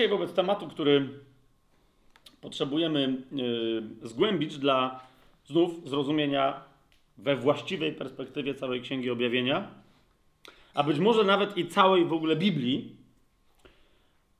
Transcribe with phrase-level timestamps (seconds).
[0.00, 1.08] Dzisiaj wobec tematu, który
[2.40, 5.00] potrzebujemy yy, zgłębić dla
[5.46, 6.64] znów zrozumienia
[7.18, 9.68] we właściwej perspektywie całej Księgi Objawienia,
[10.74, 12.96] a być może nawet i całej w ogóle Biblii,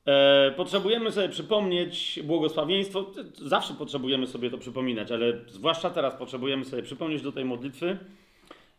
[0.05, 3.11] e, potrzebujemy sobie przypomnieć błogosławieństwo.
[3.33, 7.97] Zawsze potrzebujemy sobie to przypominać, ale zwłaszcza teraz potrzebujemy sobie przypomnieć do tej modlitwy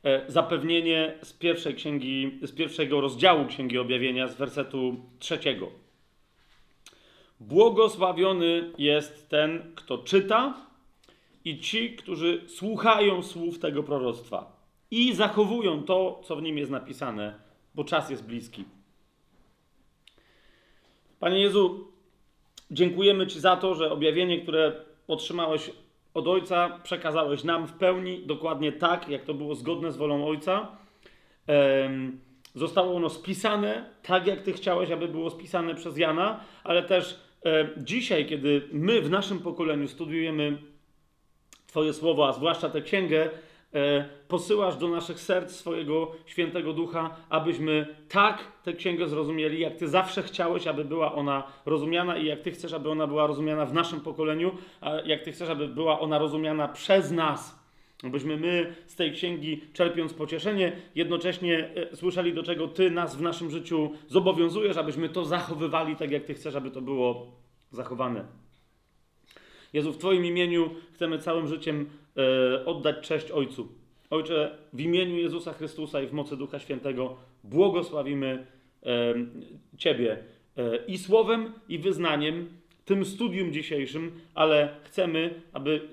[0.05, 5.82] e, zapewnienie z pierwszej księgi, z pierwszego rozdziału Księgi Objawienia, z wersetu trzeciego.
[7.48, 10.54] Błogosławiony jest ten, kto czyta
[11.45, 14.57] i ci, którzy słuchają słów tego proroctwa
[14.90, 17.34] i zachowują to, co w nim jest napisane,
[17.74, 18.65] bo czas jest bliski.
[21.21, 21.88] Panie Jezu,
[22.71, 24.73] dziękujemy Ci za to, że objawienie, które
[25.09, 25.71] otrzymałeś
[26.15, 30.77] od Ojca, przekazałeś nam w pełni, dokładnie tak, jak to było zgodne z wolą Ojca.
[32.54, 37.32] Zostało ono spisane tak, jak Ty chciałeś, aby było spisane przez Jana, ale też
[37.76, 40.59] dzisiaj, kiedy my w naszym pokoleniu studiujemy
[41.66, 43.30] Twoje słowo, a zwłaszcza tę księgę,
[43.74, 49.88] e, posyłasz do naszych serc swojego świętego ducha, abyśmy tak tę księgę zrozumieli, jak Ty
[49.88, 53.74] zawsze chciałeś, aby była ona rozumiana i jak Ty chcesz, aby ona była rozumiana w
[53.74, 54.56] naszym pokoleniu,
[55.04, 57.62] jak Ty chcesz, aby była ona rozumiana przez nas.
[58.03, 63.21] Abyśmy my z tej księgi, czerpiąc pocieszenie, jednocześnie e, słyszeli, do czego Ty nas w
[63.21, 67.33] naszym życiu zobowiązujesz, abyśmy to zachowywali tak, jak Ty chcesz, aby to było
[67.71, 68.25] zachowane.
[69.73, 73.69] Jezu, w Twoim imieniu chcemy całym życiem e, oddać cześć Ojcu.
[74.11, 78.47] Ojcze, w imieniu Jezusa Chrystusa i w mocy Ducha Świętego błogosławimy
[78.83, 79.15] e,
[79.79, 80.19] Ciebie
[80.87, 82.49] i słowem, i wyznaniem,
[82.85, 85.89] tym studium dzisiejszym, ale chcemy, aby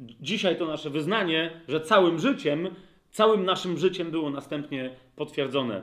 [0.00, 2.68] dzisiaj to nasze wyznanie, że całym życiem,
[3.10, 5.82] całym naszym życiem było następnie potwierdzone.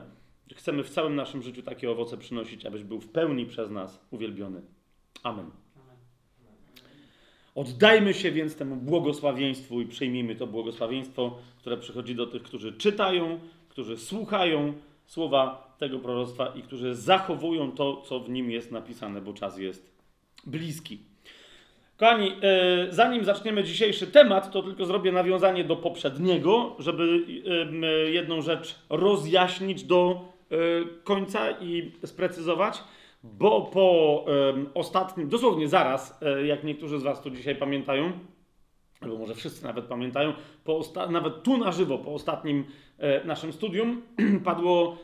[0.54, 4.62] Chcemy w całym naszym życiu takie owoce przynosić, abyś był w pełni przez nas uwielbiony.
[5.22, 5.50] Amen.
[7.54, 13.40] Oddajmy się więc temu błogosławieństwu i przyjmijmy to błogosławieństwo, które przychodzi do tych, którzy czytają,
[13.68, 14.74] którzy słuchają
[15.06, 19.96] słowa tego proroctwa i którzy zachowują to, co w nim jest napisane, bo czas jest
[20.46, 20.98] bliski.
[21.96, 22.32] Kochani, e,
[22.90, 27.24] zanim zaczniemy dzisiejszy temat, to tylko zrobię nawiązanie do poprzedniego, żeby
[27.82, 30.20] e, jedną rzecz rozjaśnić do
[30.50, 30.56] e,
[31.04, 32.82] końca i sprecyzować
[33.22, 34.24] bo po
[34.74, 38.12] ostatnim, dosłownie zaraz, jak niektórzy z Was tu dzisiaj pamiętają,
[39.00, 40.32] albo może wszyscy nawet pamiętają,
[41.10, 42.64] nawet tu na żywo, po ostatnim
[43.24, 44.02] naszym studium,
[44.44, 44.96] padło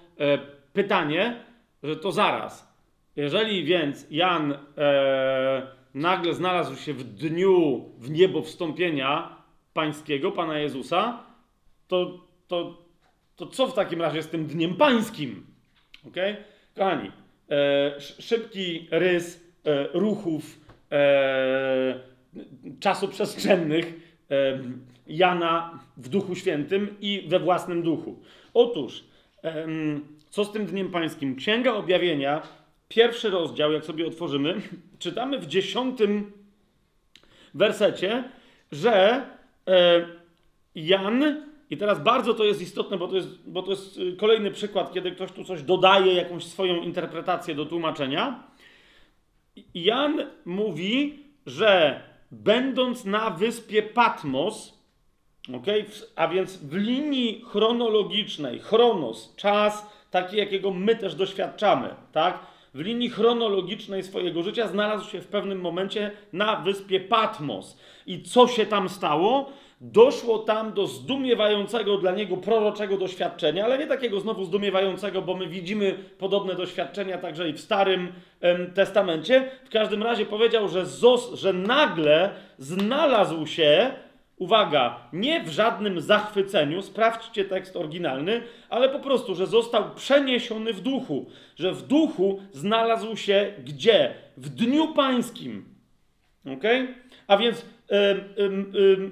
[0.72, 1.44] pytanie,
[1.82, 2.74] że to zaraz.
[3.16, 9.36] Jeżeli więc Jan e, nagle znalazł się w dniu w niebo wstąpienia
[9.74, 11.22] pańskiego, Pana Jezusa,
[11.88, 12.82] to, to,
[13.36, 15.46] to co w takim razie z tym dniem pańskim?
[16.06, 16.16] Ok?
[16.76, 17.10] Kochani,
[17.52, 20.60] E, szybki rys e, ruchów
[20.92, 22.00] e,
[22.80, 24.12] czasoprzestrzennych
[25.06, 28.18] Jana w Duchu Świętym i we własnym duchu.
[28.54, 29.04] Otóż,
[30.30, 31.36] co z tym Dniem Pańskim?
[31.36, 32.42] Księga Objawienia,
[32.94, 34.54] pierwszy rozdział, jak sobie otworzymy,
[34.98, 36.32] czytamy w dziesiątym
[37.54, 38.24] wersecie,
[38.72, 39.26] że
[40.74, 44.50] Jan i teraz bardzo to jest istotne, bo to jest, bo to jest y, kolejny
[44.50, 48.42] przykład, kiedy ktoś tu coś dodaje, jakąś swoją interpretację do tłumaczenia.
[49.74, 52.00] Jan mówi, że
[52.30, 54.78] będąc na wyspie Patmos,
[55.54, 55.84] okay,
[56.16, 62.51] a więc w linii chronologicznej, chronos, czas taki, jakiego my też doświadczamy, tak?
[62.74, 67.78] W linii chronologicznej swojego życia znalazł się w pewnym momencie na wyspie Patmos.
[68.06, 69.52] I co się tam stało?
[69.82, 75.46] doszło tam do zdumiewającego dla niego proroczego doświadczenia, ale nie takiego znowu zdumiewającego, bo my
[75.46, 79.50] widzimy podobne doświadczenia także i w Starym em, Testamencie.
[79.64, 83.90] W każdym razie powiedział, że, zos, że nagle znalazł się,
[84.42, 90.80] uwaga, nie w żadnym zachwyceniu, sprawdźcie tekst oryginalny, ale po prostu, że został przeniesiony w
[90.80, 94.14] duchu, że w duchu znalazł się gdzie?
[94.36, 95.64] W dniu pańskim.
[96.56, 96.94] Okay?
[97.26, 97.66] A więc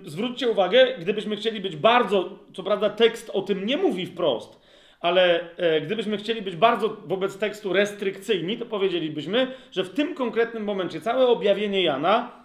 [0.05, 4.61] zwróćcie uwagę, gdybyśmy chcieli być bardzo, co prawda tekst o tym nie mówi wprost,
[5.01, 10.65] ale e, gdybyśmy chcieli być bardzo wobec tekstu restrykcyjni, to powiedzielibyśmy, że w tym konkretnym
[10.65, 12.40] momencie całe objawienie Jana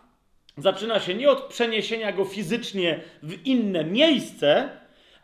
[0.58, 4.70] zaczyna się nie od przeniesienia go fizycznie w inne miejsce,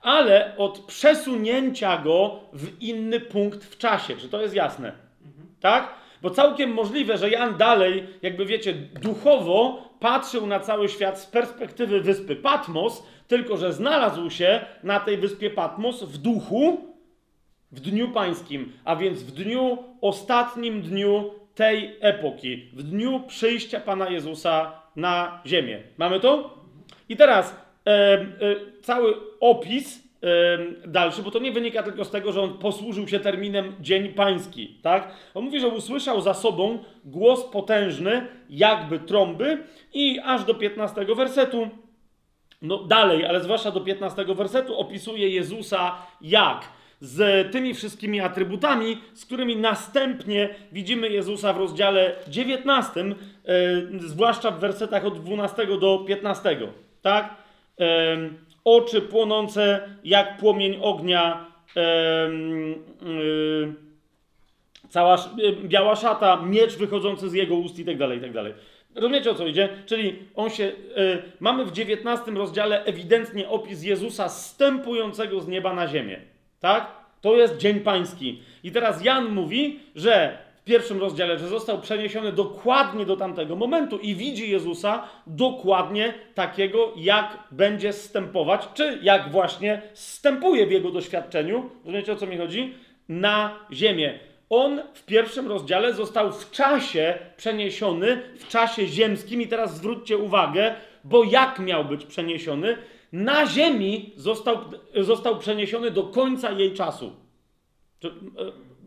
[0.01, 4.17] ale od przesunięcia go w inny punkt w czasie.
[4.17, 4.91] Czy to jest jasne?
[5.25, 5.47] Mhm.
[5.59, 5.93] Tak?
[6.21, 12.01] Bo całkiem możliwe, że Jan dalej, jakby wiecie, duchowo patrzył na cały świat z perspektywy
[12.01, 16.91] wyspy Patmos, tylko że znalazł się na tej wyspie Patmos w duchu
[17.71, 24.09] w dniu pańskim, a więc w dniu, ostatnim dniu tej epoki, w dniu przyjścia Pana
[24.09, 25.79] Jezusa na ziemię.
[25.97, 26.57] Mamy to?
[27.09, 27.55] I teraz
[27.85, 28.25] e, e,
[28.81, 33.19] cały opis e, dalszy, bo to nie wynika tylko z tego, że on posłużył się
[33.19, 35.13] terminem Dzień Pański, tak?
[35.33, 41.69] On mówi, że usłyszał za sobą głos potężny, jakby trąby i aż do 15 wersetu
[42.61, 46.69] no dalej, ale zwłaszcza do 15 wersetu opisuje Jezusa jak
[47.01, 53.15] z tymi wszystkimi atrybutami, z którymi następnie widzimy Jezusa w rozdziale 19, e,
[53.99, 56.57] zwłaszcza w wersetach od 12 do 15.
[57.01, 57.35] Tak?
[57.79, 58.17] E,
[58.65, 61.45] oczy płonące jak płomień ognia,
[61.77, 62.29] e, e
[64.89, 68.53] cała e, biała szata, miecz wychodzący z jego ust i tak dalej, i tak dalej.
[68.95, 69.69] Rozumiecie o co idzie?
[69.85, 70.63] Czyli on się.
[70.63, 70.73] Y,
[71.39, 76.19] mamy w 19 rozdziale ewidentnie opis Jezusa stępującego z nieba na ziemię.
[76.59, 76.91] Tak?
[77.21, 78.41] To jest dzień pański.
[78.63, 83.97] I teraz Jan mówi, że w pierwszym rozdziale, że został przeniesiony dokładnie do tamtego momentu
[83.97, 91.69] i widzi Jezusa dokładnie takiego, jak będzie stępować, czy jak właśnie stępuje w jego doświadczeniu.
[91.85, 92.73] Rozumiecie o co mi chodzi?
[93.09, 94.19] Na ziemię.
[94.49, 100.75] On w pierwszym rozdziale został w czasie przeniesiony, w czasie ziemskim, i teraz zwróćcie uwagę,
[101.03, 102.77] bo jak miał być przeniesiony?
[103.11, 104.57] Na ziemi został,
[104.95, 107.11] został przeniesiony do końca jej czasu.
[107.99, 108.11] Czy, e,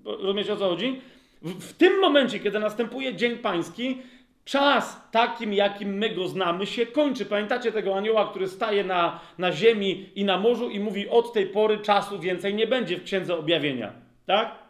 [0.05, 1.01] rozumiecie o co chodzi?
[1.45, 4.03] W, tym momencie, kiedy następuje Dzień Pański,
[4.45, 7.27] czas takim, jakim my go znamy, się kończy.
[7.27, 11.47] Pamiętacie tego anioła, który staje na, na ziemi i na morzu i mówi: Od tej
[11.47, 13.93] pory czasu więcej nie będzie w księdze objawienia.
[14.27, 14.65] Tak?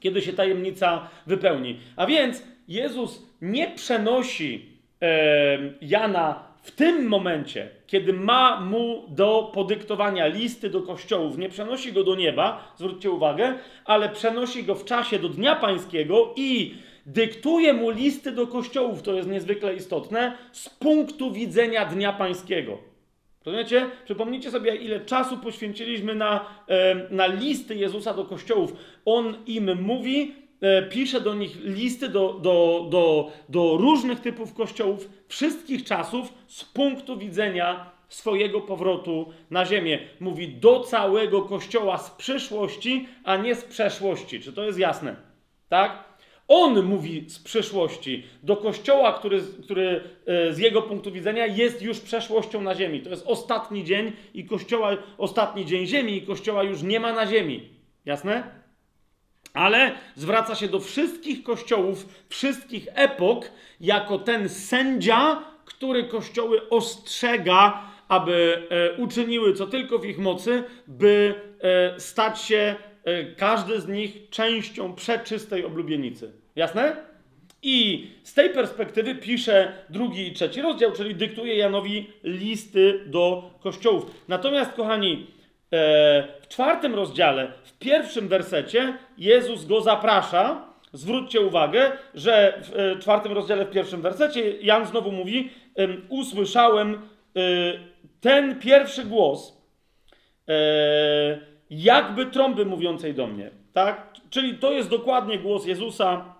[0.00, 1.80] kiedy się tajemnica wypełni.
[1.96, 10.26] A więc Jezus nie przenosi e, Jana w tym momencie, kiedy ma mu do podyktowania
[10.26, 13.54] listy do kościołów, nie przenosi go do nieba, zwróćcie uwagę,
[13.84, 16.74] ale przenosi go w czasie do Dnia Pańskiego i
[17.06, 22.78] dyktuje mu listy do kościołów, to jest niezwykle istotne, z punktu widzenia Dnia Pańskiego.
[23.46, 23.90] Rozumiecie?
[24.04, 26.46] Przypomnijcie sobie, ile czasu poświęciliśmy na,
[27.10, 28.72] na listy Jezusa do kościołów.
[29.04, 30.45] On im mówi, e,
[30.90, 37.18] pisze do nich listy do, do, do, do różnych typów kościołów, wszystkich czasów z punktu
[37.18, 39.98] widzenia swojego powrotu na ziemię.
[40.20, 44.40] Mówi do całego kościoła z przyszłości, a nie z przeszłości.
[44.40, 45.16] Czy to jest jasne?
[45.68, 46.04] Tak?
[46.48, 52.00] On mówi z przeszłości do kościoła, który, który e, z jego punktu widzenia jest już
[52.00, 53.00] przeszłością na ziemi.
[53.00, 57.26] To jest ostatni dzień i kościoła, ostatni dzień ziemi i kościoła już nie ma na
[57.26, 57.68] ziemi.
[58.04, 58.65] Jasne?
[59.56, 63.50] Ale zwraca się do wszystkich kościołów, wszystkich epok,
[63.80, 71.34] jako ten sędzia, który kościoły ostrzega, aby e, uczyniły co tylko w ich mocy, by
[71.60, 72.76] e, stać się
[73.06, 76.32] E, każdy z nich częścią przeczystej oblubienicy.
[76.56, 76.96] Jasne?
[77.62, 84.24] I z tej perspektywy pisze drugi i trzeci rozdział, czyli dyktuje Janowi listy do kościołów.
[84.28, 85.26] Natomiast, kochani,
[85.72, 90.66] w czwartym rozdziale, w pierwszym wersecie, Jezus go zaprasza.
[90.92, 95.50] Zwróćcie uwagę, że w e, czwartym rozdziale, w pierwszym wersecie, Jan znowu mówi:
[96.08, 97.08] Usłyszałem
[98.20, 99.56] ten pierwszy głos
[101.70, 103.50] jakby trąby mówiącej do mnie.
[103.72, 104.12] Tak?
[104.30, 106.34] Czyli to jest dokładnie głos Jezusa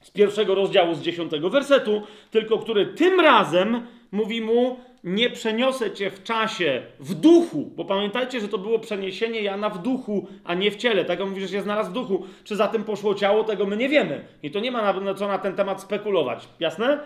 [0.00, 6.10] z pierwszego rozdziału, z dziesiątego wersetu, tylko który tym razem mówi mu: Nie przeniosę cię
[6.10, 10.70] w czasie, w duchu, bo pamiętajcie, że to było przeniesienie Jana w duchu, a nie
[10.70, 11.04] w ciele.
[11.04, 12.26] Tak on mówi, że się znalazł w duchu.
[12.44, 14.24] Czy za tym poszło ciało, tego my nie wiemy.
[14.42, 16.48] I to nie ma na, co na ten temat spekulować.
[16.60, 17.00] Jasne?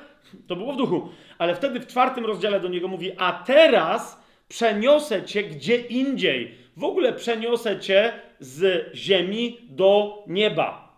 [0.46, 1.08] To było w duchu.
[1.38, 6.84] Ale wtedy w czwartym rozdziale do niego mówi: A teraz przeniosę cię gdzie indziej w
[6.84, 10.88] ogóle przeniosę cię z ziemi do nieba.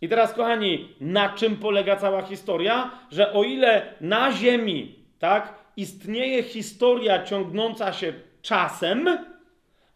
[0.00, 2.90] I teraz, kochani, na czym polega cała historia?
[3.10, 8.12] Że o ile na ziemi, tak, istnieje historia ciągnąca się
[8.42, 9.18] czasem,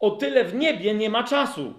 [0.00, 1.75] o tyle w niebie nie ma czasu.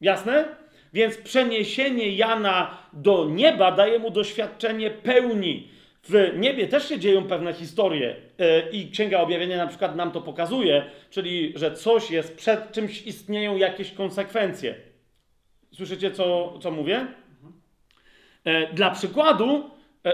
[0.00, 0.44] Jasne?
[0.92, 5.68] Więc przeniesienie Jana do nieba daje mu doświadczenie pełni.
[6.08, 10.20] W niebie też się dzieją pewne historie e, i Księga Objawienia na przykład nam to
[10.20, 14.74] pokazuje, czyli że coś jest, przed czymś istnieją jakieś konsekwencje.
[15.72, 17.06] Słyszycie, co, co mówię?
[18.44, 19.70] E, dla przykładu,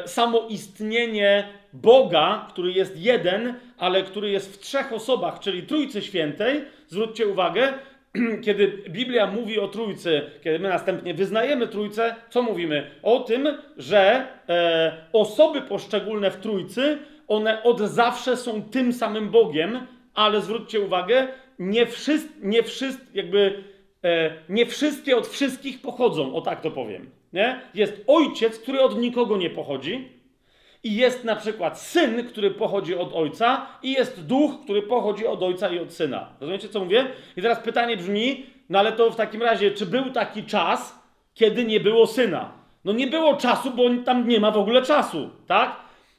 [0.06, 6.64] samo istnienie Boga, który jest jeden, ale który jest w trzech osobach, czyli Trójcy Świętej,
[6.88, 7.72] zwróćcie uwagę,
[8.44, 12.90] kiedy Biblia mówi o Trójcy, kiedy my następnie wyznajemy Trójcę, co mówimy?
[13.02, 19.87] O tym, że e, osoby poszczególne w Trójcy, one od zawsze są tym samym Bogiem,
[20.14, 23.64] ale zwróćcie uwagę, nie, wszyscy, nie, wszyscy, jakby,
[24.04, 27.22] e, nie wszystkie od wszystkich pochodzą, o tak to powiem.
[27.32, 27.60] Nie?
[27.74, 30.08] Jest ojciec, który od nikogo nie pochodzi,
[30.84, 35.42] i jest na przykład syn, który pochodzi od ojca, i jest duch, który pochodzi od
[35.42, 36.28] ojca i od syna.
[36.40, 37.06] Rozumiecie, co mówię?
[37.36, 41.02] I teraz pytanie brzmi: no ale to w takim razie, czy był taki czas,
[41.34, 42.52] kiedy nie było syna?
[42.84, 45.76] No nie było czasu, bo tam nie ma w ogóle czasu, tak?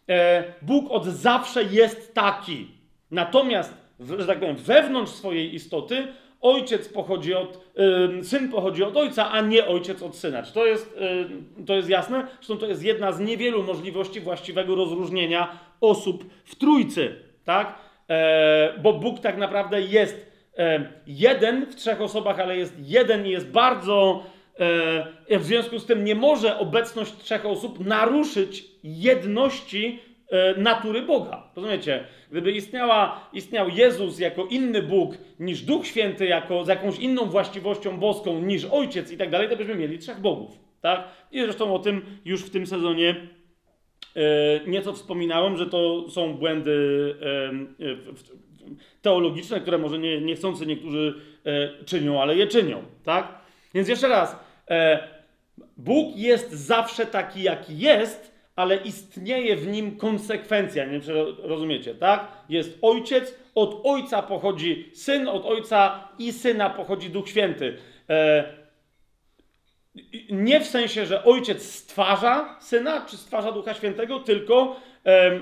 [0.10, 2.68] E, Bóg od zawsze jest taki.
[3.12, 3.74] Natomiast,
[4.20, 6.08] że tak powiem, wewnątrz swojej istoty
[6.44, 7.60] ojciec pochodzi od,
[8.22, 10.44] syn pochodzi od ojca, a nie ojciec od syna.
[10.44, 11.00] Czy to jest,
[11.66, 12.28] to jest jasne?
[12.36, 17.76] Zresztą to jest jedna z niewielu możliwości właściwego rozróżnienia osób w trójcy, tak?
[18.10, 23.30] E, bo Bóg tak naprawdę jest e, jeden w trzech osobach, ale jest jeden i
[23.30, 24.24] jest bardzo.
[25.30, 30.00] E, w związku z tym nie może obecność trzech osób naruszyć jedności
[30.58, 31.44] natury Boga.
[31.56, 32.04] Rozumiecie?
[32.32, 38.00] Gdyby istniała, istniał Jezus jako inny Bóg niż Duch Święty, jako z jakąś inną właściwością
[38.00, 40.60] boską niż Ojciec i tak dalej, to byśmy mieli trzech bogów.
[40.82, 41.08] Tak?
[41.32, 43.16] I zresztą o tym już w tym sezonie
[44.16, 47.16] e, nieco wspominałem, że to są błędy
[47.80, 48.14] e,
[49.02, 52.84] teologiczne, które może nie, niechcący niektórzy e, czynią, ale je czynią.
[53.04, 53.28] Tak?
[53.74, 55.08] Więc jeszcze raz, e,
[55.78, 60.86] Bóg jest zawsze taki, jaki jest, ale istnieje w nim konsekwencja.
[60.86, 62.28] Nie wiem, czy rozumiecie, tak?
[62.50, 67.78] Jest ojciec, od ojca pochodzi syn, od ojca i syna pochodzi Duch Święty.
[68.10, 68.44] E,
[70.30, 74.76] nie w sensie, że ojciec stwarza syna, czy stwarza Ducha Świętego, tylko,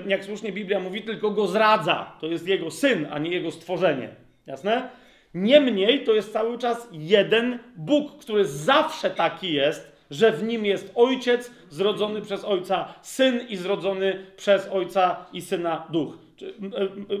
[0.06, 2.16] jak słusznie Biblia mówi, tylko go zradza.
[2.20, 4.08] To jest jego syn, a nie jego stworzenie.
[4.46, 4.88] Jasne?
[5.34, 10.92] Niemniej to jest cały czas jeden Bóg, który zawsze taki jest, że w nim jest
[10.94, 16.14] ojciec zrodzony przez ojca, syn i zrodzony przez ojca i syna duch.
[16.36, 16.54] Czy,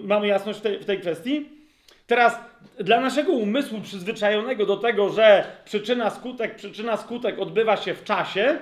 [0.02, 1.48] mamy jasność w tej, w tej kwestii?
[2.06, 2.40] Teraz
[2.78, 8.58] dla naszego umysłu przyzwyczajonego do tego, że przyczyna skutek, przyczyna skutek odbywa się w czasie,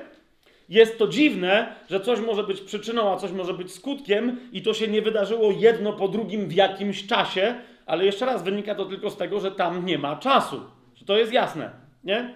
[0.69, 4.75] jest to dziwne, że coś może być przyczyną, a coś może być skutkiem, i to
[4.75, 7.55] się nie wydarzyło jedno po drugim w jakimś czasie,
[7.87, 10.61] ale jeszcze raz wynika to tylko z tego, że tam nie ma czasu.
[10.95, 11.71] Czy to jest jasne?
[12.05, 12.35] Nie?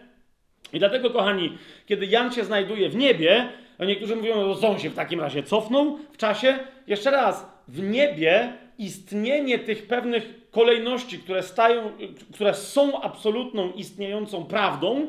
[0.74, 4.90] I dlatego, kochani, kiedy Jan się znajduje w niebie, a niektórzy mówią, że on się
[4.90, 6.58] w takim razie cofnął w czasie.
[6.86, 11.92] Jeszcze raz, w niebie istnienie tych pewnych kolejności, które, stają,
[12.34, 15.08] które są absolutną istniejącą prawdą,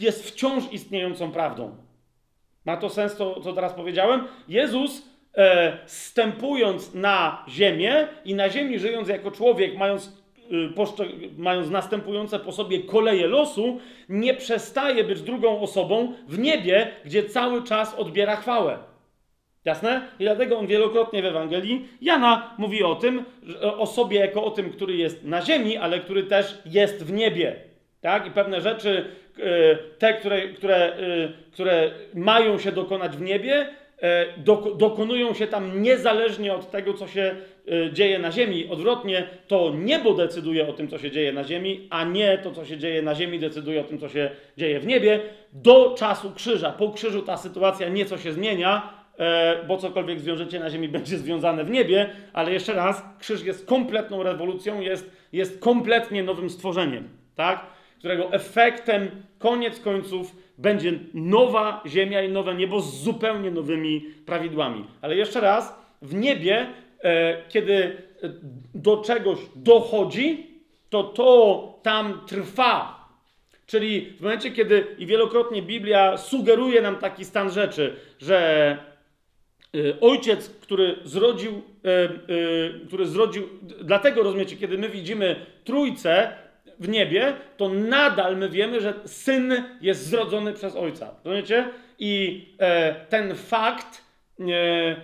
[0.00, 1.76] jest wciąż istniejącą prawdą.
[2.64, 4.24] Ma to sens to, co teraz powiedziałem?
[4.48, 5.02] Jezus,
[5.36, 10.25] e, stępując na ziemię i na ziemi żyjąc jako człowiek, mając
[11.38, 17.62] mając następujące po sobie koleje losu, nie przestaje być drugą osobą w niebie, gdzie cały
[17.64, 18.78] czas odbiera chwałę.
[19.64, 20.08] Jasne?
[20.18, 23.24] I dlatego on wielokrotnie w Ewangelii Jana mówi o tym,
[23.60, 27.56] o sobie jako o tym, który jest na ziemi, ale który też jest w niebie.
[28.00, 28.26] Tak?
[28.26, 29.04] I pewne rzeczy,
[29.38, 33.66] y, te, które, które, y, które mają się dokonać w niebie,
[34.76, 37.36] dokonują się tam niezależnie od tego, co się
[37.68, 38.68] e, dzieje na Ziemi.
[38.68, 42.64] Odwrotnie, to niebo decyduje o tym, co się dzieje na Ziemi, a nie to, co
[42.64, 45.20] się dzieje na Ziemi, decyduje o tym, co się dzieje w niebie.
[45.52, 46.72] Do czasu krzyża.
[46.72, 51.64] Po krzyżu ta sytuacja nieco się zmienia, e, bo cokolwiek zwiążecie na Ziemi będzie związane
[51.64, 57.66] w niebie, ale jeszcze raz, krzyż jest kompletną rewolucją, jest, jest kompletnie nowym stworzeniem, tak?
[57.98, 64.84] którego efektem koniec końców będzie nowa ziemia i nowe niebo z zupełnie nowymi prawidłami.
[65.00, 66.66] Ale jeszcze raz, w niebie,
[67.02, 67.96] e, kiedy e,
[68.74, 70.46] do czegoś dochodzi,
[70.90, 73.06] to to tam trwa.
[73.66, 78.38] Czyli w momencie, kiedy i wielokrotnie Biblia sugeruje nam taki stan rzeczy, że
[79.74, 81.62] e, ojciec, który zrodził,
[82.86, 83.48] który zrodził,
[83.82, 86.32] dlatego rozumiecie, kiedy my widzimy trójcę,
[86.80, 91.14] w niebie, to nadal my wiemy, że syn jest zrodzony przez ojca.
[91.24, 91.68] Rozumiecie?
[91.98, 94.04] I e, ten fakt,
[94.40, 94.96] e, e,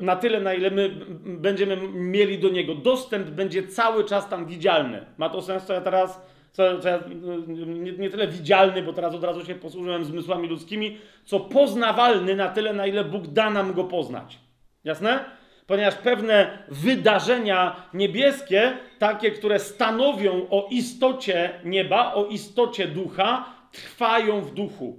[0.00, 0.90] na tyle, na ile my
[1.24, 5.04] będziemy mieli do niego dostęp, będzie cały czas tam widzialny.
[5.18, 6.28] Ma to sens, co ja teraz.
[6.52, 7.00] Co, co ja,
[7.46, 12.48] nie, nie, tyle widzialny, bo teraz od razu się posłużyłem zmysłami ludzkimi, co poznawalny na
[12.48, 14.38] tyle, na ile Bóg da nam go poznać.
[14.84, 15.24] Jasne?
[15.68, 24.54] Ponieważ pewne wydarzenia niebieskie, takie, które stanowią o istocie nieba, o istocie ducha, trwają w
[24.54, 24.98] duchu.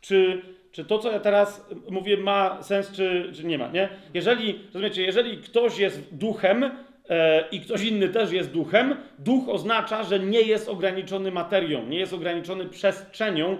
[0.00, 3.68] Czy, czy to, co ja teraz mówię, ma sens, czy, czy nie ma?
[3.68, 3.88] Nie?
[4.14, 6.70] Jeżeli, rozumiecie, jeżeli ktoś jest duchem,
[7.08, 11.98] e, i ktoś inny też jest duchem, duch oznacza, że nie jest ograniczony materią, nie
[11.98, 13.58] jest ograniczony przestrzenią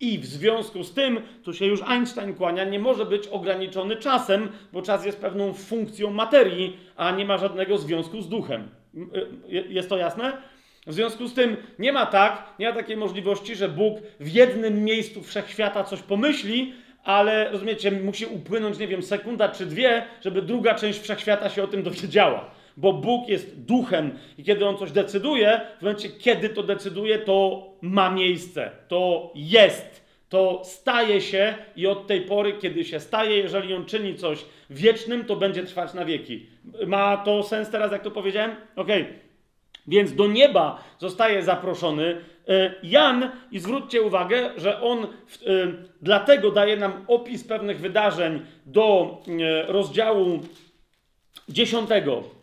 [0.00, 4.48] i w związku z tym, tu się już Einstein kłania, nie może być ograniczony czasem,
[4.72, 8.68] bo czas jest pewną funkcją materii, a nie ma żadnego związku z duchem.
[8.96, 10.32] E, jest to jasne?
[10.86, 14.84] W związku z tym nie ma tak, nie ma takiej możliwości, że Bóg w jednym
[14.84, 16.72] miejscu wszechświata coś pomyśli,
[17.04, 21.66] ale rozumiecie, musi upłynąć, nie wiem, sekunda czy dwie, żeby druga część wszechświata się o
[21.66, 22.50] tym dowiedziała.
[22.80, 27.66] Bo Bóg jest duchem i kiedy on coś decyduje, w momencie, kiedy to decyduje, to
[27.80, 33.74] ma miejsce, to jest, to staje się i od tej pory, kiedy się staje, jeżeli
[33.74, 36.46] on czyni coś wiecznym, to będzie trwać na wieki.
[36.86, 38.50] Ma to sens teraz, jak to powiedziałem?
[38.76, 39.02] Okej.
[39.02, 39.30] Okay.
[39.86, 46.50] Więc do nieba zostaje zaproszony e, Jan i zwróćcie uwagę, że on w, y, dlatego
[46.50, 50.40] daje nam opis pewnych wydarzeń do y, rozdziału
[51.52, 51.90] 10,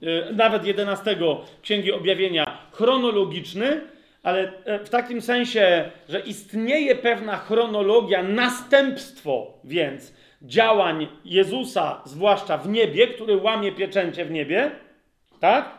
[0.03, 1.15] y, nawet 11
[1.61, 3.81] Księgi Objawienia chronologiczny,
[4.23, 4.51] ale
[4.85, 13.37] w takim sensie, że istnieje pewna chronologia, następstwo więc działań Jezusa, zwłaszcza w niebie, który
[13.37, 14.71] łamie pieczęcie w niebie,
[15.39, 15.77] tak?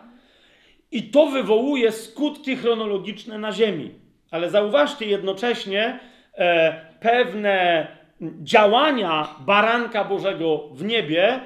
[0.91, 3.91] I to wywołuje skutki chronologiczne na Ziemi.
[4.31, 5.99] Ale zauważcie jednocześnie
[6.35, 7.87] e, pewne
[8.43, 11.41] działania baranka Bożego w niebie e,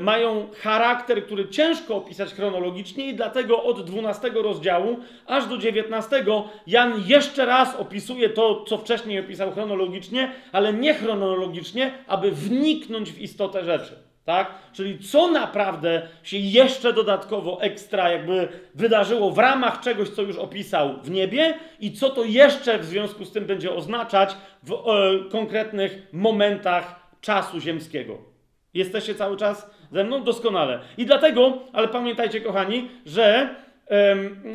[0.00, 6.24] mają charakter, który ciężko opisać chronologicznie, i dlatego od 12 rozdziału aż do 19
[6.66, 13.20] Jan jeszcze raz opisuje to, co wcześniej opisał chronologicznie, ale nie chronologicznie, aby wniknąć w
[13.20, 14.06] istotę rzeczy.
[14.24, 14.54] Tak?
[14.72, 20.94] Czyli co naprawdę się jeszcze dodatkowo ekstra jakby wydarzyło w ramach czegoś, co już opisał
[21.02, 26.06] w niebie i co to jeszcze w związku z tym będzie oznaczać w e, konkretnych
[26.12, 28.35] momentach czasu ziemskiego.
[28.76, 30.22] Jesteście cały czas ze mną?
[30.24, 30.80] Doskonale.
[30.98, 33.54] I dlatego, ale pamiętajcie kochani, że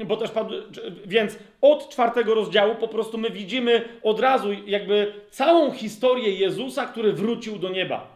[0.06, 0.54] bo też padł,
[1.06, 7.14] więc od czwartego rozdziału po prostu my widzimy od razu jakby całą historię Jezusa, który
[7.14, 8.11] wrócił do nieba.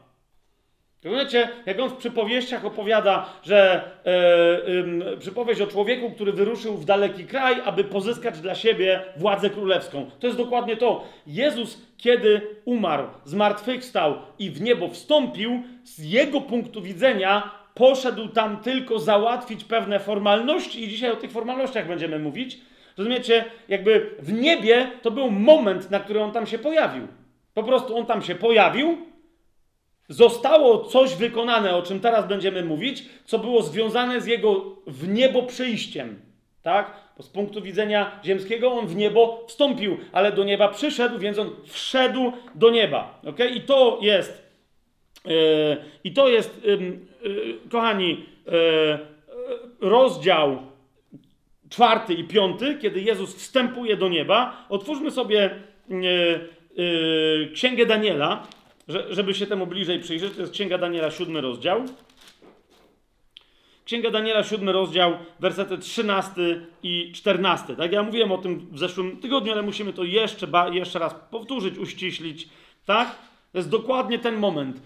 [1.06, 3.82] Rozumiecie, jak on w przypowieściach opowiada, że
[5.14, 10.10] e, przypowieść o człowieku, który wyruszył w daleki kraj, aby pozyskać dla siebie władzę królewską.
[10.20, 11.04] To jest dokładnie to.
[11.28, 19.00] Jezus, kiedy umarł, zmartwychwstał i w niebo wstąpił, z jego punktu widzenia poszedł tam tylko
[19.00, 22.58] załatwić pewne formalności i dzisiaj o tych formalnościach będziemy mówić.
[22.98, 27.08] Rozumiecie, jakby w niebie to był moment, na który on tam się pojawił.
[27.54, 28.98] Po prostu on tam się pojawił,
[30.10, 35.44] Zostało coś wykonane, o czym teraz będziemy mówić, co było związane z jego w niebo
[35.44, 36.20] przyjściem.
[36.62, 36.92] Tak?
[37.18, 41.50] Bo z punktu widzenia ziemskiego on w niebo wstąpił, ale do nieba przyszedł, więc on
[41.66, 43.20] wszedł do nieba.
[43.26, 43.50] Okay?
[43.50, 44.44] I to jest,
[45.26, 47.00] yy, i to jest, yy,
[47.72, 49.00] kochani, yy,
[49.82, 50.58] rozdział
[51.70, 54.66] czwarty i piąty, kiedy Jezus wstępuje do nieba.
[54.70, 55.50] Otwórzmy sobie
[57.54, 58.48] Księgę Daniela,
[58.88, 61.86] że, żeby się temu bliżej przyjrzeć, to jest Księga Daniela, siódmy rozdział.
[63.86, 67.76] Księga Daniela, siódmy rozdział, wersety 13 i 14.
[67.76, 71.78] Tak, ja mówiłem o tym w zeszłym tygodniu, ale musimy to jeszcze, jeszcze raz powtórzyć,
[71.78, 72.50] uściślić.
[72.86, 73.16] Tak?
[73.52, 74.82] To jest dokładnie ten moment.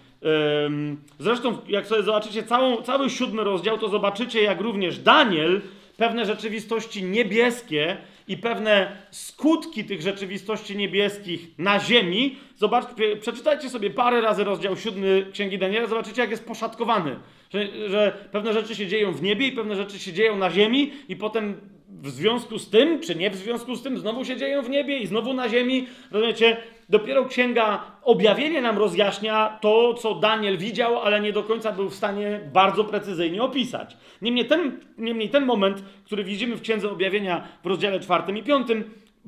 [1.18, 5.60] Zresztą, jak sobie zobaczycie całą, cały siódmy rozdział, to zobaczycie, jak również Daniel
[5.96, 7.96] pewne rzeczywistości niebieskie
[8.28, 12.36] i pewne skutki tych rzeczywistości niebieskich na ziemi.
[12.56, 17.16] Zobaczcie, przeczytajcie sobie parę razy rozdział siódmy Księgi Daniela, zobaczycie, jak jest poszatkowany.
[17.50, 20.92] Że, że pewne rzeczy się dzieją w niebie i pewne rzeczy się dzieją na ziemi
[21.08, 21.60] i potem
[22.02, 24.98] w związku z tym, czy nie w związku z tym, znowu się dzieją w niebie
[24.98, 25.86] i znowu na ziemi.
[26.10, 26.56] Rozumiecie?
[26.88, 31.94] Dopiero księga objawienie nam rozjaśnia to, co Daniel widział, ale nie do końca był w
[31.94, 33.96] stanie bardzo precyzyjnie opisać.
[34.22, 38.68] Niemniej ten, niemniej ten moment, który widzimy w księdze objawienia w rozdziale 4 i 5,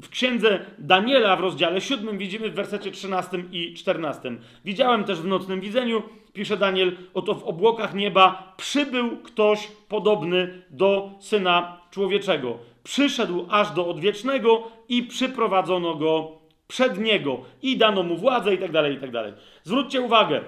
[0.03, 4.33] w księdze Daniela w rozdziale 7 widzimy w wersecie 13 i 14.
[4.65, 11.11] Widziałem też w nocnym widzeniu, pisze Daniel, oto w obłokach nieba przybył ktoś podobny do
[11.21, 12.59] syna człowieczego.
[12.83, 16.33] Przyszedł aż do odwiecznego i przyprowadzono go
[16.69, 19.33] przed niego i dano mu władzę i tak dalej, i tak dalej.
[19.65, 20.41] Zwróćcie uwagę,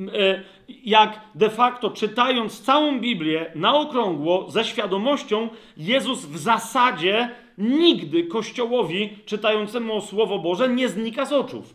[0.00, 0.42] e,
[0.84, 9.18] jak de facto czytając całą Biblię na okrągło, ze świadomością, Jezus w zasadzie nigdy Kościołowi
[9.26, 11.74] czytającemu Słowo Boże nie znika z oczów.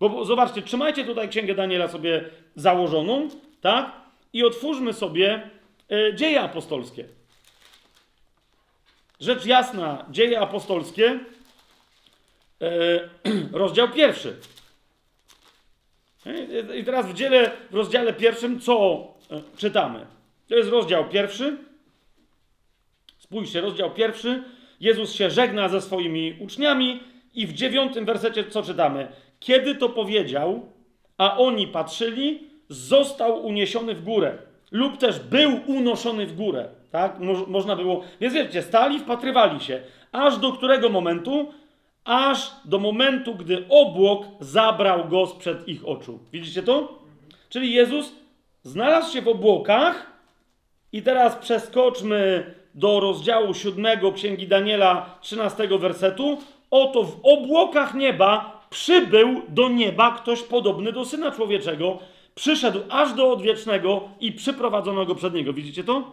[0.00, 3.28] Bo zobaczcie, trzymajcie tutaj Księgę Daniela sobie założoną,
[3.60, 3.92] tak?
[4.32, 5.50] I otwórzmy sobie
[5.92, 7.15] y, dzieje apostolskie.
[9.20, 11.20] Rzecz jasna, dzieje apostolskie,
[12.62, 13.08] E,
[13.52, 14.36] rozdział pierwszy.
[16.80, 20.06] I teraz w, dziele, w rozdziale pierwszym co e, czytamy?
[20.48, 21.56] To jest rozdział pierwszy.
[23.18, 24.42] Spójrzcie, rozdział pierwszy.
[24.80, 27.00] Jezus się żegna ze swoimi uczniami
[27.34, 29.08] i w dziewiątym wersecie co czytamy?
[29.40, 30.72] Kiedy to powiedział,
[31.18, 34.38] a oni patrzyli, został uniesiony w górę.
[34.70, 36.68] Lub też był unoszony w górę.
[36.90, 37.18] Tak?
[37.18, 38.02] Mo można było.
[38.20, 39.80] Więc wiecie, stali, wpatrywali się.
[40.12, 41.52] Aż do którego momentu?
[42.04, 46.18] Aż do momentu, gdy obłok zabrał go sprzed ich oczu.
[46.32, 46.98] Widzicie to?
[47.48, 48.12] Czyli Jezus
[48.62, 50.16] znalazł się w obłokach,
[50.92, 56.38] i teraz przeskoczmy do rozdziału 7 Księgi Daniela, 13 wersetu.
[56.70, 61.98] Oto w obłokach nieba przybył do nieba ktoś podobny do Syna Człowieczego,
[62.34, 65.52] przyszedł aż do odwiecznego i przyprowadzono go przed niego.
[65.52, 66.12] Widzicie to?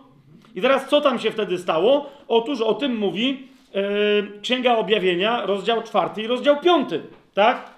[0.55, 2.09] I teraz co tam się wtedy stało?
[2.27, 3.81] Otóż o tym mówi yy,
[4.41, 6.89] Księga Objawienia, rozdział 4 i rozdział 5.
[7.33, 7.73] Tak?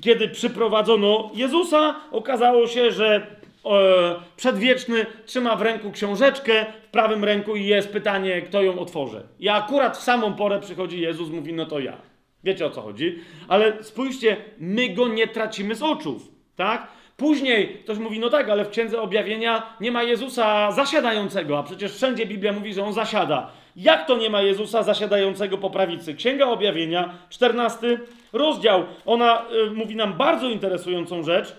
[0.00, 7.56] Kiedy przyprowadzono Jezusa, okazało się, że E, przedwieczny trzyma w ręku książeczkę, w prawym ręku
[7.56, 9.22] i jest pytanie, kto ją otworzy.
[9.38, 11.96] I akurat w samą porę przychodzi Jezus, mówi, no to ja.
[12.44, 13.18] Wiecie o co chodzi?
[13.48, 16.88] Ale spójrzcie, my go nie tracimy z oczów, tak?
[17.16, 21.94] Później ktoś mówi, no tak, ale w Księdze Objawienia nie ma Jezusa zasiadającego, a przecież
[21.94, 23.50] wszędzie Biblia mówi, że on zasiada.
[23.76, 26.14] Jak to nie ma Jezusa zasiadającego po prawicy?
[26.14, 27.98] Księga Objawienia, 14
[28.32, 31.56] rozdział, ona y, mówi nam bardzo interesującą rzecz.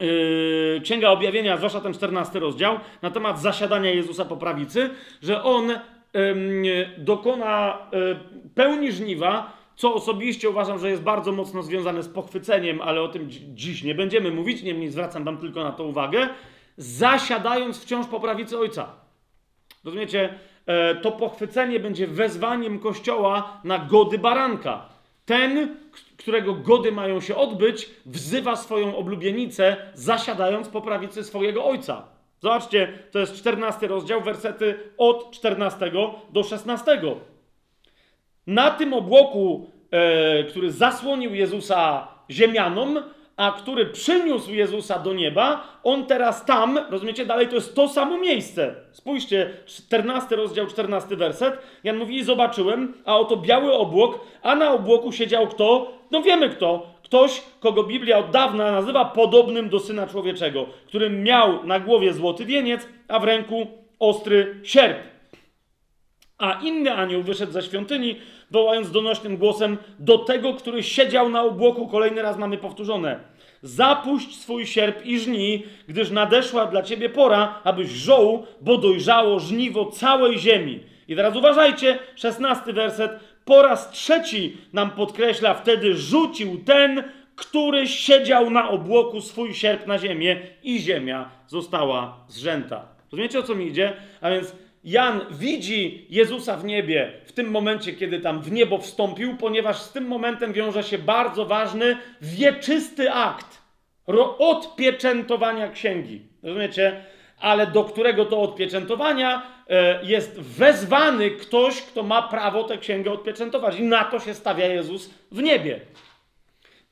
[0.00, 4.90] Yy, Księga Objawienia, zwłaszcza ten 14 rozdział, na temat zasiadania Jezusa po prawicy,
[5.22, 5.72] że on
[6.98, 8.16] dokona yy,
[8.54, 13.30] pełni żniwa, co osobiście uważam, że jest bardzo mocno związane z pochwyceniem, ale o tym
[13.30, 16.28] dziś nie będziemy mówić, niemniej zwracam Wam tylko na to uwagę,
[16.76, 18.92] zasiadając wciąż po prawicy Ojca.
[19.84, 20.38] Rozumiecie?
[20.66, 24.88] E, to pochwycenie będzie wezwaniem Kościoła na gody baranka.
[25.24, 25.76] Ten,
[26.16, 32.02] którego gody mają się odbyć, wzywa swoją oblubienicę, zasiadając po prawicy swojego ojca.
[32.40, 35.92] Zobaczcie, to jest 14 rozdział, wersety od 14
[36.32, 37.00] do 16.
[38.46, 43.02] Na tym obłoku, e, który zasłonił Jezusa ziemianom,
[43.36, 48.18] a który przyniósł Jezusa do nieba, on teraz tam, rozumiecie, dalej to jest to samo
[48.18, 48.74] miejsce.
[48.92, 51.58] Spójrzcie, 14 rozdział, 14 werset.
[51.84, 55.92] Jan mówi, i zobaczyłem, a oto biały obłok, a na obłoku siedział kto?
[56.10, 56.94] No wiemy kto.
[57.02, 62.44] Ktoś, kogo Biblia od dawna nazywa podobnym do Syna Człowieczego, którym miał na głowie złoty
[62.44, 63.66] wieniec, a w ręku
[63.98, 64.98] ostry sierp.
[66.38, 68.16] A inny anioł wyszedł ze świątyni,
[68.54, 71.88] wołając donośnym głosem do tego, który siedział na obłoku.
[71.88, 73.20] Kolejny raz mamy powtórzone.
[73.62, 79.86] Zapuść swój sierp i żnij, gdyż nadeszła dla ciebie pora, abyś żoł, bo dojrzało żniwo
[79.86, 80.80] całej ziemi.
[81.08, 83.12] I teraz uważajcie, szesnasty werset.
[83.44, 87.02] Po raz trzeci nam podkreśla, wtedy rzucił ten,
[87.36, 92.88] który siedział na obłoku swój sierp na ziemię i ziemia została zrzęta.
[93.12, 93.92] Rozumiecie o co mi idzie?
[94.20, 99.36] A więc Jan widzi Jezusa w niebie w tym momencie, kiedy tam w niebo wstąpił,
[99.36, 103.64] ponieważ z tym momentem wiąże się bardzo ważny, wieczysty akt
[104.38, 106.22] odpieczętowania księgi.
[106.42, 107.04] Rozumiecie?
[107.40, 113.78] Ale do którego to odpieczętowania e, jest wezwany ktoś, kto ma prawo tę księgę odpieczętować.
[113.78, 115.80] I na to się stawia Jezus w niebie.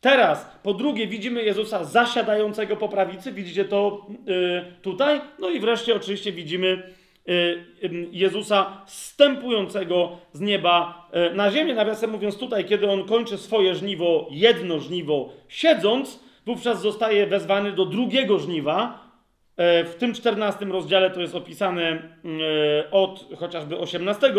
[0.00, 5.20] Teraz, po drugie, widzimy Jezusa zasiadającego po prawicy, widzicie to yy, tutaj.
[5.38, 6.92] No i wreszcie, oczywiście, widzimy
[8.12, 11.74] Jezusa stępującego z nieba y, na ziemię.
[11.74, 17.86] Nawiasem mówiąc, tutaj, kiedy on kończy swoje żniwo, jedno żniwo, siedząc, wówczas zostaje wezwany do
[17.86, 19.08] drugiego żniwa.
[19.80, 22.02] Y, w tym 14 rozdziale to jest opisane
[22.90, 24.34] od chociażby 18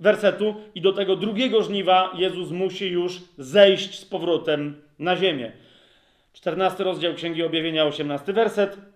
[0.00, 5.52] wersetu, i do tego drugiego żniwa Jezus musi już zejść z powrotem na ziemię.
[6.32, 8.93] 14 rozdział Księgi Objawienia, 18 werset.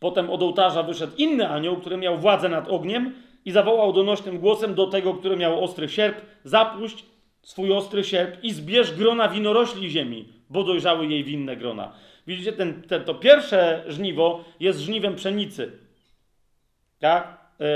[0.00, 4.74] Potem od ołtarza wyszedł inny anioł, który miał władzę nad ogniem i zawołał donośnym głosem
[4.74, 7.04] do tego, który miał ostry sierp: Zapuść
[7.42, 11.92] swój ostry sierp i zbierz grona winorośli ziemi, bo dojrzały jej winne grona.
[12.26, 15.72] Widzicie, ten, ten, to pierwsze żniwo jest żniwem pszenicy.
[16.98, 17.38] Tak?
[17.58, 17.66] Yy,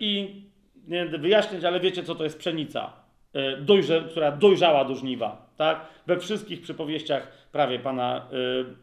[0.00, 0.42] I
[0.86, 2.92] nie będę wyjaśniać, ale wiecie, co to jest pszenica,
[3.34, 5.50] yy, dojrze, która dojrzała do żniwa.
[5.56, 5.86] Tak?
[6.06, 8.26] We wszystkich przypowieściach prawie Pana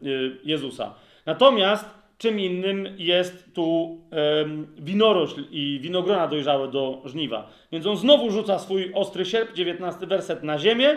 [0.00, 0.94] yy, Jezusa.
[1.26, 3.98] Natomiast Czym innym jest tu
[4.42, 7.50] um, winorośl i winogrona dojrzałe do żniwa.
[7.72, 10.96] Więc on znowu rzuca swój ostry sierp, 19 werset, na ziemię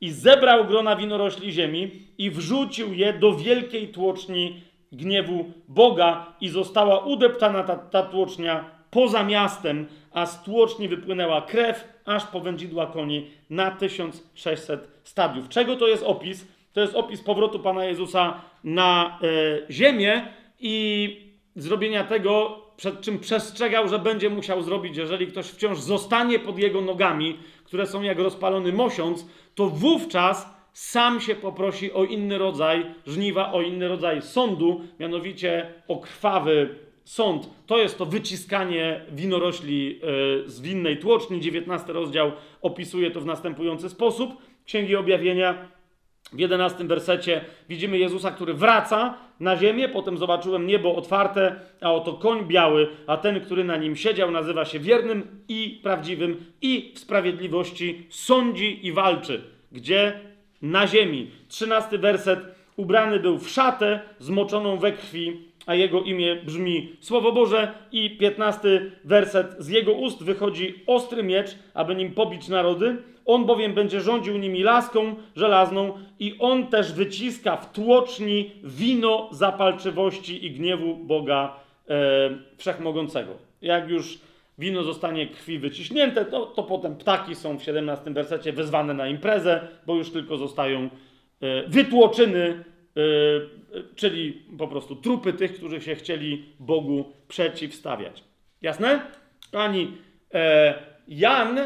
[0.00, 4.60] i zebrał grona winorośli ziemi i wrzucił je do wielkiej tłoczni
[4.92, 11.88] gniewu Boga i została udeptana ta, ta tłocznia poza miastem, a z tłoczni wypłynęła krew,
[12.04, 15.48] aż po wędzidła koni na 1600 stadiów.
[15.48, 16.48] Czego to jest opis?
[16.72, 20.28] To jest opis powrotu Pana Jezusa na e, ziemię,
[20.60, 21.16] i
[21.56, 26.80] zrobienia tego, przed czym przestrzegał, że będzie musiał zrobić, jeżeli ktoś wciąż zostanie pod jego
[26.80, 33.52] nogami, które są jak rozpalony mosiąc, to wówczas sam się poprosi o inny rodzaj żniwa,
[33.52, 37.50] o inny rodzaj sądu, mianowicie o krwawy sąd.
[37.66, 41.40] To jest to wyciskanie winorośli e, z winnej tłoczni.
[41.40, 44.30] 19 rozdział opisuje to w następujący sposób.
[44.66, 45.68] Księgi Objawienia
[46.32, 52.12] w 11 wersecie widzimy Jezusa, który wraca na ziemię, potem zobaczyłem niebo otwarte, a oto
[52.12, 56.98] koń biały, a ten, który na nim siedział, nazywa się wiernym i prawdziwym i w
[56.98, 59.42] sprawiedliwości sądzi i walczy.
[59.72, 60.20] Gdzie?
[60.62, 61.30] Na ziemi.
[61.48, 62.40] 13 werset.
[62.76, 67.72] Ubrany był w szatę zmoczoną we krwi, a jego imię brzmi Słowo Boże.
[67.92, 69.56] I 15 werset.
[69.58, 72.96] Z jego ust wychodzi ostry miecz, aby nim pobić narody.
[73.26, 80.46] On bowiem będzie rządził nimi laską żelazną i on też wyciska w tłoczni wino zapalczywości
[80.46, 81.56] i gniewu Boga
[81.88, 81.94] e,
[82.56, 83.32] Wszechmogącego.
[83.62, 84.18] Jak już
[84.58, 89.68] wino zostanie krwi wyciśnięte, to, to potem ptaki są w 17 wersecie wezwane na imprezę,
[89.86, 90.90] bo już tylko zostają
[91.40, 92.64] e, wytłoczyny,
[92.96, 93.00] e,
[93.94, 98.24] czyli po prostu trupy tych, którzy się chcieli Bogu przeciwstawiać.
[98.62, 99.00] Jasne?
[99.52, 99.92] Pani
[100.34, 100.74] e,
[101.08, 101.58] Jan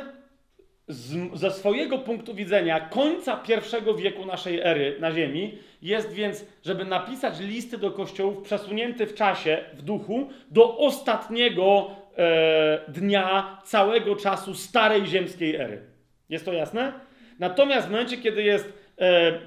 [0.89, 6.85] z, ze swojego punktu widzenia końca pierwszego wieku naszej ery na Ziemi jest więc, żeby
[6.85, 14.55] napisać listy do kościołów przesunięty w czasie, w duchu, do ostatniego e, dnia całego czasu
[14.55, 15.83] starej ziemskiej ery.
[16.29, 16.93] Jest to jasne?
[17.39, 18.73] Natomiast w momencie, kiedy jest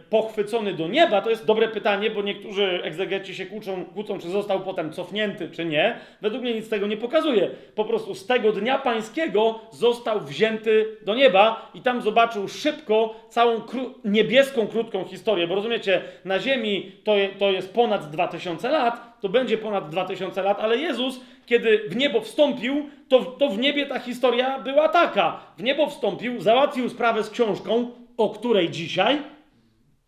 [0.09, 4.59] pochwycony do nieba, to jest dobre pytanie, bo niektórzy egzegeci się kłócą, kłócą, czy został
[4.59, 5.95] potem cofnięty, czy nie.
[6.21, 7.49] Według mnie nic tego nie pokazuje.
[7.75, 13.61] Po prostu z tego dnia pańskiego został wzięty do nieba i tam zobaczył szybko całą
[13.61, 19.19] kró niebieską, krótką historię, bo rozumiecie, na ziemi to, je, to jest ponad 2000 lat,
[19.21, 23.85] to będzie ponad 2000 lat, ale Jezus, kiedy w niebo wstąpił, to, to w niebie
[23.85, 25.39] ta historia była taka.
[25.57, 29.17] W niebo wstąpił, załatwił sprawę z książką, o której dzisiaj,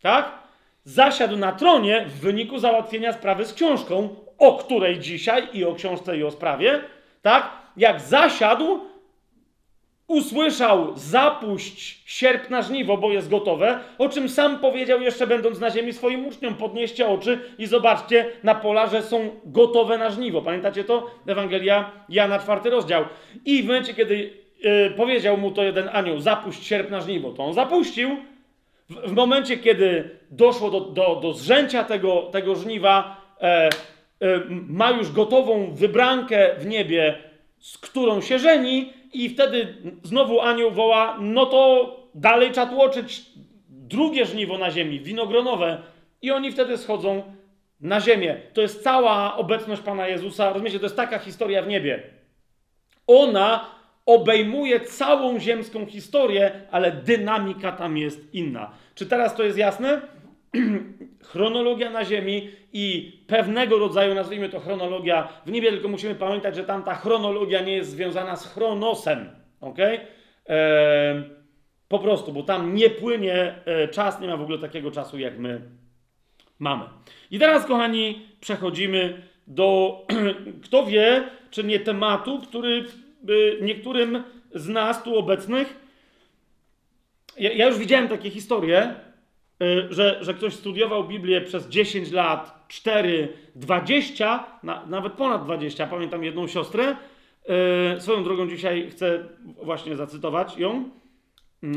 [0.04, 0.32] tak?
[0.84, 6.18] Zasiadł na tronie w wyniku załatwienia sprawy z książką, o której dzisiaj i o książce
[6.18, 6.82] i o sprawie,
[7.22, 7.50] tak?
[7.78, 8.80] Jak zasiadł,
[10.08, 15.70] usłyszał zapuść sierp na żniwo, bo jest gotowe, o czym sam powiedział jeszcze będąc na
[15.70, 16.56] ziemi swoim uczniom.
[16.56, 20.42] Podnieście oczy i zobaczcie na pola, że są gotowe na żniwo.
[20.42, 21.12] Pamiętacie to?
[21.28, 23.06] Ewangelia Jana, czwarty rozdział.
[23.46, 27.44] I w momencie, kiedy yy, powiedział mu to jeden anioł, zapuść sierp na żniwo, to
[27.46, 28.18] on zapuścił.
[28.94, 33.70] W, w momencie, kiedy doszło do, do, do zrzęcia tego, tego żniwa, e, e,
[34.50, 37.18] ma już gotową wybrankę w niebie,
[37.60, 43.26] z którą się żeni, i wtedy znowu anioł woła: No to dalej trzeba tłoczyć
[43.70, 45.82] drugie żniwo na ziemi, winogronowe.
[46.22, 47.24] I oni wtedy schodzą
[47.82, 48.42] na ziemię.
[48.54, 50.50] To jest cała obecność Pana Jezusa.
[50.50, 52.04] Rozumiecie, to jest taka historia w niebie.
[53.08, 53.66] Ona
[54.06, 58.72] obejmuje całą ziemską historię, ale dynamika tam jest inna.
[58.96, 60.02] Czy teraz to jest jasne?
[61.32, 66.64] chronologia na Ziemi i pewnego rodzaju, nazwijmy to chronologia w niebie, tylko musimy pamiętać, że
[66.64, 69.30] tam ta chronologia nie jest związana z chronosem.
[69.62, 69.78] Ok?
[70.50, 71.24] E,
[71.88, 75.40] po prostu, bo tam nie płynie e, czas, nie ma w ogóle takiego czasu, jak
[75.40, 75.62] my
[76.60, 76.84] mamy.
[77.32, 80.02] I teraz, kochani, przechodzimy do,
[80.66, 82.86] kto wie, czy nie tematu, który
[83.62, 84.24] niektórym
[84.56, 85.76] z nas tu obecnych.
[87.38, 88.96] Ja, ja już widziałem takie historie,
[89.64, 95.88] Y, że, że ktoś studiował Biblię przez 10 lat, 4, 20, na, nawet ponad 20.
[95.88, 96.96] Pamiętam jedną siostrę.
[97.94, 99.28] Yy, swoją drogą dzisiaj chcę
[99.64, 100.90] właśnie zacytować ją,
[101.64, 101.70] yy,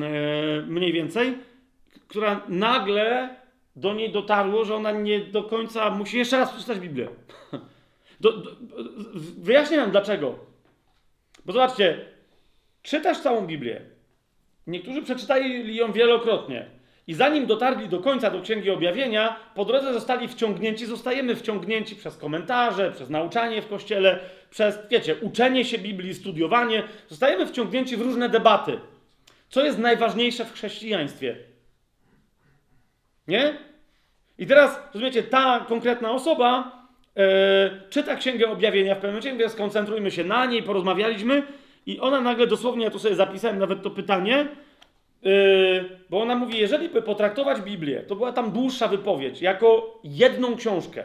[0.67, 1.39] mniej więcej,
[2.09, 3.37] która nagle
[3.77, 7.09] do niej dotarło, że ona nie do końca musi jeszcze raz przeczytać Biblię.
[8.21, 8.51] Do, do,
[9.39, 10.39] wyjaśnię wam dlaczego.
[11.47, 12.01] Bo zobaczcie,
[12.83, 13.81] czytasz całą Biblię.
[14.67, 16.67] Niektórzy przeczytali ją wielokrotnie.
[17.07, 22.17] I zanim dotarli do końca do Księgi Objawienia, po drodze zostali wciągnięci, zostajemy wciągnięci przez
[22.17, 24.19] komentarze, przez nauczanie w kościele,
[24.51, 26.83] przez, wiecie, uczenie się Biblii, studiowanie.
[27.09, 28.81] Zostajemy wciągnięci w różne debaty.
[29.49, 31.37] Co jest najważniejsze w chrześcijaństwie?
[33.29, 33.59] Nie?
[34.39, 36.76] I teraz, rozumiecie, ta konkretna osoba
[37.91, 41.43] czyta Księgę Objawienia w pewnym momencie, skoncentrujmy się na niej, porozmawialiśmy
[41.87, 44.49] i ona nagle dosłownie, ja tu sobie zapisałem nawet to pytanie,
[45.23, 50.57] Yy, bo ona mówi, jeżeli by potraktować Biblię, to była tam dłuższa wypowiedź, jako jedną
[50.57, 51.05] książkę,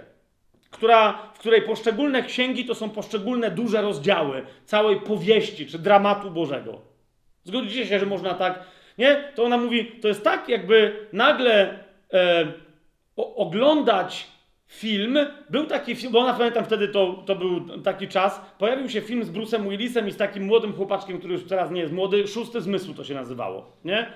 [0.72, 6.82] która, w której poszczególne księgi to są poszczególne duże rozdziały całej powieści czy dramatu Bożego.
[7.44, 8.64] Zgodzicie się, że można tak,
[8.98, 9.32] nie?
[9.36, 11.80] To ona mówi, to jest tak, jakby nagle
[12.14, 12.46] e,
[13.18, 14.28] o, oglądać
[14.72, 15.18] film,
[15.50, 19.24] był taki film, bo ona pamiętam wtedy to, to był taki czas, pojawił się film
[19.24, 22.62] z Bruce'em Willisem i z takim młodym chłopaczkiem, który już teraz nie jest młody, Szósty
[22.62, 24.08] Zmysł to się nazywało, nie?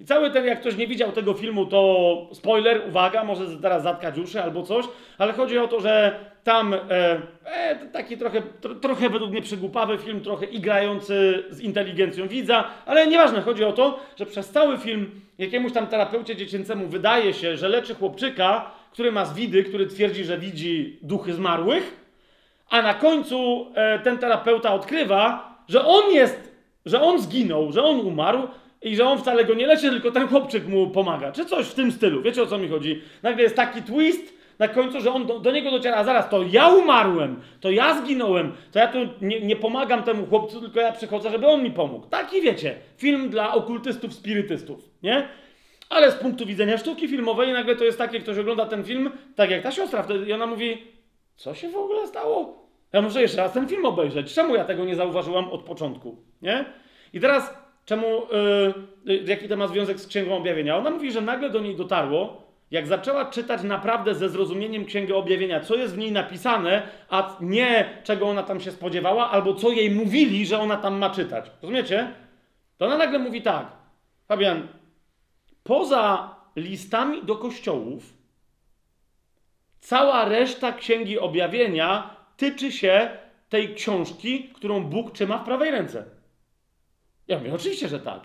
[0.00, 4.18] I cały ten, jak ktoś nie widział tego filmu, to spoiler, uwaga, może teraz zatkać
[4.18, 4.84] uszy albo coś,
[5.18, 6.78] ale chodzi o to, że tam e,
[7.44, 13.06] e, taki trochę, tro, trochę według mnie przygłupawy film, trochę igrający z inteligencją widza, ale
[13.06, 17.68] nieważne, chodzi o to, że przez cały film jakiemuś tam terapeucie dziecięcemu wydaje się, że
[17.68, 21.96] leczy chłopczyka, który ma zwidy, który twierdzi, że widzi duchy zmarłych,
[22.70, 26.54] a na końcu e, ten terapeuta odkrywa, że on jest,
[26.86, 28.48] że on zginął, że on umarł,
[28.82, 31.74] i że on wcale go nie leczy, tylko ten chłopczyk mu pomaga, czy coś w
[31.74, 32.22] tym stylu.
[32.22, 33.02] Wiecie o co mi chodzi?
[33.22, 36.42] Nagle jest taki twist na końcu, że on do, do niego dociera, a zaraz, to
[36.42, 40.92] ja umarłem, to ja zginąłem, to ja tu nie, nie, pomagam temu chłopcu, tylko ja
[40.92, 42.06] przychodzę, żeby on mi pomógł.
[42.06, 45.28] Taki wiecie, film dla okultystów, spirytystów, nie?
[45.94, 49.50] Ale z punktu widzenia sztuki filmowej nagle to jest takie, ktoś ogląda ten film, tak
[49.50, 50.82] jak ta siostra wtedy, i ona mówi,
[51.36, 52.64] co się w ogóle stało?
[52.92, 54.34] Ja muszę jeszcze raz ten film obejrzeć.
[54.34, 56.64] Czemu ja tego nie zauważyłam od początku, nie?
[57.12, 58.06] I teraz Czemu,
[59.04, 60.76] yy, jaki to ma związek z Księgą Objawienia?
[60.76, 65.60] Ona mówi, że nagle do niej dotarło, jak zaczęła czytać naprawdę ze zrozumieniem Księgę Objawienia,
[65.60, 69.90] co jest w niej napisane, a nie czego ona tam się spodziewała, albo co jej
[69.90, 71.50] mówili, że ona tam ma czytać.
[71.62, 72.12] Rozumiecie?
[72.78, 73.66] To ona nagle mówi tak.
[74.28, 74.68] Fabian,
[75.64, 78.02] poza listami do kościołów,
[79.80, 86.04] cała reszta Księgi Objawienia tyczy się tej książki, którą Bóg trzyma w prawej ręce.
[87.28, 88.20] Ja mówię, oczywiście, że tak.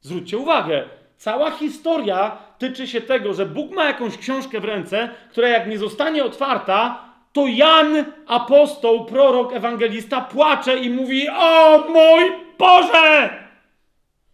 [0.00, 5.48] Zwróćcie uwagę, cała historia tyczy się tego, że Bóg ma jakąś książkę w ręce, która
[5.48, 13.30] jak nie zostanie otwarta, to Jan, apostoł, prorok, ewangelista płacze i mówi: O mój Boże!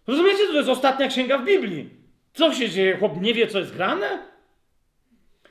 [0.07, 1.98] Rozumiecie, to jest ostatnia księga w Biblii.
[2.33, 2.97] Co się dzieje?
[2.97, 4.19] Chłop nie wie, co jest grane?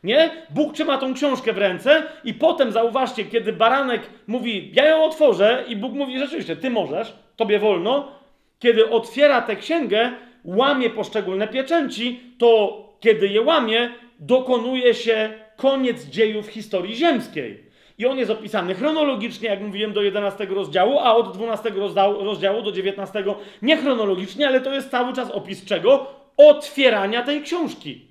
[0.03, 0.31] Nie?
[0.49, 5.63] Bóg trzyma tą książkę w ręce i potem zauważcie, kiedy baranek mówi, ja ją otworzę
[5.67, 8.11] i Bóg mówi, rzeczywiście, ty możesz, tobie wolno,
[8.59, 10.11] kiedy otwiera tę księgę,
[10.43, 17.67] łamie poszczególne pieczęci, to kiedy je łamie, dokonuje się koniec dziejów historii ziemskiej.
[17.97, 22.71] I on jest opisany chronologicznie, jak mówiłem, do 11 rozdziału, a od 12 rozdziału do
[22.71, 23.23] 19
[23.61, 26.16] nie chronologicznie, ale to jest cały czas opis czego?
[26.37, 28.07] Otwierania tej książki.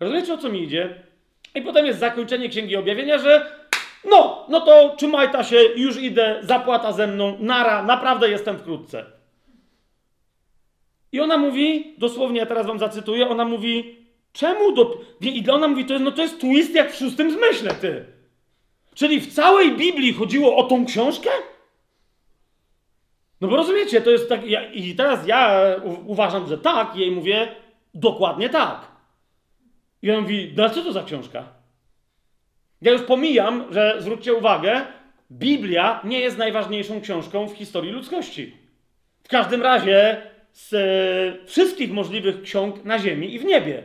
[0.00, 1.02] Rozumiecie o co mi idzie?
[1.54, 3.64] I potem jest zakończenie Księgi Objawienia, że
[4.10, 9.04] no, no to trzymaj się, już idę, zapłata ze mną, nara, naprawdę jestem wkrótce.
[11.12, 13.96] I ona mówi, dosłownie ja teraz wam zacytuję, ona mówi,
[14.32, 15.00] czemu do...
[15.20, 18.04] I ona mówi, to jest, no to jest twist jak w szóstym zmyśle, ty.
[18.94, 21.30] Czyli w całej Biblii chodziło o tą książkę?
[23.44, 25.60] No bo rozumiecie, to jest tak, ja, i teraz ja
[26.06, 27.48] uważam, że tak, i jej mówię,
[27.94, 28.88] dokładnie tak.
[30.02, 31.44] I on mówi, no co to za książka?
[32.82, 34.80] Ja już pomijam, że zwróćcie uwagę,
[35.32, 38.56] Biblia nie jest najważniejszą książką w historii ludzkości.
[39.22, 43.82] W każdym razie z e, wszystkich możliwych ksiąg na ziemi i w niebie.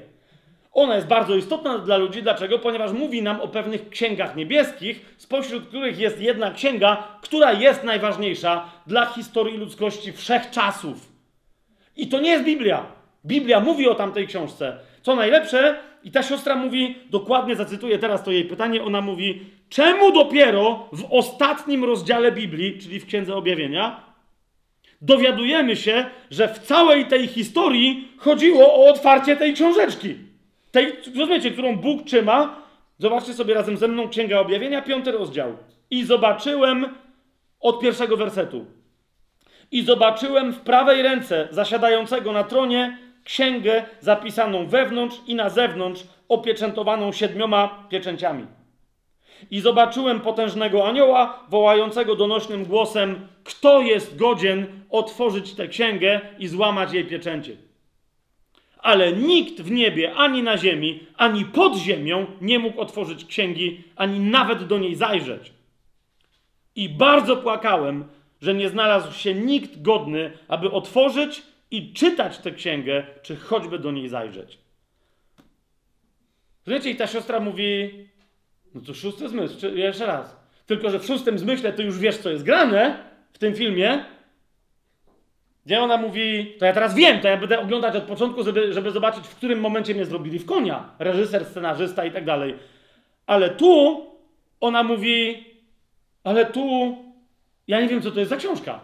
[0.72, 2.24] Ona jest bardzo istotna dla ludzi.
[2.24, 2.60] Dlaczego?
[2.60, 8.70] Ponieważ mówi nam o pewnych księgach niebieskich, spośród których jest jedna księga, która jest najważniejsza
[8.88, 11.12] dla historii ludzkości wszechczasów.
[11.96, 12.86] I to nie jest Biblia.
[13.26, 14.78] Biblia mówi o tamtej książce.
[15.02, 20.12] Co najlepsze, i ta siostra mówi, dokładnie zacytuję teraz to jej pytanie, ona mówi, czemu
[20.12, 24.04] dopiero w ostatnim rozdziale Biblii, czyli w Księdze Objawienia,
[25.02, 30.29] dowiadujemy się, że w całej tej historii chodziło o otwarcie tej książeczki.
[30.72, 32.56] Tej, rozumiecie, którą Bóg trzyma.
[32.98, 35.58] Zobaczcie sobie razem ze mną Księga Objawienia, piąty rozdział.
[35.92, 36.86] I zobaczyłem
[37.60, 38.66] od pierwszego wersetu.
[39.72, 47.12] I zobaczyłem w prawej ręce zasiadającego na tronie księgę zapisaną wewnątrz i na zewnątrz, opieczętowaną
[47.12, 48.46] siedmioma pieczęciami.
[49.52, 56.94] I zobaczyłem potężnego anioła, wołającego donośnym głosem: Kto jest godzien otworzyć tę księgę i złamać
[56.94, 57.69] jej pieczęcie?
[58.82, 64.20] Ale nikt w niebie, ani na ziemi, ani pod ziemią nie mógł otworzyć księgi, ani
[64.20, 65.52] nawet do niej zajrzeć.
[66.76, 68.06] I bardzo płakałem,
[68.42, 73.92] że nie znalazł się nikt godny, aby otworzyć i czytać tę księgę, czy choćby do
[73.92, 74.58] niej zajrzeć.
[76.68, 77.92] Wiecie, i ta siostra mówi,
[78.76, 80.40] no to szósty zmysł, jeszcze raz.
[80.66, 83.04] Tylko, że w szóstym zmyśle ty już wiesz, co jest grane
[83.34, 84.06] w tym filmie.
[85.66, 88.92] Gdzie ona mówi, to ja teraz wiem, to ja będę oglądać od początku, żeby, żeby
[88.92, 90.90] zobaczyć, w którym momencie mnie zrobili w konia.
[91.00, 92.56] Reżyser, scenarzysta i tak dalej.
[93.26, 94.06] Ale tu
[94.60, 95.46] ona mówi,
[96.24, 96.98] ale tu
[97.68, 98.80] ja nie wiem, co to jest za książka.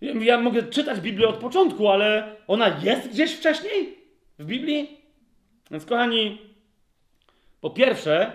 [0.00, 3.98] Ja mogę czytać Biblię od początku, ale ona jest gdzieś wcześniej
[4.38, 5.00] w Biblii?
[5.70, 6.38] Więc kochani,
[7.60, 8.32] Po pierwsze,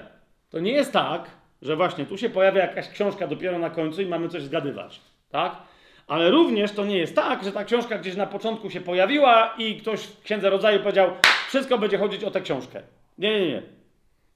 [0.49, 1.29] to nie jest tak,
[1.61, 5.55] że właśnie tu się pojawia jakaś książka dopiero na końcu i mamy coś zgadywać, tak?
[6.07, 9.75] Ale również to nie jest tak, że ta książka gdzieś na początku się pojawiła i
[9.75, 11.11] ktoś w Księdze Rodzaju powiedział,
[11.47, 12.81] wszystko będzie chodzić o tę książkę.
[13.17, 13.61] Nie, nie, nie.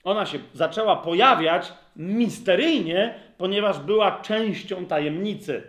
[0.04, 5.64] Ona się zaczęła pojawiać misteryjnie, ponieważ była częścią tajemnicy.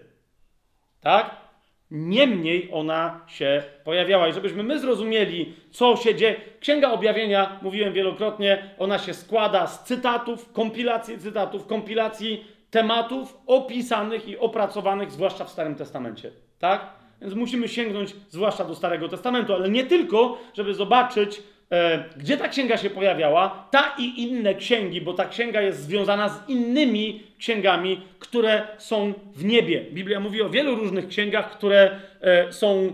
[1.00, 1.42] Tak?
[1.90, 4.28] Niemniej ona się pojawiała.
[4.28, 6.36] I żebyśmy my zrozumieli, co się dzieje.
[6.60, 14.38] Księga Objawienia, mówiłem wielokrotnie, ona się składa z cytatów, kompilacji cytatów, kompilacji tematów opisanych i
[14.38, 16.30] opracowanych, zwłaszcza w Starym Testamencie.
[16.58, 16.86] Tak?
[17.20, 22.48] Więc musimy sięgnąć zwłaszcza do Starego Testamentu, ale nie tylko, żeby zobaczyć, e, gdzie ta
[22.48, 28.00] księga się pojawiała, ta i inne księgi, bo ta księga jest związana z innymi księgami,
[28.18, 29.84] które są w niebie.
[29.92, 32.92] Biblia mówi o wielu różnych księgach, które e, są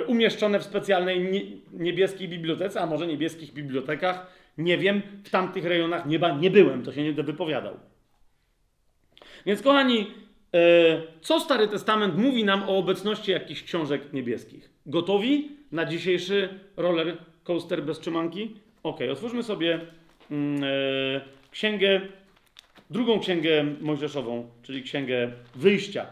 [0.00, 1.40] e, umieszczone w specjalnej nie,
[1.72, 4.26] niebieskiej bibliotece, a może niebieskich bibliotekach.
[4.58, 7.76] Nie wiem, w tamtych rejonach nieba nie byłem, to się nie będę wypowiadał.
[9.46, 10.06] Więc kochani,
[10.54, 10.58] e,
[11.20, 14.70] co Stary Testament mówi nam o obecności jakichś książek niebieskich?
[14.86, 18.56] Gotowi na dzisiejszy roller coaster bez trzymanki?
[18.82, 19.80] Ok, otwórzmy sobie
[20.30, 21.20] mm, e,
[21.50, 22.00] księgę,
[22.90, 26.06] drugą księgę mojżeszową, czyli księgę wyjścia.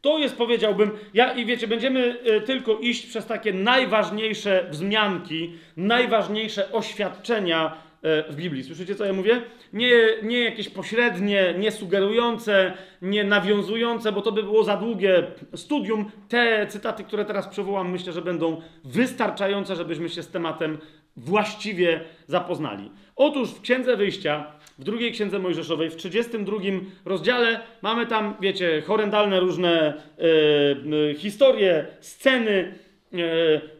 [0.00, 6.72] To jest, powiedziałbym, ja i wiecie, będziemy e, tylko iść przez takie najważniejsze wzmianki, najważniejsze
[6.72, 8.64] oświadczenia w Biblii.
[8.64, 9.42] Słyszycie, co ja mówię?
[9.72, 9.92] Nie,
[10.22, 15.22] nie jakieś pośrednie, nie sugerujące, nie nawiązujące, bo to by było za długie
[15.54, 16.10] studium.
[16.28, 20.78] Te cytaty, które teraz przywołam, myślę, że będą wystarczające, żebyśmy się z tematem
[21.16, 22.90] właściwie zapoznali.
[23.16, 26.56] Otóż w Księdze Wyjścia, w drugiej Księdze Mojżeszowej, w 32
[27.04, 32.83] rozdziale, mamy tam, wiecie, horrendalne różne e, e, historie, sceny, e,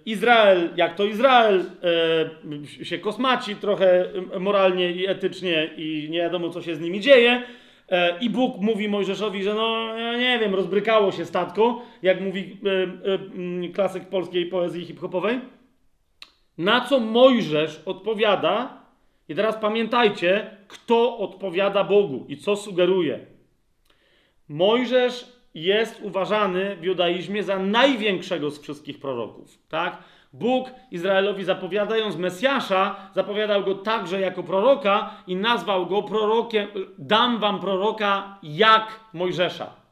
[0.06, 1.64] Izrael, jak to Izrael,
[2.80, 4.08] e, się kosmaci trochę
[4.40, 7.42] moralnie i etycznie i nie wiadomo, co się z nimi dzieje.
[7.88, 12.40] E, I Bóg mówi Mojżeszowi, że no, ja nie wiem, rozbrykało się statko, jak mówi
[12.66, 12.70] e,
[13.12, 15.40] e, m, klasyk polskiej poezji hip-hopowej.
[16.58, 18.84] Na co Mojżesz odpowiada,
[19.28, 23.20] i teraz pamiętajcie, kto odpowiada Bogu i co sugeruje.
[24.48, 29.98] Mojżesz jest uważany w judaizmie za największego z wszystkich proroków, tak?
[30.32, 37.60] Bóg Izraelowi zapowiadając Mesjasza, zapowiadał go także jako proroka i nazwał go prorokiem, dam wam
[37.60, 39.84] proroka jak Mojżesza.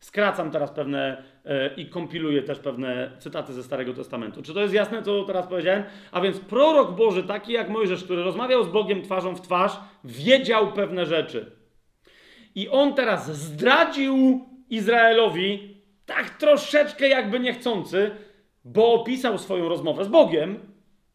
[0.00, 4.42] Skracam teraz pewne e, i kompiluję też pewne cytaty ze Starego Testamentu.
[4.42, 5.84] Czy to jest jasne, co teraz powiedziałem?
[6.12, 10.72] A więc prorok Boży, taki jak Mojżesz, który rozmawiał z Bogiem twarzą w twarz, wiedział
[10.72, 11.52] pewne rzeczy.
[12.54, 18.10] I on teraz zdradził Izraelowi, tak troszeczkę jakby niechcący,
[18.64, 20.58] bo opisał swoją rozmowę z Bogiem,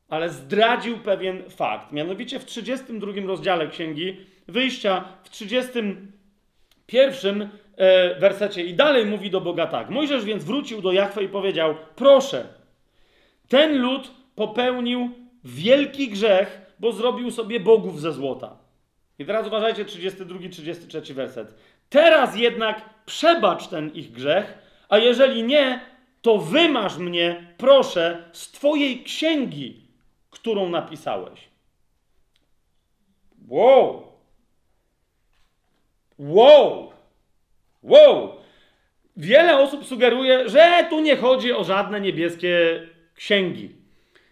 [0.10, 1.92] ale zdradził pewien fakt.
[1.92, 9.68] Mianowicie w 32 rozdziale Księgi Wyjścia, w 31 e, wersecie i dalej mówi do Boga
[9.68, 9.90] tak.
[9.90, 12.48] Mojżesz więc wrócił do Jachwy i powiedział, proszę,
[13.48, 15.10] ten lud popełnił
[15.44, 18.58] wielki grzech, bo zrobił sobie bogów ze złota.
[19.20, 21.56] I teraz uważajcie 32, 33 werset.
[21.90, 24.58] Teraz jednak przebacz ten ich grzech,
[24.90, 25.80] a jeżeli nie,
[26.22, 29.82] to wymasz mnie, proszę, z Twojej księgi,
[30.30, 31.40] którą napisałeś.
[33.48, 34.04] Wow!
[36.20, 36.92] Wow!
[37.84, 38.32] Wow!
[39.18, 42.82] Wiele osób sugeruje, że tu nie chodzi o żadne niebieskie
[43.16, 43.70] księgi.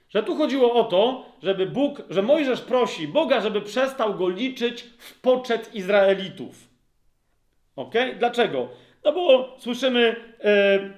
[0.09, 4.83] Że tu chodziło o to, żeby Bóg, że Mojżesz prosi Boga, żeby przestał go liczyć
[4.97, 6.72] w poczet Izraelitów.
[7.75, 7.93] Ok?
[8.19, 8.69] Dlaczego?
[9.03, 10.91] No bo słyszymy, e, e,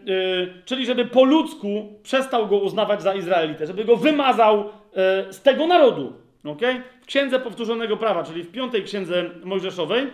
[0.65, 5.67] czyli żeby po ludzku przestał go uznawać za Izraelitę, żeby go wymazał e, z tego
[5.67, 6.13] narodu.
[6.43, 6.61] Ok?
[7.01, 10.07] W księdze powtórzonego prawa, czyli w piątej księdze Mojżeszowej,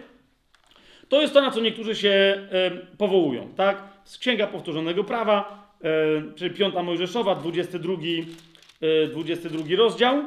[1.10, 2.48] to jest to, na co niektórzy się
[2.98, 3.54] powołują.
[3.56, 3.84] Tak?
[4.04, 5.68] Z księga powtórzonego prawa,
[6.36, 7.94] czyli piąta Mojżeszowa, 22,
[8.82, 10.24] e, 22 rozdział.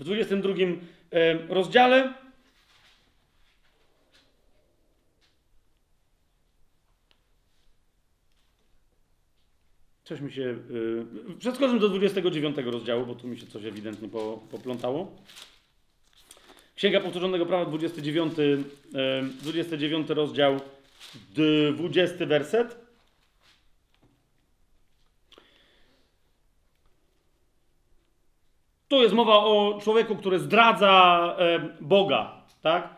[0.00, 0.52] W 22
[1.12, 2.12] e, rozdziale
[10.10, 10.42] Coś mi się.
[10.42, 11.06] Yy,
[11.38, 15.16] przeskoczmy do 29 rozdziału, bo tu mi się coś ewidentnie po, poplątało.
[16.76, 18.64] Księga Powtórzonego Prawa, 29, yy,
[19.42, 20.60] 29 rozdział,
[21.76, 22.78] 20 werset.
[28.88, 32.96] Tu jest mowa o człowieku, który zdradza e, Boga, tak?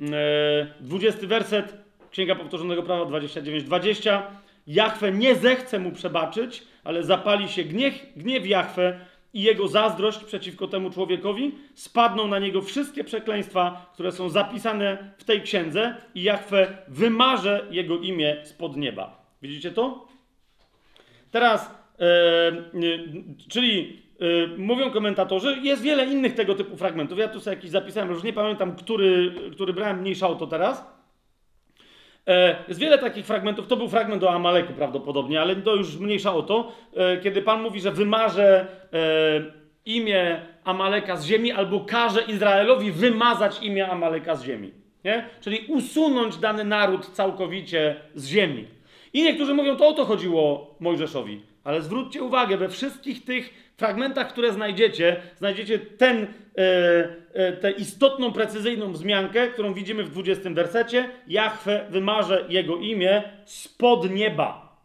[0.00, 1.76] E, 20 werset,
[2.10, 4.41] Księga Powtórzonego Prawa 29, 20.
[4.66, 9.00] Jachwę nie zechce mu przebaczyć, ale zapali się gniew, gniew Jachwę
[9.34, 15.24] i jego zazdrość przeciwko temu człowiekowi, spadną na niego wszystkie przekleństwa, które są zapisane w
[15.24, 19.22] tej księdze i Jahwe wymarze jego imię spod nieba.
[19.42, 20.08] Widzicie to?
[21.30, 22.52] Teraz, e,
[23.48, 27.18] czyli e, mówią komentatorzy, jest wiele innych tego typu fragmentów.
[27.18, 31.01] Ja tu sobie jakiś zapisałem, już nie pamiętam, który, który brałem mniejsza o to teraz.
[32.26, 33.66] E, jest wiele takich fragmentów.
[33.66, 36.72] To był fragment o Amaleku prawdopodobnie, ale to już mniejsza o to.
[36.96, 43.62] E, kiedy Pan mówi, że wymarze e, imię Amaleka z ziemi, albo każe Izraelowi wymazać
[43.62, 44.70] imię Amaleka z ziemi.
[45.04, 45.28] Nie?
[45.40, 48.66] Czyli usunąć dany naród całkowicie z ziemi.
[49.12, 51.40] I niektórzy mówią, to o to chodziło Mojżeszowi.
[51.64, 56.28] Ale zwróćcie uwagę, we wszystkich tych fragmentach, które znajdziecie, znajdziecie ten, e,
[57.34, 61.08] e, tę istotną, precyzyjną wzmiankę, którą widzimy w 20 wersecie.
[61.28, 64.76] Jahwe wymarze jego imię spod nieba.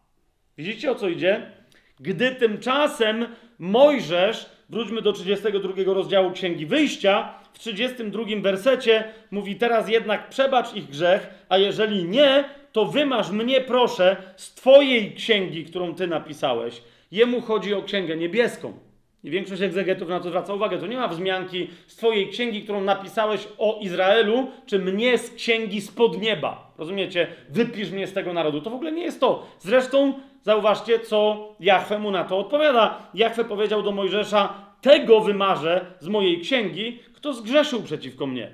[0.58, 1.52] Widzicie o co idzie?
[2.00, 3.26] Gdy tymczasem
[3.58, 10.90] Mojżesz, wróćmy do 32 rozdziału Księgi Wyjścia, w 32 wersecie mówi teraz jednak przebacz ich
[10.90, 16.82] grzech, a jeżeli nie, to wymasz mnie proszę z twojej księgi, którą ty napisałeś.
[17.12, 18.87] Jemu chodzi o księgę niebieską.
[19.24, 20.78] I większość egzegetów na to zwraca uwagę.
[20.78, 25.80] To nie ma wzmianki z twojej księgi, którą napisałeś o Izraelu, czy mnie z księgi
[25.80, 26.72] spod nieba.
[26.78, 27.26] Rozumiecie?
[27.48, 28.60] Wypisz mnie z tego narodu.
[28.60, 29.46] To w ogóle nie jest to.
[29.58, 30.12] Zresztą
[30.42, 33.10] zauważcie, co Jachwę mu na to odpowiada.
[33.14, 38.50] Jachwę powiedział do Mojżesza, tego wymarzę z mojej księgi, kto zgrzeszył przeciwko mnie.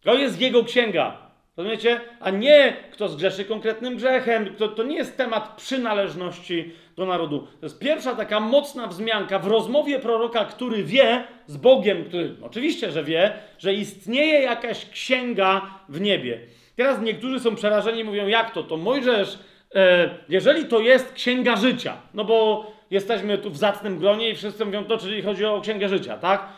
[0.00, 1.24] To jest jego księga.
[1.56, 2.00] Rozumiecie?
[2.20, 4.54] A nie kto zgrzeszy konkretnym grzechem.
[4.54, 7.38] To, to nie jest temat przynależności do narodu.
[7.60, 12.90] To jest pierwsza taka mocna wzmianka w rozmowie proroka, który wie z Bogiem, który oczywiście,
[12.90, 16.40] że wie, że istnieje jakaś księga w niebie.
[16.76, 18.62] Teraz niektórzy są przerażeni i mówią, jak to?
[18.62, 19.38] To Mojżesz,
[19.74, 24.64] e, jeżeli to jest księga życia, no bo jesteśmy tu w zacnym gronie i wszyscy
[24.64, 26.48] mówią to, czyli chodzi o księgę życia, tak?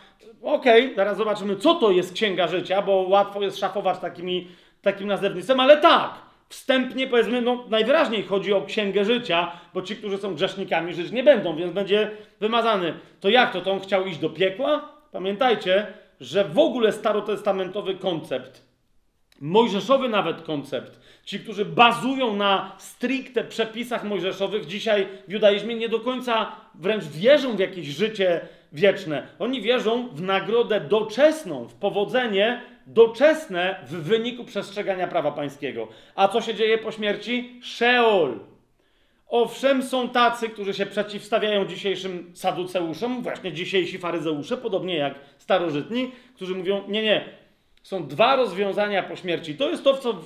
[0.43, 4.49] Okej, okay, teraz zobaczymy, co to jest księga życia, bo łatwo jest szafować takimi
[4.83, 10.19] takim nazewnictwem, ale tak, wstępnie powiedzmy, no najwyraźniej chodzi o księgę życia, bo ci, którzy
[10.19, 12.95] są grzesznikami, żyć nie będą, więc będzie wymazany.
[13.21, 13.61] To jak to?
[13.61, 14.89] To on chciał iść do piekła?
[15.13, 15.87] Pamiętajcie,
[16.21, 18.67] że w ogóle starotestamentowy koncept,
[19.41, 26.01] mojżeszowy nawet koncept, ci, którzy bazują na stricte przepisach mojżeszowych, dzisiaj w judaizmie nie do
[26.01, 28.41] końca wręcz wierzą w jakieś życie
[28.73, 29.27] wieczne.
[29.39, 35.89] Oni wierzą w nagrodę doczesną, w powodzenie doczesne w wyniku przestrzegania prawa pańskiego.
[36.15, 37.61] A co się dzieje po śmierci?
[37.63, 38.41] Szeol.
[39.29, 46.55] Owszem, są tacy, którzy się przeciwstawiają dzisiejszym saduceuszom, właśnie dzisiejsi faryzeusze, podobnie jak starożytni, którzy
[46.55, 47.25] mówią: Nie, nie,
[47.83, 49.55] są dwa rozwiązania po śmierci.
[49.55, 50.21] To jest to, w co,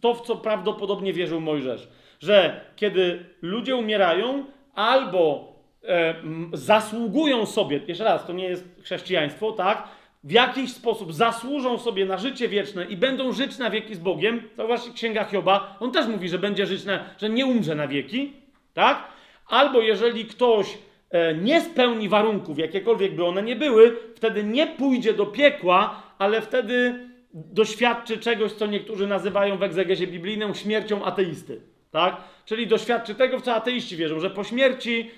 [0.00, 1.88] to, w co prawdopodobnie wierzył Mojżesz,
[2.20, 4.44] że kiedy ludzie umierają,
[4.74, 5.52] albo
[5.84, 6.14] e,
[6.52, 9.88] zasługują sobie, jeszcze raz, to nie jest chrześcijaństwo, tak?
[10.26, 14.42] W jakiś sposób zasłużą sobie na życie wieczne i będą żyć na wieki z Bogiem,
[14.56, 17.88] to właśnie Księga Hioba, on też mówi, że będzie żyć na, że nie umrze na
[17.88, 18.32] wieki,
[18.74, 19.04] tak?
[19.48, 20.78] Albo jeżeli ktoś
[21.10, 26.40] e, nie spełni warunków, jakiekolwiek by one nie były, wtedy nie pójdzie do piekła, ale
[26.40, 31.60] wtedy doświadczy czegoś, co niektórzy nazywają w egzegezie biblijną śmiercią ateisty,
[31.90, 32.16] tak?
[32.44, 35.10] Czyli doświadczy tego, w co ateiści wierzą, że po śmierci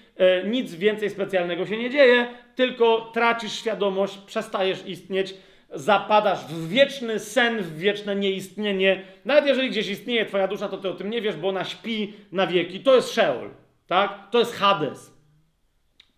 [0.45, 5.35] nic więcej specjalnego się nie dzieje, tylko tracisz świadomość, przestajesz istnieć,
[5.75, 9.03] zapadasz w wieczny sen, w wieczne nieistnienie.
[9.25, 12.12] Nawet jeżeli gdzieś istnieje twoja dusza, to ty o tym nie wiesz, bo ona śpi
[12.33, 12.81] na wieki.
[12.81, 13.51] To jest Sheol,
[13.87, 14.31] tak?
[14.31, 15.19] To jest Hades.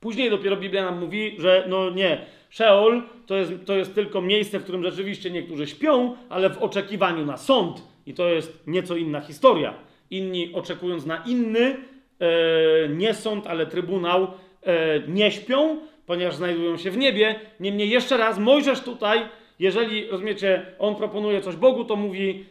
[0.01, 4.59] Później dopiero Biblia nam mówi, że no nie, Sheol to jest, to jest tylko miejsce,
[4.59, 7.83] w którym rzeczywiście niektórzy śpią, ale w oczekiwaniu na sąd.
[8.07, 9.75] I to jest nieco inna historia.
[10.11, 11.77] Inni oczekując na inny, e,
[12.89, 14.27] nie sąd, ale trybunał,
[14.63, 17.41] e, nie śpią, ponieważ znajdują się w niebie.
[17.61, 19.21] Niemniej jeszcze raz, Mojżesz tutaj,
[19.59, 22.45] jeżeli, rozumiecie, on proponuje coś Bogu, to mówi,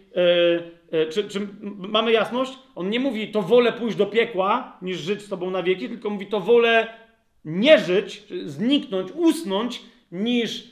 [0.92, 1.48] yy, czy, czy
[1.78, 2.54] mamy jasność?
[2.76, 6.10] On nie mówi, to wolę pójść do piekła, niż żyć z tobą na wieki, tylko
[6.10, 6.88] mówi, to wolę
[7.46, 10.68] nie żyć, zniknąć, usnąć, niż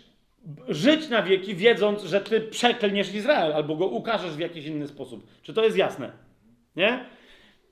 [0.68, 5.28] żyć na wieki, wiedząc, że ty przeklniesz Izrael, albo go ukażesz w jakiś inny sposób.
[5.42, 6.12] Czy to jest jasne?
[6.76, 7.06] Nie?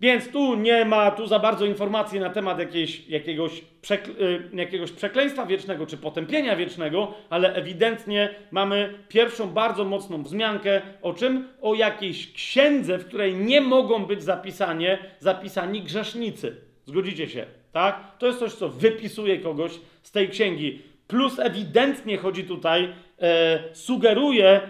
[0.02, 5.46] Więc tu nie ma tu za bardzo informacji na temat jakiejś, jakiegoś, y, jakiegoś przekleństwa
[5.46, 11.48] wiecznego czy potępienia wiecznego, ale ewidentnie mamy pierwszą bardzo mocną wzmiankę o czym?
[11.62, 16.56] O jakiejś księdze, w której nie mogą być zapisanie, zapisani grzesznicy.
[16.86, 18.18] Zgodzicie się, tak?
[18.18, 19.72] To jest coś, co wypisuje kogoś
[20.02, 20.82] z tej księgi.
[21.08, 24.62] Plus ewidentnie chodzi tutaj, e, sugeruje,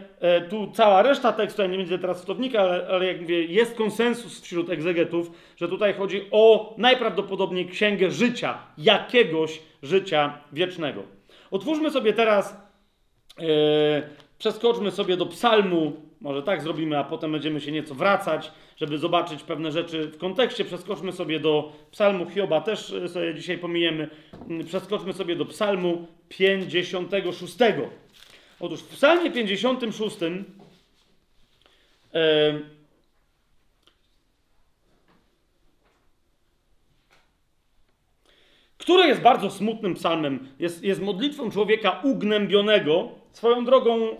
[0.50, 4.42] tu cała reszta tekstu, ja nie będę teraz wtownika, ale, ale jak mówię, jest konsensus
[4.42, 11.04] wśród egzegetów, że tutaj chodzi o najprawdopodobniej księgę życia, jakiegoś życia wiecznego.
[11.52, 12.58] Otwórzmy sobie teraz,
[13.40, 13.46] e,
[14.38, 19.44] przeskoczmy sobie do psalmu, może tak zrobimy, a potem będziemy się nieco wracać, żeby zobaczyć
[19.44, 20.66] pewne rzeczy w kontekście.
[20.66, 24.10] Przeskoczmy sobie do psalmu Hioba, też e, sobie dzisiaj pomijemy.
[24.50, 27.58] Mm, Przeskoczmy sobie do psalmu 56.
[28.60, 30.18] Otóż w psalmie 56
[32.14, 32.76] e,
[38.78, 43.10] który jest bardzo smutnym psalmem, jest, jest modlitwą człowieka ugnębionego.
[43.32, 44.16] Swoją drogą, e,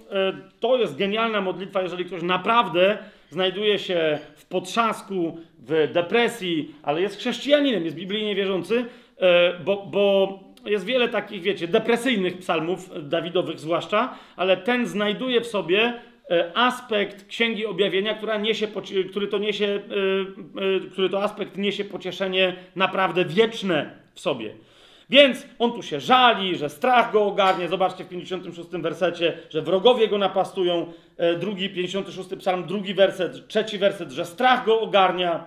[0.60, 2.98] to jest genialna modlitwa, jeżeli ktoś naprawdę
[3.30, 8.86] znajduje się w potrzasku, w depresji, ale jest chrześcijaninem, jest biblijnie wierzący,
[9.18, 15.48] e, bo, bo jest wiele takich, wiecie, depresyjnych psalmów, Dawidowych zwłaszcza, ale ten znajduje w
[15.48, 15.94] sobie
[16.32, 18.68] e, aspekt Księgi Objawienia, która niesie,
[19.10, 24.56] który, to niesie, e, e, który to aspekt niesie pocieszenie naprawdę wieczne w sobie.
[25.10, 27.68] Więc on tu się żali, że strach go ogarnie.
[27.68, 30.94] Zobaczcie w 56 wersecie, że wrogowie go napastują.
[31.40, 35.46] Drugi, 56 psalm, drugi werset, trzeci werset, że strach go ogarnia.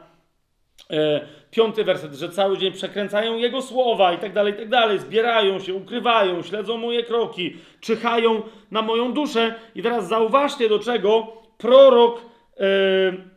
[1.50, 4.98] Piąty werset, że cały dzień przekręcają jego słowa i tak dalej, i tak dalej.
[4.98, 9.54] Zbierają się, ukrywają, śledzą moje kroki, czyhają na moją duszę.
[9.74, 11.26] I teraz zauważcie, do czego
[11.58, 12.22] prorok
[12.56, 13.30] mm,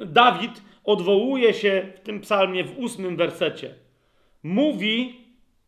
[0.00, 3.82] e, Dawid odwołuje się w tym psalmie w ósmym wersecie
[4.42, 5.20] mówi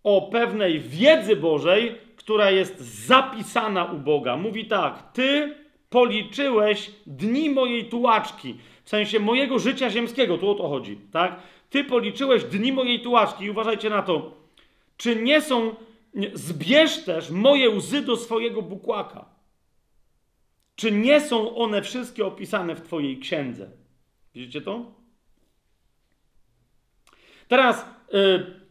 [0.05, 4.37] o pewnej wiedzy Bożej, która jest zapisana u Boga.
[4.37, 5.55] Mówi tak: Ty
[5.91, 11.43] policzyłeś dni mojej tułaczki, w sensie mojego życia ziemskiego, tu o to chodzi, tak?
[11.71, 14.35] Ty policzyłeś dni mojej tułaczki i uważajcie na to,
[14.97, 15.75] czy nie są,
[16.35, 19.25] zbierz też moje łzy do swojego bukłaka.
[20.77, 23.71] Czy nie są one wszystkie opisane w Twojej księdze?
[24.35, 24.93] Widzicie to?
[27.49, 27.87] Teraz.
[28.13, 28.65] Yy,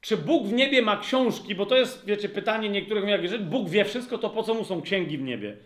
[0.00, 1.54] czy Bóg w niebie ma książki?
[1.54, 4.64] Bo to jest, wiecie, pytanie niektórych, jak jeżeli Bóg wie wszystko, to po co mu
[4.64, 5.56] są księgi w niebie?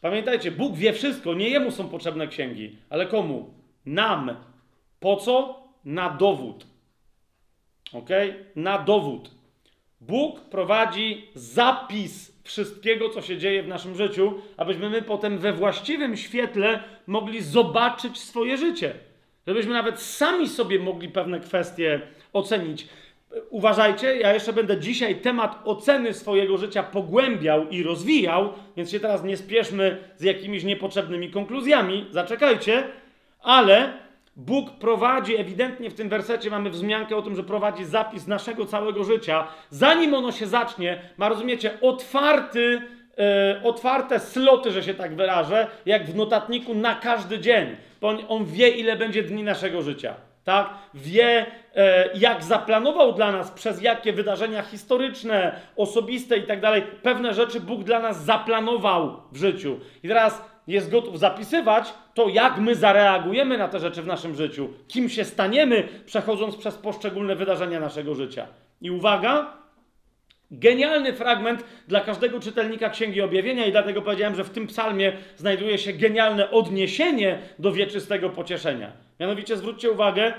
[0.00, 3.54] Pamiętajcie, Bóg wie wszystko, nie jemu są potrzebne księgi, ale komu?
[3.86, 4.36] Nam.
[5.00, 5.62] Po co?
[5.84, 6.66] Na dowód.
[7.92, 8.08] Ok?
[8.56, 9.30] Na dowód.
[10.00, 16.16] Bóg prowadzi zapis wszystkiego, co się dzieje w naszym życiu, abyśmy my potem we właściwym
[16.16, 18.94] świetle mogli zobaczyć swoje życie.
[19.46, 22.00] Żebyśmy nawet sami sobie mogli pewne kwestie
[22.32, 22.88] ocenić.
[23.50, 29.24] Uważajcie, ja jeszcze będę dzisiaj temat oceny swojego życia pogłębiał i rozwijał, więc się teraz
[29.24, 32.84] nie spieszmy z jakimiś niepotrzebnymi konkluzjami, zaczekajcie,
[33.40, 33.92] ale
[34.36, 39.04] Bóg prowadzi, ewidentnie w tym wersecie mamy wzmiankę o tym, że prowadzi zapis naszego całego
[39.04, 39.48] życia.
[39.70, 42.82] Zanim ono się zacznie, ma, rozumiecie, otwarty,
[43.18, 48.18] e, otwarte sloty, że się tak wyrażę, jak w notatniku na każdy dzień, bo on,
[48.28, 50.68] on wie, ile będzie dni naszego życia tak?
[50.94, 57.34] Wie, e, jak zaplanował dla nas, przez jakie wydarzenia historyczne, osobiste i tak dalej, pewne
[57.34, 59.80] rzeczy Bóg dla nas zaplanował w życiu.
[60.02, 64.68] I teraz jest gotów zapisywać to, jak my zareagujemy na te rzeczy w naszym życiu,
[64.86, 68.46] kim się staniemy, przechodząc przez poszczególne wydarzenia naszego życia.
[68.80, 69.52] I uwaga,
[70.50, 75.78] Genialny fragment dla każdego czytelnika Księgi Objawienia i dlatego powiedziałem, że w tym psalmie znajduje
[75.78, 78.92] się genialne odniesienie do wieczystego pocieszenia.
[79.20, 80.32] Mianowicie zwróćcie uwagę,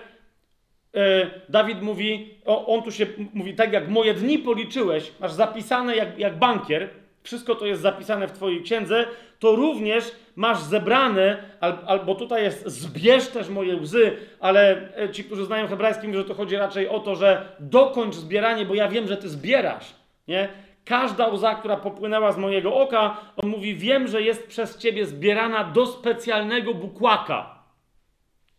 [0.96, 6.20] e, Dawid mówi, on tu się mówi, tak jak moje dni policzyłeś, masz zapisane jak,
[6.20, 6.90] jak bankier,
[7.24, 9.06] wszystko to jest zapisane w Twojej księdze,
[9.40, 11.38] to również masz zebrane,
[11.86, 16.28] albo tutaj jest zbierz też moje łzy, ale e, ci, którzy znają hebrajski, mówią, że
[16.28, 19.99] to chodzi raczej o to, że dokończ zbieranie, bo ja wiem, że Ty zbierasz.
[20.30, 20.50] Nie?
[20.86, 25.64] Każda łza, która popłynęła z mojego oka, on mówi, wiem, że jest przez Ciebie zbierana
[25.64, 27.60] do specjalnego bukłaka.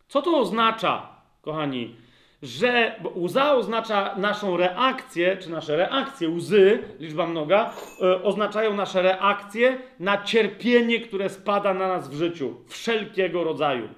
[0.07, 1.07] Co to oznacza,
[1.41, 1.95] kochani?
[2.41, 9.77] Że łza oznacza naszą reakcję, czy nasze reakcje, łzy, liczba mnoga, yy, oznaczają nasze reakcje
[9.99, 13.89] na cierpienie, które spada na nas w życiu, wszelkiego rodzaju.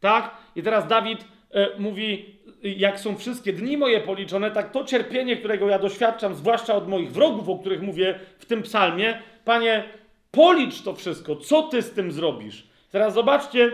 [0.00, 0.36] Tak?
[0.56, 1.24] I teraz Dawid
[1.54, 2.33] yy, mówi,
[2.64, 7.12] jak są wszystkie dni moje policzone, tak to cierpienie, którego ja doświadczam, zwłaszcza od moich
[7.12, 9.84] wrogów, o których mówię w tym psalmie, Panie,
[10.30, 12.66] policz to wszystko, co Ty z tym zrobisz.
[12.90, 13.72] Teraz zobaczcie,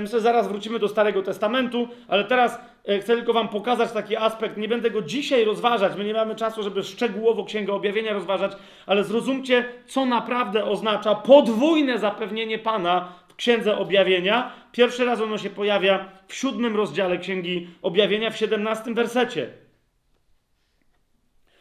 [0.00, 4.56] Myślę, zaraz wrócimy do Starego Testamentu, ale teraz e, chcę tylko Wam pokazać taki aspekt.
[4.56, 8.52] Nie będę go dzisiaj rozważać, my nie mamy czasu, żeby szczegółowo Księgę Objawienia rozważać,
[8.86, 14.52] ale zrozumcie, co naprawdę oznacza podwójne zapewnienie Pana w Księdze Objawienia.
[14.72, 19.48] Pierwszy raz ono się pojawia w siódmym rozdziale Księgi Objawienia, w siedemnastym wersecie.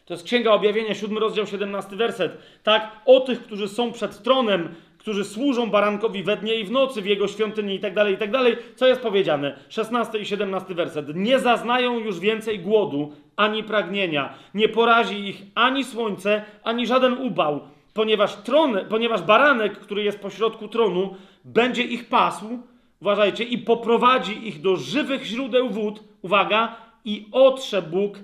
[0.06, 2.38] To jest Księga Objawienia, 7 rozdział, 17 werset.
[2.64, 7.02] Tak, o tych, którzy są przed tronem, którzy służą barankowi we dnie i w nocy
[7.02, 8.30] w jego świątyni i tak dalej, i tak.
[8.76, 9.60] Co jest powiedziane?
[9.70, 11.16] 16 i 17 werset.
[11.16, 14.34] Nie zaznają już więcej głodu ani pragnienia.
[14.54, 17.62] Nie porazi ich ani słońce, ani żaden upał,
[17.94, 22.60] ponieważ tron, ponieważ baranek, który jest pośrodku tronu, będzie ich pasł,
[23.02, 26.76] uważajcie, i poprowadzi ich do żywych źródeł wód, uwaga,
[27.06, 28.20] i otrze Bóg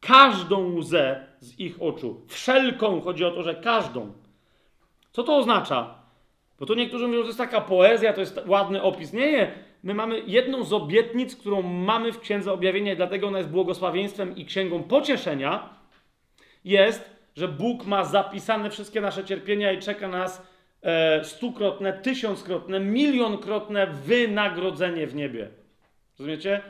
[0.00, 2.20] każdą łzę z ich oczu.
[2.28, 4.12] Wszelką, chodzi o to, że każdą.
[5.12, 5.94] Co to oznacza?
[6.60, 9.12] Bo to niektórzy mówią, że to jest taka poezja, to jest ładny opis.
[9.12, 9.52] Nie, nie.
[9.82, 14.36] My mamy jedną z obietnic, którą mamy w Księdze Objawienia i dlatego ona jest błogosławieństwem
[14.36, 15.68] i księgą pocieszenia,
[16.64, 20.49] jest, że Bóg ma zapisane wszystkie nasze cierpienia i czeka nas
[21.22, 25.48] stukrotne, tysiąckrotne, milionkrotne wynagrodzenie w niebie.
[26.18, 26.60] Rozumiecie?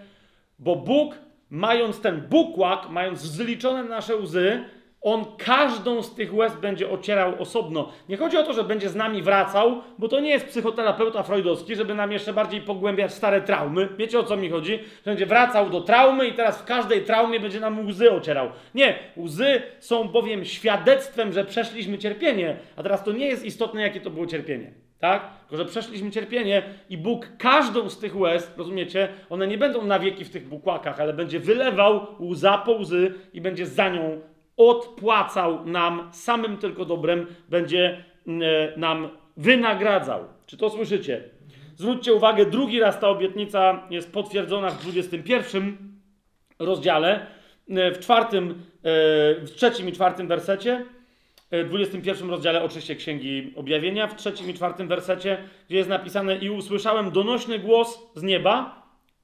[0.58, 1.14] Bo Bóg,
[1.50, 4.64] mając ten bukłak, mając zliczone nasze łzy,
[5.02, 7.92] on każdą z tych łez będzie ocierał osobno.
[8.08, 11.76] Nie chodzi o to, że będzie z nami wracał, bo to nie jest psychoterapeuta freudowski,
[11.76, 13.88] żeby nam jeszcze bardziej pogłębiać stare traumy.
[13.98, 14.78] Wiecie o co mi chodzi?
[14.78, 18.48] Że będzie wracał do traumy i teraz w każdej traumie będzie nam łzy ocierał.
[18.74, 24.00] Nie, łzy są bowiem świadectwem, że przeszliśmy cierpienie, a teraz to nie jest istotne, jakie
[24.00, 24.72] to było cierpienie.
[24.98, 25.30] Tak?
[25.40, 29.98] Tylko, że przeszliśmy cierpienie i Bóg każdą z tych łez, rozumiecie, one nie będą na
[29.98, 34.20] wieki w tych bukłakach, ale będzie wylewał łza po łzy i będzie za nią
[34.68, 40.24] odpłacał nam samym tylko dobrem, będzie mm, e, nam wynagradzał.
[40.46, 41.24] Czy to słyszycie?
[41.76, 45.76] Zwróćcie uwagę, drugi raz ta obietnica jest potwierdzona w 21
[46.58, 47.26] rozdziale,
[47.70, 48.54] e, w czwartym, e,
[49.34, 50.84] w trzecim i czwartym wersecie,
[51.52, 55.38] w 21 rozdziale oczywiście Księgi Objawienia, w trzecim i czwartym wersecie,
[55.68, 58.79] gdzie jest napisane i usłyszałem donośny głos z nieba,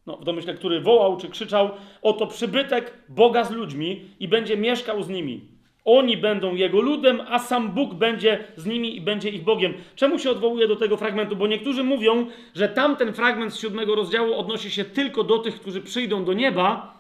[0.07, 1.71] no, w domyśle, który wołał czy krzyczał:
[2.03, 5.57] Oto przybytek Boga z ludźmi i będzie mieszkał z nimi.
[5.85, 9.75] Oni będą jego ludem, a sam Bóg będzie z nimi i będzie ich Bogiem.
[9.97, 11.37] Czemu się odwołuje do tego fragmentu?
[11.37, 15.81] Bo niektórzy mówią, że tamten fragment z siódmego rozdziału odnosi się tylko do tych, którzy
[15.81, 16.99] przyjdą do nieba.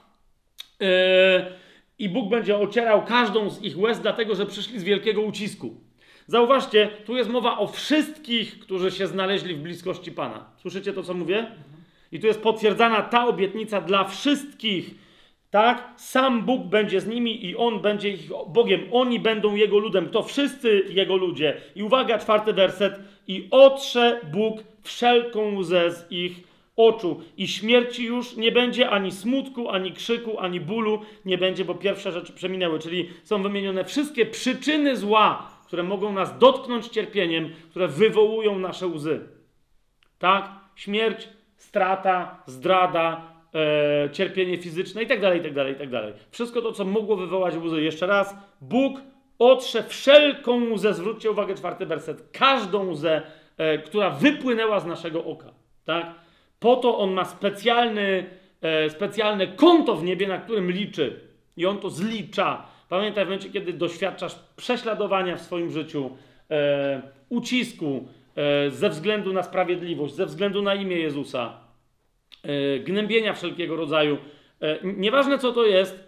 [0.80, 0.86] Yy,
[1.98, 5.74] I Bóg będzie ocierał każdą z ich łez, dlatego że przyszli z wielkiego ucisku.
[6.26, 10.44] Zauważcie, tu jest mowa o wszystkich, którzy się znaleźli w bliskości Pana.
[10.56, 11.46] Słyszycie to, co mówię?
[12.12, 14.94] I tu jest potwierdzana ta obietnica dla wszystkich.
[15.50, 15.92] Tak?
[15.96, 18.80] Sam Bóg będzie z nimi i On będzie ich Bogiem.
[18.92, 20.08] Oni będą Jego ludem.
[20.08, 21.56] To wszyscy Jego ludzie.
[21.74, 23.00] I uwaga, czwarty werset.
[23.28, 26.46] I otrze Bóg wszelką łzę z ich
[26.76, 27.20] oczu.
[27.36, 32.12] I śmierci już nie będzie ani smutku, ani krzyku, ani bólu nie będzie, bo pierwsze
[32.12, 32.78] rzeczy przeminęły.
[32.78, 39.28] Czyli są wymienione wszystkie przyczyny zła, które mogą nas dotknąć cierpieniem, które wywołują nasze łzy.
[40.18, 40.50] Tak?
[40.74, 41.28] Śmierć,
[41.76, 43.22] strata, zdrada,
[43.54, 46.12] e, cierpienie fizyczne itd., itd., itd.
[46.30, 47.82] Wszystko to, co mogło wywołać łzy.
[47.82, 49.00] Jeszcze raz, Bóg
[49.38, 53.22] otrze wszelką łzę, zwróćcie uwagę, czwarty werset, każdą łzę,
[53.56, 55.52] e, która wypłynęła z naszego oka.
[55.84, 56.06] Tak?
[56.60, 58.26] Po to On ma specjalny,
[58.62, 61.20] e, specjalne konto w niebie, na którym liczy.
[61.56, 62.66] I On to zlicza.
[62.88, 66.10] Pamiętaj w momencie, kiedy doświadczasz prześladowania w swoim życiu,
[66.50, 68.06] e, ucisku,
[68.36, 71.60] E, ze względu na sprawiedliwość, ze względu na imię Jezusa,
[72.84, 74.18] gnębienia wszelkiego rodzaju.
[74.60, 76.06] E, nieważne co to jest,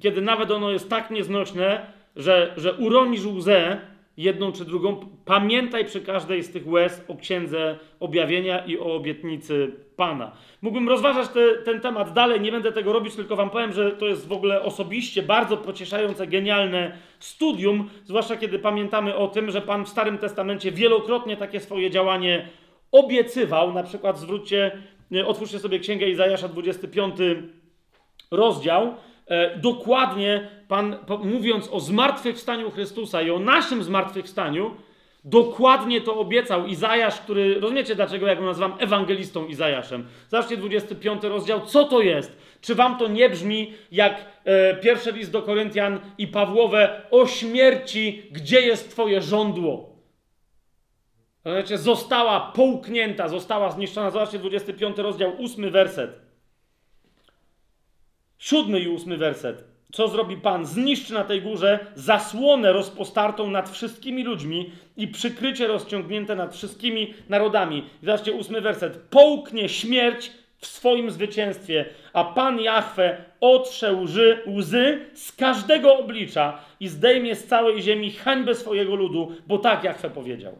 [0.00, 3.80] kiedy nawet ono jest tak nieznośne, że, że uronisz łzę,
[4.16, 9.72] jedną czy drugą, pamiętaj przy każdej z tych łez o księdze objawienia i o obietnicy
[9.96, 10.32] Pana.
[10.62, 14.06] Mógłbym rozważać te, ten temat dalej, nie będę tego robić, tylko Wam powiem, że to
[14.06, 19.84] jest w ogóle osobiście bardzo pocieszające, genialne studium, zwłaszcza kiedy pamiętamy o tym, że Pan
[19.84, 22.48] w Starym Testamencie wielokrotnie takie swoje działanie
[22.92, 23.72] obiecywał.
[23.72, 24.82] Na przykład zwróćcie,
[25.26, 27.14] otwórzcie sobie Księgę Izajasza 25
[28.30, 28.94] rozdział
[29.30, 34.70] E, dokładnie Pan, mówiąc o zmartwychwstaniu Chrystusa i o naszym zmartwychwstaniu,
[35.24, 40.06] dokładnie to obiecał Izajasz, który, rozumiecie dlaczego ja go nazywam ewangelistą Izajaszem.
[40.28, 42.36] Zobaczcie 25 rozdział, co to jest?
[42.60, 48.22] Czy wam to nie brzmi jak e, pierwszy list do Koryntian i Pawłowe o śmierci,
[48.30, 49.89] gdzie jest twoje żądło?
[51.74, 54.10] Została połknięta, została zniszczona.
[54.10, 56.10] Zobaczcie 25 rozdział, 8 werset.
[58.38, 59.64] Siódmy i ósmy werset.
[59.92, 60.66] Co zrobi Pan?
[60.66, 67.86] Zniszczy na tej górze zasłonę rozpostartą nad wszystkimi ludźmi i przykrycie rozciągnięte nad wszystkimi narodami.
[68.02, 68.98] zobaczcie ósmy werset.
[69.10, 76.88] Połknie śmierć w swoim zwycięstwie, a Pan Jahwe otrze łzy, łzy z każdego oblicza i
[76.88, 80.58] zdejmie z całej ziemi hańbę swojego ludu, bo tak Jahwe powiedział.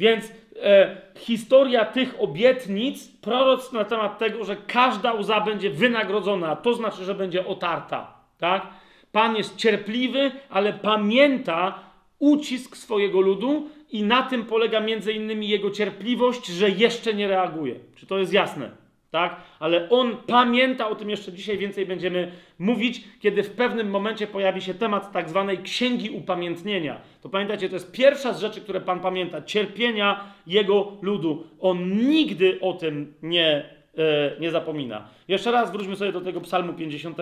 [0.00, 0.32] Więc
[0.62, 7.04] e, historia tych obietnic, proroc na temat tego, że każda łza będzie wynagrodzona, to znaczy,
[7.04, 8.14] że będzie otarta.
[8.38, 8.66] tak?
[9.12, 11.78] Pan jest cierpliwy, ale pamięta
[12.18, 17.74] ucisk swojego ludu i na tym polega między innymi jego cierpliwość, że jeszcze nie reaguje.
[17.94, 18.70] Czy to jest jasne?
[19.10, 19.36] Tak?
[19.58, 24.62] Ale on pamięta o tym jeszcze dzisiaj więcej będziemy mówić, kiedy w pewnym momencie pojawi
[24.62, 27.00] się temat tak zwanej księgi upamiętnienia.
[27.22, 31.46] To pamiętacie, to jest pierwsza z rzeczy, które Pan pamięta, cierpienia jego ludu.
[31.60, 33.64] On nigdy o tym nie,
[33.98, 35.08] e, nie zapomina.
[35.28, 37.16] Jeszcze raz wróćmy sobie do tego psalmu 50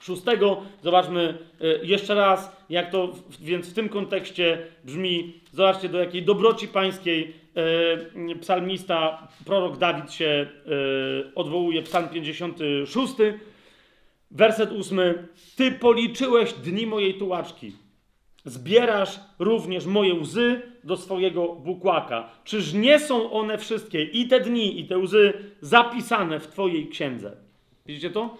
[0.00, 0.62] szóstego.
[0.82, 5.40] Zobaczmy e, jeszcze raz, jak to więc w tym kontekście brzmi.
[5.52, 7.34] Zobaczcie, do jakiej dobroci pańskiej
[8.40, 11.82] psalmista, prorok Dawid się e, odwołuje.
[11.82, 13.14] Psalm 56,
[14.30, 15.00] werset 8.
[15.56, 17.72] Ty policzyłeś dni mojej tułaczki.
[18.44, 22.30] Zbierasz również moje łzy do swojego bukłaka.
[22.44, 27.36] Czyż nie są one wszystkie, i te dni, i te łzy, zapisane w Twojej księdze?
[27.86, 28.36] Widzicie to?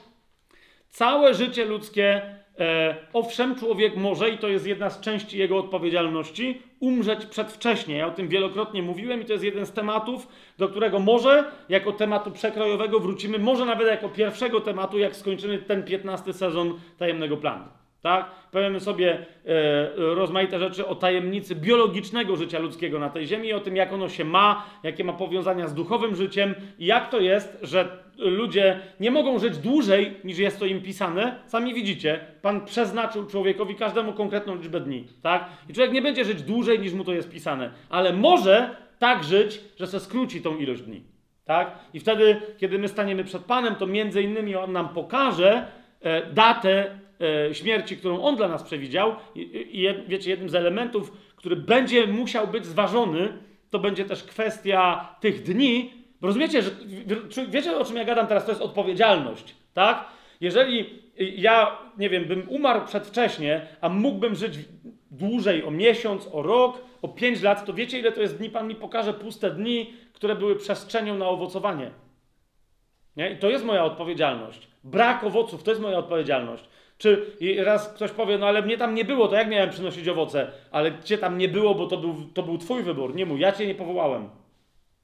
[0.88, 2.22] Całe życie ludzkie,
[2.58, 7.96] e, owszem, człowiek może, i to jest jedna z części jego odpowiedzialności, umrzeć przedwcześnie.
[7.96, 10.28] Ja o tym wielokrotnie mówiłem i to jest jeden z tematów,
[10.58, 15.82] do którego może jako tematu przekrojowego wrócimy, może nawet jako pierwszego tematu, jak skończymy ten
[15.82, 17.64] 15 sezon tajemnego planu.
[18.02, 18.30] Tak?
[18.52, 23.76] Powiemy sobie e, rozmaite rzeczy o tajemnicy biologicznego życia ludzkiego na tej ziemi, o tym,
[23.76, 28.07] jak ono się ma, jakie ma powiązania z duchowym życiem i jak to jest, że
[28.18, 31.38] ludzie nie mogą żyć dłużej niż jest to im pisane.
[31.46, 35.04] Sami widzicie, Pan przeznaczył człowiekowi każdemu konkretną liczbę dni.
[35.22, 35.48] Tak?
[35.68, 39.60] I człowiek nie będzie żyć dłużej niż mu to jest pisane, ale może tak żyć,
[39.76, 41.02] że se skróci tą ilość dni.
[41.44, 41.78] Tak?
[41.94, 45.66] I wtedy, kiedy my staniemy przed Panem, to między innymi On nam pokaże
[46.00, 46.90] e, datę
[47.48, 49.14] e, śmierci, którą On dla nas przewidział.
[49.34, 53.32] I, i wiecie, jednym z elementów, który będzie musiał być zważony,
[53.70, 56.70] to będzie też kwestia tych dni, rozumiecie, że
[57.48, 60.04] wiecie o czym ja gadam teraz, to jest odpowiedzialność, tak?
[60.40, 64.58] Jeżeli ja, nie wiem, bym umarł przedwcześnie, a mógłbym żyć
[65.10, 68.50] dłużej, o miesiąc, o rok, o pięć lat, to wiecie ile to jest dni?
[68.50, 71.90] Pan mi pokaże puste dni, które były przestrzenią na owocowanie.
[73.16, 73.30] Nie?
[73.30, 74.68] I to jest moja odpowiedzialność.
[74.84, 76.64] Brak owoców to jest moja odpowiedzialność.
[76.98, 77.26] Czy
[77.64, 80.50] raz ktoś powie, no ale mnie tam nie było, to jak miałem przynosić owoce?
[80.70, 83.40] Ale cię tam nie było, bo to był, to był twój wybór, nie mój.
[83.40, 84.28] Ja cię nie powołałem.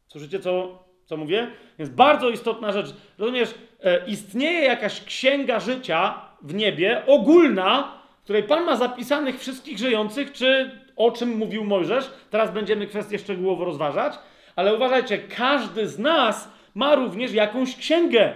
[0.09, 1.51] Słyszycie, co, co mówię?
[1.79, 2.95] Więc bardzo istotna rzecz.
[3.19, 9.79] Rozumiesz, e, istnieje jakaś księga życia w niebie, ogólna, w której Pan ma zapisanych wszystkich
[9.79, 12.11] żyjących, czy o czym mówił Mojżesz.
[12.31, 14.15] Teraz będziemy kwestię szczegółowo rozważać.
[14.57, 18.33] Ale uważajcie, każdy z nas ma również jakąś księgę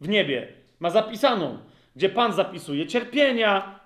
[0.00, 0.48] w niebie.
[0.80, 1.58] Ma zapisaną,
[1.96, 3.80] gdzie Pan zapisuje cierpienia,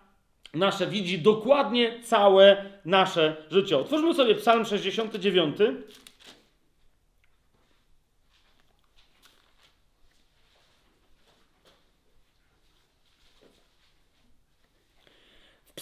[0.55, 3.79] nasze, widzi dokładnie całe nasze życie.
[3.79, 5.57] Otwórzmy sobie Psalm 69.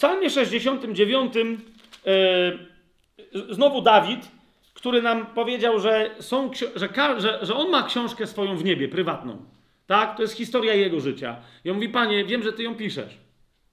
[0.01, 1.57] Psalmie 69 yy,
[2.05, 4.31] e, znowu Dawid,
[4.73, 9.45] który nam powiedział, że, są, że, że, że on ma książkę swoją w niebie, prywatną.
[9.87, 10.15] Tak?
[10.15, 11.35] To jest historia jego życia.
[11.65, 13.17] I on mówi, panie, wiem, że ty ją piszesz.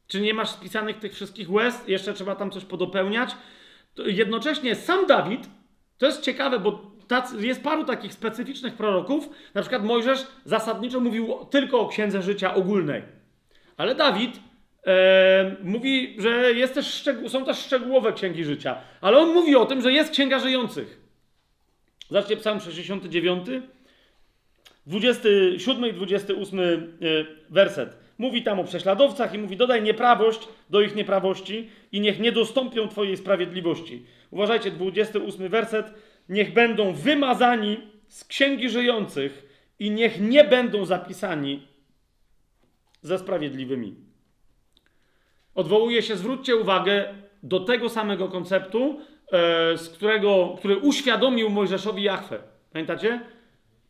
[0.06, 1.88] Czy nie masz spisanych tych wszystkich łez?
[1.88, 3.30] Jeszcze trzeba tam coś podopełniać.
[4.06, 5.48] Jednocześnie sam Dawid,
[5.98, 11.34] to jest ciekawe, bo tacy, jest paru takich specyficznych proroków, na przykład Mojżesz zasadniczo mówił
[11.50, 13.02] tylko o księdze życia ogólnej.
[13.76, 14.47] Ale Dawid
[15.62, 18.76] mówi, że jest też są też szczegółowe księgi życia.
[19.00, 21.00] Ale on mówi o tym, że jest księga żyjących.
[22.08, 23.46] Zobaczcie Psalm 69,
[24.86, 26.64] 27 i 28 e,
[27.50, 27.96] werset.
[28.18, 32.88] Mówi tam o prześladowcach i mówi: Dodaj nieprawość do ich nieprawości i niech nie dostąpią
[32.88, 34.06] Twojej sprawiedliwości.
[34.30, 35.94] Uważajcie, 28 werset.
[36.28, 37.76] Niech będą wymazani
[38.08, 39.48] z księgi żyjących
[39.78, 41.66] i niech nie będą zapisani
[43.02, 44.07] ze sprawiedliwymi
[45.58, 49.00] odwołuje się, zwróćcie uwagę, do tego samego konceptu,
[49.32, 52.38] e, z którego, który uświadomił Mojżeszowi Jachwę.
[52.72, 53.20] Pamiętacie?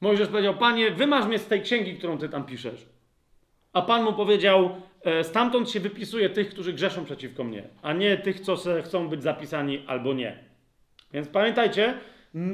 [0.01, 2.87] Mojżesz powiedział, panie, wymasz mnie z tej księgi, którą ty tam piszesz.
[3.73, 4.71] A pan mu powiedział,
[5.05, 9.23] e, stamtąd się wypisuje tych, którzy grzeszą przeciwko mnie, a nie tych, co chcą być
[9.23, 10.39] zapisani albo nie.
[11.12, 11.95] Więc pamiętajcie,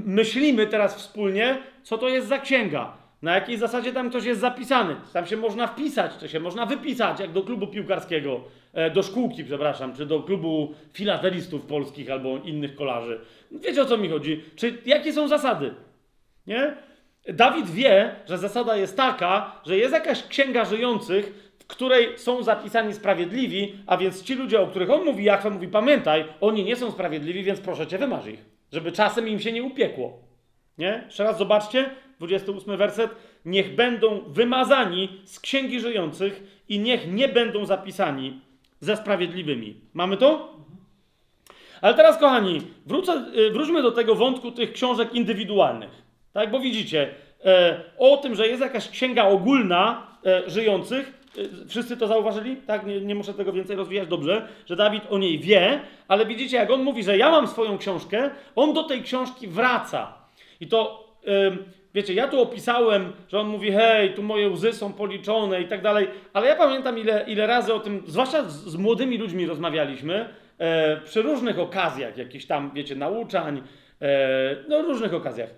[0.06, 2.96] myślimy teraz wspólnie, co to jest za księga.
[3.22, 4.96] Na jakiej zasadzie tam ktoś jest zapisany?
[5.12, 8.40] Tam się można wpisać, czy się można wypisać, jak do klubu piłkarskiego,
[8.94, 13.20] do szkółki, przepraszam, czy do klubu filatelistów polskich albo innych kolarzy.
[13.50, 14.42] Wiecie o co mi chodzi?
[14.56, 15.74] Czy jakie są zasady?
[16.46, 16.76] Nie?
[17.28, 22.94] Dawid wie, że zasada jest taka, że jest jakaś księga żyjących, w której są zapisani
[22.94, 26.90] sprawiedliwi, a więc ci ludzie, o których on mówi, Jachwę mówi, pamiętaj, oni nie są
[26.90, 30.18] sprawiedliwi, więc proszę cię, wymarz ich, żeby czasem im się nie upiekło.
[30.78, 31.02] Nie?
[31.06, 33.10] Jeszcze raz zobaczcie, 28 werset,
[33.44, 38.40] niech będą wymazani z księgi żyjących i niech nie będą zapisani
[38.80, 39.80] ze sprawiedliwymi.
[39.94, 40.54] Mamy to?
[41.80, 46.04] Ale teraz, kochani, wrócę, y, wróćmy do tego wątku tych książek indywidualnych.
[46.32, 47.14] Tak, bo widzicie,
[47.44, 52.56] e, o tym, że jest jakaś księga ogólna e, żyjących, e, wszyscy to zauważyli?
[52.56, 56.56] Tak, nie, nie muszę tego więcej rozwijać, dobrze, że Dawid o niej wie, ale widzicie,
[56.56, 60.14] jak on mówi, że ja mam swoją książkę, on do tej książki wraca.
[60.60, 61.08] I to,
[61.94, 65.82] wiecie, ja tu opisałem, że on mówi, hej, tu moje łzy są policzone i tak
[65.82, 70.28] dalej, ale ja pamiętam, ile, ile razy o tym, zwłaszcza z, z młodymi ludźmi rozmawialiśmy,
[70.58, 73.62] e, przy różnych okazjach, jakichś tam, wiecie, nauczań,
[74.02, 75.50] e, no różnych okazjach.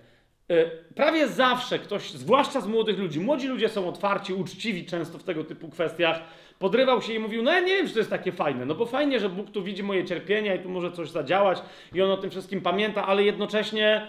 [0.49, 0.65] E,
[0.95, 5.43] prawie zawsze ktoś, zwłaszcza z młodych ludzi, młodzi ludzie są otwarci, uczciwi często w tego
[5.43, 6.21] typu kwestiach,
[6.59, 8.85] podrywał się i mówił, no ja nie wiem, czy to jest takie fajne, no bo
[8.85, 11.59] fajnie, że Bóg tu widzi moje cierpienia i tu może coś zadziałać
[11.93, 14.07] i on o tym wszystkim pamięta, ale jednocześnie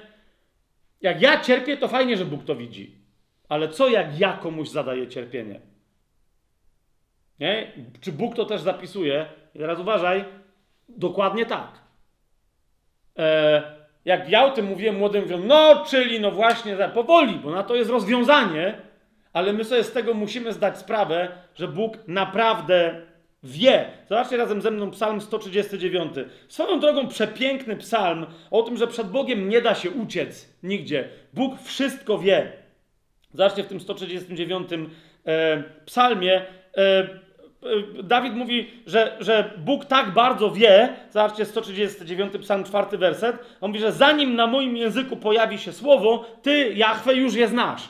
[1.01, 2.99] jak ja cierpię, to fajnie, że Bóg to widzi.
[3.49, 5.61] Ale co jak ja komuś zadaję cierpienie?
[7.41, 7.73] Nie?
[8.01, 9.27] Czy Bóg to też zapisuje?
[9.55, 10.25] I teraz uważaj,
[10.89, 11.83] dokładnie tak.
[13.19, 13.63] E,
[14.05, 17.75] jak ja o tym mówiłem młodym, mówią, no czyli no właśnie, powoli, bo na to
[17.75, 18.83] jest rozwiązanie,
[19.33, 23.08] ale my sobie z tego musimy zdać sprawę, że Bóg naprawdę
[23.43, 23.91] wie.
[24.09, 26.13] Zobaczcie razem ze mną psalm 139.
[26.49, 31.09] Swoją drogą przepiękny psalm o tym, że przed Bogiem nie da się uciec nigdzie.
[31.35, 32.53] Bóg wszystko wie.
[33.35, 34.69] Zobaczcie w tym 139
[35.27, 36.47] e, psalmie.
[36.77, 37.09] E,
[38.03, 43.81] Dawid mówi, że, że Bóg tak bardzo wie, zobaczcie 139 psalm 4 werset, on mówi,
[43.81, 47.89] że zanim na moim języku pojawi się słowo, ty, Jahwe, już je znasz.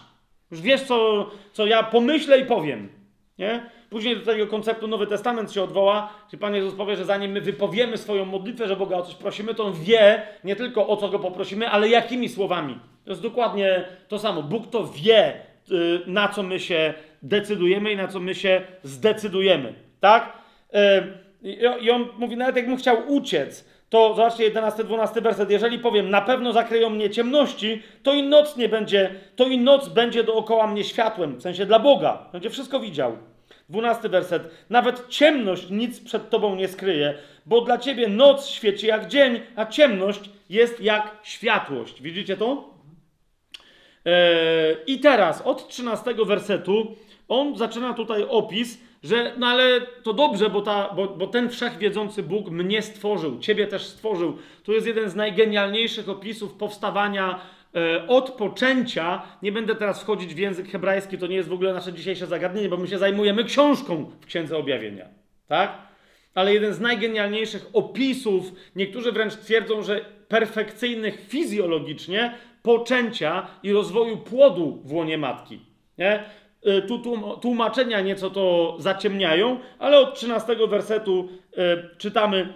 [0.50, 2.97] Już wiesz, co, co ja pomyślę i powiem.
[3.38, 3.70] Nie?
[3.90, 7.40] Później do tego konceptu Nowy Testament się odwoła, gdzie Pan Jezus powie, że zanim my
[7.40, 11.08] wypowiemy swoją modlitwę, że Boga o coś prosimy, to On wie nie tylko o co
[11.08, 12.78] Go poprosimy, ale jakimi słowami.
[13.04, 14.42] To jest dokładnie to samo.
[14.42, 15.34] Bóg to wie,
[15.70, 19.74] y, na co my się decydujemy i na co my się zdecydujemy.
[20.00, 20.32] Tak?
[21.44, 25.50] Y, I on mówi, nawet jakbym chciał uciec, to zobaczcie 11-12 werset.
[25.50, 29.88] Jeżeli powiem, na pewno zakryją mnie ciemności, to i noc nie będzie, to i noc
[29.88, 32.28] będzie dookoła mnie światłem, w sensie dla Boga.
[32.32, 33.16] Będzie wszystko widział.
[33.68, 34.50] 12 werset.
[34.70, 37.14] Nawet ciemność nic przed tobą nie skryje,
[37.46, 42.02] bo dla ciebie noc świeci jak dzień, a ciemność jest jak światłość.
[42.02, 42.74] Widzicie to?
[44.04, 46.96] Eee, I teraz od 13 wersetu
[47.28, 52.22] on zaczyna tutaj opis, że no ale to dobrze, bo, ta, bo, bo ten wszechwiedzący
[52.22, 54.38] Bóg mnie stworzył, ciebie też stworzył.
[54.64, 57.38] Tu jest jeden z najgenialniejszych opisów powstawania e,
[58.08, 59.22] od poczęcia.
[59.42, 62.68] Nie będę teraz wchodzić w język hebrajski, to nie jest w ogóle nasze dzisiejsze zagadnienie,
[62.68, 65.08] bo my się zajmujemy książką w Księdze Objawienia.
[65.48, 65.78] Tak?
[66.34, 74.82] Ale jeden z najgenialniejszych opisów, niektórzy wręcz twierdzą, że perfekcyjnych fizjologicznie, poczęcia i rozwoju płodu
[74.84, 75.60] w łonie matki.
[75.98, 76.24] Nie?
[76.66, 77.02] Y, tu
[77.40, 82.52] tłumaczenia nieco to zaciemniają, ale od 13 wersetu y, czytamy: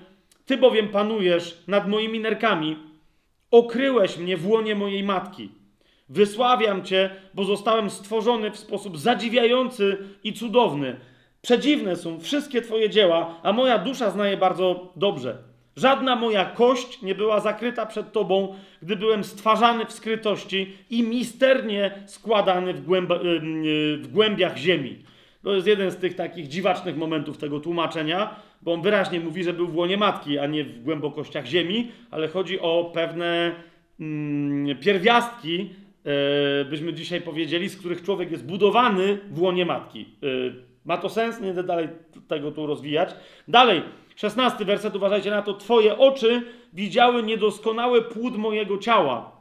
[0.47, 2.91] Ty bowiem panujesz nad moimi nerkami,
[3.53, 5.51] okryłeś mnie w łonie mojej matki.
[6.09, 10.97] Wysławiam Cię, bo zostałem stworzony w sposób zadziwiający i cudowny.
[11.43, 15.39] Przedziwne są wszystkie Twoje dzieła, a moja dusza zna je bardzo dobrze.
[15.77, 22.03] Żadna moja kość nie była zakryta przed Tobą, gdy byłem stwarzany w skrytości i misternie
[22.07, 23.11] składany w, głęb
[24.03, 24.99] w głębiach ziemi.
[25.43, 29.53] To jest jeden z tych takich dziwacznych momentów tego tłumaczenia, bo on wyraźnie mówi, że
[29.53, 33.55] był w łonie matki, a nie w głębokościach ziemi, ale chodzi o pewne
[34.01, 35.71] mm, pierwiastki,
[36.61, 40.01] e, byśmy dzisiaj powiedzieli, z których człowiek jest budowany w łonie matki.
[40.01, 40.27] E,
[40.85, 41.41] ma to sens?
[41.41, 41.89] Nie będę dalej
[42.29, 43.15] tego tu rozwijać.
[43.49, 43.83] Dalej,
[44.17, 45.55] Szesnasty werset, uważajcie na to.
[45.55, 46.43] Twoje oczy
[46.73, 49.33] widziały niedoskonały płód mojego ciała.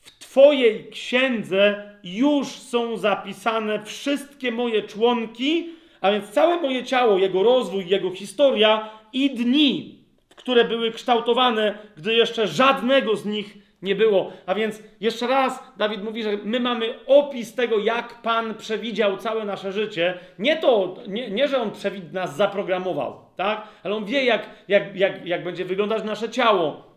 [0.00, 5.68] W Twojej księdze już są zapisane wszystkie moje członki,
[6.00, 9.98] a więc całe moje ciało, jego rozwój, jego historia i dni,
[10.36, 14.32] które były kształtowane, gdy jeszcze żadnego z nich nie było.
[14.46, 19.44] A więc jeszcze raz Dawid mówi, że my mamy opis tego, jak Pan przewidział całe
[19.44, 20.18] nasze życie.
[20.38, 23.62] Nie to, nie, nie że On przewid nas zaprogramował, tak?
[23.82, 26.87] Ale On wie, jak, jak, jak, jak będzie wyglądać nasze ciało,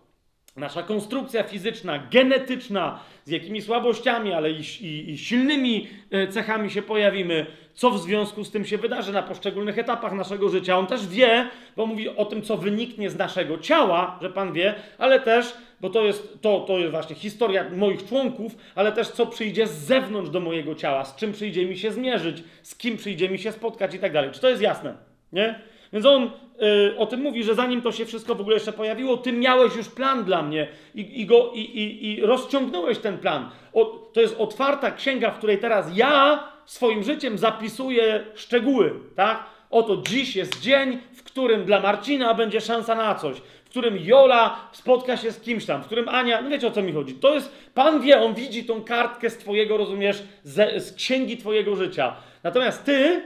[0.55, 6.81] nasza konstrukcja fizyczna, genetyczna, z jakimi słabościami, ale i, i, i, silnymi e, cechami się
[6.81, 10.77] pojawimy, co w związku z tym się wydarzy na poszczególnych etapach naszego życia.
[10.77, 14.75] On też wie, bo mówi o tym, co wyniknie z naszego ciała, że Pan wie,
[14.97, 19.25] ale też, bo to jest, to, to jest właśnie historia moich członków, ale też co
[19.25, 23.29] przyjdzie z zewnątrz do mojego ciała, z czym przyjdzie mi się zmierzyć, z kim przyjdzie
[23.29, 24.31] mi się spotkać i tak dalej.
[24.31, 24.95] Czy to jest jasne?
[25.33, 25.70] Nie?
[25.93, 29.17] Więc on y, o tym mówi, że zanim to się wszystko w ogóle jeszcze pojawiło,
[29.17, 33.49] ty miałeś już plan dla mnie i, i go, i, i, i rozciągnąłeś ten plan.
[33.73, 39.43] O, to jest otwarta księga, w której teraz ja swoim życiem zapisuję szczegóły, tak?
[39.69, 44.69] Oto dziś jest dzień, w którym dla Marcina będzie szansa na coś, w którym Jola
[44.71, 47.13] spotka się z kimś tam, w którym Ania, no wiecie o co mi chodzi.
[47.13, 51.75] To jest, Pan wie, on widzi tą kartkę z twojego, rozumiesz, z, z księgi twojego
[51.75, 52.15] życia.
[52.43, 53.23] Natomiast ty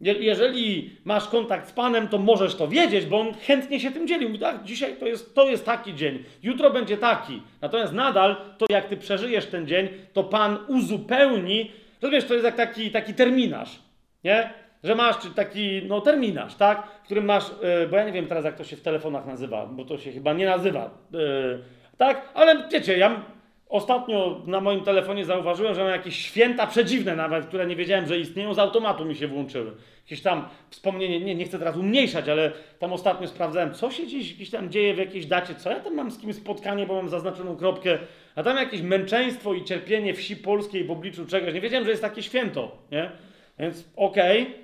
[0.00, 4.28] jeżeli masz kontakt z Panem, to możesz to wiedzieć, bo On chętnie się tym dzielił.
[4.28, 7.42] Mówi, tak, dzisiaj to jest, to jest taki dzień, jutro będzie taki.
[7.60, 11.70] Natomiast nadal, to jak Ty przeżyjesz ten dzień, to Pan uzupełni.
[12.02, 13.78] Rozumiesz, to jest jak taki, taki terminarz,
[14.24, 14.50] nie?
[14.84, 16.88] Że masz taki, no terminarz, tak?
[17.02, 17.44] W którym masz,
[17.80, 20.12] yy, bo ja nie wiem teraz jak to się w telefonach nazywa, bo to się
[20.12, 21.62] chyba nie nazywa, yy,
[21.98, 22.28] tak?
[22.34, 23.22] Ale wiecie, ja
[23.70, 28.18] Ostatnio na moim telefonie zauważyłem, że mam jakieś święta przedziwne nawet, które nie wiedziałem, że
[28.18, 29.72] istnieją, z automatu mi się włączyły.
[30.04, 34.34] Jakieś tam wspomnienie, nie, nie chcę teraz umniejszać, ale tam ostatnio sprawdzałem, co się gdzieś,
[34.34, 37.08] gdzieś tam dzieje w jakiejś dacie, co ja tam mam z kimś spotkanie, bo mam
[37.08, 37.98] zaznaczoną kropkę,
[38.34, 41.54] a tam jakieś męczeństwo i cierpienie wsi polskiej w obliczu czegoś.
[41.54, 43.10] Nie wiedziałem, że jest takie święto, nie?
[43.58, 44.42] Więc okej.
[44.42, 44.54] Okay.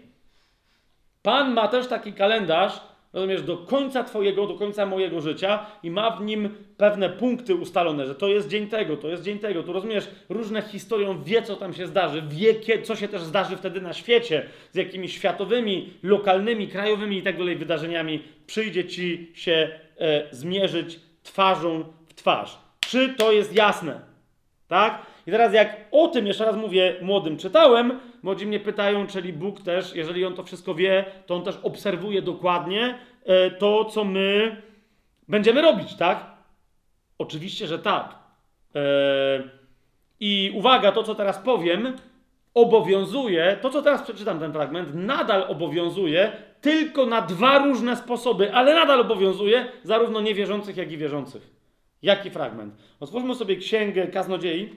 [1.23, 2.81] Pan ma też taki kalendarz,
[3.13, 8.07] rozumiesz, do końca Twojego, do końca mojego życia i ma w nim pewne punkty ustalone,
[8.07, 9.63] że to jest dzień tego, to jest dzień tego.
[9.63, 13.81] Tu rozumiesz, różne historią wie, co tam się zdarzy, wie, co się też zdarzy wtedy
[13.81, 18.23] na świecie, z jakimiś światowymi, lokalnymi, krajowymi i tak dalej wydarzeniami.
[18.47, 22.59] Przyjdzie Ci się e, zmierzyć twarzą w twarz.
[22.81, 24.01] Czy to jest jasne?
[24.69, 25.07] Tak?
[25.27, 29.61] I teraz jak o tym, jeszcze raz mówię, młodym czytałem, młodzi mnie pytają, czyli Bóg
[29.61, 34.57] też, jeżeli On to wszystko wie, to On też obserwuje dokładnie e, to, co my
[35.29, 36.27] będziemy robić, tak?
[37.19, 38.19] Oczywiście, że tak.
[38.75, 38.81] E,
[40.21, 41.97] I uwaga, to co teraz powiem,
[42.55, 48.75] obowiązuje, to co teraz przeczytam ten fragment, nadal obowiązuje tylko na dwa różne sposoby, ale
[48.75, 51.51] nadal obowiązuje zarówno niewierzących, jak i wierzących.
[52.03, 52.75] Jaki fragment?
[53.01, 54.75] Otwórzmy sobie księgę kaznodziei,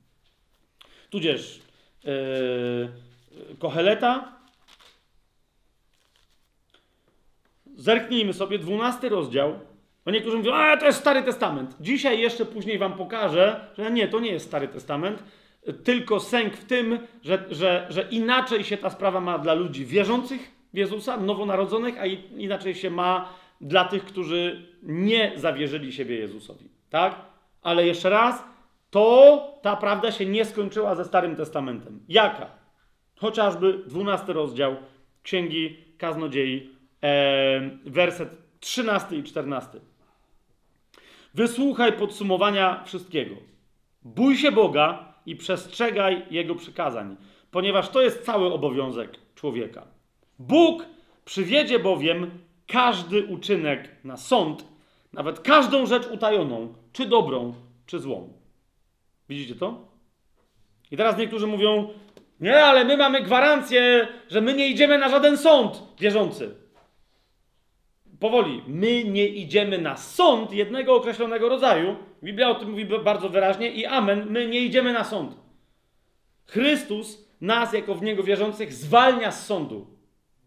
[1.10, 1.69] tudzież
[3.58, 4.40] Koheleta.
[7.76, 9.58] Zerknijmy sobie, 12 rozdział.
[10.04, 11.76] Bo niektórzy mówią, a to jest Stary Testament.
[11.80, 15.22] Dzisiaj jeszcze później wam pokażę, że nie, to nie jest Stary Testament,
[15.84, 20.50] tylko sęk w tym, że, że, że inaczej się ta sprawa ma dla ludzi wierzących
[20.74, 26.68] w Jezusa, nowonarodzonych, a inaczej się ma dla tych, którzy nie zawierzyli siebie Jezusowi.
[26.90, 27.14] Tak?
[27.62, 28.44] Ale jeszcze raz,
[28.90, 32.04] to ta prawda się nie skończyła ze Starym Testamentem.
[32.08, 32.46] Jaka?
[33.16, 34.76] Chociażby 12 rozdział
[35.22, 36.70] Księgi Kaznodziei,
[37.02, 39.80] e, werset 13 i 14.
[41.34, 43.34] Wysłuchaj podsumowania wszystkiego.
[44.02, 47.16] Bój się Boga i przestrzegaj Jego przykazań,
[47.50, 49.86] ponieważ to jest cały obowiązek człowieka.
[50.38, 50.86] Bóg
[51.24, 52.30] przywiedzie bowiem
[52.66, 54.64] każdy uczynek na sąd,
[55.12, 57.54] nawet każdą rzecz utajoną, czy dobrą,
[57.86, 58.39] czy złą.
[59.30, 59.88] Widzicie to?
[60.90, 61.88] I teraz niektórzy mówią,
[62.40, 66.54] nie, ale my mamy gwarancję, że my nie idziemy na żaden sąd wierzący.
[68.20, 71.96] Powoli, my nie idziemy na sąd jednego określonego rodzaju.
[72.22, 75.36] Biblia o tym mówi bardzo wyraźnie i amen, my nie idziemy na sąd.
[76.46, 79.86] Chrystus nas, jako w Niego wierzących, zwalnia z sądu.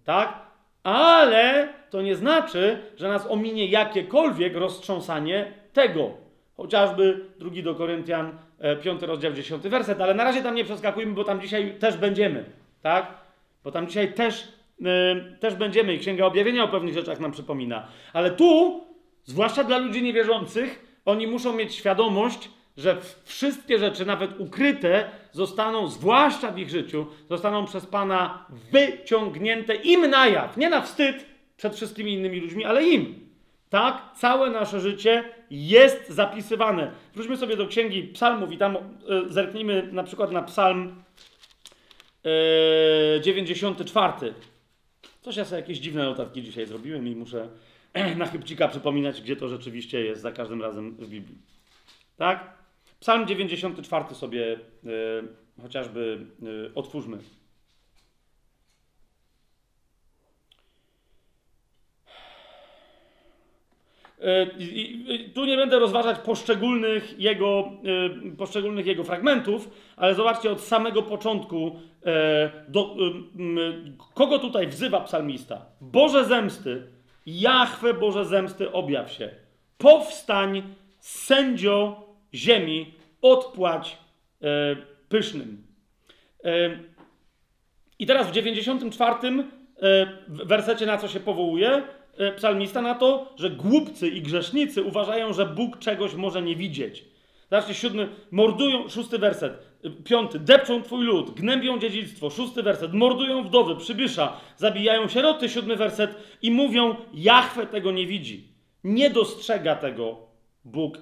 [0.04, 0.48] Tak?
[0.84, 6.24] Ale to nie znaczy, że nas ominie jakiekolwiek roztrząsanie tego.
[6.58, 11.14] Chociażby drugi do Koryntian, e, piąty rozdział, dziesiąty werset, ale na razie tam nie przeskakujmy,
[11.14, 12.46] bo tam dzisiaj też będziemy,
[12.82, 13.08] tak?
[13.64, 14.48] Bo tam dzisiaj też,
[14.80, 17.88] yy, też będziemy i Księga Objawienia o pewnych rzeczach nam przypomina.
[18.14, 18.82] Ale tu,
[19.24, 26.52] zwłaszcza dla ludzi niewierzących, oni muszą mieć świadomość, że wszystkie rzeczy, nawet ukryte, zostaną, zwłaszcza
[26.52, 30.58] w ich życiu, zostaną przez Pana wyciągnięte im na jaw.
[30.58, 31.26] Nie na wstyd
[31.58, 33.23] przed wszystkimi innymi ludźmi, ale im.
[33.74, 36.92] Tak, całe nasze życie jest zapisywane.
[37.14, 38.82] Wróćmy sobie do księgi Psalmów i tam e,
[39.28, 41.04] zerknijmy na przykład na Psalm
[42.26, 44.34] e, 94.
[45.22, 47.48] Coś ja sobie jakieś dziwne notatki dzisiaj zrobiłem i muszę
[48.18, 51.38] na chybcika przypominać, gdzie to rzeczywiście jest za każdym razem w Biblii.
[52.18, 52.58] Tak?
[53.00, 56.26] Psalm 94 sobie e, chociażby
[56.70, 57.18] e, otwórzmy.
[64.24, 64.48] E,
[65.34, 67.72] tu nie będę rozważać poszczególnych jego,
[68.32, 72.96] e, poszczególnych jego fragmentów, ale zobaczcie od samego początku, e, do,
[74.14, 75.66] kogo tutaj wzywa psalmista.
[75.82, 76.88] Boże zemsty,
[77.26, 79.30] Jachwę Boże zemsty, objaw się.
[79.78, 80.64] Powstań,
[81.00, 83.98] sędzio ziemi, odpłać
[85.10, 85.64] pysznym.
[88.00, 89.16] I teraz w 94
[90.28, 91.82] w wersecie na co się powołuje
[92.36, 92.82] psalmista?
[92.82, 97.06] Na to, że głupcy i grzesznicy uważają, że Bóg czegoś może nie widzieć.
[97.52, 99.54] Zobaczcie, siódmy, mordują, szósty werset,
[100.04, 106.16] piąty, depczą twój lud, gnębią dziedzictwo, szósty werset, mordują wdowy, przybysza, zabijają sieroty, siódmy werset
[106.42, 108.48] i mówią, Jachwę tego nie widzi.
[108.84, 110.18] Nie dostrzega tego
[110.66, 111.02] Bóg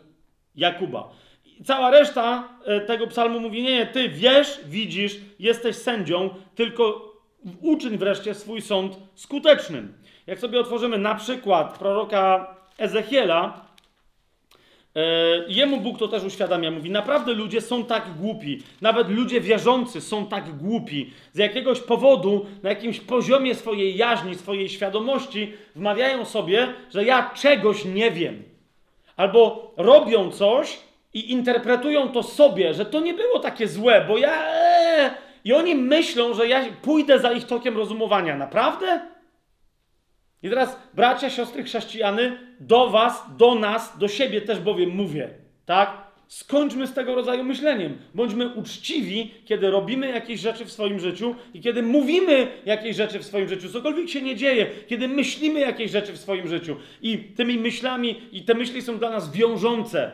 [0.55, 1.11] Jakuba.
[1.45, 7.11] I cała reszta e, tego psalmu mówi, nie, nie, ty wiesz, widzisz, jesteś sędzią, tylko
[7.61, 9.93] uczyń wreszcie swój sąd skutecznym.
[10.27, 13.65] Jak sobie otworzymy na przykład proroka Ezechiela,
[14.95, 15.01] e,
[15.47, 16.71] Jemu Bóg to też uświadamia.
[16.71, 18.63] Mówi, naprawdę ludzie są tak głupi.
[18.81, 21.13] Nawet ludzie wierzący są tak głupi.
[21.33, 27.85] Z jakiegoś powodu, na jakimś poziomie swojej jaźni, swojej świadomości, wmawiają sobie, że ja czegoś
[27.85, 28.43] nie wiem.
[29.17, 30.79] Albo robią coś
[31.13, 34.33] i interpretują to sobie, że to nie było takie złe, bo ja.
[34.47, 35.11] Eee,
[35.45, 38.37] I oni myślą, że ja pójdę za ich tokiem rozumowania.
[38.37, 39.10] Naprawdę?
[40.43, 45.29] I teraz, bracia, siostry chrześcijany, do was, do nas, do siebie też bowiem mówię,
[45.65, 46.11] tak?
[46.27, 47.97] Skończmy z tego rodzaju myśleniem.
[48.15, 53.25] Bądźmy uczciwi, kiedy robimy jakieś rzeczy w swoim życiu i kiedy mówimy jakieś rzeczy w
[53.25, 57.57] swoim życiu, cokolwiek się nie dzieje, kiedy myślimy jakieś rzeczy w swoim życiu i tymi
[57.57, 60.11] myślami, i te myśli są dla nas wiążące.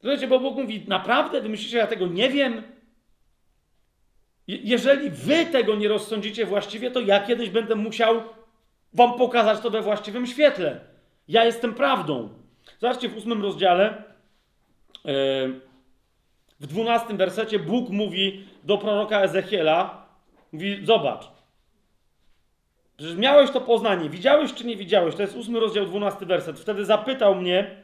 [0.00, 1.40] Słuchajcie, bo Bóg mówi, naprawdę?
[1.40, 2.62] Wy myślicie, ja tego nie wiem?
[4.48, 8.22] jeżeli wy tego nie rozsądzicie właściwie, to ja kiedyś będę musiał
[8.96, 10.80] wam pokazać to we właściwym świetle.
[11.28, 12.28] Ja jestem prawdą.
[12.78, 14.02] Zobaczcie w ósmym rozdziale, e,
[16.60, 20.06] w dwunastym wersecie Bóg mówi do proroka Ezechiela,
[20.52, 21.28] mówi, zobacz,
[22.96, 25.14] przecież miałeś to poznanie, widziałeś czy nie widziałeś?
[25.14, 26.60] To jest ósmy rozdział, dwunasty werset.
[26.60, 27.82] Wtedy zapytał mnie,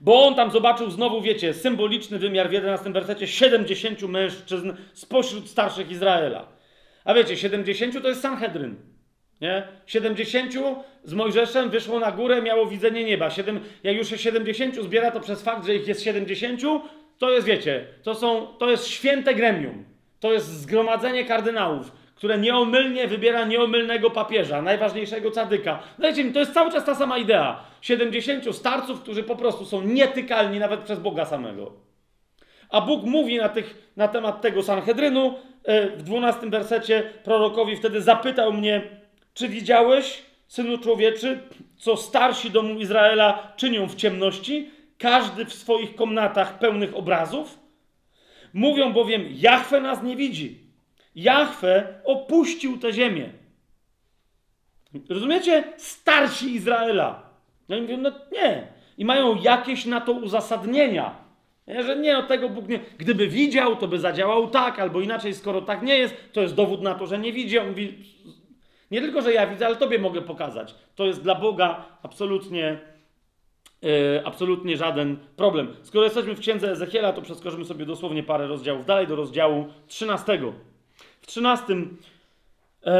[0.00, 5.90] bo on tam zobaczył znowu, wiecie, symboliczny wymiar w 11 wersecie 70 mężczyzn spośród starszych
[5.90, 6.57] Izraela.
[7.08, 8.76] A wiecie, 70 to jest Sanhedryn.
[9.40, 9.62] Nie?
[9.86, 10.52] 70
[11.04, 13.30] z Mojżeszem wyszło na górę, miało widzenie nieba.
[13.30, 16.60] 7, jak już się 70 zbiera, to przez fakt, że ich jest 70,
[17.18, 19.84] to jest, wiecie, to, są, to jest święte gremium.
[20.20, 25.82] To jest zgromadzenie kardynałów, które nieomylnie wybiera nieomylnego papieża, najważniejszego cadyka.
[25.98, 27.64] Znacie mi, to jest cały czas ta sama idea.
[27.80, 31.72] 70 starców, którzy po prostu są nietykalni nawet przez Boga samego.
[32.70, 35.34] A Bóg mówi na, tych, na temat tego Sanhedrynu
[35.96, 38.82] w 12 wersecie prorokowi wtedy zapytał mnie,
[39.34, 41.40] czy widziałeś, synu człowieczy,
[41.76, 47.58] co starsi domu Izraela czynią w ciemności, każdy w swoich komnatach pełnych obrazów?
[48.52, 50.60] Mówią bowiem, Jachwę nas nie widzi.
[51.14, 53.28] Jachwę opuścił tę ziemię.
[55.08, 55.64] Rozumiecie?
[55.76, 57.22] Starsi Izraela.
[57.68, 58.66] No i mówią, no nie.
[58.98, 61.27] I mają jakieś na to uzasadnienia.
[61.68, 62.80] Nie, że nie, no tego Bóg nie.
[62.98, 66.82] Gdyby widział, to by zadziałał tak, albo inaczej, skoro tak nie jest, to jest dowód
[66.82, 67.56] na to, że nie widzi.
[68.90, 70.74] Nie tylko, że ja widzę, ale tobie mogę pokazać.
[70.94, 72.78] To jest dla Boga absolutnie,
[73.82, 75.76] yy, absolutnie żaden problem.
[75.82, 80.40] Skoro jesteśmy w księdze Ezechiela, to przeskoczymy sobie dosłownie parę rozdziałów dalej do rozdziału 13.
[81.20, 82.90] W 13 yy,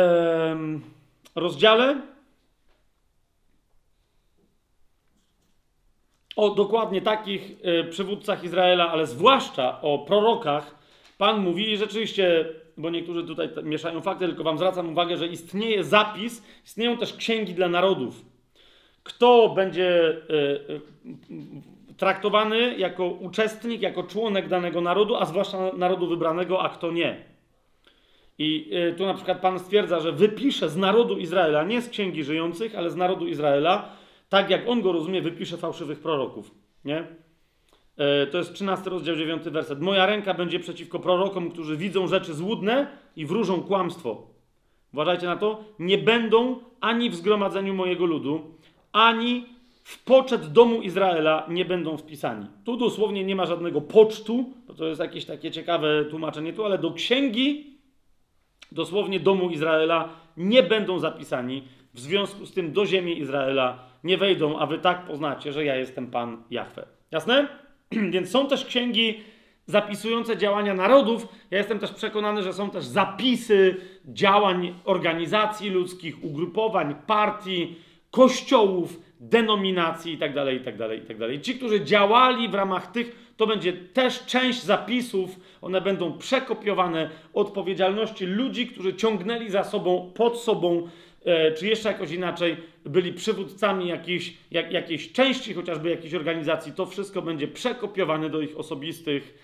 [1.35, 2.01] rozdziale
[6.39, 10.79] o dokładnie takich y, przywódcach Izraela, ale zwłaszcza o prorokach,
[11.19, 12.47] Pan mówi i rzeczywiście,
[12.77, 17.55] bo niektórzy tutaj mieszają fakty, tylko wam zwracam uwagę, że istnieje zapis, istnieją też księgi
[17.55, 18.25] dla narodów.
[19.03, 20.35] Kto będzie y,
[21.91, 27.25] y, traktowany jako uczestnik, jako członek danego narodu, a zwłaszcza narodu wybranego, a kto nie.
[28.39, 32.75] I tu na przykład Pan stwierdza, że wypisze z narodu Izraela, nie z księgi żyjących,
[32.77, 33.98] ale z narodu Izraela,
[34.29, 36.55] tak jak on go rozumie, wypisze fałszywych proroków.
[36.85, 37.07] Nie?
[37.97, 39.81] E, to jest 13 rozdział 9 werset.
[39.81, 42.87] Moja ręka będzie przeciwko prorokom, którzy widzą rzeczy złudne
[43.17, 44.27] i wróżą kłamstwo.
[44.93, 45.65] Uważajcie na to.
[45.79, 48.55] Nie będą ani w zgromadzeniu mojego ludu,
[48.93, 49.47] ani
[49.83, 52.47] w poczet domu Izraela nie będą wpisani.
[52.65, 56.79] Tu dosłownie nie ma żadnego pocztu, bo to jest jakieś takie ciekawe tłumaczenie tu, ale
[56.79, 57.79] do księgi
[58.73, 61.63] dosłownie domu Izraela nie będą zapisani.
[61.95, 65.77] W związku z tym do ziemi Izraela nie wejdą, a wy tak poznacie, że ja
[65.77, 66.87] jestem Pan Jahwe.
[67.11, 67.49] Jasne?
[68.13, 69.21] Więc są też księgi
[69.67, 71.29] zapisujące działania narodów.
[71.51, 77.77] Ja jestem też przekonany, że są też zapisy działań organizacji ludzkich, ugrupowań, partii,
[78.11, 81.41] kościołów, denominacji itd., itd., itd.
[81.41, 88.27] Ci, którzy działali w ramach tych, to będzie też część zapisów, one będą przekopiowane odpowiedzialności
[88.27, 90.89] ludzi, którzy ciągnęli za sobą, pod sobą
[91.59, 97.23] czy jeszcze jakoś inaczej byli przywódcami jakiejś, jak, jakiejś części chociażby jakiejś organizacji, to wszystko
[97.23, 99.35] będzie przekopiowane do ich osobistych,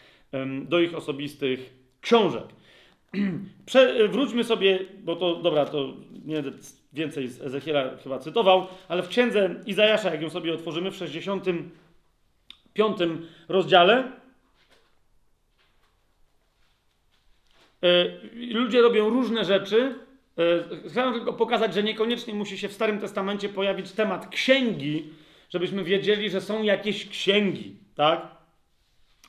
[0.64, 2.44] do ich osobistych książek.
[3.66, 5.94] Prze, wróćmy sobie, bo to dobra, to
[6.24, 6.51] nie będę
[6.92, 12.98] więcej z Ezechiela chyba cytował, ale w księdze Izajasza, jak ją sobie otworzymy w 65
[13.48, 14.12] rozdziale,
[17.82, 18.20] yy,
[18.52, 19.94] ludzie robią różne rzeczy.
[20.36, 25.11] Yy, chcę tylko pokazać, że niekoniecznie musi się w Starym Testamencie pojawić temat księgi,
[25.51, 28.35] żebyśmy wiedzieli, że są jakieś księgi, tak?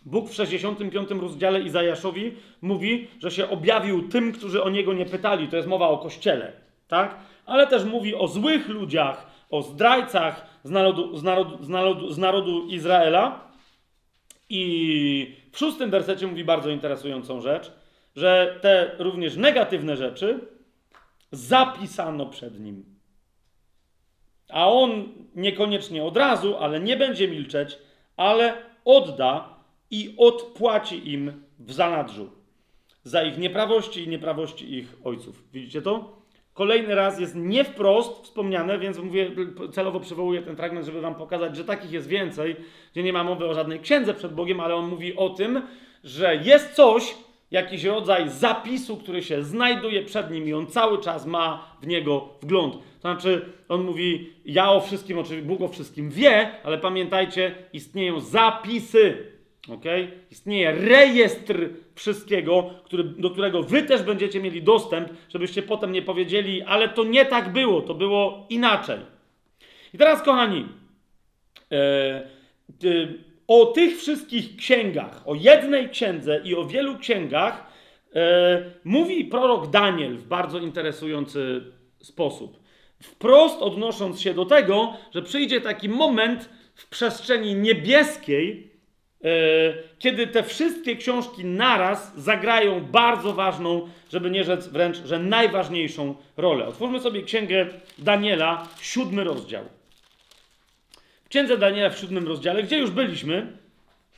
[0.06, 5.48] Bóg w 65 rozdziale Izajaszowi mówi, że się objawił tym, którzy o niego nie pytali.
[5.48, 6.53] To jest mowa o kościele,
[6.88, 7.15] tak?
[7.45, 12.18] Ale też mówi o złych ludziach, o zdrajcach z narodu, z narodu, z narodu, z
[12.18, 13.52] narodu Izraela.
[14.49, 17.72] I w szóstym wersecie mówi bardzo interesującą rzecz,
[18.15, 20.40] że te również negatywne rzeczy
[21.36, 22.86] zapisano przed nim.
[24.49, 25.03] A on
[25.36, 27.78] niekoniecznie od razu, ale nie będzie milczeć,
[28.18, 28.53] ale
[28.86, 29.49] odda
[29.91, 32.30] i odpłaci im w zanadrzu
[33.03, 35.44] za ich nieprawości i nieprawości ich ojców.
[35.53, 36.16] Widzicie to?
[36.53, 39.32] Kolejny raz jest nie wprost wspomniane, więc mówię,
[39.72, 42.56] celowo przywołuję ten fragment, żeby wam pokazać, że takich jest więcej,
[42.91, 45.62] gdzie nie ma mowy o żadnej księdze przed Bogiem, ale on mówi o tym,
[46.03, 47.16] że jest coś,
[47.56, 52.30] jakiś rodzaj zapisu, który się znajduje przed nim i on cały czas ma w niego
[52.41, 52.73] wgląd.
[52.73, 58.19] To znaczy, on mówi, ja o wszystkim, oczywiście Bóg o wszystkim wie, ale pamiętajcie, istnieją
[58.19, 59.36] zapisy
[59.69, 60.11] Okay?
[60.32, 66.61] Istnieje rejestr wszystkiego, który, do którego wy też będziecie mieli dostęp, żebyście potem nie powiedzieli,
[66.61, 68.99] ale to nie tak było, to było inaczej.
[69.94, 70.65] I teraz, kochani,
[71.72, 72.27] e, e,
[73.47, 77.67] o tych wszystkich księgach, o jednej księdze i o wielu księgach
[78.15, 81.61] e, mówi prorok Daniel w bardzo interesujący
[82.01, 82.59] sposób.
[83.03, 88.76] Wprost odnosząc się do tego, że przyjdzie taki moment w przestrzeni niebieskiej,
[89.26, 89.27] E,
[89.99, 96.67] kiedy te wszystkie książki naraz zagrają bardzo ważną, żeby nie rzec wręcz, że najważniejszą rolę.
[96.67, 97.67] Otwórzmy sobie księgę
[97.97, 99.63] Daniela, siódmy rozdział.
[101.36, 103.57] Księdze Daniela w siódmym rozdziale, gdzie już byliśmy,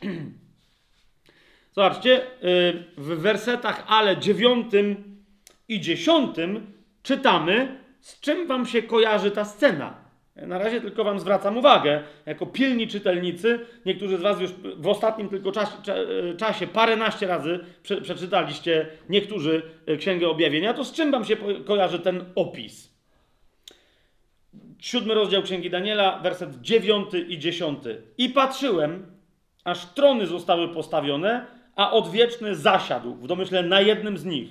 [1.75, 2.27] zobaczcie, e,
[2.97, 5.17] w wersetach ale dziewiątym
[5.67, 6.73] i dziesiątym
[7.03, 9.93] czytamy, z czym wam się kojarzy ta scena.
[10.35, 15.29] Na razie tylko Wam zwracam uwagę, jako pilni czytelnicy, niektórzy z Was już w ostatnim
[15.29, 15.75] tylko czasie,
[16.37, 21.99] czasie paręnaście razy prze, przeczytaliście niektórzy e, Księgę Objawienia, to z czym Wam się kojarzy
[21.99, 22.86] ten opis?
[24.79, 28.01] Siódmy rozdział Księgi Daniela, werset dziewiąty i dziesiąty.
[28.17, 29.05] I patrzyłem,
[29.63, 31.45] aż trony zostały postawione,
[31.75, 34.49] a odwieczny zasiadł, w domyśle na jednym z nich.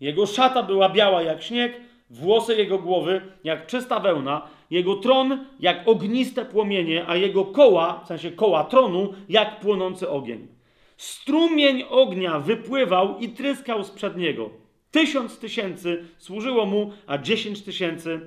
[0.00, 1.80] Jego szata była biała jak śnieg,
[2.10, 8.06] włosy jego głowy jak czysta wełna, jego tron jak ogniste płomienie, a jego koła, w
[8.06, 10.48] sensie koła tronu, jak płonący ogień.
[10.96, 14.50] Strumień ognia wypływał i tryskał sprzed niego.
[14.90, 18.20] Tysiąc tysięcy służyło mu, a dziesięć tysięcy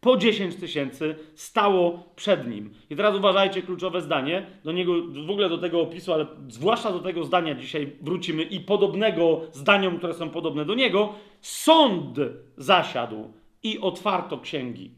[0.00, 2.74] po dziesięć tysięcy stało przed nim.
[2.90, 4.92] I teraz uważajcie, kluczowe zdanie, do niego,
[5.26, 9.98] w ogóle do tego opisu, ale zwłaszcza do tego zdania dzisiaj wrócimy i podobnego zdaniom,
[9.98, 11.14] które są podobne do niego.
[11.40, 12.16] Sąd
[12.56, 14.90] zasiadł i otwarto księgi.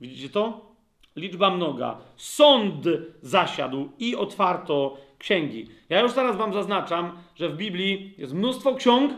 [0.00, 0.66] Widzicie to?
[1.16, 1.98] Liczba mnoga.
[2.16, 2.84] Sąd
[3.22, 5.68] zasiadł i otwarto księgi.
[5.88, 9.12] Ja już teraz Wam zaznaczam, że w Biblii jest mnóstwo ksiąg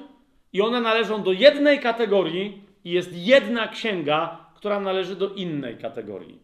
[0.53, 6.39] i one należą do jednej kategorii i jest jedna księga, która należy do innej kategorii.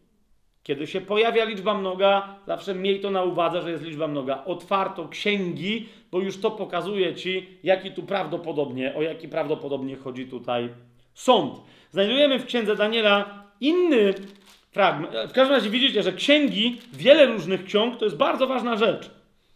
[0.62, 4.44] Kiedy się pojawia liczba mnoga, zawsze miej to na uwadze, że jest liczba mnoga.
[4.44, 10.68] Otwarto księgi, bo już to pokazuje ci, jaki tu prawdopodobnie, o jaki prawdopodobnie chodzi tutaj
[11.14, 11.60] sąd.
[11.90, 14.14] Znajdujemy w księdze Daniela inny
[14.72, 15.12] fragment.
[15.28, 19.10] W każdym razie widzicie, że księgi, wiele różnych ksiąg, to jest bardzo ważna rzecz.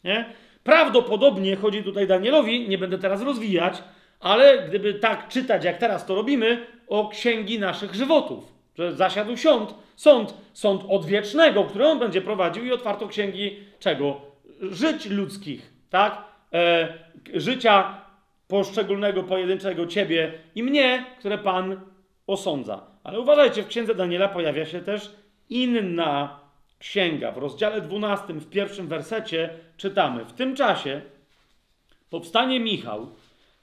[0.05, 0.25] Nie?
[0.65, 3.83] Prawdopodobnie chodzi tutaj Danielowi, nie będę teraz rozwijać,
[4.21, 8.53] ale gdyby tak czytać, jak teraz to robimy, o księgi naszych żywotów.
[8.79, 14.21] Że zasiadł sąd, sąd, sąd odwiecznego, który on będzie prowadził i otwarto księgi czego?
[14.61, 16.25] Żyć ludzkich, tak?
[16.53, 16.89] E,
[17.35, 18.01] życia
[18.49, 21.81] poszczególnego, pojedynczego ciebie i mnie, które Pan
[22.27, 22.83] osądza.
[23.05, 25.11] Ale uważajcie, w księdze Daniela pojawia się też
[25.51, 26.41] inna
[26.79, 27.33] księga.
[27.33, 31.01] W rozdziale 12, w pierwszym wersecie czytamy: W tym czasie
[32.11, 33.07] powstanie Michał,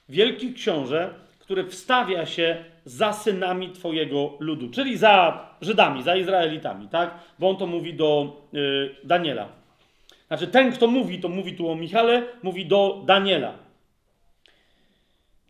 [0.08, 7.14] wielki książę, który wstawia się za synami Twojego ludu, czyli za Żydami, za Izraelitami, tak?
[7.38, 9.48] Bo on to mówi do y, Daniela.
[10.28, 13.52] Znaczy, ten, kto mówi, to mówi tu o Michale, mówi do Daniela.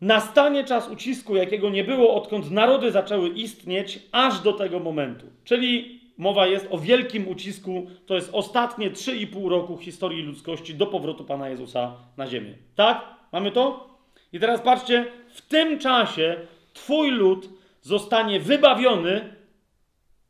[0.01, 5.25] Nastanie czas ucisku, jakiego nie było, odkąd narody zaczęły istnieć, aż do tego momentu.
[5.43, 11.23] Czyli mowa jest o wielkim ucisku, to jest ostatnie 3,5 roku historii ludzkości do powrotu
[11.23, 12.53] Pana Jezusa na ziemię.
[12.75, 13.01] Tak?
[13.31, 13.89] Mamy to?
[14.33, 16.35] I teraz patrzcie, w tym czasie
[16.77, 17.49] Twój lud
[17.81, 19.35] zostanie wybawiony,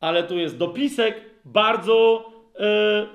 [0.00, 2.30] ale tu jest dopisek, bardzo
[2.60, 3.06] e,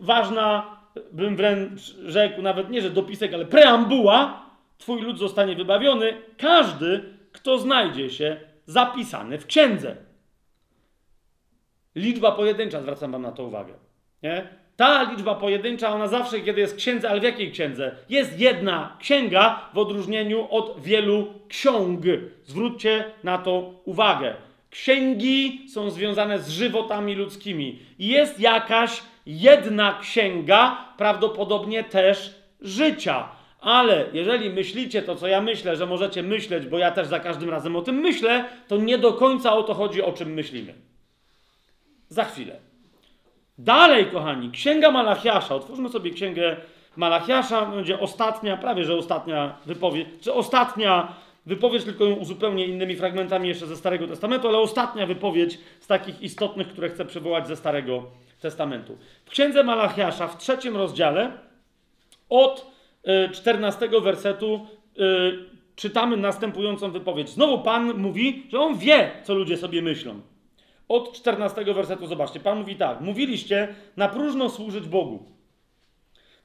[0.00, 0.76] ważna,
[1.12, 4.46] bym wręcz rzekł, nawet nie, że dopisek, ale preambuła.
[4.78, 7.02] Twój lud zostanie wybawiony, każdy,
[7.32, 9.96] kto znajdzie się zapisany w księdze.
[11.94, 13.74] Liczba pojedyncza, zwracam wam na to uwagę.
[14.22, 14.48] Nie?
[14.76, 17.96] Ta liczba pojedyncza, ona zawsze, kiedy jest księdze, ale w jakiej księdze?
[18.08, 22.00] Jest jedna księga w odróżnieniu od wielu ksiąg.
[22.44, 24.34] Zwróćcie na to uwagę.
[24.70, 27.78] Księgi są związane z żywotami ludzkimi.
[27.98, 33.28] Jest jakaś jedna księga, prawdopodobnie też życia.
[33.60, 37.50] Ale jeżeli myślicie to, co ja myślę, że możecie myśleć, bo ja też za każdym
[37.50, 40.74] razem o tym myślę, to nie do końca o to chodzi, o czym myślimy.
[42.08, 42.56] Za chwilę.
[43.58, 45.54] Dalej, kochani, Księga Malachiasza.
[45.54, 46.56] Otwórzmy sobie Księgę
[46.96, 47.66] Malachiasza.
[47.66, 51.14] Będzie ostatnia, prawie że ostatnia wypowiedź, czy ostatnia
[51.46, 56.22] wypowiedź, tylko ją uzupełnię innymi fragmentami jeszcze ze Starego Testamentu, ale ostatnia wypowiedź z takich
[56.22, 58.04] istotnych, które chcę przywołać ze Starego
[58.40, 58.98] Testamentu.
[59.24, 61.32] W Księdze Malachiasza w trzecim rozdziale
[62.28, 62.76] od
[63.32, 64.66] 14 wersetu
[64.98, 65.02] y,
[65.76, 67.28] czytamy następującą wypowiedź.
[67.28, 70.20] Znowu Pan mówi, że On wie, co ludzie sobie myślą.
[70.88, 72.40] Od 14 wersetu zobaczcie.
[72.40, 73.00] Pan mówi tak.
[73.00, 75.24] Mówiliście na próżno służyć Bogu.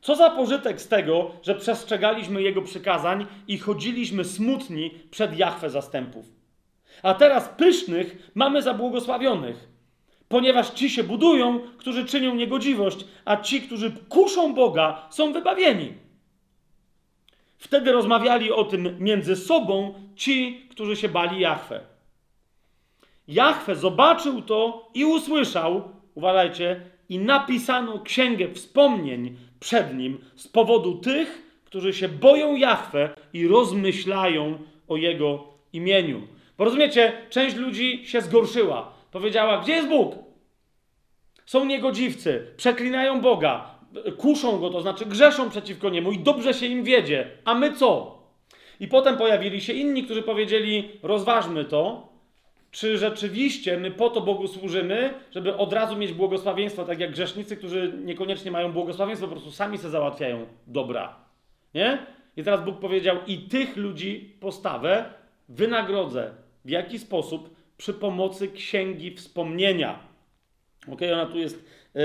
[0.01, 6.25] Co za pożytek z tego, że przestrzegaliśmy Jego przykazań i chodziliśmy smutni przed Jachwę zastępów.
[7.03, 9.67] A teraz pysznych mamy za błogosławionych,
[10.27, 15.93] ponieważ ci się budują, którzy czynią niegodziwość, a ci, którzy kuszą Boga, są wybawieni.
[17.57, 21.90] Wtedy rozmawiali o tym między sobą ci, którzy się bali Jachwę.
[23.27, 31.61] Jachwę zobaczył to i usłyszał, uważajcie, i napisano księgę wspomnień przed nim z powodu tych,
[31.65, 34.57] którzy się boją Jachwę i rozmyślają
[34.87, 35.43] o jego
[35.73, 36.21] imieniu.
[36.57, 38.93] Bo rozumiecie, część ludzi się zgorszyła.
[39.11, 40.15] Powiedziała, gdzie jest Bóg?
[41.45, 43.75] Są niegodziwcy, przeklinają Boga,
[44.17, 47.27] kuszą go, to znaczy grzeszą przeciwko niemu i dobrze się im wiedzie.
[47.45, 48.17] A my co?
[48.79, 52.10] I potem pojawili się inni, którzy powiedzieli: rozważmy to,
[52.71, 57.57] czy rzeczywiście my po to Bogu służymy, żeby od razu mieć błogosławieństwo, tak jak grzesznicy,
[57.57, 61.15] którzy niekoniecznie mają błogosławieństwo, po prostu sami sobie załatwiają dobra.
[61.73, 62.05] Nie?
[62.37, 65.13] I teraz Bóg powiedział: I tych ludzi postawę
[65.49, 66.31] wynagrodzę.
[66.65, 67.55] W jaki sposób?
[67.77, 69.99] Przy pomocy księgi wspomnienia.
[70.91, 71.65] Ok, ona tu jest,
[71.95, 72.01] yy,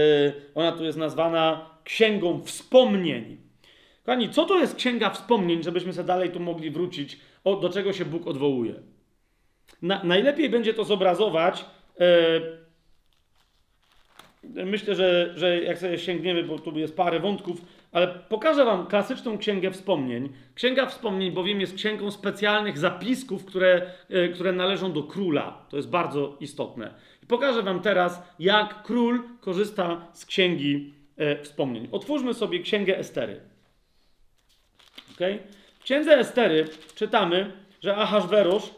[0.54, 3.36] ona tu jest nazwana księgą wspomnień.
[4.04, 7.92] Kochani, co to jest księga wspomnień, żebyśmy sobie dalej tu mogli wrócić, o, do czego
[7.92, 8.74] się Bóg odwołuje?
[9.82, 11.64] Na, najlepiej będzie to zobrazować.
[11.98, 12.06] Yy,
[14.64, 17.60] myślę, że, że jak sobie sięgniemy, bo tu jest parę wątków,
[17.92, 20.28] ale pokażę Wam klasyczną księgę wspomnień.
[20.54, 25.66] Księga wspomnień bowiem jest księgą specjalnych zapisków, które, yy, które należą do króla.
[25.68, 26.94] To jest bardzo istotne.
[27.22, 31.88] I pokażę Wam teraz, jak król korzysta z księgi yy, wspomnień.
[31.92, 33.40] Otwórzmy sobie księgę Estery.
[35.14, 35.38] Okay?
[35.78, 38.70] W księdze Estery czytamy, że Ahaswerosz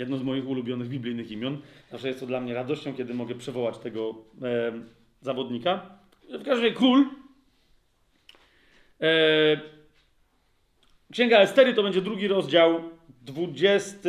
[0.00, 1.58] jedno z moich ulubionych biblijnych imion.
[1.90, 4.72] Zawsze jest to dla mnie radością, kiedy mogę przywołać tego e,
[5.22, 5.98] zawodnika.
[6.28, 7.06] W każdym razie król.
[9.00, 9.60] E,
[11.12, 12.82] Księga Estery to będzie drugi rozdział,
[13.22, 14.08] 20.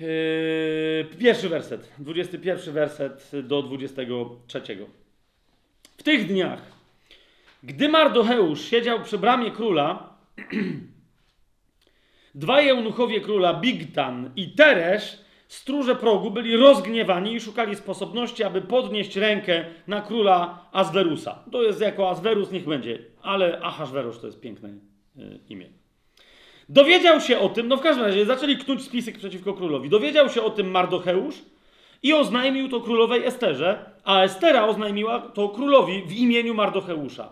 [0.00, 4.62] E, pierwszy werset, 21 werset do 23.
[5.96, 6.62] W tych dniach,
[7.62, 10.16] gdy Mardocheusz siedział przy bramie króla,
[12.36, 15.18] Dwaj eunuchowie króla, Bigtan i Teresz,
[15.48, 21.38] stróże progu, byli rozgniewani i szukali sposobności, aby podnieść rękę na króla Azwerusa.
[21.52, 25.66] To jest jako Azwerus, niech będzie, ale Ahaswerosz to jest piękne y, imię.
[26.68, 29.88] Dowiedział się o tym, no w każdym razie zaczęli knuć spisek przeciwko królowi.
[29.88, 31.34] Dowiedział się o tym Mardocheusz
[32.02, 37.28] i oznajmił to królowej Esterze, a Estera oznajmiła to królowi w imieniu Mardocheusza.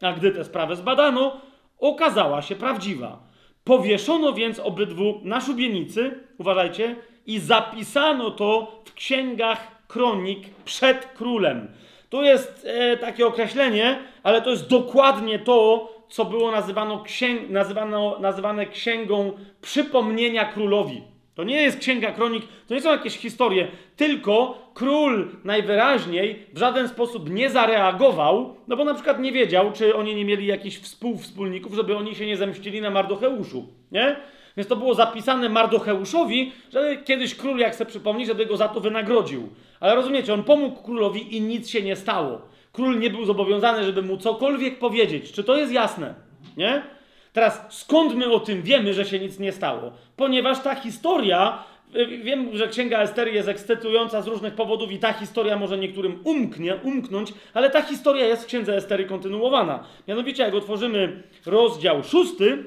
[0.00, 1.40] A gdy tę sprawę zbadano,
[1.78, 3.27] okazała się prawdziwa.
[3.68, 6.96] Powieszono więc obydwu na szubienicy, uważajcie,
[7.26, 11.68] i zapisano to w księgach kronik przed królem.
[12.10, 18.16] To jest e, takie określenie, ale to jest dokładnie to, co było nazywano księg, nazywano,
[18.20, 21.02] nazywane księgą przypomnienia królowi.
[21.38, 26.88] To nie jest księga kronik, to nie są jakieś historie, tylko król najwyraźniej w żaden
[26.88, 31.74] sposób nie zareagował, no bo na przykład nie wiedział, czy oni nie mieli jakichś współwspólników,
[31.74, 34.16] żeby oni się nie zemścili na Mardocheuszu, nie?
[34.56, 38.80] Więc to było zapisane Mardocheuszowi, że kiedyś król, jak sobie przypomni, żeby go za to
[38.80, 39.48] wynagrodził.
[39.80, 42.42] Ale rozumiecie, on pomógł królowi i nic się nie stało.
[42.72, 45.32] Król nie był zobowiązany, żeby mu cokolwiek powiedzieć.
[45.32, 46.14] Czy to jest jasne?
[46.56, 46.97] Nie?
[47.38, 49.92] Teraz skąd my o tym wiemy, że się nic nie stało?
[50.16, 51.64] Ponieważ ta historia,
[51.96, 56.20] y, wiem, że Księga Estery jest ekscytująca z różnych powodów i ta historia może niektórym
[56.24, 59.84] umknie, umknąć, ale ta historia jest w Księdze Estery kontynuowana.
[60.08, 62.64] Mianowicie, jak otworzymy rozdział szósty,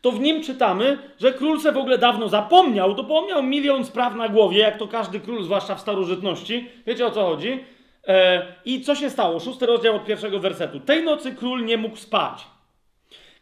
[0.00, 2.96] to w nim czytamy, że król se w ogóle dawno zapomniał,
[3.28, 6.68] miał milion spraw na głowie, jak to każdy król, zwłaszcza w starożytności.
[6.86, 7.64] Wiecie o co chodzi?
[8.06, 9.40] E, I co się stało?
[9.40, 10.80] Szósty rozdział od pierwszego wersetu.
[10.80, 12.49] Tej nocy król nie mógł spać.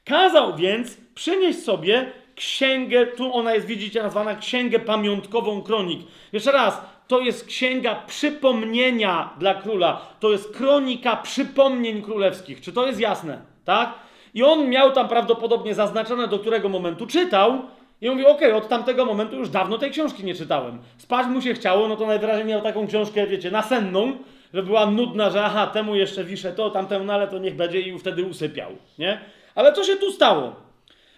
[0.08, 6.00] Kazał więc przynieść sobie księgę, tu ona jest, widzicie, nazwana księgę pamiątkową kronik.
[6.32, 10.00] Jeszcze raz, to jest księga przypomnienia dla króla.
[10.20, 12.60] To jest kronika przypomnień królewskich.
[12.60, 13.40] Czy to jest jasne?
[13.64, 13.94] Tak?
[14.34, 17.62] I on miał tam prawdopodobnie zaznaczone, do którego momentu czytał.
[18.00, 20.78] I mówi, okej, od tamtego momentu już dawno tej książki nie czytałem.
[20.96, 24.12] Spać mu się chciało, no to najwyraźniej miał taką książkę, wiecie, nasenną,
[24.54, 27.80] że była nudna, że aha, temu jeszcze wiszę to, tamtemu, no ale to niech będzie
[27.80, 29.20] i wtedy usypiał, nie?
[29.58, 30.56] Ale co się tu stało?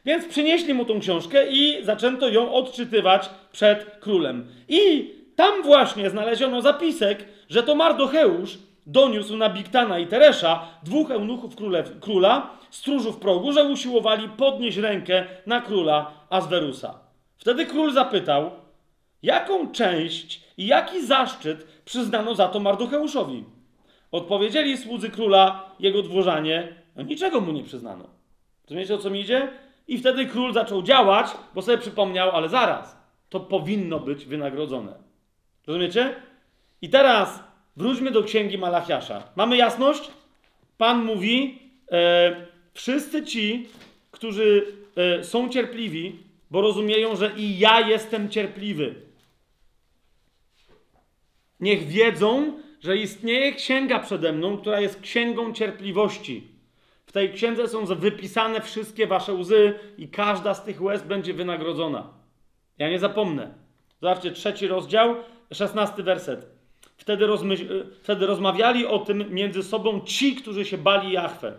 [0.04, 4.46] Więc przynieśli mu tą książkę i zaczęto ją odczytywać przed królem.
[4.68, 11.56] I tam właśnie znaleziono zapisek, że to Mardocheusz doniósł na Biktana i Teresza, dwóch eunuchów
[11.56, 16.98] królew, króla, stróżów progu, że usiłowali podnieść rękę na króla Azwerusa.
[17.36, 18.50] Wtedy król zapytał,
[19.22, 23.44] jaką część i jaki zaszczyt przyznano za to Mardocheuszowi.
[24.12, 28.19] Odpowiedzieli słudzy króla, jego dworzanie, no niczego mu nie przyznano.
[28.70, 29.48] Rozumiecie o co mi idzie?
[29.88, 32.96] I wtedy król zaczął działać, bo sobie przypomniał, ale zaraz,
[33.28, 34.94] to powinno być wynagrodzone.
[35.66, 36.14] Rozumiecie?
[36.82, 37.44] I teraz
[37.76, 39.22] wróćmy do księgi Malachiasza.
[39.36, 40.10] Mamy jasność?
[40.78, 41.58] Pan mówi,
[41.92, 43.68] e, wszyscy ci,
[44.10, 44.66] którzy
[44.96, 46.18] e, są cierpliwi,
[46.50, 48.94] bo rozumieją, że i ja jestem cierpliwy.
[51.60, 56.49] Niech wiedzą, że istnieje księga przede mną, która jest księgą cierpliwości.
[57.10, 62.08] W tej księdze są wypisane wszystkie wasze łzy i każda z tych łez będzie wynagrodzona.
[62.78, 63.54] Ja nie zapomnę.
[64.00, 65.16] Zobaczcie, trzeci rozdział,
[65.52, 66.46] szesnasty werset.
[66.96, 71.52] Wtedy, rozmyśl, wtedy rozmawiali o tym między sobą ci, którzy się bali Jahwe.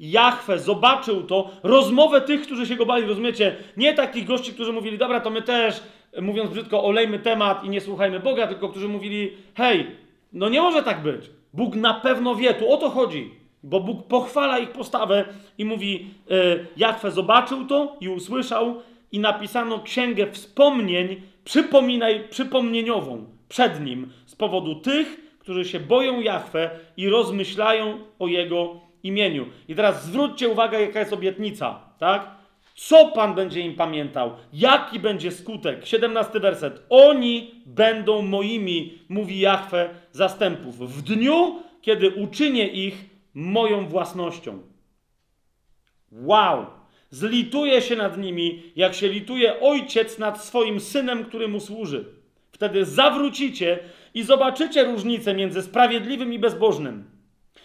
[0.00, 3.56] Jahwe zobaczył to, rozmowę tych, którzy się go bali, rozumiecie?
[3.76, 5.82] Nie takich gości, którzy mówili, dobra, to my też,
[6.22, 9.86] mówiąc brzydko, olejmy temat i nie słuchajmy Boga, tylko którzy mówili, hej,
[10.32, 11.30] no nie może tak być.
[11.52, 13.30] Bóg na pewno wie, tu o to chodzi.
[13.66, 15.24] Bo Bóg pochwala ich postawę
[15.58, 18.82] i mówi, yy, Jachwę zobaczył to i usłyszał
[19.12, 26.70] i napisano księgę wspomnień przypominaj, przypomnieniową przed nim z powodu tych, którzy się boją Jachwę
[26.96, 29.46] i rozmyślają o Jego imieniu.
[29.68, 32.30] I teraz zwróćcie uwagę, jaka jest obietnica, tak?
[32.74, 34.30] Co Pan będzie im pamiętał?
[34.52, 35.86] Jaki będzie skutek?
[35.86, 36.82] 17 werset.
[36.88, 44.58] Oni będą moimi, mówi Jachwę zastępów, w dniu, kiedy uczynię ich moją własnością.
[46.12, 46.66] Wow!
[47.10, 52.04] Zlituje się nad nimi, jak się lituje ojciec nad swoim synem, który mu służy.
[52.52, 53.78] Wtedy zawrócicie
[54.14, 57.04] i zobaczycie różnicę między sprawiedliwym i bezbożnym.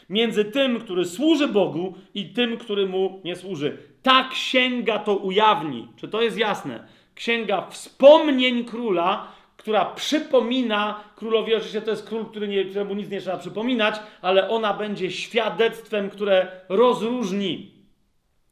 [0.10, 3.78] Między tym, który służy Bogu i tym, który mu nie służy.
[4.02, 5.88] Ta księga to ujawni.
[5.96, 6.88] Czy to jest jasne?
[7.16, 9.32] Księga wspomnień króla,
[9.62, 14.50] która przypomina królowi, oczywiście to jest król, który nie, któremu nic nie trzeba przypominać, ale
[14.50, 17.72] ona będzie świadectwem, które rozróżni.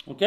[0.08, 0.20] Ok?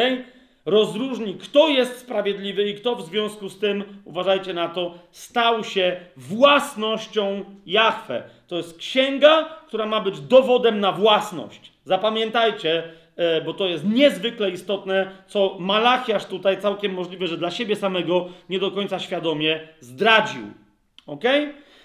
[0.65, 5.99] Rozróżni, kto jest sprawiedliwy i kto w związku z tym, uważajcie na to, stał się
[6.17, 8.23] własnością Jahwe.
[8.47, 11.71] To jest księga, która ma być dowodem na własność.
[11.85, 12.83] Zapamiętajcie,
[13.15, 18.29] e, bo to jest niezwykle istotne, co Malachiasz tutaj całkiem możliwe, że dla siebie samego
[18.49, 20.62] nie do końca świadomie zdradził.
[21.07, 21.23] Ok?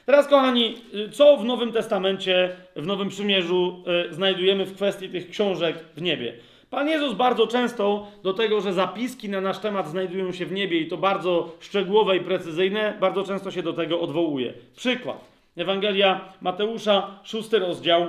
[0.07, 0.75] Teraz, kochani,
[1.13, 6.35] co w Nowym Testamencie, w Nowym Przymierzu y, znajdujemy w kwestii tych książek w niebie?
[6.71, 10.81] Pan Jezus bardzo często do tego, że zapiski na nasz temat znajdują się w niebie
[10.81, 14.55] i to bardzo szczegółowe i precyzyjne, bardzo często się do tego odwołuje.
[14.77, 15.25] Przykład.
[15.57, 18.09] Ewangelia Mateusza, szósty rozdział,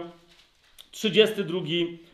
[0.92, 1.62] 32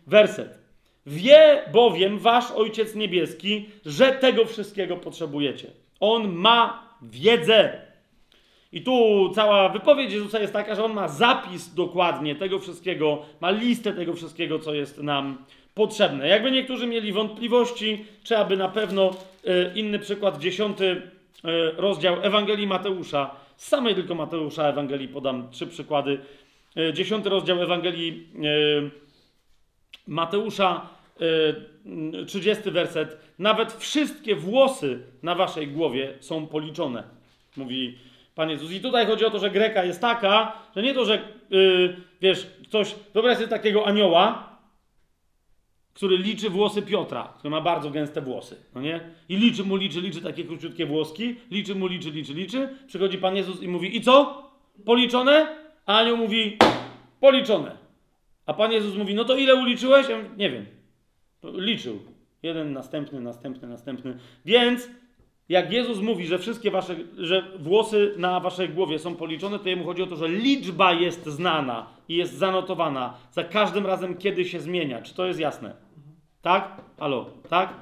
[0.08, 0.60] werset.
[1.06, 5.68] Wie bowiem wasz Ojciec Niebieski, że tego wszystkiego potrzebujecie.
[6.00, 7.85] On ma wiedzę.
[8.76, 13.52] I tu cała wypowiedź Jezusa jest taka, że on ma zapis dokładnie tego wszystkiego, ma
[13.52, 15.38] listę tego wszystkiego, co jest nam
[15.74, 16.28] potrzebne.
[16.28, 19.10] Jakby niektórzy mieli wątpliwości, czy aby na pewno
[19.48, 21.02] y, inny przykład, dziesiąty y,
[21.78, 26.20] rozdział Ewangelii Mateusza, z samej tylko Mateusza Ewangelii podam trzy przykłady.
[26.78, 28.28] Y, dziesiąty rozdział Ewangelii
[30.08, 30.90] Mateusza,
[32.28, 33.18] trzydziesty werset.
[33.40, 37.04] Nawet wszystkie włosy na waszej głowie są policzone,
[37.58, 37.98] mówi
[38.36, 38.72] Pan Jezus.
[38.72, 42.48] I tutaj chodzi o to, że Greka jest taka, że nie to, że yy, wiesz,
[42.68, 44.56] ktoś, wyobraź sobie takiego anioła,
[45.94, 49.00] który liczy włosy Piotra, który ma bardzo gęste włosy, no nie?
[49.30, 52.70] I liczy mu, liczy, liczy takie króciutkie włoski, liczy mu, liczy, liczy, liczy.
[52.88, 54.44] Przychodzi Pan Jezus i mówi, i co?
[54.86, 55.48] Policzone?
[55.86, 56.58] A anioł mówi,
[57.20, 57.78] policzone.
[58.46, 60.10] A Pan Jezus mówi, no to ile uliczyłeś?
[60.10, 60.66] Ja mówię, nie wiem.
[61.44, 62.00] Liczył.
[62.44, 64.18] Jeden, następny, następny, następny.
[64.46, 64.90] Więc
[65.50, 69.86] jak Jezus mówi, że wszystkie wasze, że włosy na waszej głowie są policzone, to jemu
[69.86, 74.60] chodzi o to, że liczba jest znana i jest zanotowana za każdym razem, kiedy się
[74.60, 75.02] zmienia.
[75.02, 75.76] Czy to jest jasne?
[76.42, 76.82] Tak?
[77.00, 77.30] Halo?
[77.50, 77.74] Tak?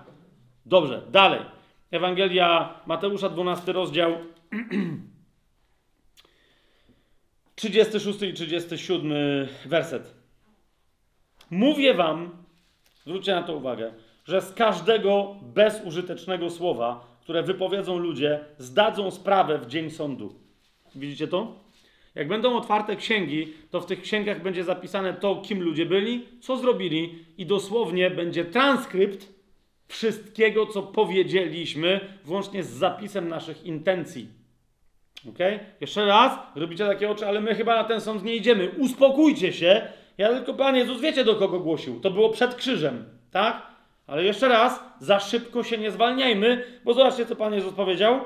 [0.66, 1.40] Dobrze, dalej.
[1.92, 4.18] Ewangelia Mateusza, 12 rozdział,
[7.56, 9.14] 36 i 37
[9.66, 10.14] werset.
[11.50, 12.32] Mówię wam,
[13.06, 13.94] zwróćcie na to uwagę,
[14.26, 20.36] że z każdego bezużytecznego słowa, które wypowiedzą ludzie, zdadzą sprawę w dzień sądu.
[20.96, 21.64] Widzicie to?
[22.16, 26.58] Jak będą otwarte księgi, to w tych księgach będzie zapisane to, kim ludzie byli, co
[26.58, 29.34] zrobili, i dosłownie będzie transkrypt
[29.88, 34.28] wszystkiego, co powiedzieliśmy, włącznie z zapisem naszych intencji.
[35.30, 35.40] Ok?
[35.82, 38.70] Jeszcze raz, robicie takie oczy, ale my chyba na ten sąd nie idziemy.
[38.80, 39.88] Uspokójcie się.
[40.18, 42.00] Ja tylko Pan Jezus wiecie, do kogo głosił.
[42.00, 43.73] To było przed krzyżem, tak?
[44.08, 48.22] Ale jeszcze raz, za szybko się nie zwalniajmy, bo zobaczcie, co Pan Jezus powiedział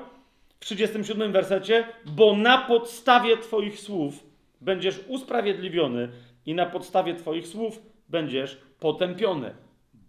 [0.60, 4.24] w 37 wersecie, bo na podstawie Twoich słów
[4.62, 6.10] będziesz usprawiedliwiony
[6.46, 9.56] i na podstawie Twoich słów będziesz potępiony.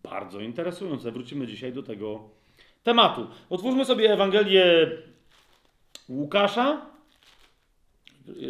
[0.02, 1.12] Bardzo interesujące.
[1.12, 2.30] Wrócimy dzisiaj do tego
[2.82, 3.26] tematu.
[3.50, 4.90] Otwórzmy sobie Ewangelię
[6.08, 6.86] Łukasza.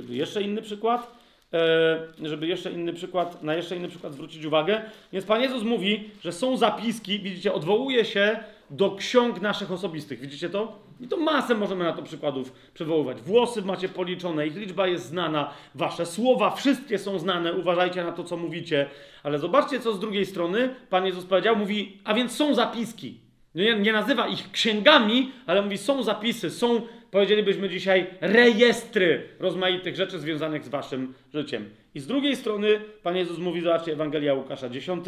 [0.09, 1.18] Jeszcze inny przykład.
[1.52, 4.80] E, żeby jeszcze inny przykład, na jeszcze inny przykład zwrócić uwagę.
[5.12, 8.38] Więc Pan Jezus mówi, że są zapiski, widzicie, odwołuje się
[8.70, 10.20] do ksiąg naszych osobistych.
[10.20, 10.78] Widzicie to?
[11.00, 13.20] I to masę możemy na to przykładów przywoływać.
[13.20, 18.24] Włosy macie policzone, ich liczba jest znana, wasze słowa wszystkie są znane, uważajcie na to,
[18.24, 18.86] co mówicie.
[19.22, 23.20] Ale zobaczcie, co z drugiej strony Pan Jezus powiedział, mówi, a więc są zapiski.
[23.54, 30.18] Nie, nie nazywa ich księgami, ale mówi, są zapisy, są powiedzielibyśmy dzisiaj, rejestry rozmaitych rzeczy
[30.18, 31.70] związanych z waszym życiem.
[31.94, 35.05] I z drugiej strony Pan Jezus mówi, zobaczcie, Ewangelia Łukasza, 10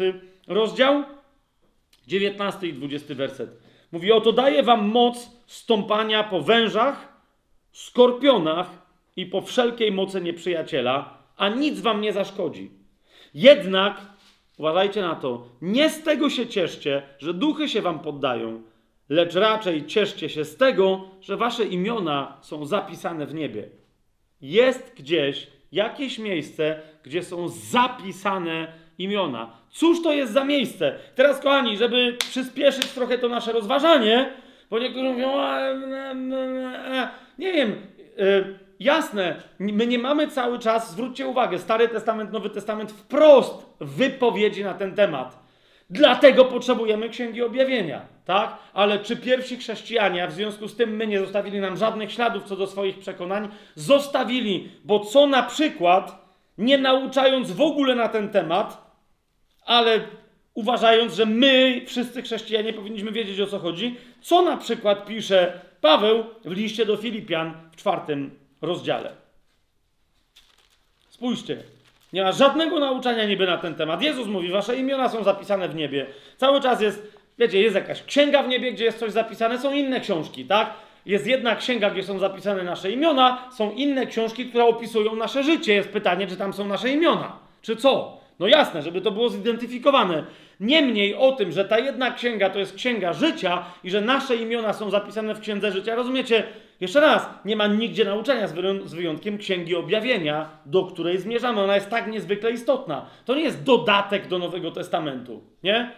[0.47, 1.03] rozdział,
[2.07, 3.49] 19 i 20 werset.
[3.91, 7.23] Mówi, oto daje wam moc stąpania po wężach,
[7.71, 8.69] skorpionach
[9.15, 12.71] i po wszelkiej mocy nieprzyjaciela, a nic wam nie zaszkodzi.
[13.33, 14.01] Jednak,
[14.57, 18.61] uważajcie na to, nie z tego się cieszcie, że duchy się wam poddają,
[19.11, 23.69] lecz raczej cieszcie się z tego, że wasze imiona są zapisane w niebie.
[24.41, 28.67] Jest gdzieś jakieś miejsce, gdzie są zapisane
[28.97, 29.51] imiona.
[29.69, 30.95] Cóż to jest za miejsce?
[31.15, 34.33] Teraz, kochani, żeby przyspieszyć trochę to nasze rozważanie,
[34.69, 36.13] bo niektórzy mówią, a, a,
[37.01, 37.75] a, nie wiem,
[38.79, 44.73] jasne, my nie mamy cały czas, zwróćcie uwagę, Stary Testament, Nowy Testament wprost wypowiedzi na
[44.73, 45.40] ten temat.
[45.91, 48.57] Dlatego potrzebujemy Księgi Objawienia, tak?
[48.73, 52.43] Ale czy pierwsi chrześcijanie, a w związku z tym my nie zostawili nam żadnych śladów
[52.43, 56.25] co do swoich przekonań, zostawili, bo co na przykład,
[56.57, 58.91] nie nauczając w ogóle na ten temat,
[59.65, 59.99] ale
[60.53, 66.23] uważając, że my, wszyscy chrześcijanie, powinniśmy wiedzieć o co chodzi, co na przykład pisze Paweł
[66.45, 69.11] w liście do Filipian w czwartym rozdziale.
[71.09, 71.63] Spójrzcie,
[72.13, 74.01] nie ma żadnego nauczania niby na ten temat.
[74.01, 76.05] Jezus mówi, wasze imiona są zapisane w niebie.
[76.37, 79.99] Cały czas jest, wiecie, jest jakaś księga w niebie, gdzie jest coś zapisane, są inne
[79.99, 80.73] książki, tak?
[81.05, 85.73] Jest jedna księga, gdzie są zapisane nasze imiona, są inne książki, które opisują nasze życie.
[85.73, 88.21] Jest pytanie, czy tam są nasze imiona, czy co?
[88.39, 90.23] No jasne, żeby to było zidentyfikowane.
[90.59, 94.73] Niemniej o tym, że ta jedna księga to jest księga życia i że nasze imiona
[94.73, 96.43] są zapisane w księdze życia, rozumiecie?
[96.81, 98.47] Jeszcze raz, nie ma nigdzie nauczania
[98.83, 101.61] z wyjątkiem księgi objawienia, do której zmierzamy.
[101.61, 103.05] Ona jest tak niezwykle istotna.
[103.25, 105.91] To nie jest dodatek do Nowego Testamentu, nie?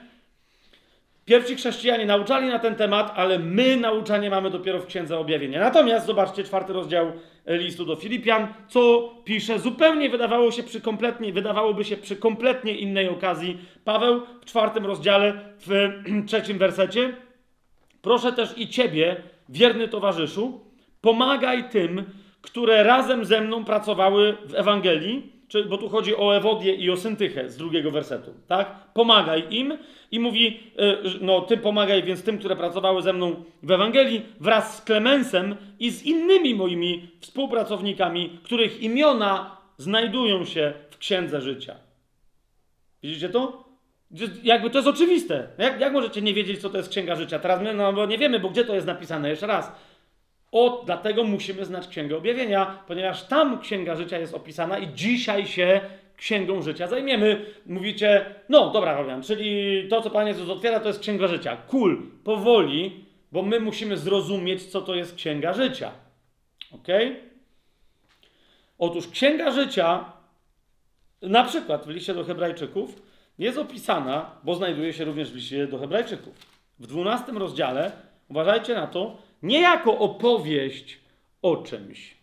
[1.26, 5.60] Pierwsi chrześcijanie nauczali na ten temat, ale my nauczanie mamy dopiero w Księdze Objawienia.
[5.60, 7.11] Natomiast zobaczcie czwarty rozdział
[7.47, 13.10] listu do Filipian, co pisze zupełnie wydawało się przy kompletnie, wydawałoby się przy kompletnie innej
[13.10, 13.57] okazji.
[13.85, 15.89] Paweł w czwartym rozdziale, w
[16.27, 17.14] trzecim wersecie.
[18.01, 19.15] Proszę też i ciebie,
[19.49, 20.72] wierny towarzyszu,
[21.03, 22.03] pomagaj tym,
[22.41, 25.34] które razem ze mną pracowały w Ewangelii,
[25.69, 28.75] bo tu chodzi o Ewodię i o Syntychę z drugiego wersetu, tak?
[28.93, 29.77] Pomagaj im
[30.11, 34.77] i mówi, e, no ty pomagaj więc tym, które pracowały ze mną w Ewangelii, wraz
[34.77, 41.75] z Klemensem i z innymi moimi współpracownikami, których imiona znajdują się w Księdze Życia.
[43.03, 43.63] Widzicie to?
[44.43, 45.47] Jakby to jest oczywiste.
[45.57, 47.39] Jak, jak możecie nie wiedzieć, co to jest Księga Życia?
[47.39, 49.30] Teraz my no, bo nie wiemy, bo gdzie to jest napisane?
[49.30, 49.71] Jeszcze raz.
[50.53, 55.81] O, dlatego musimy znać Księgę Objawienia, ponieważ tam Księga Życia jest opisana i dzisiaj się
[56.17, 57.45] Księgą Życia zajmiemy.
[57.65, 61.57] Mówicie, no dobra, Fabian, czyli to, co Pan Jezus otwiera, to jest Księga Życia.
[61.67, 65.91] Cool, powoli, bo my musimy zrozumieć, co to jest Księga Życia.
[66.71, 66.88] Ok?
[68.77, 70.05] Otóż Księga Życia,
[71.21, 73.01] na przykład w liście do Hebrajczyków,
[73.39, 76.34] jest opisana, bo znajduje się również w liście do Hebrajczyków.
[76.80, 77.91] W 12 rozdziale,
[78.30, 80.99] uważajcie na to, nie jako opowieść
[81.41, 82.17] o czymś.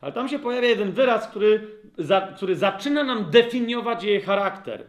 [0.00, 1.68] Ale tam się pojawia jeden wyraz, który,
[1.98, 4.84] za, który zaczyna nam definiować jej charakter.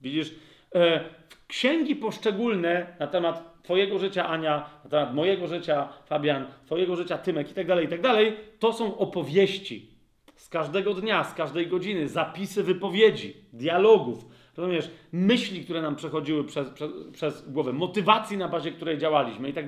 [0.00, 0.34] Widzisz,
[0.74, 1.04] e,
[1.46, 7.50] księgi poszczególne na temat Twojego życia, Ania, na temat mojego życia, Fabian, Twojego życia, Tymek
[7.50, 9.92] i tak dalej, i tak dalej, to są opowieści
[10.36, 14.24] z każdego dnia, z każdej godziny, zapisy wypowiedzi, dialogów,
[14.56, 19.52] rozumiesz, myśli, które nam przechodziły przez, przez, przez głowę, motywacji, na bazie której działaliśmy i
[19.52, 19.66] tak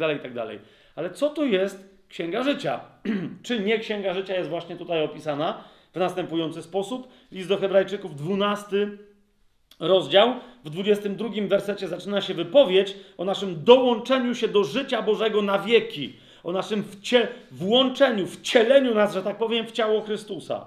[0.94, 2.80] Ale co to jest Księga Życia?
[3.42, 7.08] Czy nie Księga Życia jest właśnie tutaj opisana w następujący sposób?
[7.32, 8.88] List do Hebrajczyków, 12
[9.80, 10.34] rozdział,
[10.64, 16.16] w 22 wersecie zaczyna się wypowiedź o naszym dołączeniu się do życia Bożego na wieki,
[16.44, 20.66] o naszym wcie, włączeniu, wcieleniu nas, że tak powiem, w ciało Chrystusa.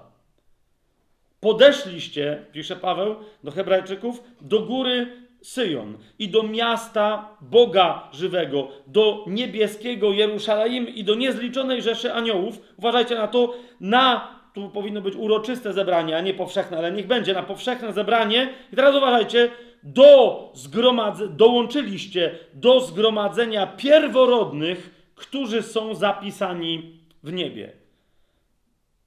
[1.40, 10.12] Podeszliście, pisze Paweł do Hebrajczyków, do góry Syjon i do miasta Boga żywego, do niebieskiego
[10.12, 12.60] Jerusalem i do niezliczonej rzeszy aniołów.
[12.76, 17.34] Uważajcie na to, na tu powinno być uroczyste zebranie, a nie powszechne, ale niech będzie
[17.34, 18.48] na powszechne zebranie.
[18.72, 19.50] I teraz uważajcie,
[19.82, 27.77] do zgromadze, dołączyliście do zgromadzenia pierworodnych, którzy są zapisani w niebie.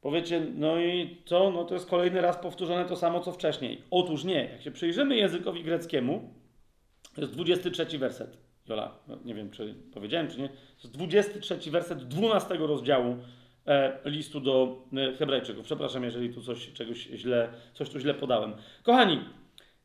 [0.02, 1.52] Powiecie, no i co?
[1.52, 3.82] No to jest kolejny raz powtórzone to samo, co wcześniej.
[3.92, 4.50] Otóż nie.
[4.52, 6.34] Jak się przyjrzymy językowi greckiemu,
[7.16, 8.38] to jest 23 werset.
[8.70, 10.50] Jola, no nie wiem, czy powiedziałem, czy nie.
[10.50, 13.18] To jest 23 werset 12 rozdziału
[13.68, 15.66] e, listu do e, Hebrajczyków.
[15.66, 18.54] Przepraszam, jeżeli tu coś, czegoś źle, coś tu źle podałem.
[18.84, 19.20] Kochani,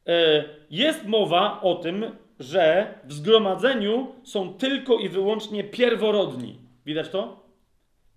[0.07, 2.05] e, jest mowa o tym,
[2.41, 6.59] że w zgromadzeniu są tylko i wyłącznie pierworodni.
[6.87, 7.47] Widać to?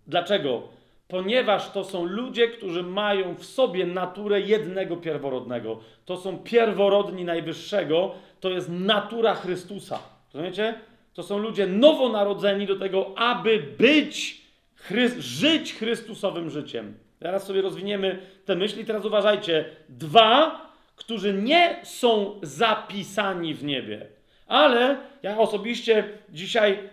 [0.07, 0.78] Dlaczego?
[1.09, 5.79] Ponieważ to są ludzie, którzy mają w sobie naturę jednego pierworodnego.
[6.05, 9.99] To są pierworodni Najwyższego, to jest natura Chrystusa.
[10.33, 10.73] Rozumiecie?
[11.13, 14.41] To są ludzie nowonarodzeni do tego, aby być,
[14.75, 16.97] Chry żyć Chrystusowym życiem.
[17.19, 18.85] Teraz sobie rozwiniemy te myśli.
[18.85, 19.65] Teraz uważajcie.
[19.89, 20.61] Dwa,
[20.95, 24.05] którzy nie są zapisani w niebie.
[24.47, 26.89] Ale ja osobiście dzisiaj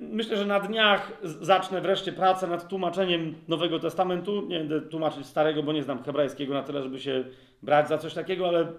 [0.00, 4.46] myślę, że na dniach zacznę wreszcie pracę nad tłumaczeniem Nowego Testamentu.
[4.46, 7.24] Nie będę tłumaczyć Starego, bo nie znam hebrajskiego na tyle, żeby się
[7.62, 8.72] brać za coś takiego, ale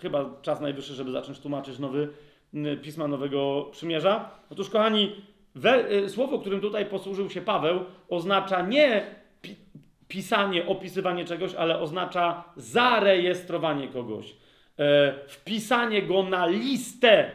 [0.00, 2.08] chyba czas najwyższy, żeby zacząć tłumaczyć nowy,
[2.82, 4.30] pisma Nowego Przymierza.
[4.50, 5.12] Otóż, kochani,
[5.54, 9.06] we, e, słowo, którym tutaj posłużył się Paweł, oznacza nie
[9.42, 9.56] pi,
[10.08, 14.36] pisanie, opisywanie czegoś, ale oznacza zarejestrowanie kogoś.
[14.78, 17.30] E, wpisanie go na listę.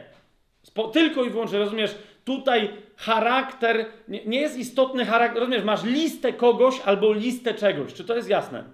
[0.62, 1.94] Spo, tylko i wyłącznie, rozumiesz?
[2.24, 7.94] Tutaj charakter, nie, nie jest istotny charakter, rozumiesz, masz listę kogoś albo listę czegoś.
[7.94, 8.64] Czy to jest jasne?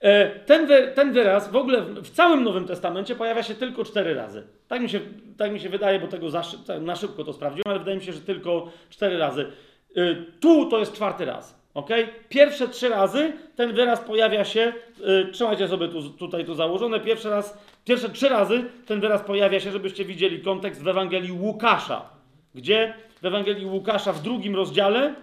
[0.00, 4.46] E, ten, ten wyraz w ogóle w całym Nowym Testamencie pojawia się tylko cztery razy.
[4.68, 5.00] Tak mi się,
[5.36, 6.42] tak mi się wydaje, bo tego za,
[6.80, 9.52] na szybko to sprawdziłem, ale wydaje mi się, że tylko cztery razy.
[9.96, 11.63] E, tu to jest czwarty raz.
[11.74, 11.90] Ok?
[12.28, 17.30] Pierwsze trzy razy ten wyraz pojawia się, yy, trzymajcie sobie tu, tutaj to założone, pierwszy
[17.30, 22.14] raz, pierwsze trzy razy ten wyraz pojawia się, żebyście widzieli kontekst w Ewangelii Łukasza
[22.54, 25.14] gdzie w Ewangelii Łukasza w drugim rozdziale,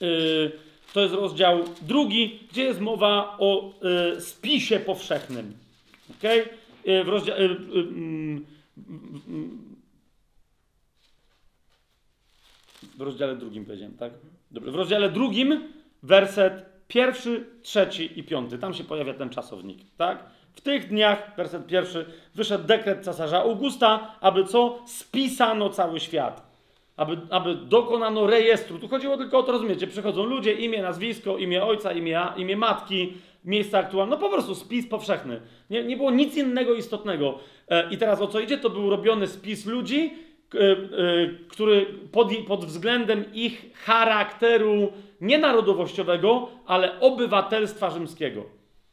[0.00, 0.52] yy,
[0.92, 3.74] to jest rozdział drugi, gdzie jest mowa o
[4.14, 5.56] yy, spisie powszechnym.
[6.18, 6.48] Okay?
[6.84, 8.40] Yy, w, rozdzia- yy, yy,
[12.96, 14.12] w rozdziale drugim powiedziałem, tak?
[14.50, 14.70] Dobrze.
[14.70, 15.60] W rozdziale drugim
[16.02, 18.58] werset pierwszy, trzeci i piąty.
[18.58, 20.24] Tam się pojawia ten czasownik, tak?
[20.52, 24.78] W tych dniach, werset pierwszy, wyszedł dekret cesarza Augusta, aby co?
[24.86, 26.50] Spisano cały świat.
[26.96, 28.78] Aby, aby dokonano rejestru.
[28.78, 33.12] Tu chodziło tylko o to, rozumiecie, przychodzą ludzie, imię, nazwisko, imię ojca, imię, imię matki,
[33.44, 34.10] miejsce aktualne.
[34.10, 35.40] No po prostu spis powszechny.
[35.70, 37.38] Nie, nie było nic innego istotnego.
[37.68, 38.58] E, I teraz o co idzie?
[38.58, 40.14] To był robiony spis ludzi,
[41.48, 48.44] który pod, pod względem ich charakteru nie narodowościowego, ale obywatelstwa rzymskiego.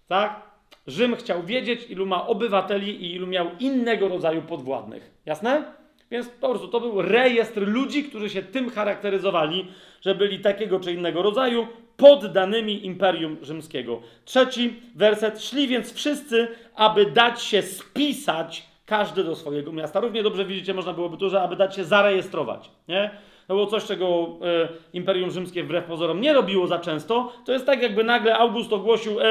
[0.08, 0.42] Tak?
[0.88, 5.12] Rzym chciał wiedzieć, ilu ma obywateli i ilu miał innego rodzaju podwładnych.
[5.26, 5.64] Jasne?
[6.12, 9.68] Więc po prostu to był rejestr ludzi, którzy się tym charakteryzowali,
[10.02, 11.68] że byli takiego czy innego rodzaju
[11.98, 14.02] poddanymi Imperium Rzymskiego.
[14.26, 15.44] Trzeci werset.
[15.44, 20.00] Szli więc wszyscy, aby dać się spisać każdy do swojego miasta.
[20.00, 22.72] Równie dobrze widzicie, można byłoby tu, że aby dać się zarejestrować.
[22.88, 23.12] Nie?
[23.48, 27.66] to było coś, czego e, Imperium Rzymskie wbrew pozorom nie robiło za często, to jest
[27.66, 29.26] tak, jakby nagle August ogłosił, e,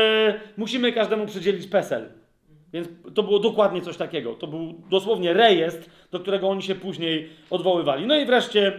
[0.56, 2.08] musimy każdemu przydzielić PESEL.
[2.72, 4.34] Więc to było dokładnie coś takiego.
[4.34, 8.06] To był dosłownie rejestr, do którego oni się później odwoływali.
[8.06, 8.72] No i wreszcie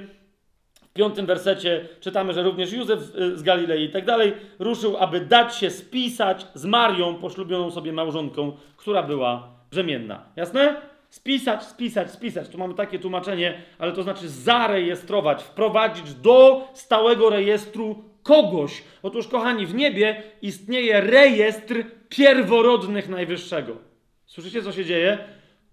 [0.81, 2.99] w piątym wersecie czytamy, że również Józef
[3.33, 8.51] z Galilei i tak dalej ruszył, aby dać się spisać z Marią, poślubioną sobie małżonką,
[8.77, 10.25] która była brzemienna.
[10.35, 10.81] Jasne?
[11.09, 12.49] Spisać, spisać, spisać.
[12.49, 18.83] Tu mamy takie tłumaczenie, ale to znaczy zarejestrować, wprowadzić do stałego rejestru kogoś.
[19.03, 23.77] Otóż, kochani, w niebie istnieje rejestr pierworodnych Najwyższego.
[24.25, 25.17] Słyszycie, co się dzieje?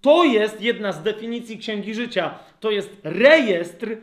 [0.01, 2.39] To jest jedna z definicji Księgi Życia.
[2.61, 3.97] To jest rejestr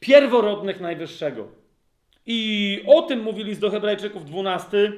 [0.00, 1.48] pierworodnych Najwyższego.
[2.26, 4.92] I o tym mówili z do Hebrajczyków 12 y,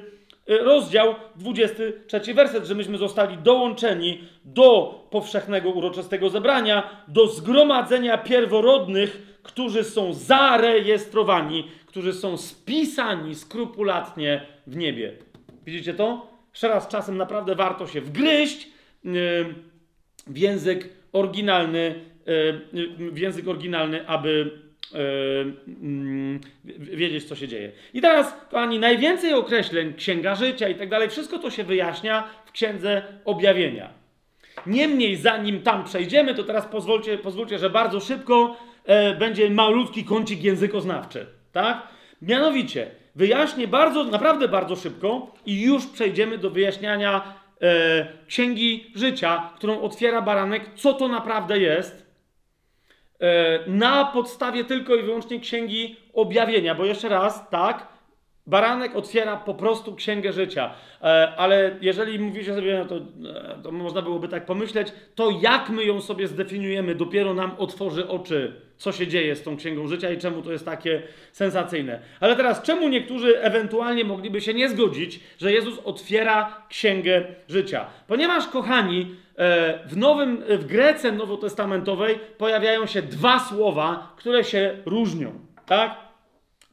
[0.57, 9.83] rozdział 23 werset, że myśmy zostali dołączeni do powszechnego uroczystego zebrania, do zgromadzenia pierworodnych, którzy
[9.83, 15.13] są zarejestrowani, którzy są spisani skrupulatnie w niebie.
[15.65, 16.31] Widzicie to?
[16.51, 18.67] Jeszcze czasem naprawdę warto się wgryźć
[19.03, 19.13] yy,
[20.27, 21.95] w język oryginalny,
[22.73, 24.60] yy, w język oryginalny, aby
[26.77, 27.71] wiedzieć, co się dzieje.
[27.93, 32.51] I teraz, kochani, najwięcej określeń, księga życia i tak dalej, wszystko to się wyjaśnia w
[32.51, 33.89] księdze objawienia.
[34.65, 40.43] Niemniej, zanim tam przejdziemy, to teraz pozwólcie, pozwólcie że bardzo szybko e, będzie malutki kącik
[40.43, 41.25] językoznawczy.
[41.51, 41.87] Tak?
[42.21, 49.81] Mianowicie, wyjaśnię bardzo, naprawdę bardzo szybko i już przejdziemy do wyjaśniania e, księgi życia, którą
[49.81, 52.10] otwiera baranek, co to naprawdę jest
[53.67, 57.87] na podstawie tylko i wyłącznie księgi objawienia, bo jeszcze raz, tak,
[58.47, 60.73] baranek otwiera po prostu księgę życia.
[61.01, 65.69] E, ale jeżeli mówicie sobie, no to, e, to można byłoby tak pomyśleć, to jak
[65.69, 70.11] my ją sobie zdefiniujemy, dopiero nam otworzy oczy, co się dzieje z tą księgą życia
[70.11, 71.01] i czemu to jest takie
[71.31, 71.99] sensacyjne.
[72.19, 77.85] Ale teraz, czemu niektórzy ewentualnie mogliby się nie zgodzić, że Jezus otwiera księgę życia?
[78.07, 85.31] Ponieważ, kochani, E, w, nowym, w Grece nowotestamentowej pojawiają się dwa słowa, które się różnią.
[85.65, 85.95] Tak?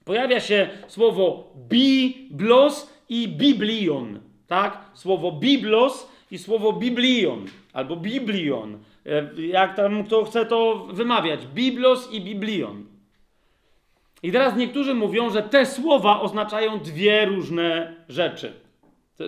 [0.05, 4.21] Pojawia się słowo biblos i biblion.
[4.47, 4.79] Tak?
[4.95, 8.79] Słowo biblos i słowo biblion albo biblion.
[9.09, 11.47] E, jak tam kto chce to wymawiać.
[11.47, 12.87] Biblos i biblion.
[14.23, 18.53] I teraz niektórzy mówią, że te słowa oznaczają dwie różne rzeczy.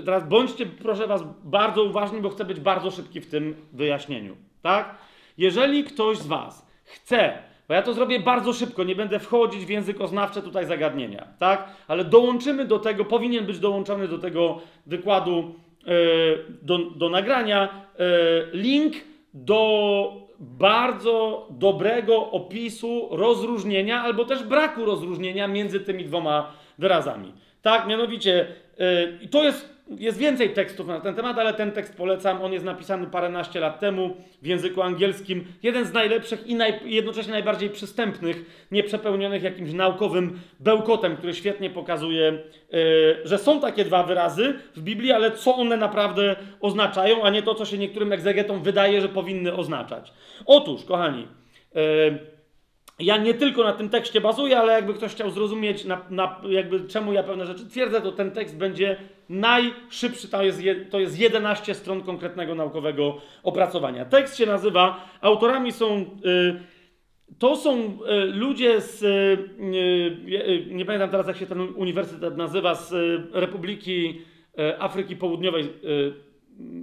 [0.05, 4.37] Teraz bądźcie, proszę Was, bardzo uważni, bo chcę być bardzo szybki w tym wyjaśnieniu.
[4.63, 4.95] Tak?
[5.39, 7.39] Jeżeli ktoś z Was chce,
[7.69, 11.69] bo ja to zrobię bardzo szybko, nie będę wchodzić w językoznawcze tutaj zagadnienia, tak?
[11.89, 15.55] Ale dołączymy do tego, powinien być dołączony do tego wykładu,
[15.87, 18.07] yy, do, do nagrania, yy,
[18.53, 18.95] link
[19.35, 27.33] do bardzo dobrego opisu rozróżnienia albo też braku rozróżnienia między tymi dwoma wyrazami.
[27.63, 28.47] Tak, mianowicie,
[29.21, 32.43] yy, to jest jest więcej tekstów na ten temat, ale ten tekst polecam.
[32.43, 35.45] On jest napisany paręnaście lat temu w języku angielskim.
[35.63, 42.43] Jeden z najlepszych i naj, jednocześnie najbardziej przystępnych, nieprzepełnionych jakimś naukowym bełkotem, który świetnie pokazuje,
[42.73, 42.81] yy,
[43.25, 47.55] że są takie dwa wyrazy w Biblii, ale co one naprawdę oznaczają, a nie to,
[47.55, 50.13] co się niektórym egzegetom wydaje, że powinny oznaczać.
[50.47, 51.29] Otóż, kochani,
[51.75, 52.30] yy,
[53.01, 56.89] ja nie tylko na tym tekście bazuję, ale jakby ktoś chciał zrozumieć, na, na, jakby
[56.89, 58.97] czemu ja pewne rzeczy twierdzę, to ten tekst będzie
[59.29, 60.29] najszybszy.
[60.29, 64.05] To jest, je, to jest 11 stron konkretnego naukowego opracowania.
[64.05, 66.01] Tekst się nazywa, autorami są.
[66.25, 66.81] Y,
[67.39, 69.03] to są y, ludzie z.
[69.03, 72.93] Y, nie pamiętam teraz, jak się ten uniwersytet nazywa, z
[73.33, 74.21] Republiki
[74.79, 75.69] Afryki Południowej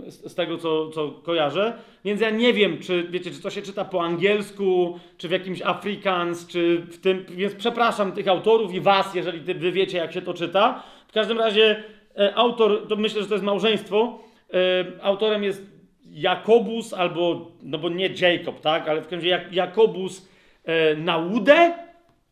[0.08, 1.74] z, tego, co, co kojarzę.
[2.06, 5.62] Więc ja nie wiem, czy wiecie, czy to się czyta po angielsku, czy w jakimś
[5.62, 7.26] Afrikaans, czy w tym.
[7.30, 10.84] Więc przepraszam tych autorów i was, jeżeli ty, wy wiecie, jak się to czyta.
[11.08, 11.84] W każdym razie
[12.18, 14.20] e, autor, to myślę, że to jest małżeństwo.
[14.54, 15.64] E, autorem jest
[16.12, 20.30] Jakobus albo, no bo nie Jacob, tak, ale w każdym razie Jakobus
[20.66, 21.74] e, Naudę.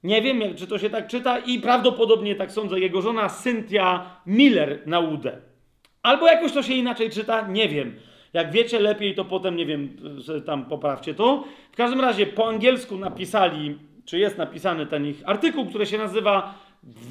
[0.03, 4.19] Nie wiem, jak, czy to się tak czyta i prawdopodobnie tak sądzę, jego żona Cynthia
[4.25, 5.41] Miller Naudę.
[6.05, 7.95] Albo jakoś to się inaczej czyta, nie wiem.
[8.33, 9.97] Jak wiecie lepiej, to potem, nie wiem,
[10.45, 11.43] tam poprawcie to.
[11.71, 16.55] W każdym razie po angielsku napisali, czy jest napisany ten ich artykuł, który się nazywa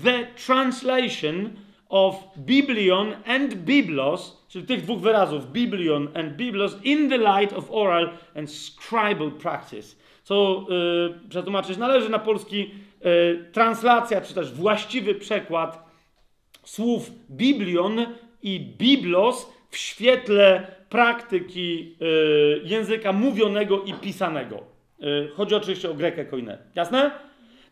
[0.05, 1.51] The Translation
[1.89, 7.71] of Biblion and Biblos, czyli tych dwóch wyrazów, Biblion and Biblos, in the light of
[7.71, 9.97] oral and scribal practice.
[10.23, 12.71] Co yy, przetłumaczyć należy na polski
[13.05, 15.85] yy, translacja, czy też właściwy przekład
[16.65, 18.07] słów Biblion
[18.45, 24.63] i biblos w świetle praktyki y, języka mówionego i pisanego.
[25.03, 26.59] Y, chodzi oczywiście o grekę koinę.
[26.75, 27.11] Jasne?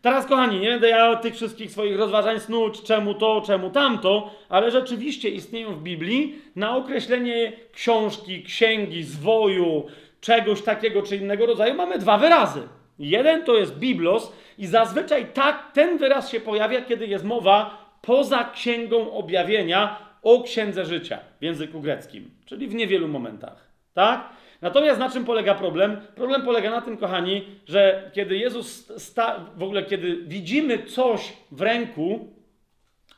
[0.01, 4.71] Teraz, kochani, nie będę ja tych wszystkich swoich rozważań snuć, czemu to, czemu tamto, ale
[4.71, 9.85] rzeczywiście istnieją w Biblii na określenie książki, księgi, zwoju,
[10.21, 12.61] czegoś takiego czy innego rodzaju mamy dwa wyrazy.
[12.99, 18.43] Jeden to jest biblos i zazwyczaj tak ten wyraz się pojawia, kiedy jest mowa poza
[18.43, 23.67] księgą objawienia o księdze życia w języku greckim, czyli w niewielu momentach.
[23.93, 24.29] Tak?
[24.61, 25.97] Natomiast na czym polega problem?
[26.15, 31.61] Problem polega na tym, kochani, że kiedy Jezus sta, w ogóle kiedy widzimy coś w
[31.61, 32.27] ręku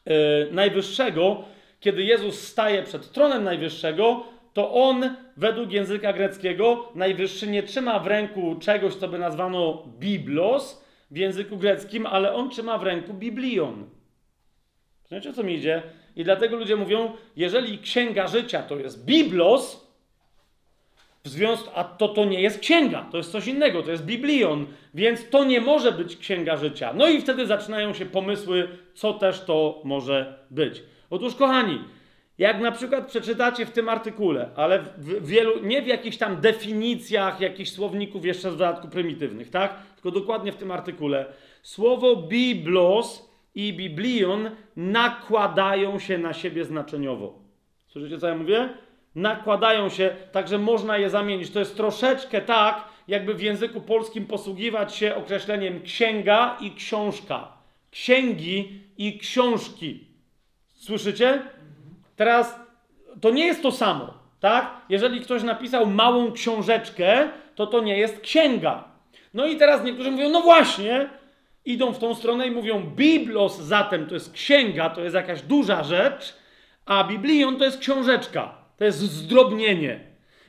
[0.05, 0.13] yy,
[0.51, 1.43] Najwyższego,
[1.79, 8.07] kiedy Jezus staje przed tronem Najwyższego, to on według języka greckiego Najwyższy nie trzyma w
[8.07, 13.89] ręku czegoś, co by nazwano biblos w języku greckim, ale on trzyma w ręku biblion.
[15.11, 15.83] Wiecie, o co mi idzie?
[16.15, 19.85] I dlatego ludzie mówią, jeżeli księga życia to jest biblos,
[21.25, 24.65] w związku, a to to nie jest księga, to jest coś innego, to jest biblion,
[24.93, 26.93] więc to nie może być księga życia.
[26.93, 30.83] No i wtedy zaczynają się pomysły, co też to może być.
[31.09, 31.79] Otóż, kochani,
[32.37, 37.41] jak na przykład przeczytacie w tym artykule, ale w wielu, nie w jakichś tam definicjach,
[37.41, 39.73] jakichś słowników jeszcze w dodatku prymitywnych, tak?
[39.95, 41.25] Tylko dokładnie w tym artykule.
[41.61, 43.24] Słowo biblos
[43.55, 47.39] i biblion nakładają się na siebie znaczeniowo.
[47.87, 48.69] Słyszycie, co ja mówię?
[49.15, 51.51] Nakładają się, także można je zamienić.
[51.51, 57.47] To jest troszeczkę tak, jakby w języku polskim posługiwać się określeniem księga i książka.
[57.91, 60.07] Księgi i książki.
[60.73, 61.41] Słyszycie?
[62.15, 62.59] Teraz
[63.21, 64.81] to nie jest to samo, tak?
[64.89, 68.83] Jeżeli ktoś napisał małą książeczkę, to to nie jest księga.
[69.33, 71.09] No i teraz niektórzy mówią, no właśnie,
[71.65, 75.83] idą w tą stronę i mówią, Biblos zatem to jest księga, to jest jakaś duża
[75.83, 76.33] rzecz,
[76.85, 79.99] a Biblion to jest książeczka, to jest zdrobnienie.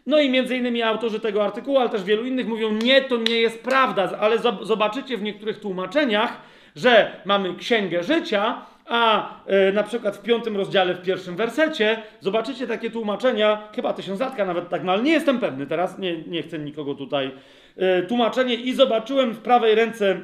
[0.07, 3.41] No i między innymi autorzy tego artykułu, ale też wielu innych mówią, nie, to nie
[3.41, 6.41] jest prawda, ale zobaczycie w niektórych tłumaczeniach,
[6.77, 12.67] że mamy księgę życia, a e, na przykład w piątym rozdziale, w pierwszym wersecie, zobaczycie
[12.67, 16.59] takie tłumaczenia, chyba tysiącatka nawet tak, no ale nie jestem pewny teraz, nie, nie chcę
[16.59, 17.31] nikogo tutaj.
[17.77, 20.21] E, tłumaczenie i zobaczyłem w prawej ręce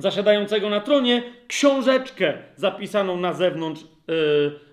[0.00, 3.86] zasiadającego na tronie książeczkę zapisaną na zewnątrz, e,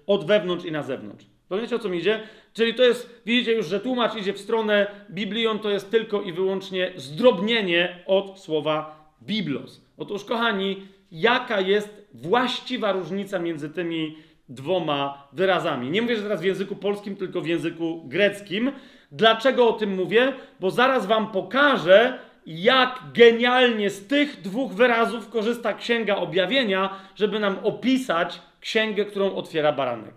[0.08, 1.26] od wewnątrz i na zewnątrz.
[1.50, 2.20] Rozumiecie o co mi idzie?
[2.54, 6.34] Czyli to jest, widzicie już, że tłumacz idzie w stronę Biblion, to jest tylko i
[6.34, 9.82] wyłącznie zdrobnienie od słowa Biblos.
[9.98, 14.18] Otóż, kochani, jaka jest właściwa różnica między tymi
[14.50, 15.90] dwoma wyrazami.
[15.90, 18.72] Nie mówię, że teraz w języku polskim, tylko w języku greckim.
[19.12, 20.34] Dlaczego o tym mówię?
[20.60, 27.60] Bo zaraz wam pokażę, jak genialnie z tych dwóch wyrazów korzysta Księga Objawienia, żeby nam
[27.64, 30.14] opisać księgę, którą otwiera baranek.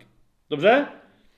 [0.50, 0.86] Dobrze?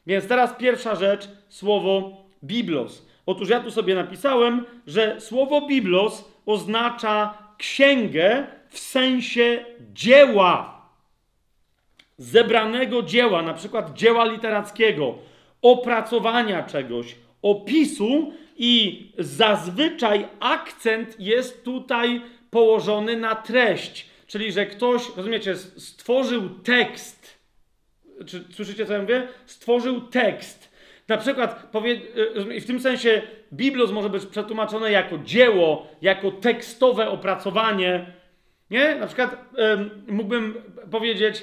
[0.06, 3.06] Więc teraz pierwsza rzecz, słowo biblos.
[3.26, 10.82] Otóż ja tu sobie napisałem, że słowo biblos oznacza księgę, w sensie dzieła,
[12.18, 15.14] zebranego dzieła, na przykład dzieła literackiego,
[15.62, 18.32] opracowania czegoś, opisu
[18.64, 22.20] i zazwyczaj akcent jest tutaj
[22.50, 24.10] położony na treść.
[24.26, 27.38] Czyli, że ktoś, rozumiecie, stworzył tekst.
[28.26, 29.28] Czy słyszycie, co ja mówię?
[29.46, 30.72] Stworzył tekst.
[31.08, 32.00] Na przykład, powie,
[32.56, 33.22] y, w tym sensie,
[33.52, 38.12] Biblos może być przetłumaczone jako dzieło, jako tekstowe opracowanie,
[38.70, 38.94] nie?
[38.94, 39.44] Na przykład
[40.08, 40.54] mógłbym
[40.90, 41.42] powiedzieć y,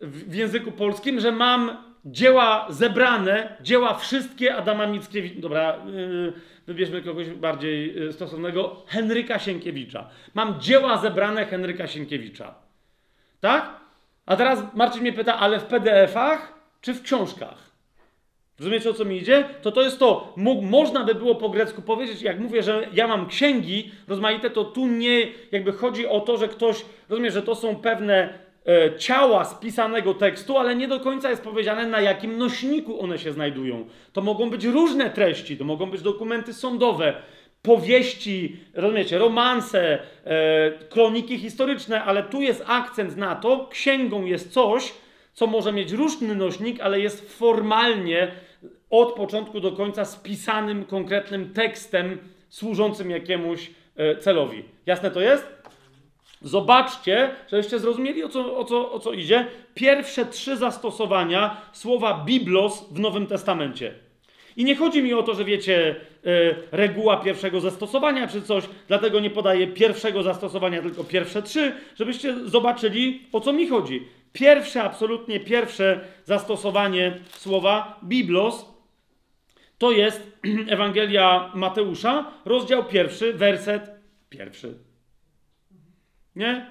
[0.00, 5.40] w języku polskim, że mam dzieła zebrane, dzieła wszystkie Adama Mickiewicza.
[5.40, 6.32] Dobra, y,
[6.66, 8.82] wybierzmy kogoś bardziej y, stosownego.
[8.86, 10.10] Henryka Sienkiewicza.
[10.34, 12.54] Mam dzieła zebrane Henryka Sienkiewicza.
[13.40, 13.80] Tak?
[14.26, 17.66] A teraz Marcin mnie pyta, ale w PDF-ach czy w książkach?
[18.58, 19.44] Rozumiecie o co mi idzie?
[19.62, 20.34] To to jest to.
[20.62, 24.86] można by było po grecku powiedzieć, jak mówię, że ja mam księgi rozmaite, to tu
[24.86, 28.45] nie jakby chodzi o to, że ktoś, rozumie, że to są pewne
[28.98, 33.86] ciała spisanego tekstu, ale nie do końca jest powiedziane, na jakim nośniku one się znajdują.
[34.12, 37.14] To mogą być różne treści, to mogą być dokumenty sądowe,
[37.62, 44.92] powieści, rozumiecie, romanse, e, kroniki historyczne, ale tu jest akcent na to, księgą jest coś,
[45.32, 48.30] co może mieć różny nośnik, ale jest formalnie
[48.90, 52.18] od początku do końca spisanym konkretnym tekstem
[52.48, 54.64] służącym jakiemuś e, celowi.
[54.86, 55.55] Jasne to jest?
[56.42, 59.46] Zobaczcie, żebyście zrozumieli o co, o, co, o co idzie.
[59.74, 63.94] Pierwsze trzy zastosowania słowa biblos w Nowym Testamencie.
[64.56, 69.20] I nie chodzi mi o to, że wiecie, yy, reguła pierwszego zastosowania czy coś, dlatego
[69.20, 74.02] nie podaję pierwszego zastosowania, tylko pierwsze trzy, żebyście zobaczyli, o co mi chodzi.
[74.32, 78.76] Pierwsze, absolutnie pierwsze zastosowanie słowa biblos
[79.78, 80.38] to jest
[80.68, 83.90] Ewangelia Mateusza, rozdział pierwszy, werset
[84.28, 84.85] pierwszy.
[86.36, 86.66] Nie?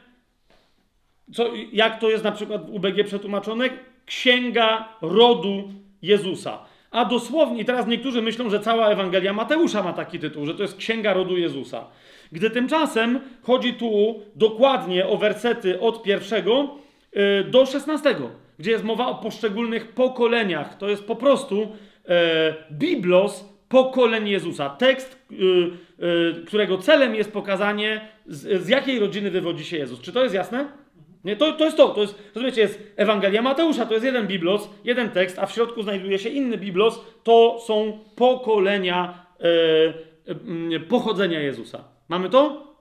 [1.34, 3.70] Co, jak to jest na przykład w UBG przetłumaczone?
[4.06, 5.72] Księga rodu
[6.02, 6.60] Jezusa.
[6.92, 10.78] A dosłownie, teraz niektórzy myślą, że cała Ewangelia Mateusza ma taki tytuł, że to jest
[10.78, 11.88] Księga rodu Jezusa.
[12.32, 16.70] Gdy tymczasem chodzi tu dokładnie o wersety od pierwszego
[17.14, 18.30] yy, do szesnastego,
[18.60, 20.78] gdzie jest mowa o poszczególnych pokoleniach.
[20.78, 22.16] To jest po prostu yy,
[22.72, 24.70] Biblos pokoleń Jezusa.
[24.70, 25.72] Tekst, yy,
[26.48, 30.02] którego celem jest pokazanie, z, z jakiej rodziny wywodzi się Jezus.
[30.02, 30.66] Czy to jest jasne?
[31.26, 31.88] Nie, to, to jest to.
[31.88, 35.84] to jest, rozumiecie, jest Ewangelia Mateusza, to jest jeden biblos, jeden tekst, a w środku
[35.84, 37.02] znajduje się inny biblos.
[37.24, 41.84] To są pokolenia e, e, pochodzenia Jezusa.
[42.10, 42.76] Mamy to?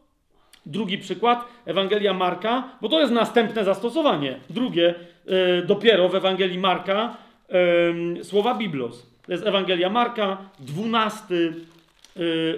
[0.66, 4.40] Drugi przykład, Ewangelia Marka, bo to jest następne zastosowanie.
[4.50, 4.94] Drugie,
[5.26, 7.16] e, dopiero w Ewangelii Marka,
[8.22, 9.06] słowa biblos.
[9.26, 11.54] To jest Ewangelia Marka, dwunasty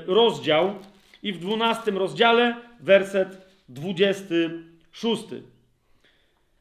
[0.07, 0.75] rozdział
[1.23, 4.51] i w dwunastym rozdziale werset dwudziesty
[4.93, 5.43] szósty.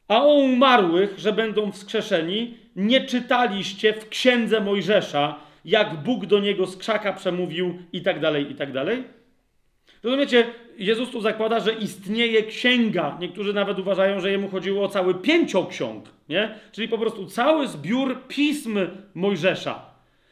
[0.08, 6.66] A o umarłych, że będą wskrzeszeni, nie czytaliście w księdze Mojżesza, jak Bóg do niego
[6.66, 9.04] z krzaka przemówił i tak dalej, i tak dalej?
[10.02, 10.46] Rozumiecie,
[10.78, 13.16] Jezus tu zakłada, że istnieje księga.
[13.20, 16.54] Niektórzy nawet uważają, że jemu chodziło o cały pięcioksiąg, nie?
[16.72, 18.78] Czyli po prostu cały zbiór pism
[19.14, 19.82] Mojżesza.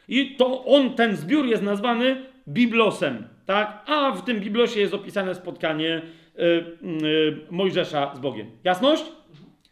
[0.09, 3.83] I to on, ten zbiór jest nazwany Biblosem, tak?
[3.87, 6.03] A w tym Biblosie jest opisane spotkanie
[6.39, 8.51] y, y, Mojżesza z Bogiem.
[8.65, 9.05] Jasność?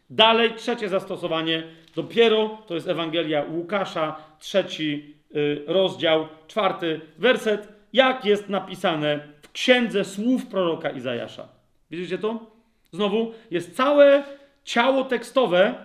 [0.09, 1.63] Dalej, trzecie zastosowanie,
[1.95, 10.05] dopiero to jest Ewangelia Łukasza, trzeci y, rozdział, czwarty werset, jak jest napisane w księdze
[10.05, 11.47] słów proroka Izajasza.
[11.91, 12.51] Widzicie to?
[12.91, 14.23] Znowu jest całe
[14.63, 15.75] ciało tekstowe,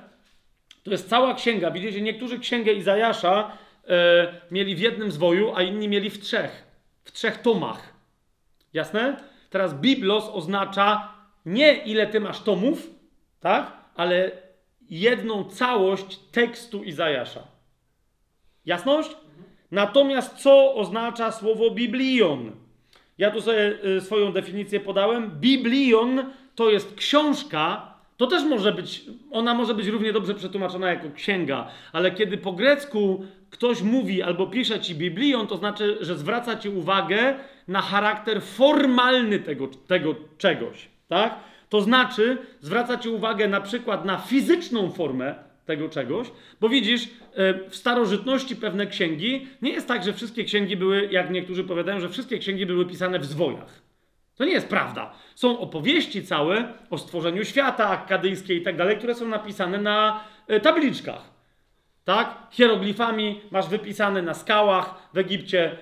[0.84, 1.70] to jest cała księga.
[1.70, 3.50] Widzicie, niektórzy księgę Izajasza
[3.84, 3.88] y,
[4.50, 6.67] mieli w jednym zwoju, a inni mieli w trzech.
[7.08, 7.92] W trzech tomach.
[8.72, 9.16] Jasne?
[9.50, 11.12] Teraz Biblos oznacza
[11.46, 12.90] nie ile ty masz tomów,
[13.40, 13.72] tak?
[13.94, 14.30] ale
[14.90, 17.42] jedną całość tekstu Izajasza.
[18.66, 19.16] Jasność?
[19.70, 22.52] Natomiast co oznacza słowo biblion?
[23.18, 25.30] Ja tu sobie y, swoją definicję podałem.
[25.40, 31.10] Biblion to jest książka, to też może być, ona może być równie dobrze przetłumaczona jako
[31.10, 36.56] księga, ale kiedy po grecku ktoś mówi albo pisze ci biblion, to znaczy, że zwraca
[36.56, 37.34] ci uwagę
[37.68, 41.34] na charakter formalny tego, tego czegoś, tak?
[41.68, 45.34] To znaczy, zwraca ci uwagę na przykład na fizyczną formę
[45.66, 46.30] tego czegoś,
[46.60, 51.30] bo widzisz, e, w starożytności pewne księgi, nie jest tak, że wszystkie księgi były, jak
[51.30, 53.87] niektórzy powiadają, że wszystkie księgi były pisane w zwojach.
[54.38, 55.12] To nie jest prawda.
[55.34, 60.60] Są opowieści całe o stworzeniu świata, akadyjskie i tak dalej, które są napisane na e,
[60.60, 61.38] tabliczkach
[62.08, 62.36] tak?
[62.50, 65.76] Hieroglifami masz wypisane na skałach w Egipcie.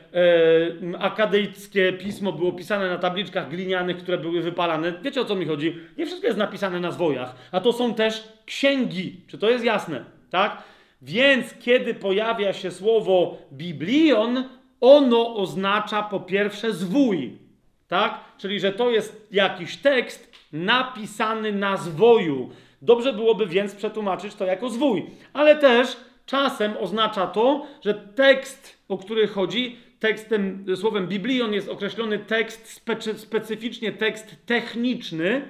[0.83, 4.93] Yy, akadyjskie pismo było pisane na tabliczkach glinianych, które były wypalane.
[5.03, 5.77] Wiecie o co mi chodzi?
[5.99, 9.21] Nie wszystko jest napisane na zwojach, a to są też księgi.
[9.27, 10.05] Czy to jest jasne?
[10.31, 10.63] Tak?
[11.03, 14.45] Więc kiedy pojawia się słowo biblion,
[14.81, 17.39] ono oznacza po pierwsze zwój.
[17.89, 18.21] Tak?
[18.39, 22.51] Czyli, że to jest jakiś tekst napisany na zwoju.
[22.83, 25.97] Dobrze byłoby więc przetłumaczyć to jako zwój, ale też
[26.27, 33.19] Czasem oznacza to, że tekst, o który chodzi, tekstem, słowem biblion jest określony tekst, specy,
[33.19, 35.49] specyficznie tekst techniczny,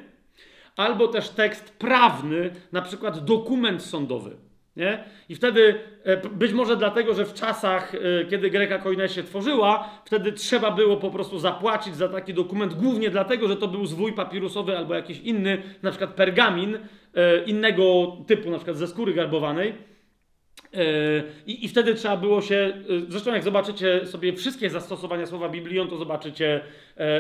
[0.77, 4.37] albo też tekst prawny, na przykład dokument sądowy.
[4.77, 5.05] Nie?
[5.29, 5.75] I wtedy,
[6.05, 10.71] e, być może dlatego, że w czasach, e, kiedy Greka Koine się tworzyła, wtedy trzeba
[10.71, 14.95] było po prostu zapłacić za taki dokument, głównie dlatego, że to był zwój papirusowy albo
[14.95, 16.79] jakiś inny, na przykład pergamin,
[17.15, 19.97] e, innego typu, na przykład ze skóry garbowanej.
[21.47, 22.73] I, I wtedy trzeba było się,
[23.09, 26.61] zresztą jak zobaczycie sobie wszystkie zastosowania słowa Biblion, to zobaczycie,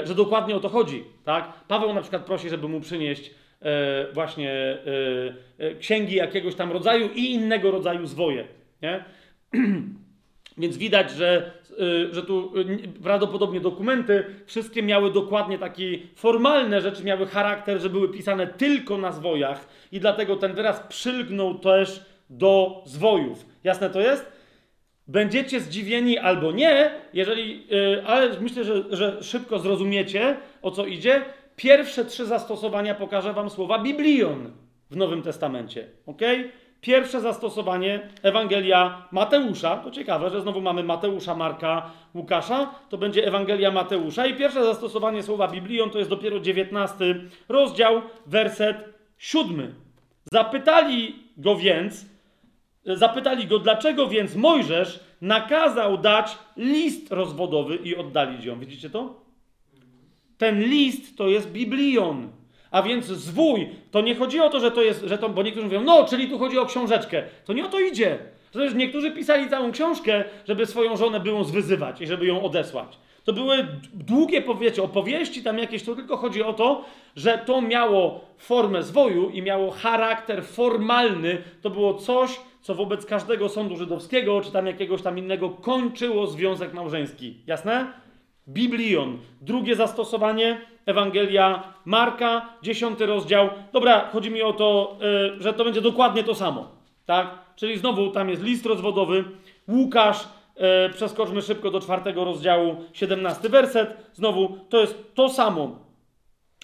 [0.05, 1.05] że dokładnie o to chodzi.
[1.25, 1.53] Tak?
[1.69, 3.31] Paweł na przykład prosi, żeby mu przynieść
[4.13, 4.79] właśnie
[5.81, 8.45] księgi jakiegoś tam rodzaju i innego rodzaju zwoje.
[8.83, 9.05] Nie?
[10.59, 11.51] Więc widać, że,
[12.11, 12.53] że tu
[13.03, 19.13] prawdopodobnie dokumenty wszystkie miały dokładnie takie formalne rzeczy, miały charakter, że były pisane tylko na
[19.13, 23.47] zwojach i dlatego ten wyraz przylgnął też do zwojów.
[23.65, 24.33] Jasne to jest?
[25.09, 27.67] Będziecie zdziwieni albo nie, jeżeli,
[28.07, 31.23] ale myślę, że, że szybko zrozumiecie, o co idzie.
[31.57, 34.51] Pierwsze trzy zastosowania pokażę wam słowa biblion
[34.91, 35.89] w Nowym Testamencie.
[36.07, 36.21] ok?
[36.81, 39.77] Pierwsze zastosowanie Ewangelia Mateusza.
[39.77, 42.75] To ciekawe, że znowu mamy Mateusza, Marka, Łukasza.
[42.89, 44.27] To będzie Ewangelia Mateusza.
[44.27, 47.15] I pierwsze zastosowanie słowa biblion to jest dopiero 19
[47.49, 48.77] rozdział, werset
[49.19, 49.75] 7.
[50.33, 52.07] Zapytali go więc,
[52.95, 58.61] Zapytali go, dlaczego więc Mojżesz nakazał dać list rozwodowy i oddalić ją.
[58.61, 59.26] Widzicie to?
[60.39, 62.29] Ten list to jest Biblion.
[62.71, 65.67] A więc zwój, to nie chodzi o to, że to jest, że to, bo niektórzy
[65.67, 67.23] mówią, no, czyli tu chodzi o książeczkę.
[67.45, 68.19] To nie o to idzie.
[68.51, 72.99] Przecież niektórzy pisali całą książkę, żeby swoją żonę było zwyzywać i żeby ją odesłać.
[73.25, 76.85] To były długie, powiecie, opowieści tam jakieś, to tylko chodzi o to,
[77.17, 81.43] że to miało formę zwoju i miało charakter formalny.
[81.63, 86.73] To było coś, co wobec każdego sądu żydowskiego, czy tam jakiegoś tam innego, kończyło związek
[86.73, 87.37] małżeński.
[87.47, 87.93] Jasne?
[88.49, 89.19] Biblion.
[89.41, 93.49] Drugie zastosowanie, Ewangelia Marka, dziesiąty rozdział.
[93.73, 96.69] Dobra, chodzi mi o to, yy, że to będzie dokładnie to samo.
[97.07, 97.39] Tak?
[97.57, 99.25] Czyli znowu tam jest list rozwodowy.
[99.69, 104.11] Łukasz, yy, przeskoczmy szybko do czwartego rozdziału, siedemnasty werset.
[104.13, 105.87] Znowu to jest to samo.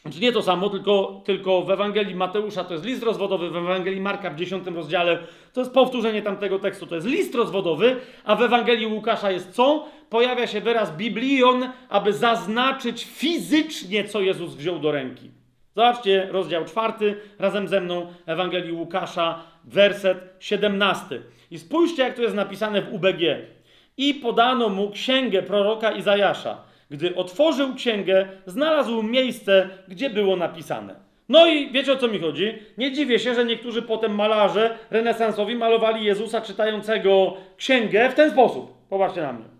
[0.03, 4.01] Znaczy nie to samo, tylko, tylko w Ewangelii Mateusza to jest list rozwodowy, w Ewangelii
[4.01, 5.19] Marka w dziesiątym rozdziale
[5.53, 9.89] to jest powtórzenie tamtego tekstu, to jest list rozwodowy, a w Ewangelii Łukasza jest co?
[10.13, 15.31] Pojawia się wyraz biblion, aby zaznaczyć fizycznie, co Jezus wziął do ręki.
[15.77, 21.23] Zobaczcie, rozdział czwarty, razem ze mną Ewangelii Łukasza, werset siedemnasty.
[21.51, 23.21] I spójrzcie, jak to jest napisane w UBG.
[23.97, 30.95] I podano mu księgę proroka Izajasza gdy otworzył księgę, znalazł miejsce, gdzie było napisane.
[31.29, 32.59] No i wiecie o co mi chodzi?
[32.79, 38.89] Nie dziwię się, że niektórzy potem malarze renesansowi malowali Jezusa czytającego księgę w ten sposób.
[38.89, 39.52] Popatrzcie na mnie.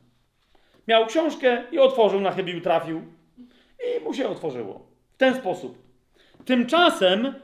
[0.89, 3.03] Miał książkę i otworzył, na chybił trafił
[3.99, 4.87] i mu się otworzyło.
[5.13, 5.79] W ten sposób.
[6.45, 7.35] Tymczasem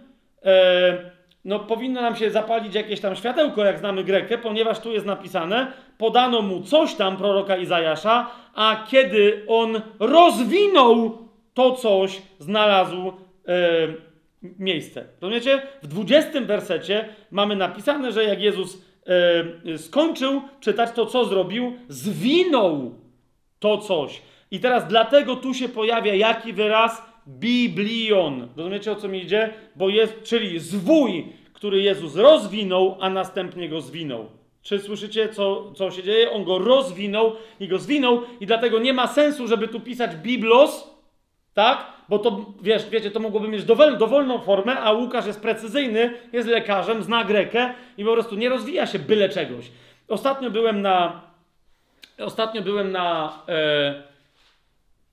[0.44, 1.10] e,
[1.44, 5.73] no, powinno nam się zapalić jakieś tam światełko, jak znamy Grekę, ponieważ tu jest napisane,
[5.98, 11.19] podano mu coś tam proroka Izajasza, a kiedy on rozwinął
[11.55, 13.12] to coś, znalazł e,
[14.59, 15.05] miejsce.
[15.20, 15.62] Rozumiecie?
[15.82, 18.82] W 20 wersecie mamy napisane, że jak Jezus
[19.65, 22.94] e, skończył czytać to, co zrobił, zwinął
[23.59, 24.22] to coś.
[24.51, 27.02] I teraz dlatego tu się pojawia jaki wyraz?
[27.26, 28.48] Biblion.
[28.56, 29.55] Rozumiecie o co mi idzie?
[29.76, 34.26] Bo jest, czyli zwój, który Jezus rozwinął, a następnie go zwinął.
[34.62, 36.30] Czy słyszycie, co, co się dzieje?
[36.30, 40.90] On go rozwinął i go zwinął, i dlatego nie ma sensu, żeby tu pisać Biblos,
[41.55, 41.86] tak?
[42.09, 46.48] Bo to, wiesz, wiecie, to mogłoby mieć dowol, dowolną formę, a Łukasz jest precyzyjny, jest
[46.48, 49.70] lekarzem, zna Grekę i po prostu nie rozwija się byle czegoś.
[50.09, 51.27] Ostatnio byłem na.
[52.19, 53.39] Ostatnio byłem na.
[53.49, 54.03] E,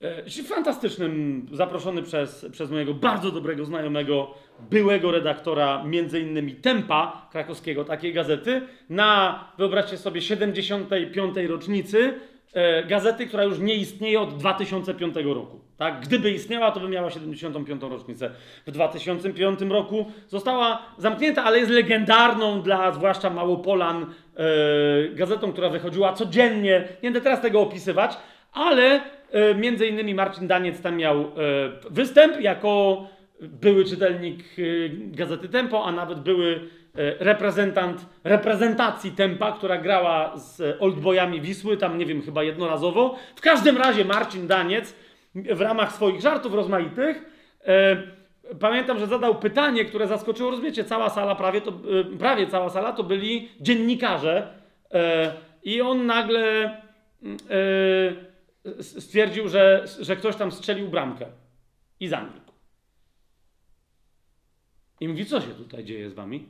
[0.02, 4.34] e, fantastycznym, zaproszony przez, przez mojego bardzo dobrego znajomego
[4.70, 11.38] byłego redaktora między innymi Tempa krakowskiego, takiej gazety, na, wyobraźcie sobie, 75.
[11.48, 12.20] rocznicy
[12.88, 15.60] gazety, która już nie istnieje od 2005 roku.
[15.78, 16.00] Tak?
[16.02, 17.82] Gdyby istniała, to by miała 75.
[17.82, 18.32] rocznicę.
[18.68, 24.06] W 2005 roku została zamknięta, ale jest legendarną dla zwłaszcza Małopolan
[24.36, 24.46] e,
[25.10, 26.88] gazetą, która wychodziła codziennie.
[27.04, 28.18] Nie będę teraz tego opisywać,
[28.54, 29.02] ale
[29.32, 31.26] e, między innymi Marcin Daniec tam miał e,
[31.90, 33.04] występ jako
[33.42, 34.44] były czytelnik
[34.98, 36.70] gazety Tempo, a nawet były
[37.20, 43.16] reprezentant reprezentacji Tempa, która grała z Oldboyami Wisły, tam nie wiem, chyba jednorazowo.
[43.36, 44.96] W każdym razie Marcin Daniec
[45.36, 47.18] w ramach swoich żartów rozmaitych
[48.52, 51.74] y, pamiętam, że zadał pytanie, które zaskoczyło, rozumiecie, cała sala, prawie, to,
[52.20, 54.48] prawie cała sala to byli dziennikarze
[55.64, 56.72] i on nagle
[58.82, 61.26] stwierdził, że, że ktoś tam strzelił bramkę
[62.00, 62.52] i zamilkł.
[65.00, 66.48] I mówi, co się tutaj dzieje z wami?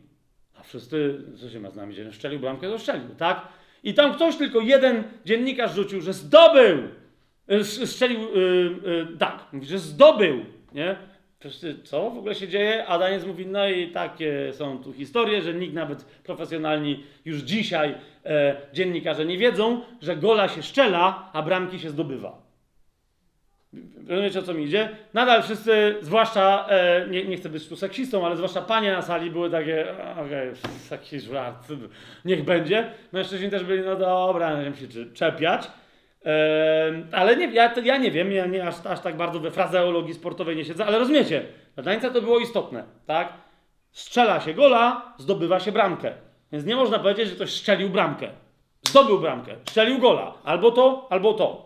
[0.68, 2.12] Wszyscy, co się ma z nami dzieje?
[2.12, 3.48] Szczelił bramkę, to szczelił, tak?
[3.84, 6.78] I tam ktoś, tylko jeden dziennikarz rzucił, że zdobył!
[7.52, 10.96] Y, strzelił, yy, yy, tak, mówi, że zdobył, nie?
[11.40, 12.88] Wszyscy, co w ogóle się dzieje?
[12.88, 17.96] A Daniec mówi, no i takie są tu historie, że nikt nawet profesjonalni już dzisiaj
[18.26, 22.45] e, dziennikarze nie wiedzą, że gola się szczela, a bramki się zdobywa.
[24.08, 24.90] Rozumiecie o co mi idzie?
[25.14, 29.32] Nadal wszyscy, zwłaszcza, e, nie, nie chcę być tu seksistą, ale zwłaszcza panie na sali
[29.32, 29.86] były takie,
[30.26, 30.52] okej,
[30.92, 31.68] okay, żart,
[32.26, 32.92] niech będzie.
[33.12, 35.68] Mężczyźni też byli, no dobra, nie wiem się czepiać.
[36.26, 40.14] E, ale nie, ja, ja nie wiem, ja nie aż, aż tak bardzo we frazeologii
[40.14, 41.46] sportowej nie siedzę, ale rozumiecie,
[41.76, 43.34] dla tańca to było istotne, tak?
[43.92, 46.12] Strzela się gola, zdobywa się bramkę.
[46.52, 48.28] Więc nie można powiedzieć, że ktoś strzelił bramkę.
[48.88, 50.34] Zdobył bramkę, strzelił gola.
[50.44, 51.65] Albo to, albo to.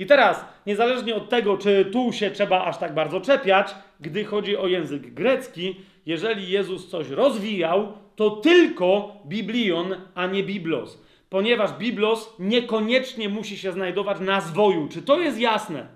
[0.00, 4.56] I teraz, niezależnie od tego, czy tu się trzeba aż tak bardzo czepiać, gdy chodzi
[4.56, 11.02] o język grecki, jeżeli Jezus coś rozwijał, to tylko biblion, a nie biblos.
[11.28, 14.88] Ponieważ biblos niekoniecznie musi się znajdować na zwoju.
[14.88, 15.86] Czy to jest jasne?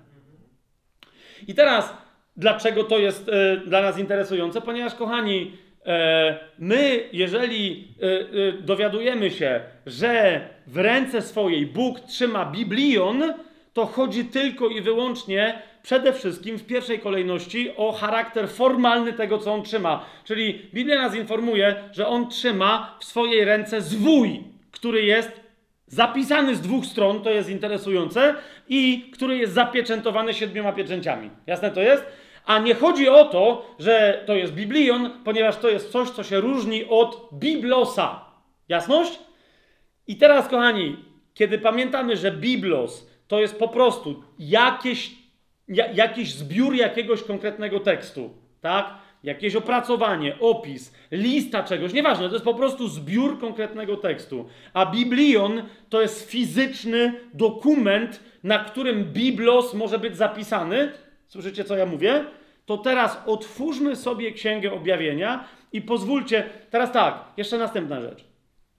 [1.49, 1.95] I teraz,
[2.37, 4.61] dlaczego to jest e, dla nas interesujące?
[4.61, 5.53] Ponieważ, kochani,
[5.87, 13.23] e, my, jeżeli e, dowiadujemy się, że w ręce swojej Bóg trzyma biblion,
[13.75, 19.55] to chodzi tylko i wyłącznie, przede wszystkim w pierwszej kolejności o charakter formalny tego, co
[19.55, 20.05] on trzyma.
[20.25, 25.41] Czyli Biblia nas informuje, że on trzyma w swojej ręce zwój, który jest
[25.87, 28.35] zapisany z dwóch stron, to jest interesujące,
[28.69, 31.31] i który jest zapieczętowany siedmioma pieczęciami.
[31.47, 32.05] Jasne to jest?
[32.47, 36.41] A nie chodzi o to, że to jest Biblion, ponieważ to jest coś, co się
[36.41, 38.25] różni od Biblosa.
[38.69, 39.19] Jasność?
[40.07, 40.97] I teraz, kochani,
[41.35, 45.11] kiedy pamiętamy, że Biblos to jest po prostu jakieś,
[45.95, 48.31] jakiś zbiór jakiegoś konkretnego tekstu,
[48.61, 48.95] tak?
[49.23, 54.49] Jakieś opracowanie, opis, lista czegoś, nieważne, to jest po prostu zbiór konkretnego tekstu.
[54.75, 60.93] A Biblion to jest fizyczny dokument, na którym Biblos może być zapisany.
[61.27, 62.25] Słyszycie, co ja mówię?
[62.67, 66.45] To teraz otwórzmy sobie Księgę Objawienia i pozwólcie.
[66.71, 68.25] Teraz tak, jeszcze następna rzecz.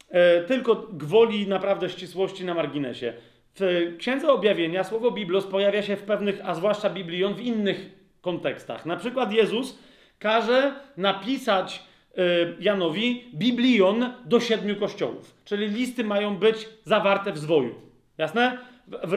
[0.09, 3.13] E, tylko gwoli naprawdę ścisłości na marginesie.
[3.59, 7.89] W Księdze Objawienia słowo Biblos pojawia się w pewnych, a zwłaszcza Biblion, w innych
[8.21, 8.85] kontekstach.
[8.85, 9.79] Na przykład Jezus
[10.19, 11.83] każe napisać
[12.17, 12.21] y,
[12.59, 15.35] Janowi Biblion do siedmiu kościołów.
[15.45, 17.75] Czyli listy mają być zawarte w zwoju.
[18.17, 18.57] Jasne?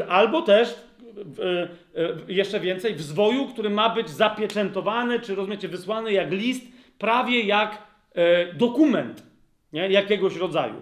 [0.09, 0.74] Albo też
[2.28, 6.65] jeszcze więcej, w zwoju, który ma być zapieczętowany, czy rozumiecie, wysłany jak list,
[6.98, 7.82] prawie jak
[8.15, 9.23] e, dokument
[9.73, 9.89] nie?
[9.89, 10.74] jakiegoś rodzaju.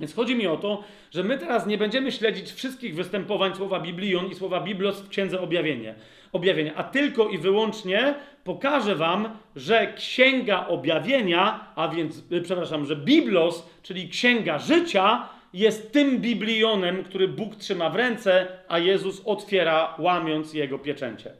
[0.00, 4.26] Więc chodzi mi o to, że my teraz nie będziemy śledzić wszystkich występowań słowa Biblion
[4.26, 5.94] i słowa Biblos w Księdze Objawienie,
[6.32, 8.14] Objawienia, a tylko i wyłącznie
[8.44, 15.92] pokażę wam, że Księga Objawienia, a więc, y, przepraszam, że Biblos, czyli Księga Życia, jest
[15.92, 21.32] tym Biblionem, który Bóg trzyma w ręce, a Jezus otwiera, łamiąc jego pieczęcie.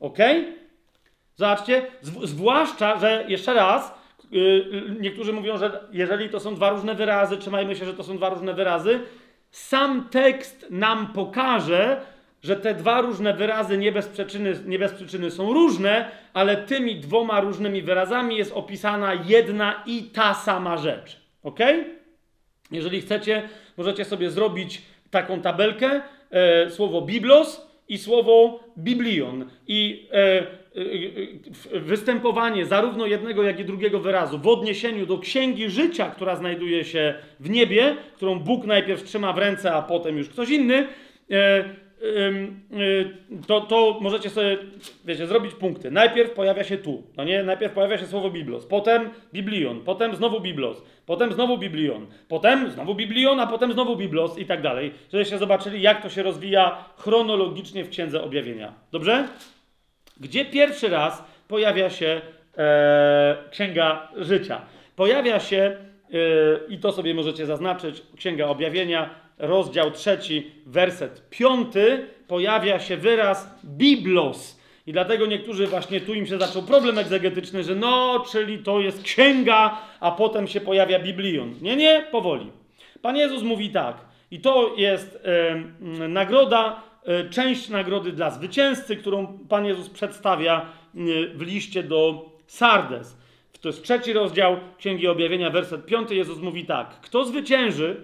[0.00, 0.18] Ok?
[1.34, 3.94] Zobaczcie, zwłaszcza, że jeszcze raz,
[5.00, 8.28] niektórzy mówią, że jeżeli to są dwa różne wyrazy, trzymajmy się, że to są dwa
[8.28, 9.00] różne wyrazy,
[9.50, 12.00] sam tekst nam pokaże,
[12.42, 16.96] że te dwa różne wyrazy nie bez, przyczyny, nie bez przyczyny są różne, ale tymi
[16.96, 21.20] dwoma różnymi wyrazami jest opisana jedna i ta sama rzecz.
[21.42, 21.60] Ok?
[22.70, 26.00] Jeżeli chcecie, możecie sobie zrobić taką tabelkę,
[26.30, 29.50] e, słowo biblos i słowo biblion.
[29.66, 30.46] I e,
[31.72, 37.14] występowanie zarówno jednego, jak i drugiego wyrazu w odniesieniu do księgi życia, która znajduje się
[37.40, 40.88] w niebie, którą Bóg najpierw trzyma w ręce, a potem już ktoś inny,
[41.30, 41.64] e,
[42.02, 43.10] Y,
[43.46, 44.58] to, to możecie sobie,
[45.04, 45.90] wiecie, zrobić punkty.
[45.90, 47.42] Najpierw pojawia się tu, no nie?
[47.42, 52.94] Najpierw pojawia się słowo Biblos, potem Biblion, potem znowu Biblos, potem znowu Biblion, potem znowu
[52.94, 54.92] Biblion, a potem znowu Biblos i tak dalej.
[55.12, 58.74] Żebyście zobaczyli, jak to się rozwija chronologicznie w Księdze Objawienia.
[58.92, 59.28] Dobrze?
[60.20, 62.20] Gdzie pierwszy raz pojawia się
[62.58, 64.60] e, Księga Życia?
[64.96, 66.16] Pojawia się, e,
[66.68, 74.60] i to sobie możecie zaznaczyć, Księga Objawienia, rozdział trzeci, werset piąty, pojawia się wyraz biblos.
[74.86, 79.02] I dlatego niektórzy właśnie tu im się zaczął problem egzegetyczny, że no, czyli to jest
[79.02, 81.54] księga, a potem się pojawia biblion.
[81.62, 82.50] Nie, nie, powoli.
[83.02, 83.96] Pan Jezus mówi tak,
[84.30, 85.18] i to jest
[86.08, 86.82] nagroda,
[87.30, 90.98] część nagrody dla zwycięzcy, którą Pan Jezus przedstawia e,
[91.34, 93.16] w liście do Sardes.
[93.60, 96.14] To jest trzeci rozdział Księgi Objawienia, werset piąty.
[96.14, 97.96] Jezus mówi tak: Kto zwycięży,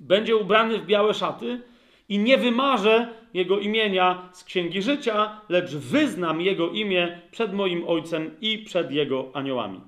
[0.00, 1.60] będzie ubrany w białe szaty
[2.08, 8.30] i nie wymarzę jego imienia z księgi życia, lecz wyznam jego imię przed moim ojcem
[8.40, 9.80] i przed jego aniołami.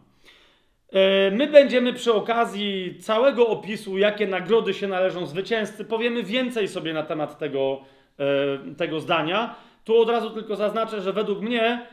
[0.93, 6.93] E, my będziemy przy okazji całego opisu, jakie nagrody się należą zwycięzcy, powiemy więcej sobie
[6.93, 7.98] na temat tego, e,
[8.77, 9.55] tego zdania.
[9.85, 11.87] Tu od razu tylko zaznaczę, że według mnie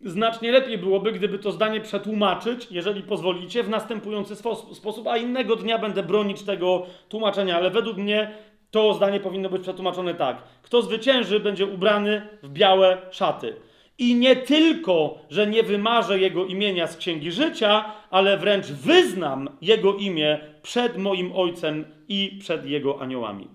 [0.00, 4.36] Znacznie lepiej byłoby, gdyby to zdanie przetłumaczyć, jeżeli pozwolicie, w następujący
[4.72, 8.30] sposób, a innego dnia będę bronić tego tłumaczenia, ale według mnie
[8.70, 10.42] to zdanie powinno być przetłumaczone tak.
[10.62, 13.56] Kto zwycięży, będzie ubrany w białe szaty.
[13.98, 19.94] I nie tylko, że nie wymarzę jego imienia z księgi życia, ale wręcz wyznam jego
[19.94, 23.48] imię przed moim ojcem i przed jego aniołami.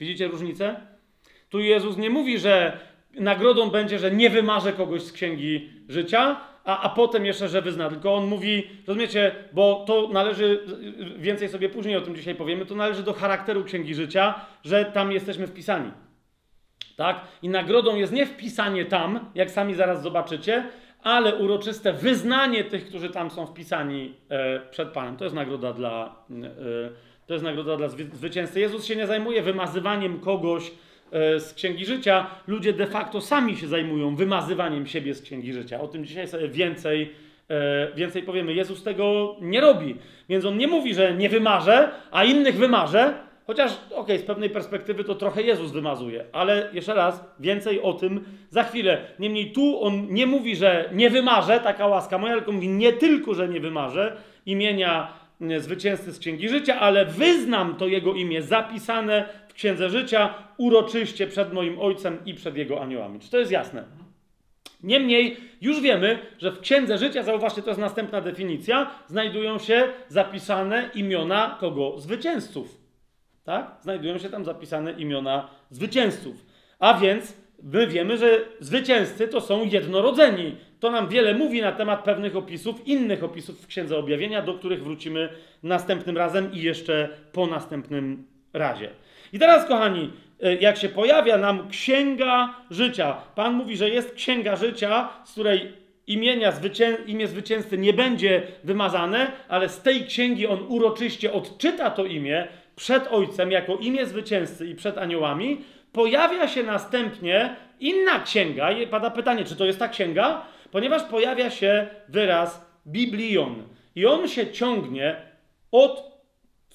[0.00, 0.91] Widzicie różnicę?
[1.52, 2.78] Tu Jezus nie mówi, że
[3.14, 7.88] nagrodą będzie, że nie wymarze kogoś z księgi życia, a, a potem jeszcze, że wyzna.
[7.88, 10.60] Tylko on mówi, rozumiecie, bo to należy,
[11.16, 14.34] więcej sobie później o tym dzisiaj powiemy, to należy do charakteru księgi życia,
[14.64, 15.90] że tam jesteśmy wpisani.
[16.96, 17.20] Tak?
[17.42, 20.64] I nagrodą jest nie wpisanie tam, jak sami zaraz zobaczycie,
[21.02, 25.16] ale uroczyste wyznanie tych, którzy tam są wpisani e, przed Panem.
[25.16, 26.90] To jest nagroda dla, e,
[27.26, 28.60] to jest nagroda dla zwycięzcy.
[28.60, 30.70] Jezus się nie zajmuje wymazywaniem kogoś,
[31.12, 35.80] z Księgi Życia, ludzie de facto sami się zajmują wymazywaniem siebie z Księgi Życia.
[35.80, 37.12] O tym dzisiaj sobie więcej,
[37.48, 38.54] e, więcej powiemy.
[38.54, 39.96] Jezus tego nie robi.
[40.28, 43.14] Więc on nie mówi, że nie wymarzę, a innych wymarzę,
[43.46, 48.24] chociaż okej, z pewnej perspektywy to trochę Jezus wymazuje, ale jeszcze raz, więcej o tym
[48.50, 48.98] za chwilę.
[49.18, 53.34] Niemniej tu on nie mówi, że nie wymarzę, taka łaska moja, tylko mówi nie tylko,
[53.34, 54.16] że nie wymarzę
[54.46, 60.34] imienia e, zwycięzcy z Księgi Życia, ale wyznam to jego imię zapisane w Księdze Życia
[60.56, 63.20] uroczyście przed moim Ojcem i przed jego aniołami.
[63.20, 63.84] Czy to jest jasne?
[64.82, 70.90] Niemniej już wiemy, że w Księdze Życia, zauważcie, to jest następna definicja, znajdują się zapisane
[70.94, 72.00] imiona kogo?
[72.00, 72.78] Zwycięzców.
[73.44, 73.76] Tak?
[73.80, 76.46] Znajdują się tam zapisane imiona zwycięzców.
[76.78, 80.56] A więc my wiemy, że zwycięzcy to są jednorodzeni.
[80.80, 84.84] To nam wiele mówi na temat pewnych opisów, innych opisów w Księdze Objawienia, do których
[84.84, 85.28] wrócimy
[85.62, 88.90] następnym razem i jeszcze po następnym razie.
[89.32, 90.10] I teraz, kochani,
[90.42, 95.72] e, jak się pojawia nam księga życia, Pan mówi, że jest księga życia, z której
[96.06, 96.96] imienia zwycię...
[97.06, 103.06] imię zwycięzcy nie będzie wymazane, ale z tej księgi on uroczyście odczyta to imię przed
[103.12, 105.60] Ojcem jako imię zwycięzcy i przed aniołami.
[105.92, 108.72] Pojawia się następnie inna księga.
[108.72, 110.42] I pada pytanie, czy to jest ta księga?
[110.70, 113.62] Ponieważ pojawia się wyraz Biblion.
[113.94, 115.16] I on się ciągnie
[115.72, 116.11] od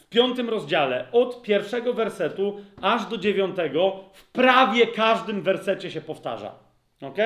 [0.08, 6.52] w piątym rozdziale, od pierwszego wersetu aż do dziewiątego, w prawie każdym wersecie się powtarza.
[7.02, 7.18] Ok?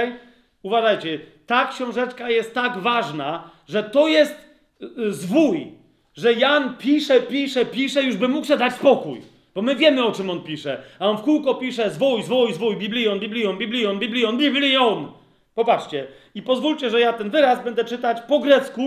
[0.63, 4.35] Uważajcie, ta książeczka jest tak ważna, że to jest
[4.81, 5.71] y, y, zwój,
[6.13, 9.21] że Jan pisze, pisze, pisze, już by mógł sobie dać spokój.
[9.55, 10.83] Bo my wiemy, o czym on pisze.
[10.99, 15.11] A on w kółko pisze zwój, zwój, zwój, biblion, biblion, biblion, biblion, biblion.
[15.55, 16.07] Popatrzcie.
[16.35, 18.81] I pozwólcie, że ja ten wyraz będę czytać po grecku,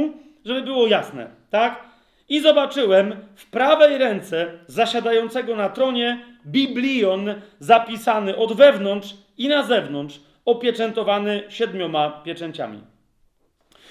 [0.45, 1.31] żeby było jasne.
[1.51, 1.84] Tak?
[2.29, 10.21] I zobaczyłem w prawej ręce zasiadającego na tronie biblion zapisany od wewnątrz i na zewnątrz,
[10.45, 12.81] opieczętowany siedmioma pieczęciami.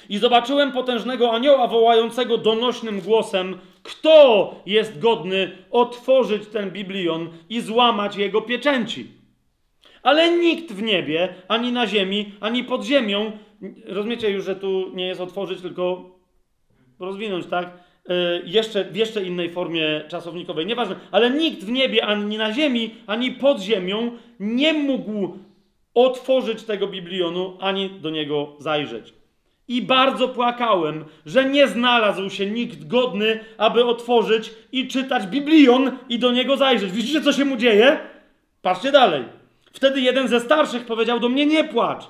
[0.09, 8.15] I zobaczyłem potężnego anioła wołającego donośnym głosem: Kto jest godny otworzyć ten biblion i złamać
[8.15, 9.11] jego pieczęci?
[10.03, 13.31] Ale nikt w niebie, ani na ziemi, ani pod ziemią,
[13.85, 16.11] rozumiecie już, że tu nie jest otworzyć, tylko
[16.99, 17.82] rozwinąć, tak?
[18.09, 22.95] E, jeszcze, w jeszcze innej formie czasownikowej, nieważne, ale nikt w niebie, ani na ziemi,
[23.07, 25.37] ani pod ziemią nie mógł
[25.93, 29.13] otworzyć tego biblionu, ani do niego zajrzeć.
[29.67, 36.19] I bardzo płakałem, że nie znalazł się nikt godny, aby otworzyć i czytać biblion i
[36.19, 36.91] do niego zajrzeć.
[36.91, 37.99] Widzicie, co się mu dzieje?
[38.61, 39.23] Patrzcie dalej.
[39.73, 42.03] Wtedy jeden ze starszych powiedział do mnie: Nie płacz.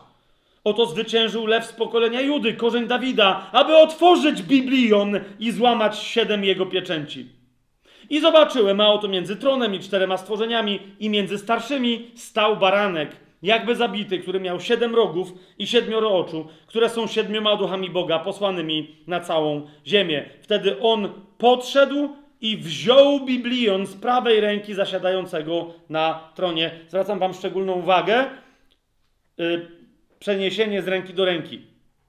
[0.63, 6.65] Oto zwyciężył lew z pokolenia Judy, korzeń Dawida, aby otworzyć Biblion i złamać siedem jego
[6.65, 7.29] pieczęci.
[8.09, 13.75] I zobaczyłem, a oto między tronem i czterema stworzeniami i między starszymi stał baranek, jakby
[13.75, 19.19] zabity, który miał siedem rogów i siedmioro oczu, które są siedmioma duchami Boga posłanymi na
[19.19, 20.29] całą ziemię.
[20.41, 22.09] Wtedy on podszedł
[22.41, 26.71] i wziął Biblion z prawej ręki zasiadającego na tronie.
[26.87, 28.25] Zwracam wam szczególną uwagę.
[29.37, 29.82] Yy,
[30.23, 31.61] przeniesienie z ręki do ręki.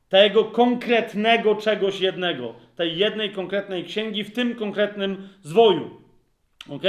[0.09, 2.55] Tego konkretnego czegoś jednego.
[2.77, 5.91] Tej jednej konkretnej księgi w tym konkretnym zwoju.
[6.69, 6.83] Ok?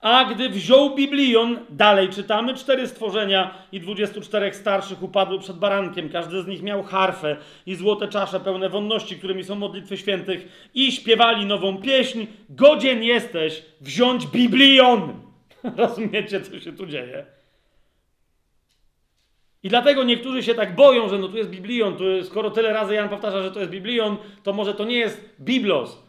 [0.00, 6.08] A gdy wziął Biblion, dalej czytamy, cztery stworzenia i dwudziestu czterech starszych upadły przed barankiem.
[6.08, 10.92] Każdy z nich miał harfę i złote czasze pełne wonności, którymi są modlitwy świętych i
[10.92, 12.26] śpiewali nową pieśń.
[12.50, 15.12] Godzien jesteś wziąć Biblion.
[15.76, 17.39] Rozumiecie, co się tu dzieje?
[19.62, 22.94] I dlatego niektórzy się tak boją, że no tu jest Biblion, tu skoro tyle razy
[22.94, 26.02] Jan powtarza, że to jest Biblion, to może to nie jest Biblos.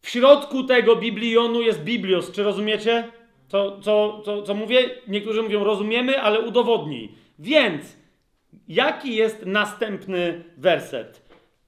[0.00, 2.32] W środku tego Biblionu jest Biblios.
[2.32, 3.08] Czy rozumiecie?
[3.48, 4.90] Co, co, co, co mówię?
[5.08, 7.12] Niektórzy mówią rozumiemy, ale udowodnij.
[7.38, 7.96] Więc
[8.68, 11.26] jaki jest następny werset?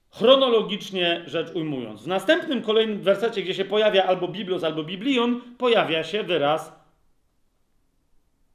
[0.09, 2.03] Chronologicznie rzecz ujmując.
[2.03, 6.73] W następnym kolejnym wersecie, gdzie się pojawia albo Biblos, albo Biblion, pojawia się wyraz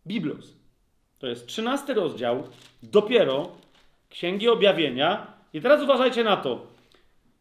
[0.07, 0.64] Biblos.
[1.25, 2.43] To jest 13 rozdział,
[2.83, 3.49] dopiero
[4.11, 5.27] Księgi Objawienia.
[5.53, 6.67] I teraz uważajcie na to.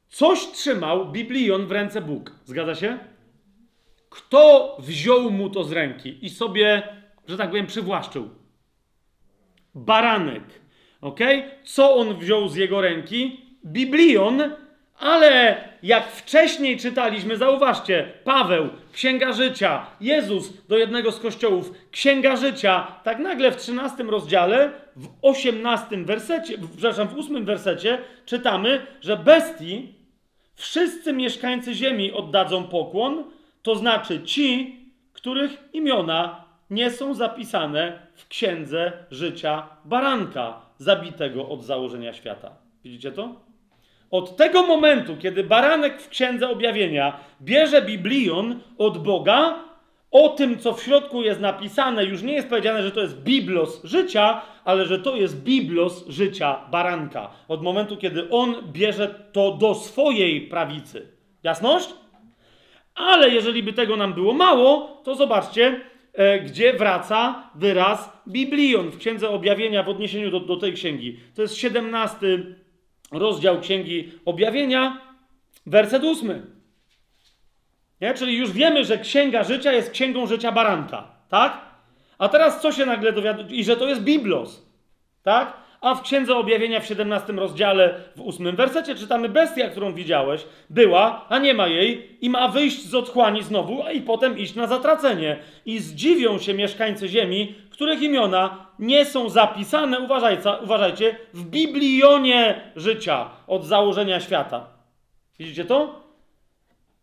[0.10, 2.32] Coś trzymał Biblion w ręce Bóg.
[2.46, 2.98] Zgadza się?
[4.10, 6.84] Kto wziął mu to z ręki i sobie,
[7.28, 8.30] że tak powiem, przywłaszczył?
[9.76, 10.44] Baranek.
[11.02, 11.20] Ok?
[11.64, 13.46] Co on wziął z jego ręki?
[13.66, 14.42] Biblion,
[15.04, 22.88] ale jak wcześniej czytaliśmy, zauważcie, Paweł, Księga Życia, Jezus do jednego z kościołów, Księga Życia,
[23.04, 29.94] tak nagle w 13 rozdziale, w 18 wersecie, przepraszam, w 8 wersecie czytamy, że bestii
[30.56, 33.24] wszyscy mieszkańcy ziemi oddadzą pokłon,
[33.62, 34.80] to znaczy ci,
[35.14, 42.52] których imiona nie są zapisane w Księdze Życia Baranka, zabitego od założenia świata.
[42.84, 43.53] Widzicie to?
[44.14, 49.56] Od tego momentu, kiedy baranek w księdze objawienia bierze Biblion od Boga,
[50.12, 53.84] o tym, co w środku jest napisane, już nie jest powiedziane, że to jest biblos
[53.84, 57.30] życia, ale że to jest biblos życia baranka.
[57.48, 61.08] Od momentu, kiedy on bierze to do swojej prawicy.
[61.44, 61.90] Jasność?
[62.96, 65.82] Ale jeżeli by tego nam było mało, to zobaczcie,
[66.14, 71.20] e, gdzie wraca wyraz Biblion w Księdze Objawienia w odniesieniu do, do tej księgi.
[71.36, 72.18] To jest 17
[73.14, 75.02] rozdział Księgi Objawienia,
[75.66, 76.46] werset 8.
[78.02, 78.14] Nie?
[78.14, 81.62] Czyli już wiemy, że Księga Życia jest Księgą Życia Baranka, tak?
[82.18, 83.50] A teraz co się nagle dowiaduje?
[83.50, 84.66] I że to jest Biblos,
[85.24, 85.64] tak?
[85.82, 91.26] A w Księdze Objawienia w 17 rozdziale, w 8 wersecie czytamy bestia, którą widziałeś, była,
[91.30, 94.68] a nie ma jej i ma wyjść z otchłani znowu, a i potem iść na
[94.68, 95.38] zatracenie.
[95.66, 103.30] I zdziwią się mieszkańcy ziemi, których imiona nie są zapisane, uważajcie, uważajcie w Biblionie życia
[103.48, 104.68] od założenia świata.
[105.40, 106.04] Widzicie to?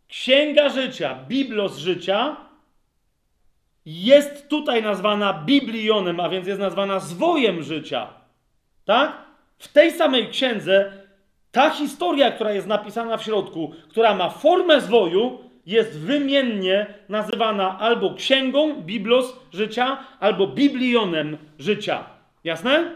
[0.07, 2.35] Księga życia, Biblos życia
[3.85, 8.07] jest tutaj nazwana Biblionem, a więc jest nazwana zwojem życia.
[8.85, 9.17] Tak?
[9.57, 10.91] W tej samej księdze
[11.51, 18.13] ta historia, która jest napisana w środku, która ma formę zwoju, jest wymiennie nazywana albo
[18.13, 22.05] księgą, Biblos życia, albo Biblionem życia.
[22.43, 22.95] Jasne?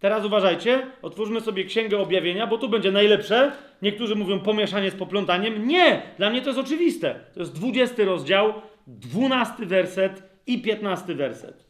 [0.00, 3.52] Teraz uważajcie, otwórzmy sobie Księgę Objawienia, bo tu będzie najlepsze.
[3.82, 5.68] Niektórzy mówią pomieszanie z poplątaniem.
[5.68, 6.02] Nie!
[6.18, 7.20] Dla mnie to jest oczywiste.
[7.34, 8.52] To jest 20 rozdział,
[8.86, 11.64] 12 werset i 15 werset.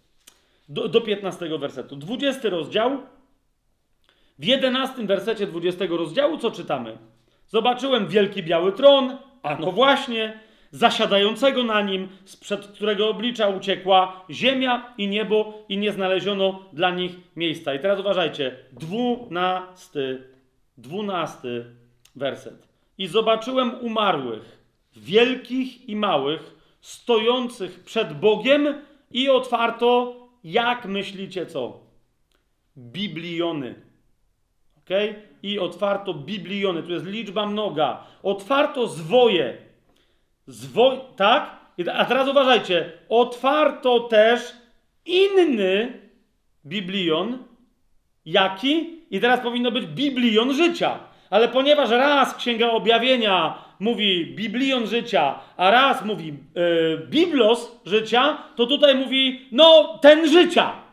[0.68, 1.96] Do, do 15 wersetu.
[1.96, 2.98] 20 rozdział.
[4.38, 6.98] W 11 wersecie 20 rozdziału co czytamy?
[7.46, 10.40] Zobaczyłem wielki biały tron, a no właśnie,
[10.70, 17.12] zasiadającego na nim, sprzed którego oblicza uciekła ziemia i niebo i nie znaleziono dla nich
[17.36, 17.74] miejsca.
[17.74, 20.22] I teraz uważajcie, dwunasty,
[20.76, 21.64] dwunasty
[22.16, 22.68] werset.
[22.98, 24.58] I zobaczyłem umarłych,
[24.96, 30.14] wielkich i małych, stojących przed Bogiem i otwarto,
[30.44, 31.80] jak myślicie co?
[32.76, 33.74] Bibliony.
[34.78, 34.90] ok?
[35.52, 38.04] I otwarto bibliony, tu jest liczba mnoga.
[38.22, 39.66] Otwarto zwoje,
[40.46, 41.56] Zwoj, tak?
[41.92, 44.52] A teraz uważajcie, otwarto też
[45.06, 46.00] inny
[46.64, 47.38] biblion.
[48.24, 49.00] Jaki?
[49.10, 50.98] I teraz powinno być biblion życia.
[51.30, 58.66] Ale ponieważ raz Księga Objawienia mówi biblion życia, a raz mówi yy, biblos życia, to
[58.66, 60.85] tutaj mówi, no, ten życia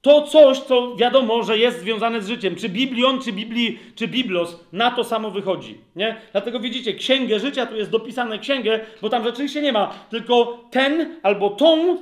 [0.00, 2.56] to coś, co wiadomo, że jest związane z życiem.
[2.56, 5.80] Czy Biblion, czy, Bibli, czy Biblos, na to samo wychodzi.
[5.96, 6.16] Nie?
[6.32, 11.16] Dlatego widzicie, księgę życia, tu jest dopisane księgę, bo tam rzeczywiście nie ma, tylko ten
[11.22, 11.98] albo tą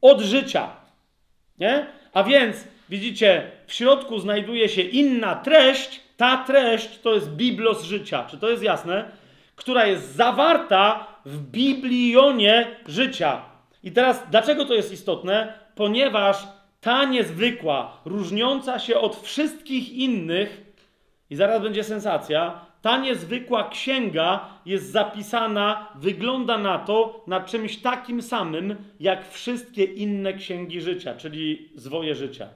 [0.00, 0.70] od życia.
[1.58, 1.86] Nie?
[2.12, 8.26] A więc, widzicie, w środku znajduje się inna treść, ta treść to jest Biblos życia.
[8.30, 9.04] Czy to jest jasne?
[9.56, 13.42] Która jest zawarta w Biblionie życia.
[13.84, 15.58] I teraz, dlaczego to jest istotne?
[15.74, 16.46] Ponieważ
[16.82, 20.72] ta niezwykła, różniąca się od wszystkich innych,
[21.30, 28.22] i zaraz będzie sensacja, ta niezwykła księga jest zapisana, wygląda na to, na czymś takim
[28.22, 32.48] samym, jak wszystkie inne księgi życia, czyli zwoje życia.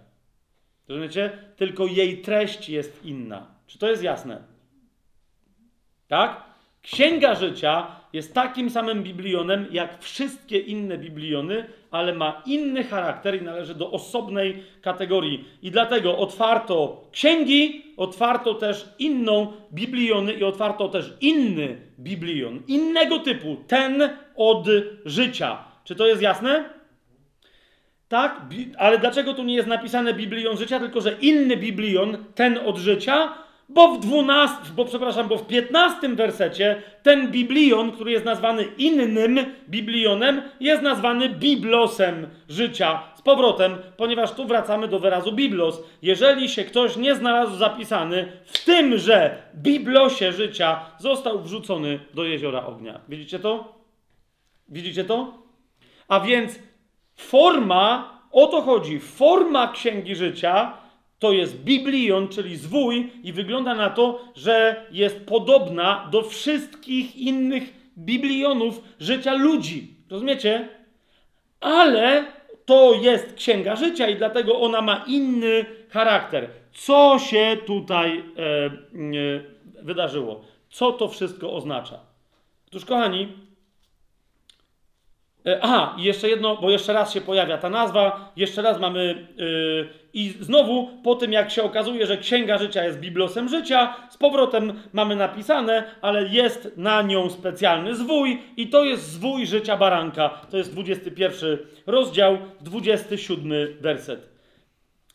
[0.89, 1.39] Rozumiecie?
[1.57, 3.47] Tylko jej treść jest inna.
[3.67, 4.43] Czy to jest jasne?
[6.09, 6.43] Tak?
[6.83, 7.87] Księga życia
[8.17, 13.91] jest takim samym biblionem jak wszystkie inne bibliony, ale ma inny charakter i należy do
[13.91, 15.45] osobnej kategorii.
[15.63, 23.57] I dlatego otwarto księgi, otwarto też inną bibliony i otwarto też inny biblion, innego typu,
[23.67, 24.67] ten od
[25.05, 25.59] życia.
[25.85, 26.65] Czy to jest jasne?
[28.09, 28.41] Tak,
[28.79, 33.46] ale dlaczego tu nie jest napisane biblion życia, tylko że inny biblion, ten od życia,
[33.69, 39.39] bo w 12, bo przepraszam, bo w 15 wersecie ten biblion, który jest nazwany innym
[39.69, 43.03] biblionem, jest nazwany biblosem życia.
[43.15, 45.83] Z powrotem, ponieważ tu wracamy do wyrazu biblos.
[46.03, 52.67] Jeżeli się ktoś nie znalazł zapisany w tym, że biblosie życia został wrzucony do jeziora
[52.67, 53.01] ognia.
[53.09, 53.75] Widzicie to?
[54.69, 55.33] Widzicie to?
[56.09, 56.59] A więc
[57.17, 60.86] forma, o to chodzi, forma księgi życia
[61.19, 67.63] to jest biblion, czyli zwój, i wygląda na to, że jest podobna do wszystkich innych
[67.99, 69.95] biblionów życia ludzi.
[70.11, 70.69] Rozumiecie?
[71.61, 72.25] Ale
[72.67, 76.49] to jest księga życia i dlatego ona ma inny charakter.
[76.73, 78.71] Co się tutaj e, e,
[79.83, 80.45] wydarzyło?
[80.71, 82.01] Co to wszystko oznacza?
[82.69, 83.29] Otóż, kochani,
[85.47, 89.27] E, Aha, i jeszcze jedno, bo jeszcze raz się pojawia ta nazwa, jeszcze raz mamy
[89.37, 94.17] yy, i znowu po tym jak się okazuje, że Księga Życia jest biblosem życia, z
[94.17, 100.29] powrotem mamy napisane, ale jest na nią specjalny zwój i to jest zwój życia baranka.
[100.51, 104.29] To jest 21 rozdział, 27 werset.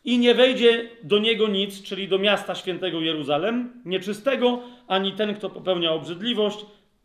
[0.04, 5.50] I nie wejdzie do niego nic, czyli do miasta świętego Jeruzalem, nieczystego, ani ten, kto
[5.50, 6.58] popełnia obrzydliwość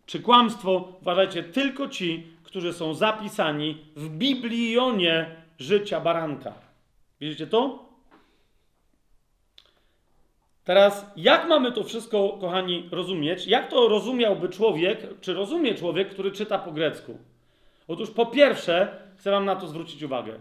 [0.05, 0.97] czy kłamstwo.
[1.01, 5.25] Uważajcie, tylko ci, którzy są zapisani w Biblionie
[5.59, 6.53] życia baranka.
[7.21, 7.86] Widzicie to?
[10.67, 13.47] Teraz, jak mamy to wszystko, kochani, rozumieć?
[13.47, 17.17] Jak to rozumiałby człowiek, czy rozumie człowiek, który czyta po grecku?
[17.87, 20.39] Otóż po pierwsze, chcę Wam na to zwrócić uwagę.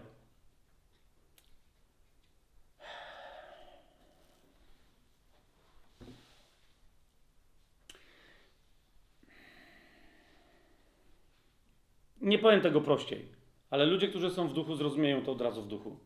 [12.21, 13.25] Nie powiem tego prościej,
[13.69, 15.99] ale ludzie, którzy są w duchu, zrozumieją to od razu w duchu.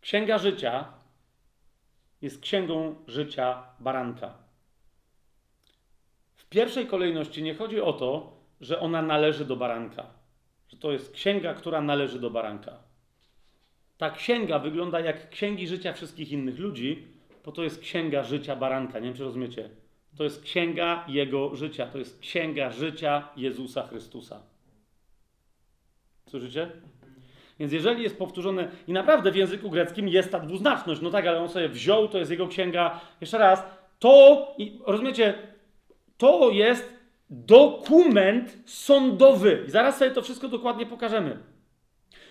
[0.00, 0.92] Księga życia
[2.22, 4.34] jest księgą życia baranka.
[6.34, 10.06] W pierwszej kolejności nie chodzi o to, że ona należy do baranka,
[10.68, 12.78] że to jest księga, która należy do baranka.
[13.98, 17.06] Ta księga wygląda jak księgi życia wszystkich innych ludzi,
[17.44, 18.98] bo to jest księga życia baranka.
[18.98, 19.70] Nie wiem, czy rozumiecie.
[20.16, 24.42] To jest księga jego życia, to jest księga życia Jezusa Chrystusa.
[26.28, 26.70] Słyszycie?
[27.58, 31.40] Więc jeżeli jest powtórzone, i naprawdę w języku greckim jest ta dwuznaczność, no tak, ale
[31.40, 33.00] on sobie wziął, to jest jego księga.
[33.20, 33.62] Jeszcze raz,
[33.98, 35.34] to, i rozumiecie,
[36.18, 36.96] to jest
[37.30, 39.64] dokument sądowy.
[39.68, 41.38] I zaraz sobie to wszystko dokładnie pokażemy.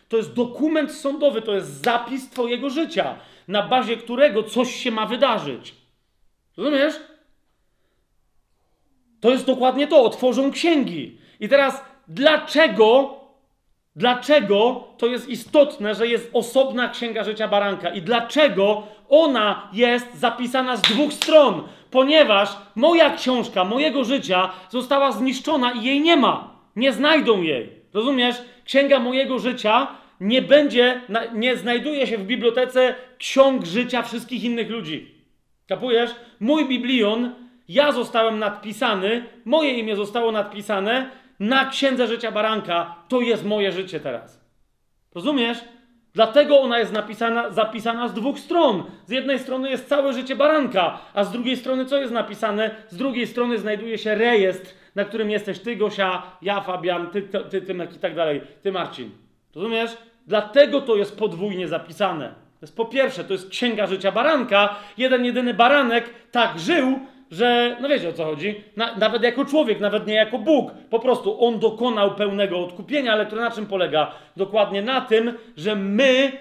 [0.10, 3.16] To jest dokument sądowy, to jest zapis Twojego życia,
[3.48, 5.76] na bazie którego coś się ma wydarzyć.
[6.58, 6.96] Rozumiesz?
[9.20, 10.04] To jest dokładnie to.
[10.04, 11.18] Otworzą księgi.
[11.40, 13.15] I teraz, dlaczego
[13.96, 20.78] Dlaczego to jest istotne, że jest osobna księga życia baranka i dlaczego ona jest zapisana
[20.78, 21.64] z dwóch stron?
[21.92, 26.56] Ponieważ moja książka, mojego życia została zniszczona i jej nie ma.
[26.76, 27.70] Nie znajdą jej.
[27.94, 28.36] Rozumiesz?
[28.66, 29.88] Księga mojego życia
[30.20, 31.02] nie będzie,
[31.34, 35.16] nie znajduje się w bibliotece ksiąg życia wszystkich innych ludzi.
[35.68, 36.16] Kapujesz?
[36.40, 37.36] Mój biblion,
[37.70, 41.10] ja zostałem nadpisany, moje imię zostało nadpisane
[41.40, 44.46] na księdze życia baranka, to jest moje życie teraz.
[45.16, 45.58] Rozumiesz?
[46.14, 48.84] Dlatego ona jest napisana, zapisana z dwóch stron.
[49.06, 52.76] Z jednej strony jest całe życie baranka, a z drugiej strony co jest napisane?
[52.90, 57.40] Z drugiej strony znajduje się rejestr, na którym jesteś ty, Gosia, ja, Fabian, ty, ty,
[57.40, 59.12] ty Tymek i tak dalej, ty, Marcin.
[59.56, 59.98] Rozumiesz?
[60.28, 62.28] Dlatego to jest podwójnie zapisane.
[62.30, 64.76] To jest po pierwsze, to jest księga życia baranka.
[64.98, 67.00] Jeden, jedyny baranek tak żył,
[67.32, 71.00] że, no wiecie o co chodzi, na, nawet jako człowiek, nawet nie jako Bóg, po
[71.00, 74.12] prostu On dokonał pełnego odkupienia, ale to na czym polega?
[74.38, 76.32] Dokładnie na tym, że my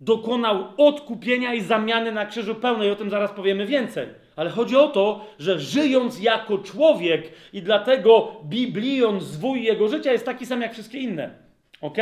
[0.00, 4.06] dokonał odkupienia i zamiany na krzyżu pełnej, o tym zaraz powiemy więcej.
[4.36, 10.24] Ale chodzi o to, że żyjąc jako człowiek i dlatego Biblion, zwój jego życia jest
[10.24, 11.30] taki sam jak wszystkie inne.
[11.80, 11.98] ok?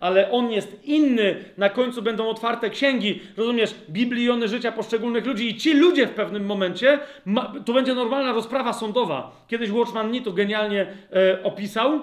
[0.00, 1.44] Ale on jest inny.
[1.58, 6.46] Na końcu będą otwarte księgi, rozumiesz, bibliony życia poszczególnych ludzi i ci ludzie w pewnym
[6.46, 9.44] momencie, ma, to będzie normalna rozprawa sądowa.
[9.48, 12.00] Kiedyś Watchman Nee to genialnie e, opisał,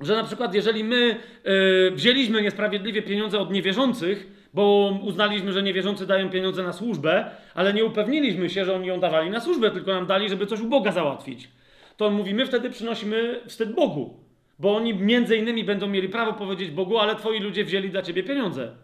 [0.00, 6.06] że na przykład jeżeli my e, wzięliśmy niesprawiedliwie pieniądze od niewierzących, bo uznaliśmy, że niewierzący
[6.06, 9.92] dają pieniądze na służbę, ale nie upewniliśmy się, że oni ją dawali na służbę, tylko
[9.92, 11.48] nam dali, żeby coś u Boga załatwić.
[11.96, 14.22] To on mówi, my wtedy przynosimy wstyd Bogu.
[14.58, 18.22] Bo oni między innymi będą mieli prawo powiedzieć Bogu, ale twoi ludzie wzięli dla ciebie
[18.22, 18.76] pieniądze.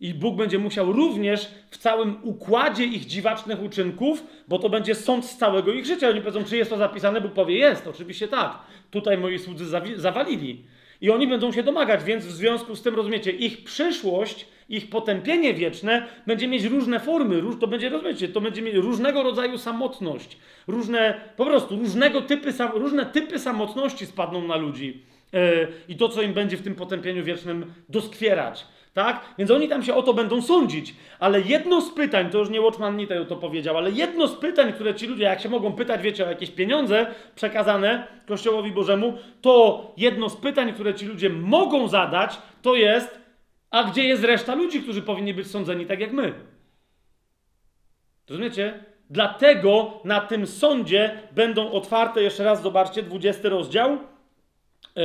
[0.00, 5.26] I Bóg będzie musiał również w całym układzie ich dziwacznych uczynków, bo to będzie sąd
[5.26, 6.08] z całego ich życia.
[6.08, 7.20] Oni powiedzą, czy jest to zapisane?
[7.20, 8.58] Bóg powie, jest, oczywiście tak.
[8.90, 9.64] Tutaj moi słudzy
[9.96, 10.64] zawalili.
[11.00, 15.54] I oni będą się domagać, więc w związku z tym, rozumiecie, ich przyszłość, ich potępienie
[15.54, 20.38] wieczne będzie mieć różne formy, róż, to będzie, rozumiecie, to będzie mieć różnego rodzaju samotność,
[20.66, 25.40] różne, po prostu różnego typy, różne typy samotności spadną na ludzi yy,
[25.88, 28.66] i to, co im będzie w tym potępieniu wiecznym doskwierać.
[28.94, 29.20] Tak?
[29.38, 30.94] Więc oni tam się o to będą sądzić.
[31.18, 34.72] Ale jedno z pytań, to już nie Watchman nie to powiedział, ale jedno z pytań,
[34.72, 39.92] które ci ludzie, jak się mogą pytać, wiecie, o jakieś pieniądze przekazane Kościołowi Bożemu, to
[39.96, 43.20] jedno z pytań, które ci ludzie mogą zadać, to jest,
[43.70, 46.32] a gdzie jest reszta ludzi, którzy powinni być sądzeni tak jak my?
[48.28, 48.84] Rozumiecie?
[49.10, 53.98] Dlatego na tym sądzie będą otwarte, jeszcze raz zobaczcie, 20 rozdział,
[54.96, 55.02] yy,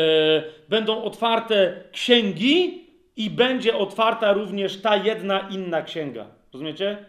[0.70, 2.89] będą otwarte księgi,
[3.20, 6.26] i będzie otwarta również ta jedna inna księga.
[6.54, 7.06] Rozumiecie?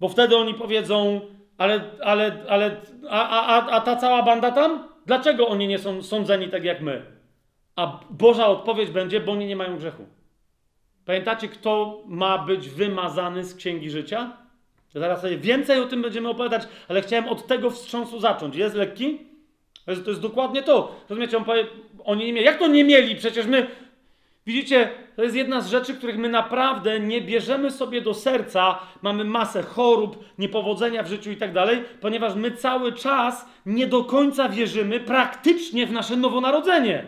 [0.00, 1.20] Bo wtedy oni powiedzą,
[1.58, 2.80] ale, ale, ale,
[3.10, 4.88] a, a, a ta cała banda tam?
[5.06, 7.02] Dlaczego oni nie są sądzeni tak jak my?
[7.76, 10.06] A Boża odpowiedź będzie, bo oni nie mają grzechu.
[11.04, 14.36] Pamiętacie, kto ma być wymazany z księgi życia?
[14.94, 18.56] Zaraz sobie więcej o tym będziemy opowiadać, ale chciałem od tego wstrząsu zacząć.
[18.56, 19.18] Jest lekki?
[19.84, 20.94] To jest, to jest dokładnie to.
[21.08, 21.66] Rozumiecie, on powie,
[22.04, 22.46] oni nie mieli.
[22.46, 23.16] Jak to nie mieli?
[23.16, 23.66] Przecież my.
[24.46, 28.78] Widzicie, to jest jedna z rzeczy, których my naprawdę nie bierzemy sobie do serca.
[29.02, 34.04] Mamy masę chorób, niepowodzenia w życiu i tak dalej, ponieważ my cały czas nie do
[34.04, 37.04] końca wierzymy praktycznie w nasze nowonarodzenie.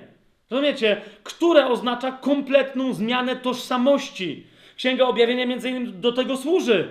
[0.50, 1.00] Rozumiecie?
[1.22, 4.46] Które oznacza kompletną zmianę tożsamości.
[4.76, 6.88] Księga Objawienia między innymi do tego służy.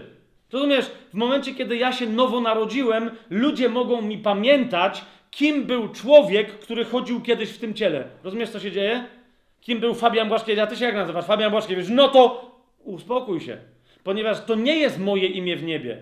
[0.51, 0.85] Rozumiesz?
[0.85, 6.85] W momencie, kiedy ja się nowo narodziłem, ludzie mogą mi pamiętać, kim był człowiek, który
[6.85, 8.07] chodził kiedyś w tym ciele.
[8.23, 9.05] Rozumiesz, co się dzieje?
[9.65, 10.63] Kim był Fabian Błaszkiewicz?
[10.63, 11.25] A ty się jak nazywasz?
[11.25, 11.87] Fabian Błaszkiewicz.
[11.89, 12.51] No to
[12.83, 13.57] uspokój się,
[14.03, 15.97] ponieważ to nie jest moje imię w niebie.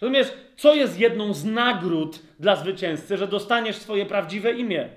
[0.00, 4.88] Rozumiesz, co jest jedną z nagród dla zwycięzcy, że dostaniesz swoje prawdziwe imię?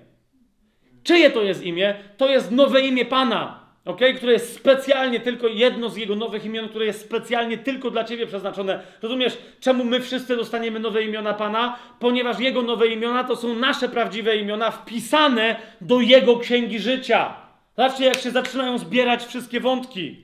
[1.03, 1.95] Czyje to jest imię?
[2.17, 4.13] To jest nowe imię Pana, okay?
[4.13, 8.27] które jest specjalnie tylko jedno z jego nowych imion, które jest specjalnie tylko dla ciebie
[8.27, 8.83] przeznaczone.
[9.01, 11.79] Rozumiesz, czemu my wszyscy dostaniemy nowe imiona Pana?
[11.99, 17.42] Ponieważ jego nowe imiona to są nasze prawdziwe imiona wpisane do jego księgi życia.
[17.77, 20.23] Zobaczcie, jak się zaczynają zbierać wszystkie wątki.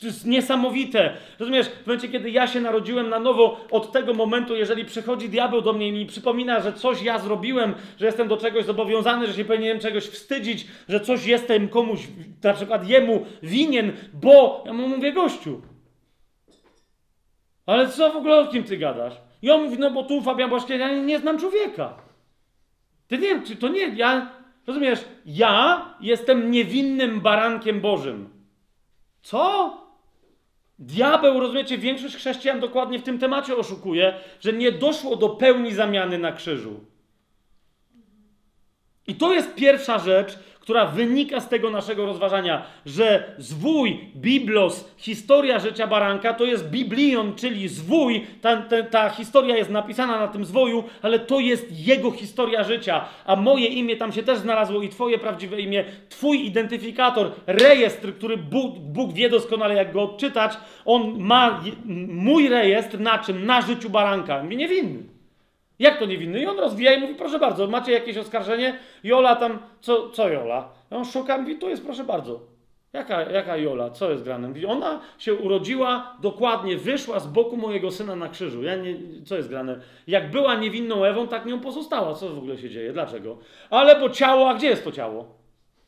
[0.00, 1.16] To jest niesamowite.
[1.38, 5.62] Rozumiesz, w momencie, kiedy ja się narodziłem na nowo, od tego momentu, jeżeli przychodzi diabeł
[5.62, 9.34] do mnie i mi przypomina, że coś ja zrobiłem, że jestem do czegoś zobowiązany, że
[9.34, 12.00] się powinienem czegoś wstydzić, że coś jestem komuś,
[12.42, 15.62] na przykład jemu winien, bo ja mu mówię, gościu.
[17.66, 19.14] Ale co w ogóle o kim ty gadasz?
[19.42, 21.94] I on mówi, no bo tu Fabian Błaszkiewicz, ja nie, znam człowieka.
[23.08, 28.28] Ty nie wiem, to nie, ja, rozumiesz, ja jestem niewinnym barankiem Bożym.
[29.22, 29.76] Co?
[30.78, 36.18] Diabeł, rozumiecie, większość chrześcijan dokładnie w tym temacie oszukuje, że nie doszło do pełni zamiany
[36.18, 36.80] na krzyżu.
[39.06, 45.58] I to jest pierwsza rzecz, która wynika z tego naszego rozważania, że zwój, biblos, historia
[45.58, 50.44] życia baranka to jest biblion, czyli zwój, ta, ta, ta, historia jest napisana na tym
[50.44, 54.88] zwoju, ale to jest jego historia życia, a moje imię tam się też znalazło i
[54.88, 60.52] twoje prawdziwe imię, twój identyfikator, rejestr, który Bóg, Bóg wie doskonale jak go odczytać,
[60.84, 61.60] on ma
[62.08, 63.46] mój rejestr na czym?
[63.46, 64.42] Na życiu baranka.
[64.42, 65.11] Niewinny.
[65.82, 66.40] Jak to niewinny?
[66.40, 68.78] I on rozwija i mówi, proszę bardzo, macie jakieś oskarżenie?
[69.04, 70.68] Jola tam, co, co Jola?
[70.92, 72.40] I on szuka, mówi, tu jest, proszę bardzo.
[72.92, 73.90] Jaka, jaka Jola?
[73.90, 74.48] Co jest grane?
[74.48, 78.62] Mówi, ona się urodziła dokładnie, wyszła z boku mojego syna na krzyżu.
[78.62, 78.94] Ja nie,
[79.24, 79.80] co jest grane?
[80.06, 82.14] Jak była niewinną Ewą, tak nią pozostała.
[82.14, 82.92] Co w ogóle się dzieje?
[82.92, 83.38] Dlaczego?
[83.70, 85.41] Ale bo ciało, a gdzie jest to ciało?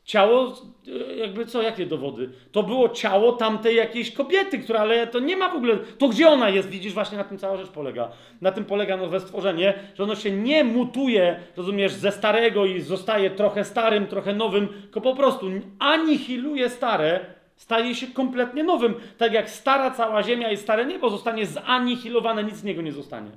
[0.05, 0.53] Ciało,
[0.87, 2.29] e, jakby co, jakie dowody?
[2.51, 5.77] To było ciało tamtej jakiejś kobiety, która, ale to nie ma w ogóle.
[5.77, 6.69] To gdzie ona jest?
[6.69, 8.11] Widzisz, właśnie na tym cała rzecz polega.
[8.41, 13.29] Na tym polega nowe stworzenie, że ono się nie mutuje, rozumiesz, ze starego i zostaje
[13.29, 15.47] trochę starym, trochę nowym, tylko po prostu
[15.79, 17.19] anihiluje stare,
[17.55, 18.95] staje się kompletnie nowym.
[19.17, 23.31] Tak jak stara cała ziemia i stare niebo zostanie zanihilowane, nic z niego nie zostanie.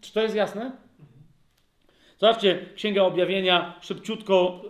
[0.00, 0.72] Czy to jest jasne?
[2.20, 4.62] Zobaczcie, Księga Objawienia, szybciutko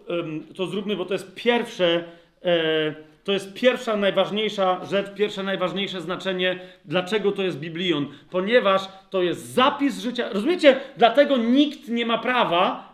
[0.57, 2.05] to zróbmy, bo to jest pierwsze,
[2.45, 8.07] e, to jest pierwsza najważniejsza rzecz, pierwsze najważniejsze znaczenie, dlaczego to jest Biblion.
[8.31, 10.29] Ponieważ to jest zapis życia.
[10.33, 10.81] Rozumiecie?
[10.97, 12.93] Dlatego nikt nie ma prawa,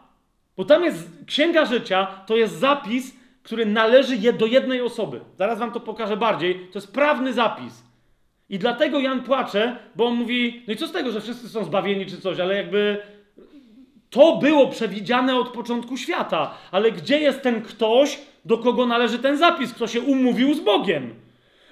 [0.57, 5.21] bo tam jest Księga Życia, to jest zapis, który należy do jednej osoby.
[5.39, 6.55] Zaraz wam to pokażę bardziej.
[6.55, 7.83] To jest prawny zapis.
[8.49, 11.65] I dlatego Jan płacze, bo on mówi, no i co z tego, że wszyscy są
[11.65, 13.03] zbawieni czy coś, ale jakby
[14.17, 19.37] to było przewidziane od początku świata, ale gdzie jest ten ktoś, do kogo należy ten
[19.37, 21.15] zapis, kto się umówił z Bogiem?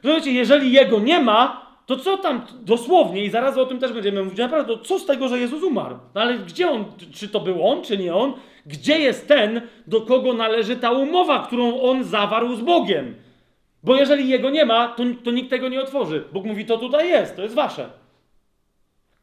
[0.03, 4.25] Rozumiecie, jeżeli jego nie ma, to co tam dosłownie, i zaraz o tym też będziemy
[4.25, 5.97] mówić, naprawdę, to co z tego, że Jezus umarł?
[6.15, 8.33] No ale gdzie on, czy to był on, czy nie on?
[8.67, 13.15] Gdzie jest ten, do kogo należy ta umowa, którą on zawarł z Bogiem?
[13.83, 16.25] Bo jeżeli jego nie ma, to, to nikt tego nie otworzy.
[16.33, 18.04] Bóg mówi, to tutaj jest, to jest wasze.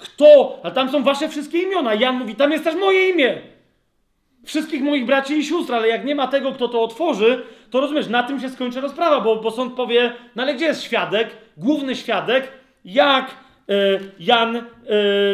[0.02, 0.60] Kto?
[0.64, 1.94] A tam są wasze wszystkie imiona.
[1.94, 3.42] Jan mówi, tam jest też moje imię.
[4.46, 8.08] Wszystkich moich braci i sióstr, ale jak nie ma tego, kto to otworzy, to rozumiesz,
[8.08, 11.96] na tym się skończy rozprawa, bo, bo sąd powie, no ale gdzie jest świadek, główny
[11.96, 12.52] świadek,
[12.86, 13.26] jak
[13.70, 14.64] e, Jan e,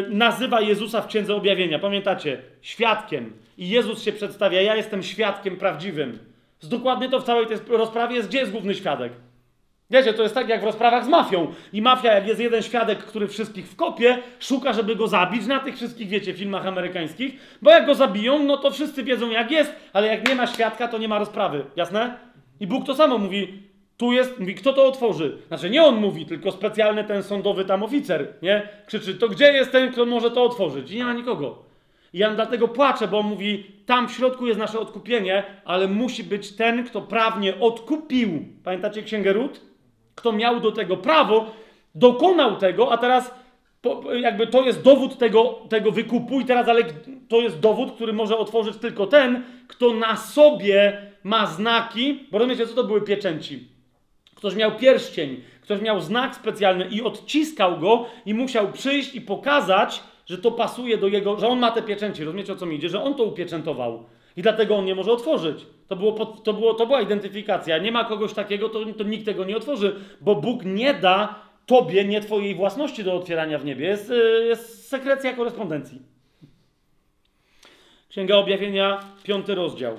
[0.08, 1.78] nazywa Jezusa w Księdze Objawienia.
[1.78, 2.42] Pamiętacie?
[2.62, 3.32] Świadkiem.
[3.58, 6.18] I Jezus się przedstawia, ja jestem świadkiem prawdziwym.
[6.62, 9.12] Dokładnie to w całej tej rozprawie jest, gdzie jest główny świadek?
[9.90, 11.52] Wiecie, to jest tak jak w rozprawach z mafią.
[11.72, 15.76] I mafia, jak jest jeden świadek, który wszystkich wkopie, szuka, żeby go zabić na tych
[15.76, 20.06] wszystkich, wiecie, filmach amerykańskich, bo jak go zabiją, no to wszyscy wiedzą jak jest, ale
[20.06, 21.64] jak nie ma świadka, to nie ma rozprawy.
[21.76, 22.18] Jasne?
[22.60, 23.62] I Bóg to samo mówi.
[23.96, 25.38] Tu jest, mówi, kto to otworzy?
[25.48, 28.68] Znaczy nie on mówi, tylko specjalny ten sądowy tam oficer, nie?
[28.86, 30.90] Krzyczy, to gdzie jest ten, kto może to otworzyć?
[30.90, 31.62] I nie ma nikogo.
[32.12, 36.24] I Jan dlatego płacze, bo on mówi, tam w środku jest nasze odkupienie, ale musi
[36.24, 38.44] być ten, kto prawnie odkupił.
[38.64, 39.68] Pamiętacie Księgę Rut?
[40.18, 41.46] Kto miał do tego prawo,
[41.94, 43.34] dokonał tego, a teraz
[44.20, 46.82] jakby to jest dowód tego, tego wykupu i teraz ale
[47.28, 52.66] to jest dowód, który może otworzyć tylko ten, kto na sobie ma znaki, bo rozumiecie,
[52.66, 53.68] co to były pieczęci?
[54.34, 60.02] Ktoś miał pierścień, ktoś miał znak specjalny i odciskał go i musiał przyjść i pokazać,
[60.26, 62.24] że to pasuje do jego, że on ma te pieczęci.
[62.24, 62.88] Rozumiecie o co mi idzie?
[62.88, 64.04] Że on to upieczętował.
[64.36, 65.66] I dlatego on nie może otworzyć.
[65.88, 67.78] To, było, pod, to, było, to była identyfikacja.
[67.78, 71.34] Nie ma kogoś takiego, to, to nikt tego nie otworzy, bo Bóg nie da
[71.66, 73.86] tobie, nie twojej własności do otwierania w niebie.
[73.86, 76.02] Jest, y, jest sekrecja korespondencji.
[78.08, 79.96] Księga Objawienia, piąty rozdział.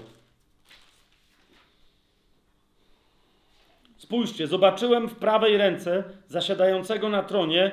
[3.98, 7.72] Spójrzcie, zobaczyłem w prawej ręce zasiadającego na tronie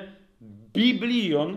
[0.72, 1.56] Biblion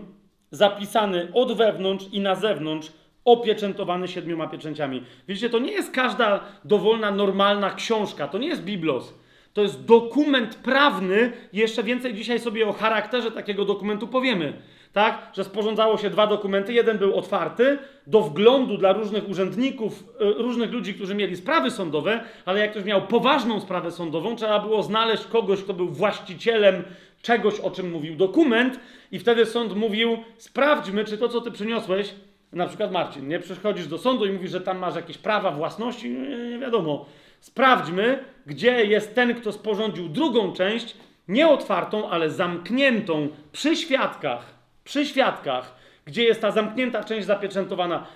[0.50, 2.92] zapisany od wewnątrz i na zewnątrz,
[3.32, 5.02] opieczętowany siedmioma pieczęciami.
[5.28, 9.14] Widzicie, to nie jest każda dowolna, normalna książka, to nie jest Biblos.
[9.52, 11.32] To jest dokument prawny.
[11.52, 14.52] Jeszcze więcej dzisiaj sobie o charakterze takiego dokumentu powiemy.
[14.92, 16.72] Tak, że sporządzało się dwa dokumenty.
[16.72, 22.20] Jeden był otwarty do wglądu dla różnych urzędników, e, różnych ludzi, którzy mieli sprawy sądowe,
[22.44, 26.82] ale jak ktoś miał poważną sprawę sądową, trzeba było znaleźć kogoś, kto był właścicielem
[27.22, 28.80] czegoś, o czym mówił dokument,
[29.12, 32.14] i wtedy sąd mówił: Sprawdźmy, czy to, co ty przyniosłeś,
[32.52, 36.10] na przykład Marcin, nie przychodzisz do sądu i mówisz, że tam masz jakieś prawa własności,
[36.10, 37.06] nie, nie wiadomo.
[37.40, 40.96] Sprawdźmy, gdzie jest ten, kto sporządził drugą część,
[41.28, 44.54] nie otwartą, ale zamkniętą przy świadkach.
[44.84, 48.06] Przy świadkach, gdzie jest ta zamknięta część zapieczętowana.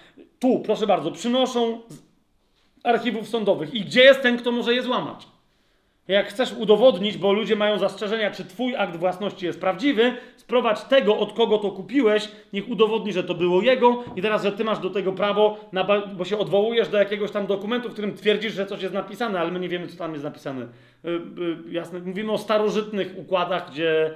[0.41, 1.99] Tu, proszę bardzo, przynoszą z
[2.85, 3.75] archiwów sądowych.
[3.75, 5.27] I gdzie jest ten, kto może je złamać?
[6.09, 11.19] Jak chcesz udowodnić, bo ludzie mają zastrzeżenia, czy twój akt własności jest prawdziwy, sprowadź tego,
[11.19, 14.79] od kogo to kupiłeś, niech udowodni, że to było jego i teraz, że ty masz
[14.79, 15.71] do tego prawo,
[16.17, 19.51] bo się odwołujesz do jakiegoś tam dokumentu, w którym twierdzisz, że coś jest napisane, ale
[19.51, 20.67] my nie wiemy, co tam jest napisane.
[21.05, 24.11] Yy, yy, jasne, mówimy o starożytnych układach, gdzie,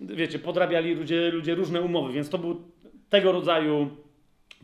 [0.00, 2.62] wiecie, podrabiali ludzie, ludzie różne umowy, więc to był
[3.08, 3.90] tego rodzaju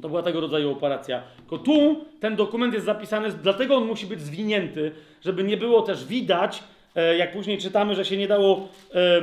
[0.00, 1.22] to była tego rodzaju operacja.
[1.36, 4.92] Tylko tu ten dokument jest zapisany, dlatego on musi być zwinięty,
[5.24, 6.62] żeby nie było też widać,
[6.96, 8.68] e, jak później czytamy, że się nie dało.
[8.94, 9.22] E, e,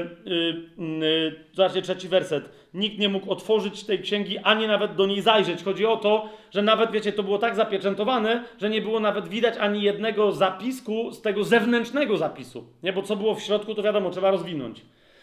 [1.53, 2.49] zobaczcie trzeci werset.
[2.73, 5.63] Nikt nie mógł otworzyć tej księgi, ani nawet do niej zajrzeć.
[5.63, 9.57] Chodzi o to, że nawet, wiecie, to było tak zapieczętowane, że nie było nawet widać
[9.57, 12.67] ani jednego zapisku z tego zewnętrznego zapisu.
[12.83, 14.81] Nie, bo co było w środku, to wiadomo, trzeba rozwinąć.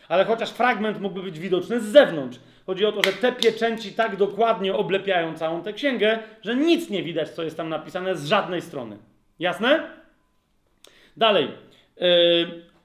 [0.09, 2.39] Ale chociaż fragment mógłby być widoczny z zewnątrz.
[2.67, 7.03] Chodzi o to, że te pieczęci tak dokładnie oblepiają całą tę księgę, że nic nie
[7.03, 8.99] widać, co jest tam napisane z żadnej strony.
[9.39, 9.91] Jasne?
[11.17, 11.49] Dalej.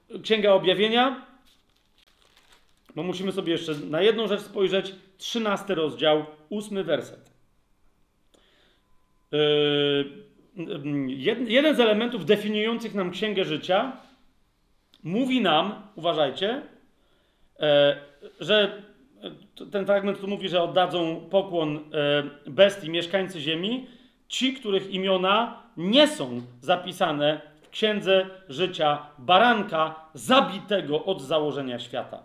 [0.09, 1.25] Yy, Księga Objawienia.
[2.95, 4.95] Bo musimy sobie jeszcze na jedną rzecz spojrzeć.
[5.17, 7.31] Trzynasty rozdział, ósmy werset.
[9.31, 10.29] Yy,
[11.47, 13.97] jeden z elementów definiujących nam Księgę Życia
[15.03, 16.78] mówi nam, uważajcie, yy,
[18.39, 18.81] że
[19.71, 21.79] ten fragment tu mówi, że oddadzą pokłon e,
[22.51, 23.87] bestii mieszkańcy ziemi,
[24.27, 32.23] ci, których imiona nie są zapisane w księdze życia baranka zabitego od założenia świata.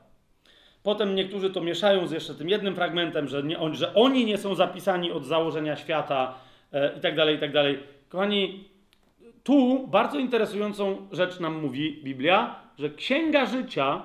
[0.83, 4.55] Potem niektórzy to mieszają z jeszcze tym jednym fragmentem, że, nie, że oni nie są
[4.55, 6.35] zapisani od założenia świata
[6.73, 7.51] e, i tak dalej, i tak.
[8.09, 8.69] Kochani,
[9.45, 14.03] tu bardzo interesującą rzecz nam mówi Biblia, że księga życia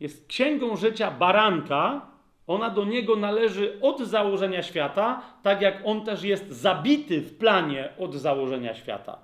[0.00, 2.10] jest księgą życia baranka,
[2.46, 7.88] ona do niego należy od założenia świata, tak jak on też jest zabity w planie
[7.98, 9.18] od założenia świata.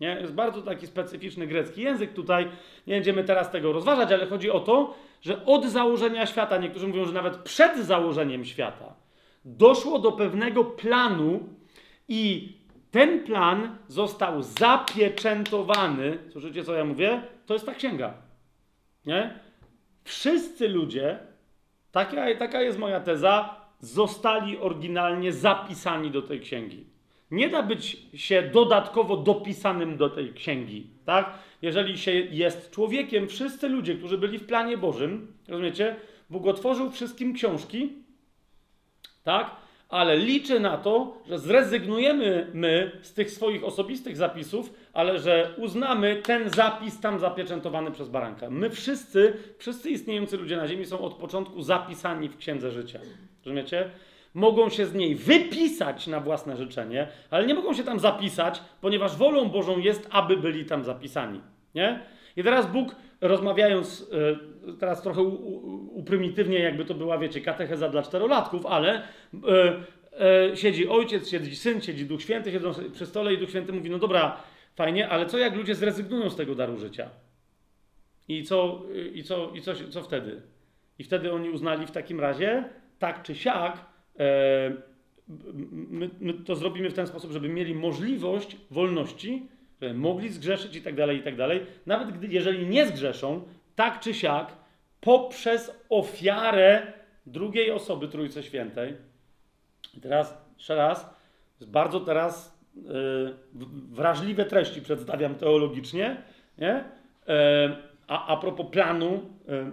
[0.00, 0.18] Nie?
[0.20, 2.48] Jest bardzo taki specyficzny grecki język tutaj.
[2.86, 7.04] Nie będziemy teraz tego rozważać, ale chodzi o to, że od założenia świata, niektórzy mówią,
[7.04, 8.94] że nawet przed założeniem świata,
[9.44, 11.40] doszło do pewnego planu
[12.08, 12.52] i
[12.90, 16.18] ten plan został zapieczętowany.
[16.32, 17.22] Słyszycie, co ja mówię?
[17.46, 18.14] To jest ta księga.
[19.06, 19.49] Nie?
[20.04, 21.18] Wszyscy ludzie,
[21.92, 23.60] Taka, taka jest moja teza.
[23.80, 26.86] Zostali oryginalnie zapisani do tej księgi.
[27.30, 31.38] Nie da być się dodatkowo dopisanym do tej księgi, tak?
[31.62, 35.96] Jeżeli się jest człowiekiem, wszyscy ludzie, którzy byli w planie Bożym, rozumiecie?
[36.30, 37.92] Bóg otworzył wszystkim książki,
[39.24, 39.56] tak?
[39.90, 46.16] Ale liczę na to, że zrezygnujemy my z tych swoich osobistych zapisów, ale że uznamy
[46.16, 48.50] ten zapis tam zapieczętowany przez baranka.
[48.50, 53.00] My wszyscy, wszyscy istniejący ludzie na Ziemi są od początku zapisani w Księdze Życia.
[53.44, 53.90] Rozumiecie?
[54.34, 59.16] Mogą się z niej wypisać na własne życzenie, ale nie mogą się tam zapisać, ponieważ
[59.16, 61.40] wolą Bożą jest, aby byli tam zapisani.
[61.74, 62.00] Nie?
[62.36, 65.22] I teraz Bóg, rozmawiając, e, teraz trochę
[65.92, 69.04] uprymitywnie, jakby to była, wiecie, katecheza dla czterolatków, ale e,
[70.50, 73.90] e, siedzi ojciec, siedzi syn, siedzi Duch Święty, siedzą przy stole i Duch Święty mówi,
[73.90, 74.36] no dobra,
[74.74, 77.10] fajnie, ale co jak ludzie zrezygnują z tego daru życia?
[78.28, 78.82] I co,
[79.14, 80.42] i co, i co, co wtedy?
[80.98, 82.64] I wtedy oni uznali w takim razie,
[82.98, 83.84] tak czy siak,
[84.18, 84.72] e,
[85.90, 89.48] my, my, to zrobimy w ten sposób, żeby mieli możliwość wolności,
[89.80, 91.66] żeby mogli zgrzeszyć i tak dalej, i tak dalej.
[91.86, 93.42] Nawet gdy, jeżeli nie zgrzeszą,
[93.74, 94.56] tak czy siak,
[95.00, 96.92] poprzez ofiarę
[97.26, 98.94] drugiej osoby Trójcy Świętej.
[99.96, 101.14] I teraz, jeszcze raz,
[101.66, 103.34] bardzo teraz yy,
[103.90, 106.22] wrażliwe treści przedstawiam teologicznie,
[106.58, 106.84] nie?
[107.26, 107.34] Yy,
[108.06, 109.72] a, a propos planu yy,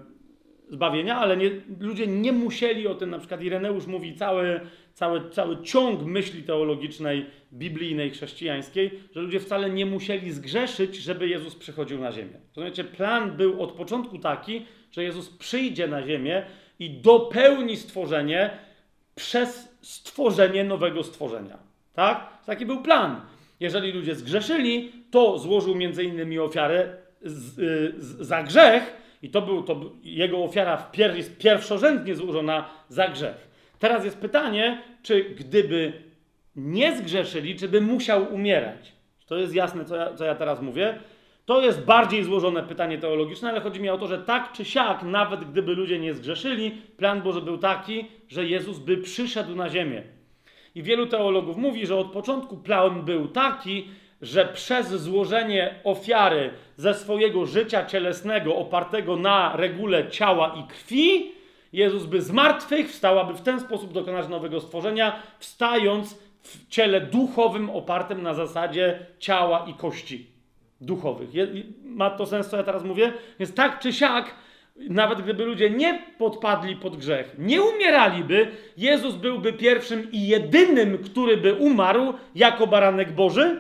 [0.69, 4.61] zbawienia, ale nie, ludzie nie musieli o tym, na przykład Ireneusz mówi cały,
[4.93, 11.55] cały, cały ciąg myśli teologicznej, biblijnej, chrześcijańskiej, że ludzie wcale nie musieli zgrzeszyć, żeby Jezus
[11.55, 12.39] przychodził na ziemię.
[12.55, 14.65] Rozumiecie, plan był od początku taki,
[14.97, 16.43] że Jezus przyjdzie na ziemię
[16.79, 18.49] i dopełni stworzenie
[19.15, 21.57] przez stworzenie nowego stworzenia.
[21.93, 22.27] Tak?
[22.45, 23.21] Taki był plan.
[23.59, 27.55] Jeżeli ludzie zgrzeszyli, to złożył między innymi ofiarę z,
[28.03, 33.07] z, za grzech i to był, to jego ofiara w pier, jest pierwszorzędnie złożona za
[33.07, 33.47] grzech.
[33.79, 35.93] Teraz jest pytanie, czy gdyby
[36.55, 38.93] nie zgrzeszyli, czy by musiał umierać?
[39.25, 40.99] To jest jasne, co ja, co ja teraz mówię.
[41.47, 45.03] To jest bardziej złożone pytanie teologiczne, ale chodzi mi o to, że tak czy siak,
[45.03, 50.03] nawet gdyby ludzie nie zgrzeszyli, plan Boży był taki, że Jezus by przyszedł na ziemię.
[50.75, 53.87] I wielu teologów mówi, że od początku plan był taki,
[54.21, 61.31] że przez złożenie ofiary ze swojego życia cielesnego, opartego na regule ciała i krwi,
[61.73, 67.01] Jezus by z martwych wstał, aby w ten sposób dokonać nowego stworzenia, wstając w ciele
[67.01, 70.36] duchowym opartym na zasadzie ciała i kości
[70.81, 71.29] duchowych.
[71.83, 73.13] Ma to sens, co ja teraz mówię?
[73.39, 74.35] Więc tak czy siak,
[74.75, 78.47] nawet gdyby ludzie nie podpadli pod grzech, nie umieraliby,
[78.77, 83.59] Jezus byłby pierwszym i jedynym, który by umarł jako baranek Boży.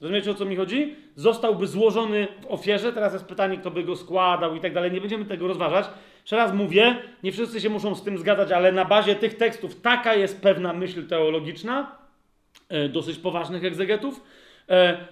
[0.00, 0.96] Rozumiecie o co mi chodzi?
[1.14, 2.92] Zostałby złożony w ofierze.
[2.92, 4.92] Teraz jest pytanie, kto by go składał i tak dalej.
[4.92, 5.86] Nie będziemy tego rozważać.
[6.20, 9.80] Jeszcze raz mówię, nie wszyscy się muszą z tym zgadzać, ale na bazie tych tekstów
[9.80, 11.96] taka jest pewna myśl teologiczna,
[12.68, 14.20] e, dosyć poważnych egzegetów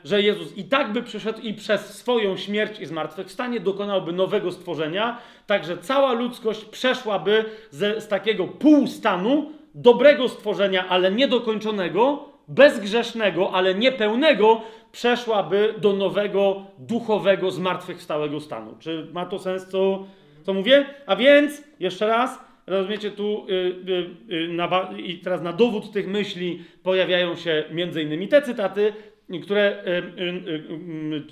[0.05, 5.19] że Jezus i tak by przyszedł i przez swoją śmierć i zmartwychwstanie dokonałby nowego stworzenia,
[5.47, 13.75] tak że cała ludzkość przeszłaby ze, z takiego półstanu dobrego stworzenia, ale niedokończonego, bezgrzesznego, ale
[13.75, 14.61] niepełnego,
[14.93, 18.77] przeszłaby do nowego, duchowego, zmartwychwstałego stanu.
[18.79, 20.07] Czy ma to sens, co,
[20.43, 20.87] co mówię?
[21.07, 26.65] A więc, jeszcze raz, rozumiecie, tu yy, yy, na, i teraz na dowód tych myśli
[26.83, 28.93] pojawiają się między innymi te cytaty,
[29.43, 29.85] które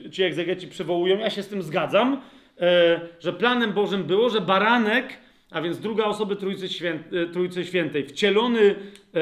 [0.07, 2.21] y, ci egzegeci przywołują, ja się z tym zgadzam,
[2.61, 5.19] e, że planem Bożym było, że baranek,
[5.51, 8.75] a więc druga osoba Trójcy, Świętej, Trójcy Świętej, wcielony
[9.15, 9.21] e,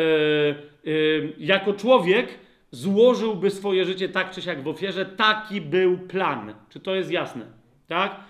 [1.38, 2.28] jako człowiek,
[2.70, 5.06] złożyłby swoje życie tak czy siak w ofierze.
[5.06, 6.54] Taki był plan.
[6.70, 7.46] Czy to jest jasne?
[7.88, 8.20] Tak?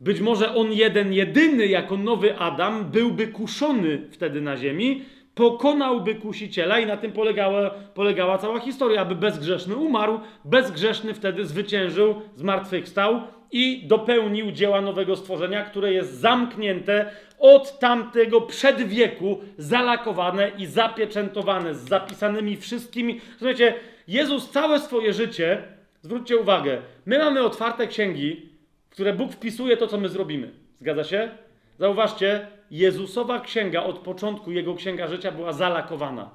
[0.00, 5.04] Być może on jeden, jedyny, jako nowy Adam, byłby kuszony wtedy na ziemi,
[5.38, 12.14] pokonałby kusiciela i na tym polegała, polegała cała historia, aby bezgrzeszny umarł, bezgrzeszny wtedy zwyciężył,
[12.36, 21.74] zmartwychwstał i dopełnił dzieła nowego stworzenia, które jest zamknięte od tamtego przedwieku, zalakowane i zapieczętowane
[21.74, 23.20] z zapisanymi wszystkimi.
[23.38, 23.74] Słuchajcie,
[24.08, 25.62] Jezus całe swoje życie,
[26.02, 28.48] zwróćcie uwagę, my mamy otwarte księgi,
[28.90, 30.50] w które Bóg wpisuje to, co my zrobimy.
[30.80, 31.30] Zgadza się?
[31.78, 36.30] Zauważcie, Jezusowa księga od początku, jego księga życia była zalakowana.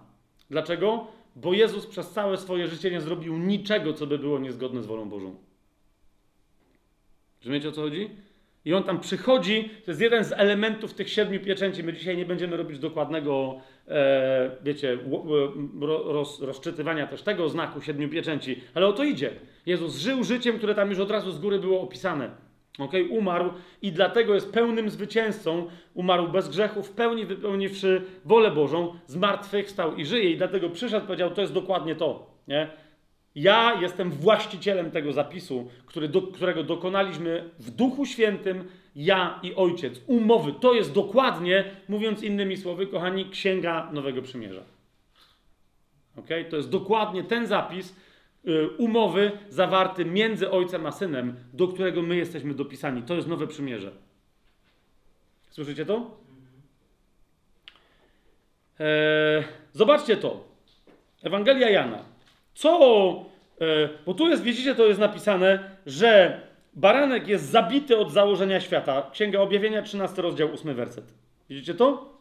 [0.49, 1.07] Dlaczego?
[1.35, 5.09] Bo Jezus przez całe swoje życie nie zrobił niczego, co by było niezgodne z wolą
[5.09, 5.35] Bożą.
[7.41, 8.09] Rozumiecie o co chodzi?
[8.65, 11.83] I on tam przychodzi, to jest jeden z elementów tych siedmiu pieczęci.
[11.83, 14.97] My dzisiaj nie będziemy robić dokładnego, e, wiecie,
[16.05, 19.31] roz, rozczytywania też tego znaku siedmiu pieczęci, ale o to idzie.
[19.65, 22.52] Jezus żył życiem, które tam już od razu z góry było opisane.
[22.79, 23.07] Okay?
[23.09, 25.67] Umarł i dlatego jest pełnym zwycięzcą.
[25.93, 30.31] Umarł bez grzechu, w pełni wypełniwszy wolę Bożą, zmartwychwstał i żyje.
[30.31, 32.27] I dlatego przyszedł, powiedział: To jest dokładnie to.
[32.47, 32.67] Nie?
[33.35, 40.01] Ja jestem właścicielem tego zapisu, który do, którego dokonaliśmy w Duchu Świętym, ja i Ojciec.
[40.07, 40.53] Umowy.
[40.53, 44.63] To jest dokładnie, mówiąc innymi słowy, kochani, księga Nowego Przymierza.
[46.17, 46.45] Okay?
[46.45, 47.95] To jest dokładnie ten zapis,
[48.77, 53.03] umowy zawarty między ojcem a synem, do którego my jesteśmy dopisani.
[53.03, 53.91] To jest nowe przymierze.
[55.51, 56.17] Słyszycie to?
[58.79, 60.43] Eee, zobaczcie to.
[61.23, 62.05] Ewangelia Jana.
[62.53, 63.25] Co?
[63.61, 66.41] E, bo tu jest, widzicie, to jest napisane, że
[66.73, 69.09] baranek jest zabity od założenia świata.
[69.11, 71.05] Księga Objawienia, 13 rozdział, 8 werset.
[71.49, 72.13] Widzicie to?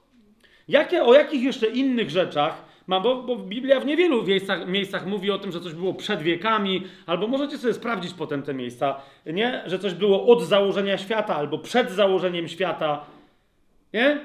[0.68, 5.38] Jakie, o jakich jeszcze innych rzeczach bo, bo Biblia w niewielu miejscach, miejscach mówi o
[5.38, 9.62] tym, że coś było przed wiekami, albo możecie sobie sprawdzić potem te miejsca, nie?
[9.66, 13.06] Że coś było od założenia świata, albo przed założeniem świata,
[13.92, 14.20] nie?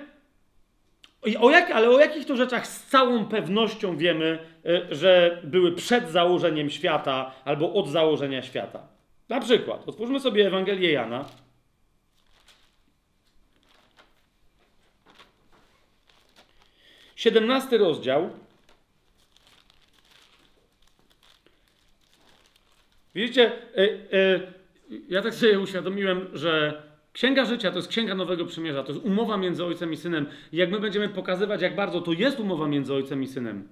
[1.39, 6.09] O jak, ale o jakich to rzeczach z całą pewnością wiemy, y, że były przed
[6.09, 8.87] założeniem świata, albo od założenia świata?
[9.29, 11.25] Na przykład, otwórzmy sobie Ewangelię Jana.
[17.17, 18.29] 17 rozdział.
[23.17, 23.81] Widzicie, y,
[24.91, 26.81] y, ja tak sobie uświadomiłem, że
[27.13, 30.25] Księga Życia to jest Księga Nowego Przymierza, to jest umowa między Ojcem i Synem.
[30.51, 33.67] I jak my będziemy pokazywać, jak bardzo to jest umowa między Ojcem i Synem,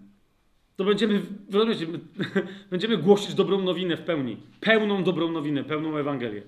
[0.75, 1.85] to będziemy, rozumiecie,
[2.71, 4.37] będziemy głosić dobrą nowinę w pełni.
[4.61, 6.41] Pełną dobrą nowinę, pełną Ewangelię.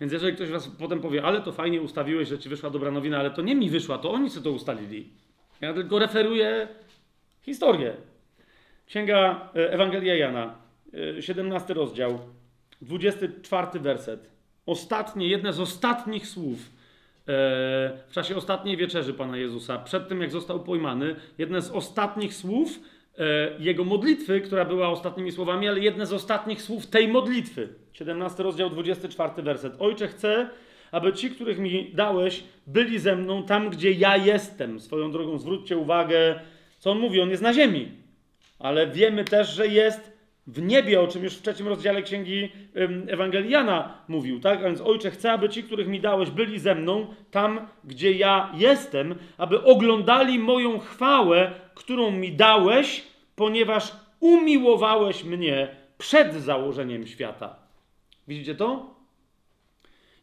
[0.00, 3.18] Więc jeżeli ktoś was potem powie, ale to fajnie ustawiłeś, że ci wyszła dobra nowina,
[3.18, 5.08] ale to nie mi wyszła, to oni sobie to ustalili.
[5.60, 6.68] Ja tylko referuję
[7.42, 7.92] historię.
[8.86, 10.69] Księga e, Ewangelia Jana,
[11.20, 12.18] 17 e, rozdział,
[12.82, 14.30] 24 werset.
[14.66, 16.72] Ostatnie, jedne z ostatnich słów e,
[18.08, 22.80] w czasie ostatniej wieczerzy Pana Jezusa, przed tym jak został pojmany, jedne z ostatnich słów
[23.58, 27.68] jego modlitwy, która była ostatnimi słowami, ale jedne z ostatnich słów tej modlitwy.
[27.92, 29.72] 17 rozdział, 24 werset.
[29.78, 30.50] Ojcze, chcę,
[30.92, 34.80] aby ci, których mi dałeś, byli ze mną tam, gdzie ja jestem.
[34.80, 36.40] Swoją drogą zwróćcie uwagę,
[36.78, 37.20] co on mówi.
[37.20, 37.88] On jest na ziemi,
[38.58, 42.48] ale wiemy też, że jest w niebie, o czym już w trzecim rozdziale księgi
[43.08, 44.60] Ewangeliana mówił, tak?
[44.60, 48.52] A więc Ojcze, chcę, aby ci, których mi dałeś, byli ze mną tam, gdzie ja
[48.54, 53.02] jestem, aby oglądali moją chwałę, którą mi dałeś,
[53.36, 57.56] ponieważ umiłowałeś mnie przed założeniem świata.
[58.28, 58.94] Widzicie to?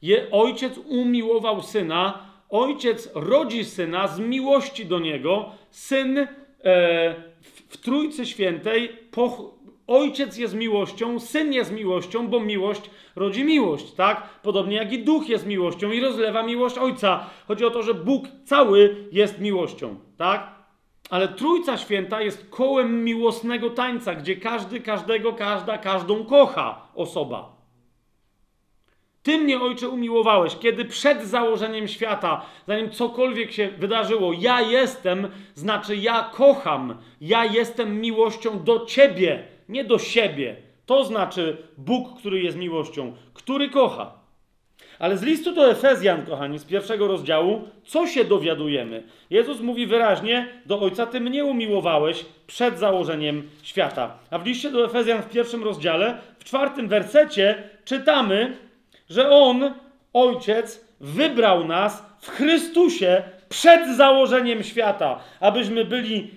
[0.02, 6.28] Je, ojciec umiłował syna, ojciec rodzi syna z miłości do niego, syn e,
[7.42, 9.57] w, w Trójcy Świętej, po,
[9.88, 14.30] ojciec jest miłością, syn jest miłością, bo miłość rodzi miłość, tak?
[14.44, 17.26] Podobnie jak i duch jest miłością i rozlewa miłość ojca.
[17.48, 20.58] Chodzi o to, że Bóg cały jest miłością, tak?
[21.10, 27.58] Ale Trójca Święta jest kołem miłosnego tańca, gdzie każdy, każdego, każda, każdą kocha osoba.
[29.24, 35.96] Ty mnie, Ojcze, umiłowałeś, kiedy przed założeniem świata, zanim cokolwiek się wydarzyło, ja jestem, znaczy
[35.96, 40.56] ja kocham, ja jestem miłością do Ciebie, nie do siebie.
[40.86, 44.14] To znaczy Bóg, który jest miłością, który kocha.
[45.00, 49.04] Ale z listu do Efezjan, kochani, z pierwszego rozdziału, co się dowiadujemy?
[49.30, 54.18] Jezus mówi wyraźnie do Ojca, Ty mnie umiłowałeś przed założeniem świata.
[54.32, 58.58] A w liście do Efezjan w pierwszym rozdziale, w czwartym wersecie czytamy,
[59.10, 59.74] że On,
[60.14, 66.32] Ojciec, wybrał nas w Chrystusie przed założeniem świata, abyśmy byli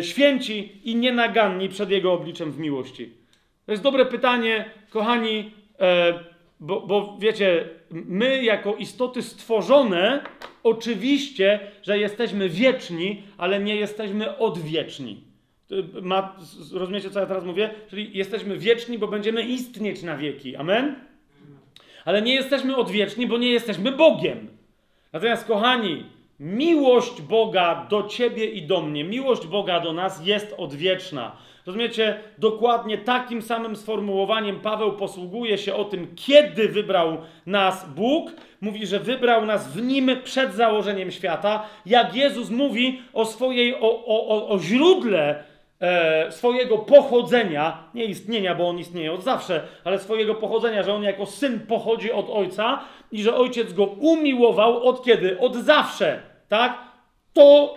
[0.00, 3.12] święci i nienaganni przed Jego obliczem w miłości.
[3.66, 6.18] To jest dobre pytanie, kochani, e,
[6.60, 10.24] bo, bo wiecie, my jako istoty stworzone,
[10.62, 15.24] oczywiście, że jesteśmy wieczni, ale nie jesteśmy odwieczni.
[16.02, 16.36] Ma,
[16.72, 17.70] rozumiecie, co ja teraz mówię?
[17.88, 20.56] Czyli jesteśmy wieczni, bo będziemy istnieć na wieki.
[20.56, 20.94] Amen?
[22.04, 24.48] ale nie jesteśmy odwieczni, bo nie jesteśmy Bogiem.
[25.12, 26.04] Natomiast, kochani,
[26.40, 31.36] miłość Boga do ciebie i do mnie, miłość Boga do nas jest odwieczna.
[31.66, 38.32] Rozumiecie, dokładnie takim samym sformułowaniem Paweł posługuje się o tym, kiedy wybrał nas Bóg.
[38.60, 41.66] Mówi, że wybrał nas w nim przed założeniem świata.
[41.86, 45.44] Jak Jezus mówi o swojej, o, o, o źródle
[45.80, 51.02] e, swojego pochodzenia, nie istnienia, bo on istnieje od zawsze, ale swojego pochodzenia, że on
[51.02, 52.80] jako syn pochodzi od ojca
[53.12, 55.38] i że ojciec go umiłował od kiedy?
[55.38, 56.78] Od zawsze, tak?
[57.32, 57.74] To,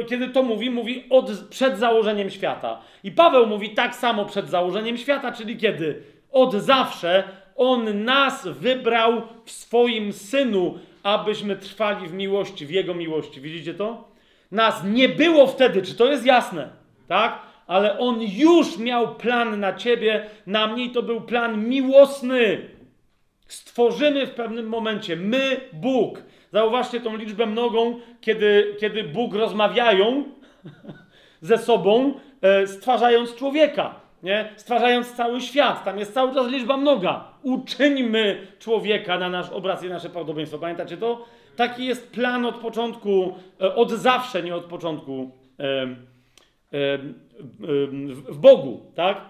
[0.00, 2.80] e, kiedy to mówi, mówi od, przed założeniem świata.
[3.04, 6.02] I Paweł mówi tak samo przed założeniem świata, czyli kiedy?
[6.32, 7.24] Od zawsze
[7.56, 13.40] on nas wybrał w swoim synu, abyśmy trwali w miłości, w jego miłości.
[13.40, 14.08] Widzicie to?
[14.52, 16.68] Nas nie było wtedy, czy to jest jasne?
[17.08, 17.38] tak?
[17.66, 22.58] Ale on już miał plan na ciebie, na mnie i to był plan miłosny.
[23.48, 26.22] Stworzymy w pewnym momencie, my, Bóg.
[26.52, 30.24] Zauważcie tą liczbę mnogą, kiedy, kiedy Bóg rozmawiają
[31.40, 34.52] ze sobą, e, stwarzając człowieka, nie?
[34.56, 35.84] stwarzając cały świat.
[35.84, 37.24] Tam jest cały czas liczba mnoga.
[37.42, 40.58] Uczyńmy człowieka na nasz obraz i nasze podobieństwo.
[40.58, 41.24] Pamiętacie to?
[41.56, 45.30] Taki jest plan od początku, e, od zawsze, nie od początku.
[45.60, 46.98] E,
[48.28, 49.20] w Bogu, tak?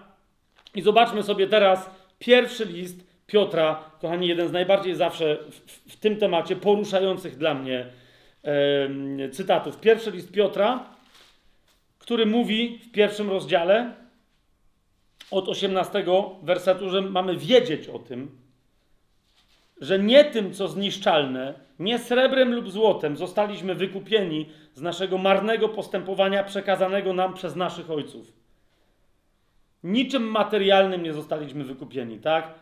[0.75, 1.89] I zobaczmy sobie teraz
[2.19, 7.85] pierwszy list Piotra, kochani, jeden z najbardziej zawsze w, w tym temacie poruszających dla mnie
[8.43, 9.79] e, cytatów.
[9.79, 10.85] Pierwszy list Piotra,
[11.99, 13.93] który mówi w pierwszym rozdziale
[15.31, 16.05] od 18
[16.43, 18.37] wersetu, że mamy wiedzieć o tym,
[19.81, 26.43] że nie tym, co zniszczalne, nie srebrem lub złotem zostaliśmy wykupieni z naszego marnego postępowania
[26.43, 28.33] przekazanego nam przez naszych ojców.
[29.83, 32.58] Niczym materialnym nie zostaliśmy wykupieni, tak?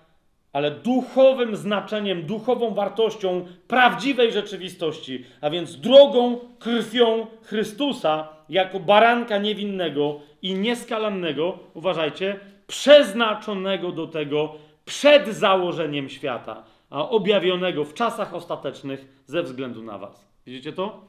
[0.58, 10.20] Ale duchowym znaczeniem, duchową wartością prawdziwej rzeczywistości, a więc drogą, krwią Chrystusa jako baranka niewinnego
[10.42, 14.56] i nieskalannego, uważajcie, przeznaczonego do tego
[14.86, 20.28] przed założeniem świata a objawionego w czasach ostatecznych ze względu na Was.
[20.46, 21.02] Widzicie to?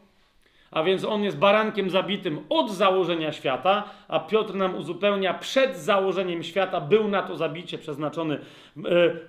[0.71, 6.43] A więc on jest barankiem zabitym od założenia świata, a Piotr nam uzupełnia przed założeniem
[6.43, 8.35] świata był na to zabicie przeznaczony.
[8.35, 8.81] E,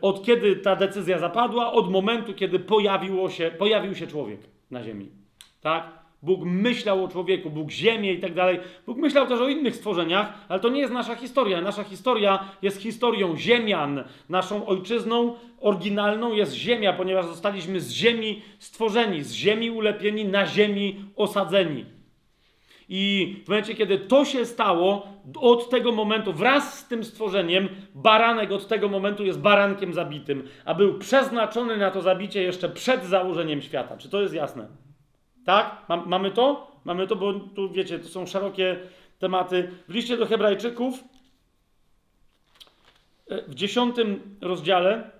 [0.01, 1.71] od kiedy ta decyzja zapadła?
[1.73, 4.39] Od momentu, kiedy pojawiło się, pojawił się człowiek
[4.71, 5.09] na ziemi.
[5.61, 5.98] Tak?
[6.21, 8.59] Bóg myślał o człowieku, Bóg ziemię i tak dalej.
[8.85, 11.61] Bóg myślał też o innych stworzeniach, ale to nie jest nasza historia.
[11.61, 14.03] Nasza historia jest historią ziemian.
[14.29, 20.95] Naszą ojczyzną oryginalną jest ziemia, ponieważ zostaliśmy z ziemi stworzeni, z ziemi ulepieni, na ziemi
[21.15, 21.85] osadzeni.
[22.89, 28.51] I w momencie, kiedy to się stało, od tego momentu, wraz z tym stworzeniem, baranek
[28.51, 33.61] od tego momentu jest barankiem zabitym, a był przeznaczony na to zabicie jeszcze przed założeniem
[33.61, 33.97] świata.
[33.97, 34.88] Czy to jest jasne?
[35.45, 35.85] Tak?
[36.05, 36.71] mamy to?
[36.85, 38.79] Mamy to, bo tu wiecie, to są szerokie
[39.19, 39.71] tematy.
[39.87, 41.03] W liście do Hebrajczyków
[43.29, 45.11] e, w dziesiątym rozdziale,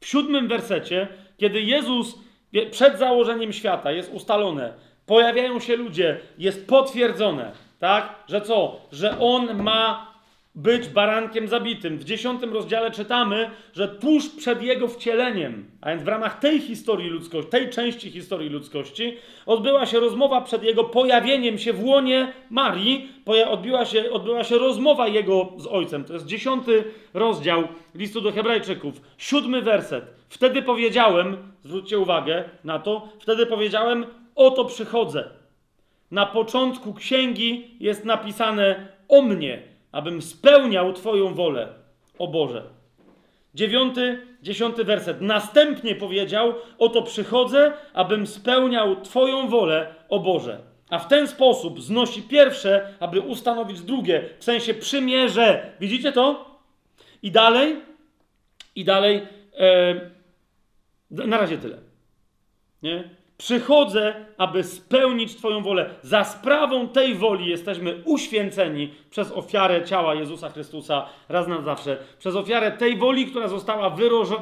[0.00, 2.18] w siódmym wersecie, kiedy Jezus
[2.70, 4.74] przed założeniem świata jest ustalone,
[5.06, 8.14] pojawiają się ludzie, jest potwierdzone, tak?
[8.28, 8.80] Że co?
[8.92, 10.05] Że On ma
[10.56, 11.98] być barankiem zabitym.
[11.98, 17.10] W dziesiątym rozdziale czytamy, że tuż przed jego wcieleniem, a więc w ramach tej historii
[17.10, 23.08] ludzkości, tej części historii ludzkości, odbyła się rozmowa przed jego pojawieniem się w łonie Marii,
[23.48, 26.04] odbyła się, odbyła się rozmowa jego z ojcem.
[26.04, 30.04] To jest dziesiąty rozdział listu do Hebrajczyków, siódmy werset.
[30.28, 35.30] Wtedy powiedziałem, zwróćcie uwagę na to, wtedy powiedziałem, oto przychodzę.
[36.10, 41.68] Na początku księgi jest napisane o mnie abym spełniał Twoją wolę,
[42.18, 42.62] o Boże.
[43.54, 45.20] Dziewiąty, dziesiąty werset.
[45.20, 50.60] Następnie powiedział: Oto przychodzę, abym spełniał Twoją wolę, o Boże.
[50.90, 55.72] A w ten sposób znosi pierwsze, aby ustanowić drugie, w sensie przymierze.
[55.80, 56.56] Widzicie to?
[57.22, 57.76] I dalej,
[58.74, 59.22] i dalej.
[59.58, 60.00] E,
[61.10, 61.78] na razie tyle.
[62.82, 63.15] Nie?
[63.38, 65.90] Przychodzę, aby spełnić Twoją wolę.
[66.02, 71.98] Za sprawą tej woli jesteśmy uświęceni przez ofiarę ciała Jezusa Chrystusa raz na zawsze.
[72.18, 73.90] Przez ofiarę tej woli, która została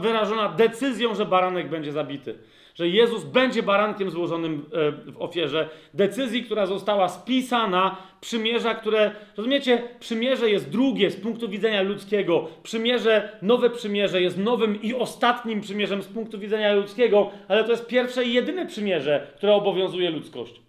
[0.01, 2.39] wyrażona decyzją, że baranek będzie zabity
[2.75, 9.83] że Jezus będzie barankiem złożonym e, w ofierze, decyzji, która została spisana, przymierza, które, rozumiecie,
[10.01, 16.03] przymierze jest drugie z punktu widzenia ludzkiego, przymierze, nowe przymierze jest nowym i ostatnim przymierzem
[16.03, 20.61] z punktu widzenia ludzkiego, ale to jest pierwsze i jedyne przymierze, które obowiązuje ludzkość.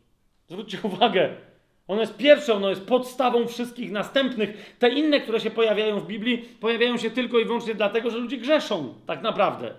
[0.48, 1.30] Zwróćcie uwagę,
[1.88, 4.76] ono jest pierwsze, ono jest podstawą wszystkich następnych.
[4.80, 8.38] Te inne, które się pojawiają w Biblii, pojawiają się tylko i wyłącznie dlatego, że ludzie
[8.38, 9.74] grzeszą, tak naprawdę.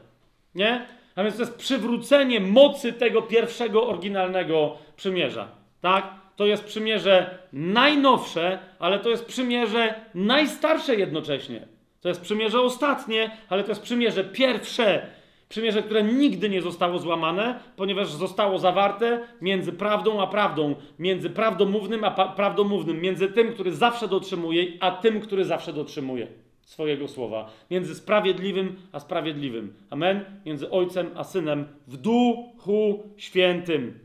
[0.55, 0.87] Nie?
[1.17, 5.49] A więc to jest przywrócenie mocy tego pierwszego, oryginalnego przymierza.
[5.81, 6.15] Tak?
[6.37, 11.69] To jest przymierze najnowsze, ale to jest przymierze najstarsze jednocześnie.
[12.01, 15.07] To jest przymierze ostatnie, ale to jest przymierze pierwsze.
[15.49, 22.05] Przymierze, które nigdy nie zostało złamane, ponieważ zostało zawarte między prawdą a prawdą, między prawdomównym
[22.05, 26.27] a prawdomównym, między tym, który zawsze dotrzymuje, a tym, który zawsze dotrzymuje
[26.67, 27.51] swojego słowa.
[27.71, 29.75] Między sprawiedliwym a sprawiedliwym.
[29.91, 30.25] Amen?
[30.47, 33.99] Między ojcem a synem w duchu świętym.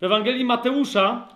[0.00, 1.28] W Ewangelii Mateusza,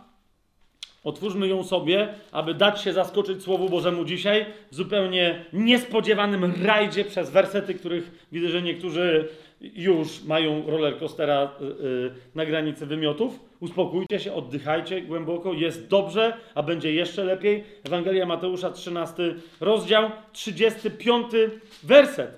[1.05, 7.31] otwórzmy ją sobie, aby dać się zaskoczyć Słowu Bożemu dzisiaj, w zupełnie niespodziewanym rajdzie przez
[7.31, 9.29] wersety, których widzę, że niektórzy
[9.61, 13.41] już mają rollercoastera y, y, na granicy wymiotów.
[13.65, 17.65] Uspokójcie się, oddychajcie głęboko, jest dobrze, a będzie jeszcze lepiej.
[17.85, 21.27] Ewangelia Mateusza, 13 rozdział, 35
[21.83, 22.31] werset.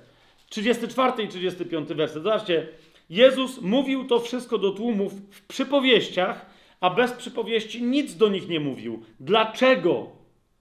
[0.48, 2.22] 34 i 35 werset.
[2.22, 2.68] Zobaczcie,
[3.10, 6.46] Jezus mówił to wszystko do tłumów w przypowieściach,
[6.80, 9.02] a bez przypowieści nic do nich nie mówił.
[9.20, 10.06] Dlaczego?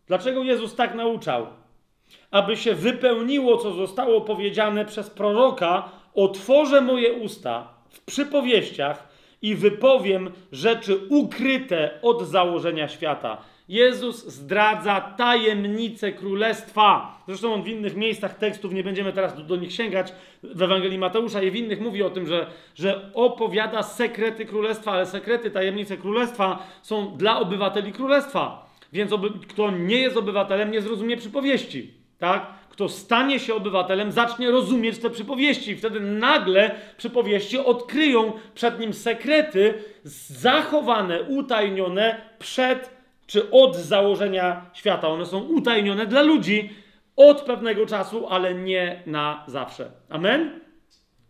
[0.08, 1.48] Dlaczego Jezus tak nauczał?
[2.32, 9.15] Aby się wypełniło, co zostało powiedziane przez proroka otworzę moje usta w przypowieściach
[9.46, 13.38] i wypowiem rzeczy ukryte od założenia świata.
[13.70, 17.22] Jezus zdradza tajemnicę królestwa.
[17.28, 20.98] Zresztą on w innych miejscach tekstów, nie będziemy teraz do, do nich sięgać, w Ewangelii
[20.98, 25.98] Mateusza i w innych mówi o tym, że, że opowiada sekrety królestwa, ale sekrety, tajemnice
[25.98, 28.70] królestwa są dla obywateli królestwa.
[28.94, 32.05] Więc oby, kto nie jest obywatelem, nie zrozumie przypowieści.
[32.20, 32.48] Tak?
[32.70, 35.72] Kto stanie się obywatelem, zacznie rozumieć te przypowieści.
[35.72, 39.74] I wtedy nagle przypowieści odkryją przed nim sekrety
[40.30, 42.96] zachowane, utajnione przed
[43.28, 45.08] czy od założenia świata.
[45.08, 46.70] One są utajnione dla ludzi
[47.16, 49.92] od pewnego czasu, ale nie na zawsze.
[50.10, 50.60] Amen?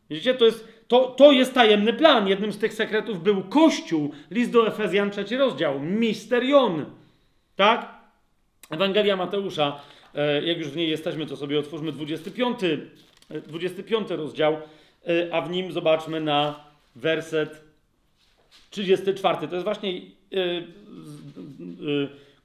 [0.10, 2.28] Widzicie, to jest, to, to jest tajemny plan.
[2.28, 4.12] Jednym z tych sekretów był Kościół.
[4.32, 5.80] List do Efezjan, trzeci rozdział.
[5.80, 6.86] Misterion.
[7.56, 7.96] Tak?
[8.72, 9.80] Ewangelia Mateusza,
[10.46, 12.60] jak już w niej jesteśmy, to sobie otwórzmy 25,
[13.48, 16.64] 25 e, rozdział, e, a w nim zobaczmy na
[16.96, 17.62] werset
[18.70, 19.48] 34.
[19.48, 20.02] To jest właśnie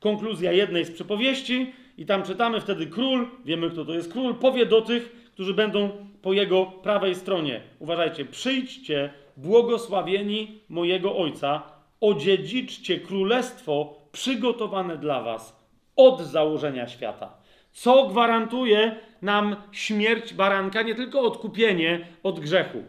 [0.01, 4.67] konkluzja jednej z przypowieści i tam czytamy wtedy król, wiemy kto to jest król, powie
[4.67, 5.91] do tych, którzy będą
[6.23, 7.61] po jego prawej stronie.
[7.79, 11.63] Uważajcie, przyjdźcie błogosławieni mojego ojca,
[12.01, 15.61] odziedziczcie królestwo przygotowane dla was
[15.97, 17.40] od założenia świata.
[17.73, 22.83] Co gwarantuje nam śmierć baranka, nie tylko odkupienie od grzechu.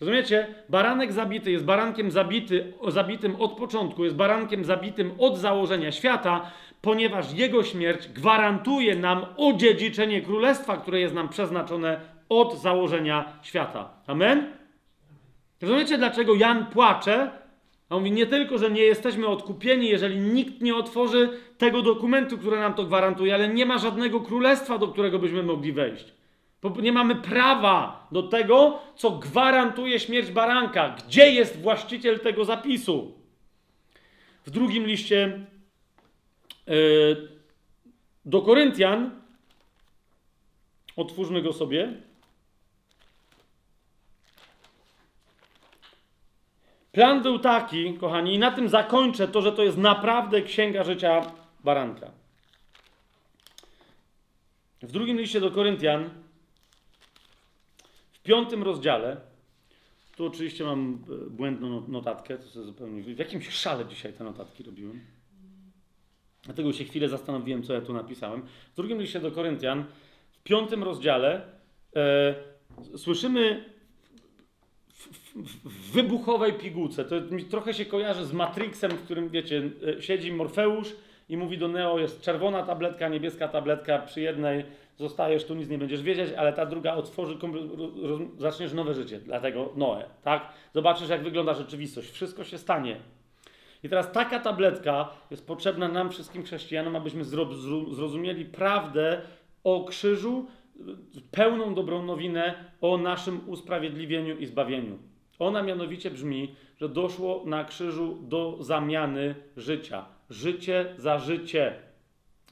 [0.00, 0.46] Rozumiecie?
[0.68, 7.32] Baranek zabity jest barankiem zabity, zabitym od początku, jest barankiem zabitym od założenia świata, ponieważ
[7.32, 13.90] jego śmierć gwarantuje nam odziedziczenie królestwa, które jest nam przeznaczone od założenia świata.
[14.06, 14.52] Amen?
[15.60, 17.43] Rozumiecie, dlaczego Jan płacze?
[17.94, 22.56] On mówi nie tylko, że nie jesteśmy odkupieni, jeżeli nikt nie otworzy tego dokumentu, który
[22.56, 26.04] nam to gwarantuje, ale nie ma żadnego królestwa, do którego byśmy mogli wejść.
[26.62, 30.96] Bo nie mamy prawa do tego, co gwarantuje śmierć baranka.
[31.06, 33.14] Gdzie jest właściciel tego zapisu?
[34.46, 35.46] W drugim liście
[36.66, 37.28] yy,
[38.24, 39.10] do Koryntian,
[40.96, 41.92] otwórzmy go sobie.
[46.94, 51.32] Plan był taki, kochani, i na tym zakończę to, że to jest naprawdę księga życia
[51.64, 52.10] baranka.
[54.82, 56.10] W drugim liście do Koryntian,
[58.12, 59.16] w piątym rozdziale,
[60.16, 63.02] tu oczywiście mam e, błędną notatkę, to sobie zupełnie.
[63.02, 65.00] W jakimś szale dzisiaj te notatki robiłem.
[66.42, 68.42] Dlatego się chwilę zastanowiłem, co ja tu napisałem.
[68.72, 69.84] W drugim liście do Koryntian,
[70.30, 71.42] w piątym rozdziale,
[71.96, 72.34] e,
[72.96, 73.73] słyszymy
[75.34, 77.04] w wybuchowej pigułce.
[77.04, 79.62] To mi trochę się kojarzy z Matrixem, w którym, wiecie,
[79.98, 80.96] e, siedzi Morfeusz
[81.28, 84.64] i mówi do Neo, jest czerwona tabletka, niebieska tabletka, przy jednej
[84.96, 87.36] zostajesz, tu nic nie będziesz wiedzieć, ale ta druga otworzy,
[88.38, 89.20] zaczniesz nowe życie.
[89.20, 90.48] Dlatego Noe, tak?
[90.74, 92.10] Zobaczysz, jak wygląda rzeczywistość.
[92.10, 92.96] Wszystko się stanie.
[93.82, 97.24] I teraz taka tabletka jest potrzebna nam, wszystkim chrześcijanom, abyśmy
[97.90, 99.20] zrozumieli prawdę
[99.64, 100.46] o krzyżu,
[101.30, 104.98] pełną dobrą nowinę o naszym usprawiedliwieniu i zbawieniu.
[105.38, 110.04] Ona mianowicie brzmi, że doszło na krzyżu do zamiany życia.
[110.30, 111.74] Życie za życie.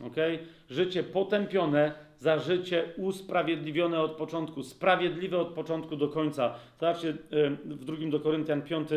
[0.06, 0.38] Okay?
[0.70, 6.54] Życie potępione za życie usprawiedliwione od początku, sprawiedliwe od początku do końca.
[6.80, 7.16] Zobaczcie
[7.64, 8.88] w drugim do Koryntian 5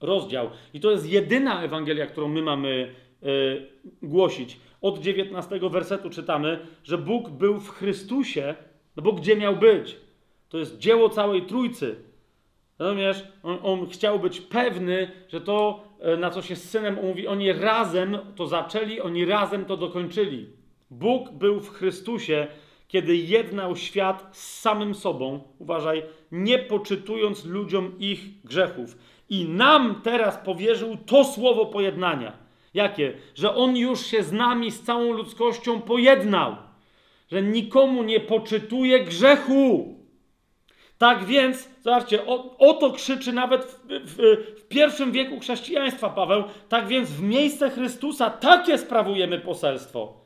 [0.00, 0.50] rozdział.
[0.74, 3.66] I to jest jedyna Ewangelia, którą my mamy y,
[4.02, 4.60] głosić.
[4.80, 8.54] Od 19 wersetu czytamy, że Bóg był w Chrystusie,
[8.96, 9.96] no bo gdzie miał być?
[10.48, 11.96] To jest dzieło całej Trójcy.
[12.78, 13.24] Rozumiesz?
[13.42, 17.52] On, on, chciał być pewny, że to, e, na co się z synem umówi, oni
[17.52, 20.46] razem to zaczęli, oni razem to dokończyli.
[20.90, 22.46] Bóg był w Chrystusie,
[22.88, 28.98] kiedy jednał świat z samym sobą, uważaj, nie poczytując ludziom ich grzechów.
[29.30, 32.32] I nam teraz powierzył to słowo pojednania.
[32.74, 33.12] Jakie?
[33.34, 36.56] Że On już się z nami, z całą ludzkością pojednał.
[37.30, 39.94] Że nikomu nie poczytuje grzechu.
[41.04, 44.16] Tak więc, zobaczcie, o, o to krzyczy nawet w, w,
[44.60, 46.44] w, pierwszym wieku chrześcijaństwa Paweł.
[46.68, 50.20] Tak więc w miejsce Chrystusa takie sprawujemy poselstwo.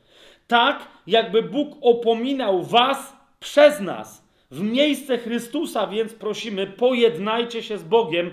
[0.47, 4.29] Tak, jakby Bóg opominał was przez nas.
[4.51, 8.31] W miejsce Chrystusa więc prosimy, pojednajcie się z Bogiem,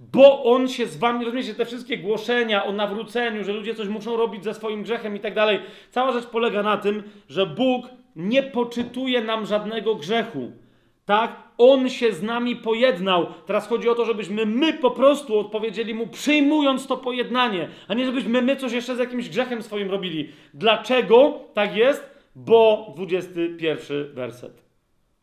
[0.00, 4.16] bo On się z wami, rozumiecie, te wszystkie głoszenia o nawróceniu, że ludzie coś muszą
[4.16, 5.60] robić ze swoim grzechem i tak dalej.
[5.90, 10.63] Cała rzecz polega na tym, że Bóg nie poczytuje nam żadnego grzechu.
[11.04, 11.36] Tak?
[11.58, 13.26] On się z nami pojednał.
[13.46, 18.06] Teraz chodzi o to, żebyśmy my po prostu odpowiedzieli mu, przyjmując to pojednanie, a nie
[18.06, 20.28] żebyśmy my coś jeszcze z jakimś grzechem swoim robili.
[20.54, 22.14] Dlaczego tak jest?
[22.36, 24.62] Bo 21 werset.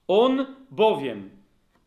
[0.08, 1.30] On bowiem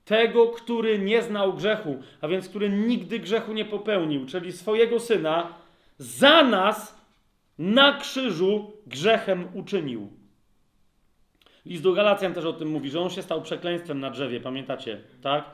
[0.04, 5.54] tego, który nie znał grzechu, a więc który nigdy grzechu nie popełnił, czyli swojego syna,
[5.98, 7.04] za nas
[7.58, 10.08] na krzyżu grzechem uczynił.
[11.66, 15.00] List do Galacjan też o tym mówi, że on się stał przekleństwem na drzewie, pamiętacie,
[15.22, 15.44] tak?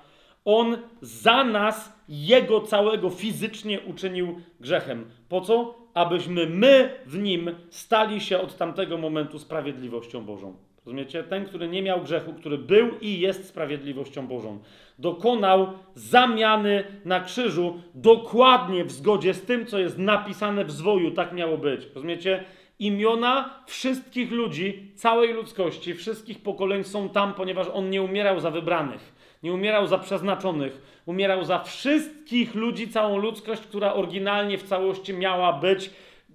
[0.45, 5.05] On za nas, jego całego fizycznie uczynił grzechem.
[5.29, 5.75] Po co?
[5.95, 10.55] Abyśmy my w nim stali się od tamtego momentu sprawiedliwością Bożą.
[10.87, 11.23] Rozumiecie?
[11.23, 14.59] Ten, który nie miał grzechu, który był i jest sprawiedliwością Bożą,
[14.99, 21.11] dokonał zamiany na krzyżu dokładnie w zgodzie z tym, co jest napisane w zwoju.
[21.11, 21.89] Tak miało być.
[21.95, 22.45] Rozumiecie?
[22.81, 29.13] Imiona wszystkich ludzi, całej ludzkości, wszystkich pokoleń są tam, ponieważ on nie umierał za wybranych,
[29.43, 35.53] nie umierał za przeznaczonych, umierał za wszystkich ludzi, całą ludzkość, która oryginalnie w całości miała
[35.53, 35.91] być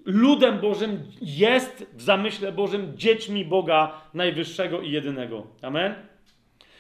[0.06, 5.48] ludem Bożym, jest w zamyśle Bożym dziećmi Boga Najwyższego i Jedynego.
[5.62, 5.96] Amen?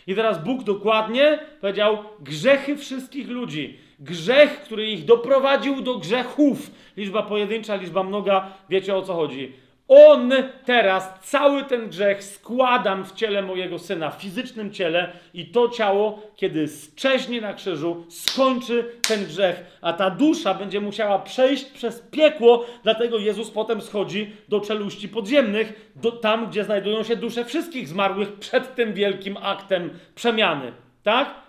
[0.08, 3.78] I teraz Bóg dokładnie powiedział grzechy wszystkich ludzi.
[4.00, 6.72] Grzech, który ich doprowadził do grzechów.
[6.98, 9.54] Liczba pojedyncza, liczba mnoga, wiecie o co chodzi.
[9.88, 10.34] On
[10.66, 16.22] teraz cały ten grzech składam w ciele mojego syna, w fizycznym ciele, i to ciało,
[16.36, 22.66] kiedy szczeźnie na krzyżu, skończy ten grzech, a ta dusza będzie musiała przejść przez piekło,
[22.84, 28.34] dlatego Jezus potem schodzi do czeluści podziemnych, do, tam, gdzie znajdują się dusze wszystkich zmarłych
[28.34, 30.72] przed tym wielkim aktem przemiany.
[31.04, 31.45] Tak?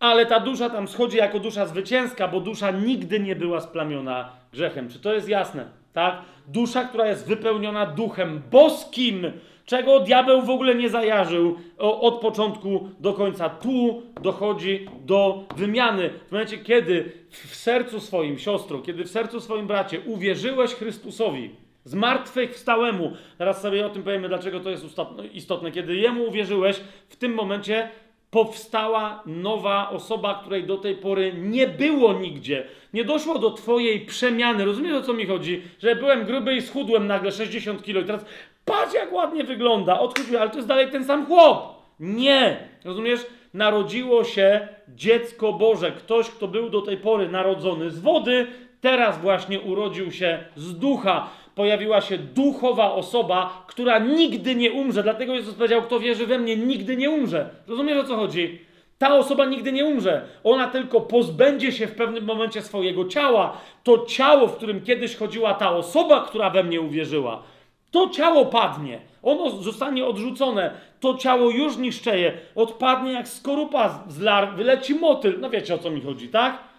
[0.00, 4.88] Ale ta dusza tam schodzi jako dusza zwycięska, bo dusza nigdy nie była splamiona grzechem.
[4.88, 5.80] Czy to jest jasne?
[5.92, 6.22] tak?
[6.48, 9.32] Dusza, która jest wypełniona duchem boskim,
[9.66, 13.48] czego diabeł w ogóle nie zajarzył od początku do końca.
[13.48, 16.10] Tu dochodzi do wymiany.
[16.28, 21.50] W momencie, kiedy w sercu swoim, siostro, kiedy w sercu swoim bracie uwierzyłeś Chrystusowi,
[21.84, 24.84] zmartwychwstałemu, teraz sobie o tym powiemy, dlaczego to jest
[25.32, 25.70] istotne.
[25.70, 27.88] Kiedy Jemu uwierzyłeś, w tym momencie
[28.30, 32.64] powstała nowa osoba, której do tej pory nie było nigdzie.
[32.94, 34.64] Nie doszło do Twojej przemiany.
[34.64, 35.62] Rozumiesz o co mi chodzi?
[35.78, 38.24] Że byłem gruby i schudłem nagle 60 kilo i teraz
[38.64, 40.00] patrz jak ładnie wygląda.
[40.00, 41.80] Odchodził, ale to jest dalej ten sam chłop.
[42.00, 42.68] Nie.
[42.84, 43.26] Rozumiesz?
[43.54, 45.92] Narodziło się dziecko Boże.
[45.92, 48.46] Ktoś, kto był do tej pory narodzony z wody,
[48.80, 55.02] teraz właśnie urodził się z ducha pojawiła się duchowa osoba, która nigdy nie umrze.
[55.02, 57.50] Dlatego Jezus powiedział: Kto wierzy we mnie, nigdy nie umrze.
[57.68, 58.58] Rozumiesz o co chodzi?
[58.98, 60.22] Ta osoba nigdy nie umrze.
[60.44, 63.56] Ona tylko pozbędzie się w pewnym momencie swojego ciała.
[63.84, 67.42] To ciało, w którym kiedyś chodziła ta osoba, która we mnie uwierzyła,
[67.90, 69.00] to ciało padnie.
[69.22, 70.70] Ono zostanie odrzucone.
[71.00, 72.32] To ciało już niszczeje.
[72.54, 75.36] Odpadnie jak skorupa z lar, wyleci motyl.
[75.40, 76.69] No wiecie o co mi chodzi, tak?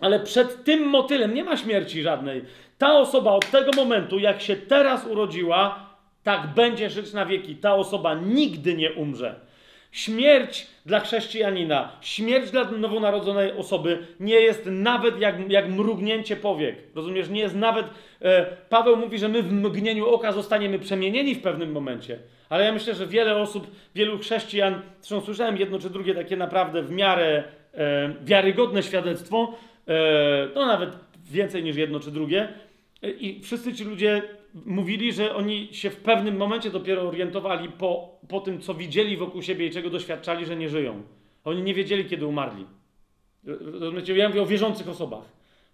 [0.00, 2.42] Ale przed tym motylem nie ma śmierci żadnej.
[2.78, 5.90] Ta osoba od tego momentu, jak się teraz urodziła,
[6.22, 7.56] tak będzie żyć na wieki.
[7.56, 9.34] Ta osoba nigdy nie umrze.
[9.92, 16.76] Śmierć dla chrześcijanina, śmierć dla nowonarodzonej osoby nie jest nawet jak, jak mrugnięcie powiek.
[16.94, 17.28] Rozumiesz?
[17.28, 17.86] Nie jest nawet.
[18.22, 22.18] E, Paweł mówi, że my w mgnieniu oka zostaniemy przemienieni w pewnym momencie.
[22.48, 26.82] Ale ja myślę, że wiele osób, wielu chrześcijan, zresztą słyszałem jedno czy drugie takie naprawdę
[26.82, 29.54] w miarę e, wiarygodne świadectwo,
[30.54, 30.90] no nawet
[31.30, 32.48] więcej niż jedno czy drugie,
[33.02, 34.22] i wszyscy ci ludzie
[34.66, 39.42] mówili, że oni się w pewnym momencie dopiero orientowali po, po tym, co widzieli wokół
[39.42, 41.02] siebie i czego doświadczali, że nie żyją.
[41.44, 42.66] Oni nie wiedzieli, kiedy umarli.
[44.16, 45.24] Ja mówię o wierzących osobach.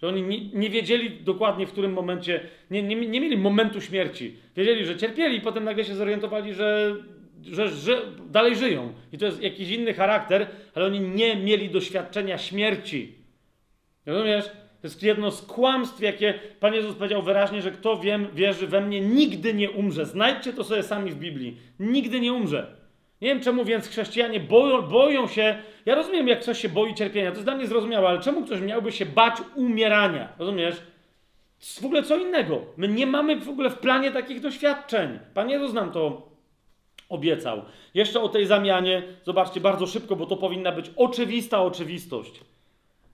[0.02, 4.36] Że oni nie, nie wiedzieli dokładnie, w którym momencie, nie, nie, nie, mieli momentu śmierci.
[4.56, 6.96] Wiedzieli, że cierpieli, i potem nagle się zorientowali, że,
[7.42, 8.92] że, że dalej żyją.
[9.12, 13.12] I to jest jakiś inny charakter, ale oni nie mieli doświadczenia śmierci.
[14.06, 14.44] Rozumiesz?
[14.46, 18.80] To jest jedno z kłamstw, jakie Pan Jezus powiedział wyraźnie, że kto wiem, wierzy we
[18.80, 20.06] mnie, nigdy nie umrze.
[20.06, 21.56] Znajdźcie to sobie sami w Biblii.
[21.80, 22.76] Nigdy nie umrze.
[23.20, 25.58] Nie wiem czemu więc chrześcijanie boją, boją się.
[25.86, 28.60] Ja rozumiem, jak ktoś się boi cierpienia, to jest dla mnie zrozumiałe, ale czemu ktoś
[28.60, 30.28] miałby się bać umierania?
[30.38, 30.76] Rozumiesz?
[30.76, 32.62] To jest w ogóle co innego.
[32.76, 35.18] My nie mamy w ogóle w planie takich doświadczeń.
[35.34, 36.28] Pan Jezus nam to
[37.08, 37.62] obiecał.
[37.94, 42.40] Jeszcze o tej zamianie, zobaczcie bardzo szybko, bo to powinna być oczywista oczywistość.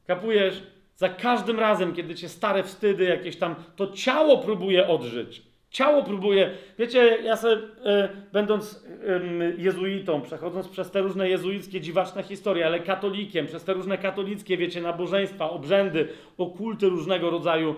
[0.07, 0.63] Kapujesz?
[1.03, 5.43] Za każdym razem, kiedy cię stare wstydy jakieś tam, to ciało próbuje odżyć.
[5.71, 6.51] Ciało próbuje.
[6.79, 12.81] Wiecie, ja sobie, e, będąc e, jezuitą, przechodząc przez te różne jezuickie, dziwaczne historie, ale
[12.81, 16.09] katolikiem, przez te różne katolickie, wiecie, nabożeństwa, obrzędy,
[16.39, 17.75] okulty różnego rodzaju,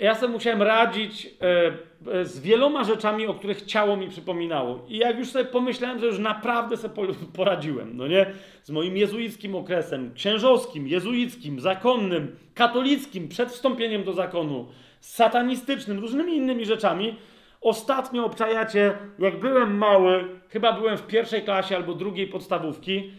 [0.00, 4.84] ja sobie musiałem radzić e, e, z wieloma rzeczami, o których ciało mi przypominało.
[4.88, 8.26] I jak już sobie pomyślałem, że już naprawdę sobie poradziłem, no nie?
[8.62, 14.66] Z moim jezuickim okresem, księżowskim, jezuickim, zakonnym, katolickim, przed wstąpieniem do zakonu,
[15.00, 17.16] satanistycznym, różnymi innymi rzeczami.
[17.60, 23.10] Ostatnio obczajacie, jak byłem mały, chyba byłem w pierwszej klasie albo drugiej podstawówki,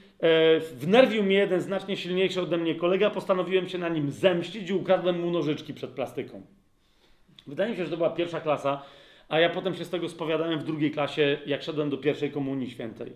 [0.73, 5.19] wnerwił mnie jeden znacznie silniejszy ode mnie kolega, postanowiłem się na nim zemścić i ukradłem
[5.19, 6.41] mu nożyczki przed plastyką.
[7.47, 8.81] Wydaje mi się, że to była pierwsza klasa,
[9.29, 12.69] a ja potem się z tego spowiadałem w drugiej klasie, jak szedłem do pierwszej komunii
[12.69, 13.13] świętej.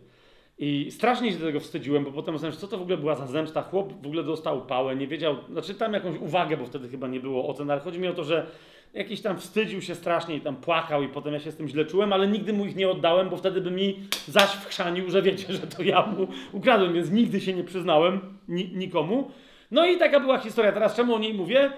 [0.59, 3.61] I strasznie się tego wstydziłem, bo potem myślałem, co to w ogóle była za zemsta.
[3.61, 7.19] Chłop w ogóle dostał pałę, nie wiedział, znaczy tam jakąś uwagę, bo wtedy chyba nie
[7.19, 8.47] było ocen, ale chodzi mi o to, że
[8.93, 11.85] jakiś tam wstydził się strasznie i tam płakał i potem ja się z tym źle
[11.85, 15.53] czułem, ale nigdy mu ich nie oddałem, bo wtedy by mi zaś wchrzanił, że wiecie,
[15.53, 19.31] że to ja mu ukradłem, więc nigdy się nie przyznałem ni nikomu.
[19.71, 20.71] No i taka była historia.
[20.71, 21.71] Teraz czemu o niej mówię?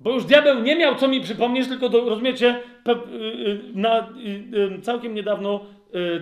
[0.00, 4.78] Bo już diabeł nie miał co mi przypomnieć, tylko do, rozumiecie, pe, y, na, y,
[4.78, 5.60] y, całkiem niedawno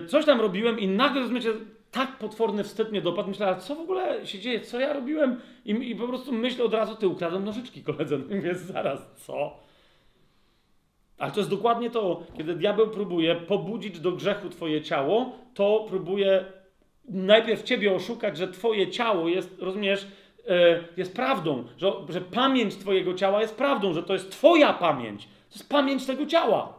[0.03, 1.49] y, coś tam robiłem i nagle, rozumiecie,
[1.91, 3.29] tak potworny wstyd mnie dopadł.
[3.29, 5.39] Myślałem, co w ogóle się dzieje, co ja robiłem?
[5.65, 8.17] I, i po prostu myślę od razu, ty ukradłem nożyczki koledze.
[8.29, 9.66] No więc zaraz, co?
[11.17, 16.45] Ale to jest dokładnie to, kiedy diabeł próbuje pobudzić do grzechu twoje ciało, to próbuje
[17.09, 20.07] najpierw ciebie oszukać, że twoje ciało jest, rozumiesz,
[20.47, 25.23] e, jest prawdą, że, że pamięć twojego ciała jest prawdą, że to jest twoja pamięć.
[25.23, 26.73] To jest pamięć tego ciała.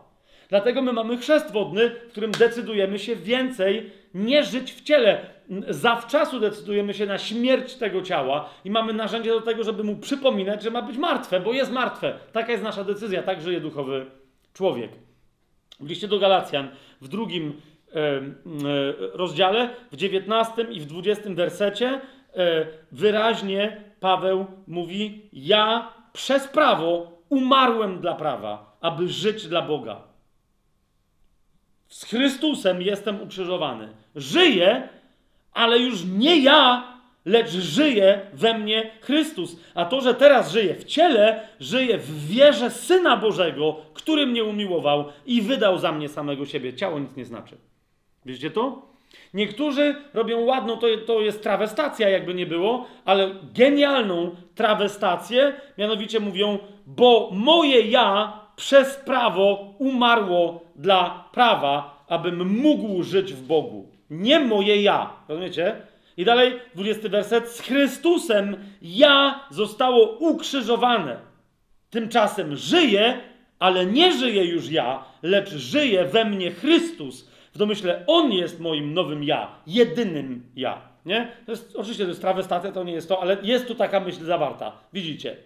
[0.49, 5.21] Dlatego my mamy chrzest wodny, w którym decydujemy się więcej nie żyć w ciele.
[5.69, 10.63] Zawczasu decydujemy się na śmierć tego ciała i mamy narzędzie do tego, żeby mu przypominać,
[10.63, 12.19] że ma być martwe, bo jest martwe.
[12.33, 14.07] Taka jest nasza decyzja, tak żyje duchowy
[14.59, 14.91] człowiek.
[15.81, 16.69] W liście do Galacjan,
[17.01, 17.61] w drugim
[17.95, 18.23] e, e,
[19.13, 22.01] rozdziale, w 19 i w 20 wersecie,
[22.35, 30.03] e, wyraźnie Paweł mówi: Ja przez prawo umarłem dla prawa, aby żyć dla Boga.
[31.89, 33.89] Z Chrystusem jestem ukrzyżowany.
[34.15, 34.89] Żyję,
[35.53, 36.98] ale już nie ja,
[37.29, 39.57] lecz żyje we mnie Chrystus.
[39.75, 45.05] A to, że teraz żyję w ciele, żyję w wierze Syna Bożego, który mnie umiłował
[45.27, 46.75] i wydał za mnie samego siebie.
[46.75, 47.57] Ciało nic nie znaczy.
[48.27, 48.89] Wiecie to?
[49.35, 56.59] Niektórzy robią ładną, to, to jest trawestacja, jakby nie było, ale genialną trawestację, mianowicie mówią,
[56.87, 63.89] bo moje ja przez prawo umarło dla prawa, abym mógł żyć w Bogu.
[64.11, 65.11] Nie moje ja.
[65.29, 65.77] Rozumiecie?
[66.19, 67.49] I dalej, 20 werset.
[67.49, 71.17] Z Chrystusem ja zostało ukrzyżowane.
[71.91, 73.21] Tymczasem żyję,
[73.59, 77.31] ale nie żyję już ja, lecz żyje we mnie Chrystus.
[77.55, 80.81] W domyśle On jest moim nowym ja, jedynym ja.
[81.07, 81.33] Nie?
[81.47, 84.25] To jest, oczywiście to jest trawestacja, to nie jest to, ale jest tu taka myśl
[84.25, 84.73] zawarta.
[84.93, 85.37] Widzicie?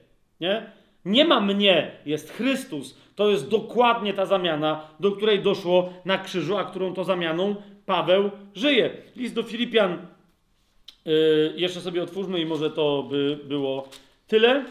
[0.40, 0.66] Nie?
[1.04, 2.98] Nie ma mnie, jest Chrystus.
[3.14, 8.30] To jest dokładnie ta zamiana, do której doszło na krzyżu, a którą to zamianą Paweł
[8.54, 8.90] żyje.
[9.16, 10.06] List do Filipian,
[11.04, 13.88] yy, jeszcze sobie otwórzmy i może to by było
[14.28, 14.64] tyle.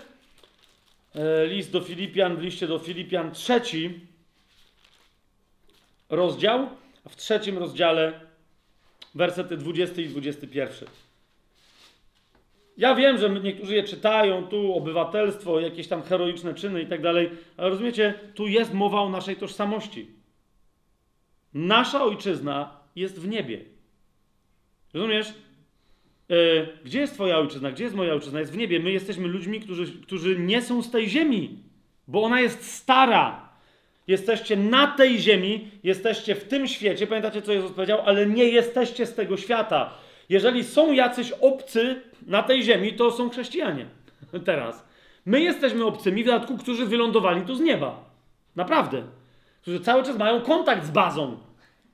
[1.15, 3.99] Yy, list do Filipian, w liście do Filipian, trzeci
[6.09, 6.69] rozdział,
[7.05, 8.19] a w trzecim rozdziale
[9.15, 10.89] wersety 20 i 21.
[12.77, 17.29] Ja wiem, że niektórzy je czytają, tu obywatelstwo, jakieś tam heroiczne czyny i tak dalej,
[17.57, 20.07] ale rozumiecie, tu jest mowa o naszej tożsamości.
[21.53, 23.65] Nasza ojczyzna jest w niebie.
[24.93, 25.33] Rozumiesz?
[26.31, 27.71] Yy, gdzie jest Twoja ojczyzna?
[27.71, 28.39] Gdzie jest moja ojczyzna?
[28.39, 28.79] Jest w niebie.
[28.79, 31.59] My jesteśmy ludźmi, którzy, którzy nie są z tej ziemi,
[32.07, 33.49] bo ona jest stara.
[34.07, 37.07] Jesteście na tej ziemi, jesteście w tym świecie.
[37.07, 37.99] Pamiętacie, co Jezus powiedział?
[38.05, 39.93] Ale nie jesteście z tego świata.
[40.29, 43.85] Jeżeli są jacyś obcy na tej ziemi, to są chrześcijanie.
[44.45, 44.85] Teraz.
[45.25, 48.03] My jesteśmy obcymi, w dodatku, którzy wylądowali tu z nieba.
[48.55, 49.03] Naprawdę.
[49.61, 51.37] Którzy cały czas mają kontakt z bazą,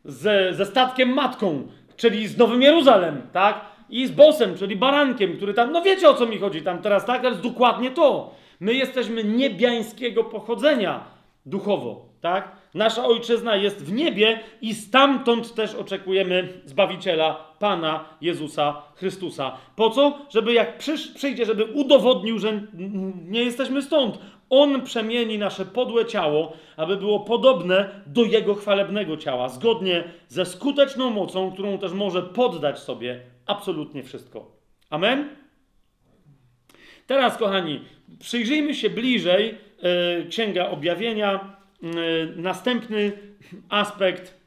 [0.06, 3.76] z, ze statkiem matką, czyli z Nowym Jeruzalem, tak?
[3.90, 7.06] I z bosem, czyli barankiem, który tam, no wiecie o co mi chodzi tam teraz,
[7.06, 7.19] tak?
[7.19, 8.35] Ale jest dokładnie to.
[8.59, 11.03] My jesteśmy niebiańskiego pochodzenia
[11.45, 12.51] duchowo, tak?
[12.74, 19.57] Nasza ojczyzna jest w niebie i stamtąd też oczekujemy Zbawiciela, Pana Jezusa Chrystusa.
[19.75, 20.17] Po co?
[20.30, 20.77] Żeby jak
[21.16, 22.61] przyjdzie, żeby udowodnił, że
[23.27, 24.19] nie jesteśmy stąd.
[24.49, 31.09] On przemieni nasze podłe ciało, aby było podobne do Jego chwalebnego ciała, zgodnie ze skuteczną
[31.09, 34.51] mocą, którą też może poddać sobie absolutnie wszystko.
[34.90, 35.30] Amen?
[37.08, 37.82] Teraz, kochani,
[38.19, 39.56] przyjrzyjmy się bliżej
[40.17, 43.11] yy, Księga Objawienia Y, następny
[43.69, 44.38] aspekt.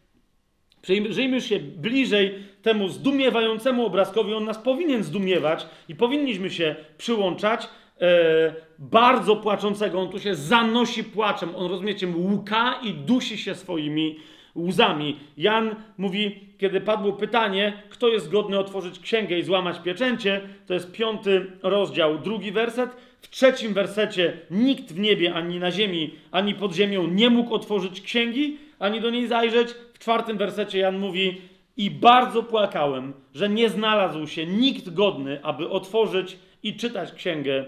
[0.83, 4.35] Przyjrzyjmy się bliżej temu zdumiewającemu obrazkowi.
[4.35, 7.69] On nas powinien zdumiewać i powinniśmy się przyłączać.
[8.01, 14.19] E, bardzo płaczącego, on tu się zanosi płaczem, on rozumiecie, łuka i dusi się swoimi
[14.57, 15.17] łzami.
[15.37, 20.93] Jan mówi, kiedy padło pytanie, kto jest godny otworzyć księgę i złamać pieczęcie, to jest
[20.93, 22.91] piąty rozdział, drugi werset.
[23.21, 28.01] W trzecim wersecie nikt w niebie, ani na ziemi, ani pod ziemią nie mógł otworzyć
[28.01, 29.69] księgi, ani do niej zajrzeć.
[29.93, 31.41] W czwartym wersecie Jan mówi:
[31.77, 37.65] I bardzo płakałem, że nie znalazł się nikt godny, aby otworzyć i czytać księgę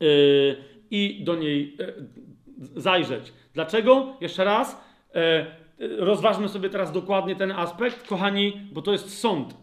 [0.00, 0.56] yy,
[0.90, 1.76] i do niej
[2.76, 3.32] zajrzeć.
[3.54, 4.16] Dlaczego?
[4.20, 4.84] Jeszcze raz.
[5.14, 5.46] E,
[5.98, 9.54] rozważmy sobie teraz dokładnie ten aspekt, kochani, bo to jest sąd.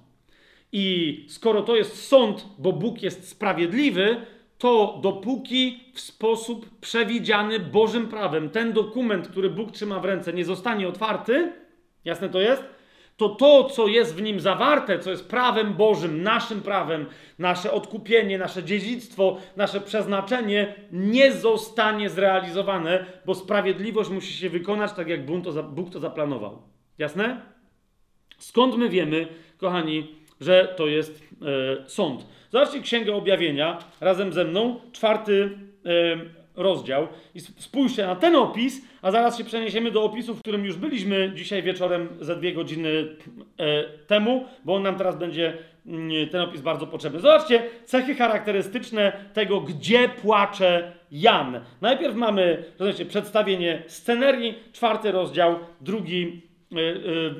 [0.72, 4.18] I skoro to jest sąd, bo Bóg jest sprawiedliwy,
[4.58, 10.46] to dopóki w sposób przewidziany Bożym prawem ten dokument, który Bóg trzyma w ręce, nie
[10.46, 11.54] zostanie otwarty,
[12.06, 12.64] jasne to jest,
[13.18, 17.06] to to, co jest w nim zawarte, co jest prawem Bożym, naszym prawem,
[17.40, 25.08] nasze odkupienie, nasze dziedzictwo, nasze przeznaczenie, nie zostanie zrealizowane, bo sprawiedliwość musi się wykonać tak,
[25.08, 25.26] jak
[25.70, 26.62] Bóg to zaplanował.
[26.98, 27.42] Jasne?
[28.38, 29.28] Skąd my wiemy,
[29.58, 32.26] kochani, że to jest e, sąd?
[32.52, 35.92] Zobaczcie Księgę Objawienia razem ze mną, czwarty e,
[36.56, 40.78] rozdział i spójrzcie na ten opis, a zaraz się przeniesiemy do opisu, w którym już
[40.78, 43.16] byliśmy dzisiaj wieczorem ze dwie godziny
[43.58, 47.20] e, temu, bo on nam teraz będzie mm, ten opis bardzo potrzebny.
[47.20, 51.62] Zobaczcie cechy charakterystyczne tego, gdzie płacze Jan.
[51.82, 56.94] Najpierw mamy rozumiecie, przedstawienie scenerii, czwarty rozdział, drugi e, e,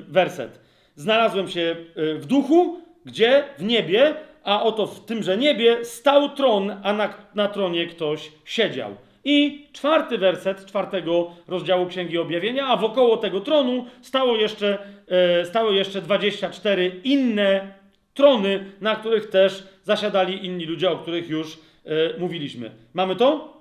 [0.08, 0.60] werset.
[0.94, 3.44] Znalazłem się w duchu, gdzie?
[3.58, 4.14] W niebie,
[4.44, 8.96] a oto w tymże niebie stał tron, a na, na tronie ktoś siedział.
[9.28, 15.70] I czwarty werset czwartego rozdziału Księgi Objawienia, a wokoło tego tronu stało jeszcze, e, stało
[15.70, 17.74] jeszcze 24 inne
[18.14, 22.70] trony, na których też zasiadali inni ludzie, o których już e, mówiliśmy.
[22.94, 23.56] Mamy to?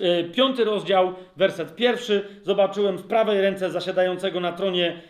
[0.00, 2.24] E, piąty rozdział, werset pierwszy.
[2.42, 5.00] Zobaczyłem w prawej ręce zasiadającego na tronie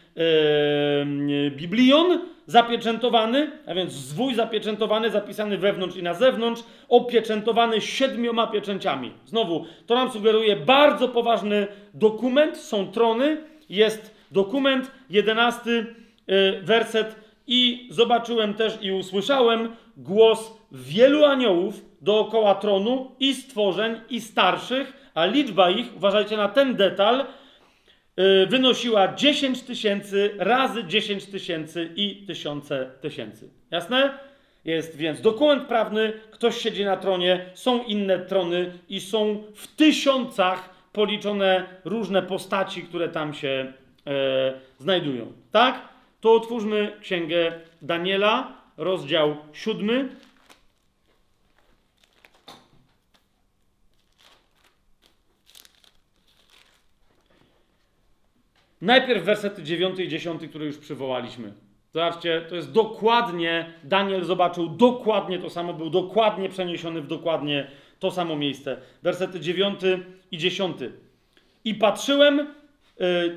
[1.51, 9.13] Biblion, zapieczętowany, a więc zwój zapieczętowany, zapisany wewnątrz i na zewnątrz, opieczętowany siedmioma pieczęciami.
[9.27, 13.37] Znowu, to nam sugeruje bardzo poważny dokument, są trony,
[13.69, 15.95] jest dokument, jedenasty
[16.27, 17.17] e, werset
[17.47, 25.27] i zobaczyłem też i usłyszałem głos wielu aniołów dookoła tronu i stworzeń i starszych, a
[25.27, 27.25] liczba ich, uważajcie na ten detal,
[28.49, 33.51] wynosiła 10 tysięcy razy 10 tysięcy i tysiące tysięcy.
[33.71, 34.19] Jasne?
[34.65, 40.71] Jest więc dokument prawny, ktoś siedzi na tronie, są inne trony i są w tysiącach
[40.93, 43.73] policzone różne postaci, które tam się
[44.07, 45.33] e, znajdują.
[45.51, 45.89] Tak?
[46.21, 50.09] To otwórzmy księgę Daniela, rozdział 7.
[58.83, 61.53] Najpierw wersety 9 i 10, które już przywołaliśmy.
[61.95, 68.11] Zobaczcie, to jest dokładnie, Daniel zobaczył dokładnie to samo, był dokładnie przeniesiony w dokładnie to
[68.11, 68.77] samo miejsce.
[69.03, 69.81] Wersety 9
[70.31, 70.77] i 10.
[71.65, 72.47] I patrzyłem, y,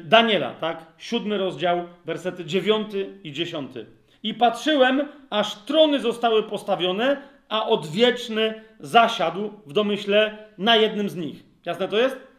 [0.03, 0.85] Daniela, tak?
[0.98, 2.91] Siódmy rozdział, wersety 9
[3.24, 3.72] i 10.
[4.24, 11.43] I patrzyłem, aż trony zostały postawione, a odwieczny zasiadł w domyśle na jednym z nich.
[11.65, 12.34] Jasne to jest?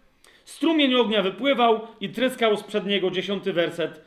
[0.47, 4.05] Strumień ognia wypływał i tryskał z przedniego dziesiąty werset.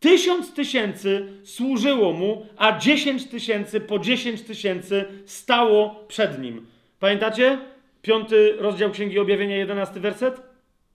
[0.00, 6.66] Tysiąc tysięcy służyło mu, a dziesięć tysięcy po dziesięć tysięcy stało przed nim.
[7.00, 7.58] Pamiętacie?
[8.02, 10.42] Piąty rozdział Księgi Objawienia, jedenasty werset?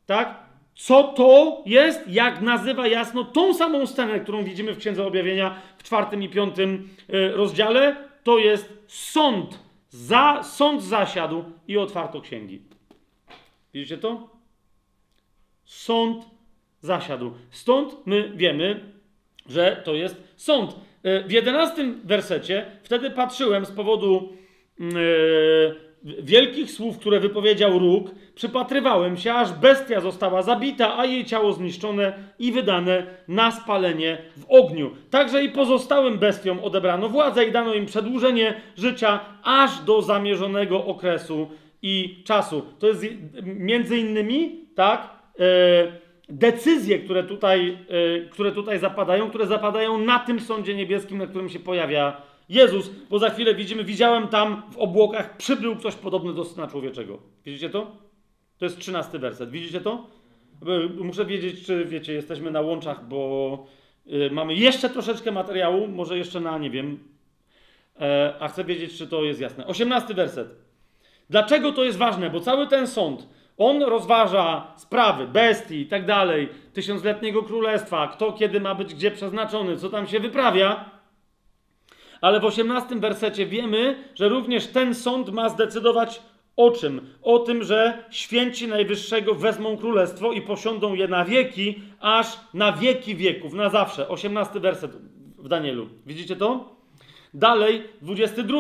[0.06, 0.40] Tak?
[0.76, 2.08] Co to jest?
[2.08, 6.90] Jak nazywa jasno tą samą scenę, którą widzimy w Księdze Objawienia w czwartym i piątym
[7.10, 7.96] e, rozdziale?
[8.24, 9.60] To jest sąd.
[9.90, 12.62] Za, sąd zasiadł i otwarto księgi.
[13.74, 14.33] Widzicie to?
[15.74, 16.26] Sąd
[16.80, 17.32] zasiadł.
[17.52, 18.80] Stąd my wiemy,
[19.50, 20.76] że to jest sąd.
[21.04, 24.34] E, w jedenastym wersecie wtedy patrzyłem z powodu
[24.80, 31.54] yy, wielkich słów, które wypowiedział róg, przypatrywałem się, aż bestia została zabita, a jej ciało
[31.54, 34.92] zniszczone i wydane na spalenie w ogniu.
[35.10, 41.48] Także i pozostałym bestiom odebrano władzę i dano im przedłużenie życia aż do zamierzonego okresu
[41.82, 42.66] i czasu.
[42.80, 43.06] To jest
[43.44, 45.23] między innymi, tak,
[46.30, 51.50] decyzje, które tutaj, e, które tutaj zapadają, które zapadają na tym sądzie niebieskim, na którym
[51.50, 56.46] się pojawia Jezus, bo za chwilę widzimy, widziałem tam w obłokach, przybył ktoś podobny do
[56.46, 57.20] Syna Człowieczego.
[57.46, 57.98] Widzicie to?
[58.58, 59.50] To jest trzynasty werset.
[59.50, 60.08] Widzicie to?
[60.98, 63.66] Muszę wiedzieć, czy wiecie, jesteśmy na łączach, bo
[64.08, 67.00] e, mamy jeszcze troszeczkę materiału, może jeszcze na, nie wiem,
[68.40, 69.68] a chcę wiedzieć, czy to jest jasne.
[69.68, 70.56] Osiemnasty werset.
[71.30, 72.30] Dlaczego to jest ważne?
[72.30, 78.60] Bo cały ten sąd on rozważa sprawy, bestii i tak dalej, tysiącletniego królestwa, kto kiedy
[78.60, 80.90] ma być gdzie przeznaczony, co tam się wyprawia.
[82.22, 86.22] Ale w osiemnastym wersecie wiemy, że również ten sąd ma zdecydować
[86.56, 87.08] o czym?
[87.22, 93.16] O tym, że święci Najwyższego wezmą królestwo i posiądą je na wieki, aż na wieki
[93.16, 94.10] wieków, na zawsze.
[94.10, 94.92] Osiemnasty werset
[95.38, 95.90] w Danielu.
[96.06, 96.76] Widzicie to?
[97.34, 98.60] Dalej, 22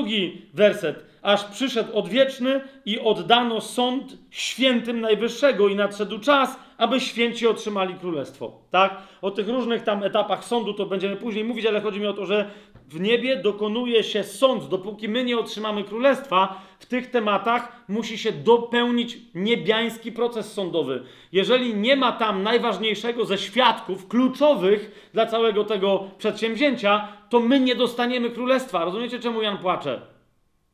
[0.53, 1.05] werset.
[1.21, 8.61] aż przyszedł odwieczny i oddano sąd świętym Najwyższego i nadszedł czas, aby święci otrzymali królestwo.
[8.71, 8.97] Tak?
[9.21, 12.25] O tych różnych tam etapach sądu to będziemy później mówić, ale chodzi mi o to,
[12.25, 12.51] że
[12.87, 14.67] w niebie dokonuje się sąd.
[14.67, 21.03] Dopóki my nie otrzymamy królestwa, w tych tematach musi się dopełnić niebiański proces sądowy.
[21.31, 27.75] Jeżeli nie ma tam najważniejszego ze świadków, kluczowych dla całego tego przedsięwzięcia, to my nie
[27.75, 28.85] dostaniemy królestwa.
[28.85, 30.01] Rozumiecie, czemu Jan płacze?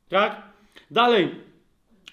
[0.09, 0.41] Tak?
[0.91, 1.48] Dalej,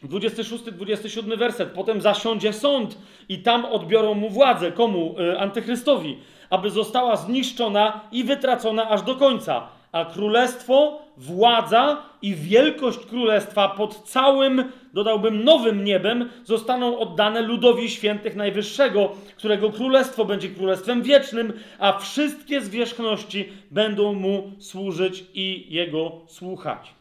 [0.05, 1.69] 26-27 werset.
[1.69, 4.73] Potem zasiądzie sąd i tam odbiorą mu władzę.
[4.73, 5.21] Komu?
[5.21, 6.19] Y, antychrystowi.
[6.51, 9.69] Aby została zniszczona i wytracona aż do końca.
[9.93, 18.37] A królestwo, władza i wielkość królestwa pod całym, dodałbym, nowym niebem zostaną oddane ludowi świętych
[18.37, 26.95] Najwyższego, którego królestwo będzie królestwem wiecznym, a wszystkie zwierzchności będą mu służyć i jego słuchać.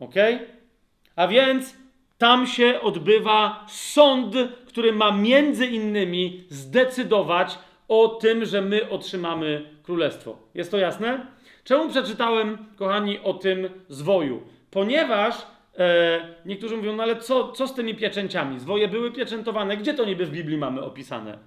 [0.00, 0.14] Ok?
[1.20, 1.76] A więc
[2.18, 4.34] tam się odbywa sąd,
[4.66, 7.58] który ma między innymi zdecydować
[7.88, 10.38] o tym, że my otrzymamy królestwo.
[10.54, 11.26] Jest to jasne?
[11.64, 14.42] Czemu przeczytałem, kochani, o tym zwoju?
[14.70, 15.34] Ponieważ
[15.78, 18.60] e, niektórzy mówią, no ale co, co z tymi pieczęciami?
[18.60, 19.76] Zwoje były pieczętowane.
[19.76, 21.38] Gdzie to niby w Biblii mamy opisane?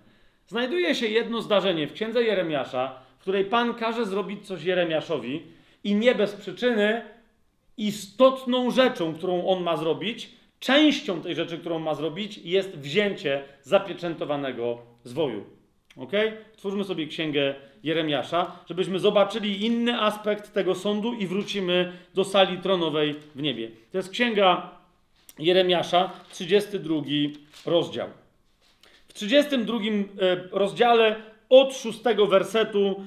[0.48, 5.44] Znajduje się jedno zdarzenie w księdze Jeremiasza, w której Pan każe zrobić coś Jeremiaszowi
[5.84, 7.13] i nie bez przyczyny
[7.78, 10.30] istotną rzeczą, którą on ma zrobić,
[10.60, 15.44] częścią tej rzeczy, którą ma zrobić, jest wzięcie zapieczętowanego zwoju.
[15.98, 16.12] Ok?
[16.58, 23.16] Twórzmy sobie księgę Jeremiasza, żebyśmy zobaczyli inny aspekt tego sądu i wrócimy do sali tronowej
[23.36, 23.72] w niebie.
[23.92, 24.72] To jest księga
[25.40, 26.96] Jeremiasza, 32
[27.66, 28.08] rozdział.
[29.08, 29.82] W 32 e,
[30.52, 31.16] rozdziale
[31.50, 33.06] od 6 wersetu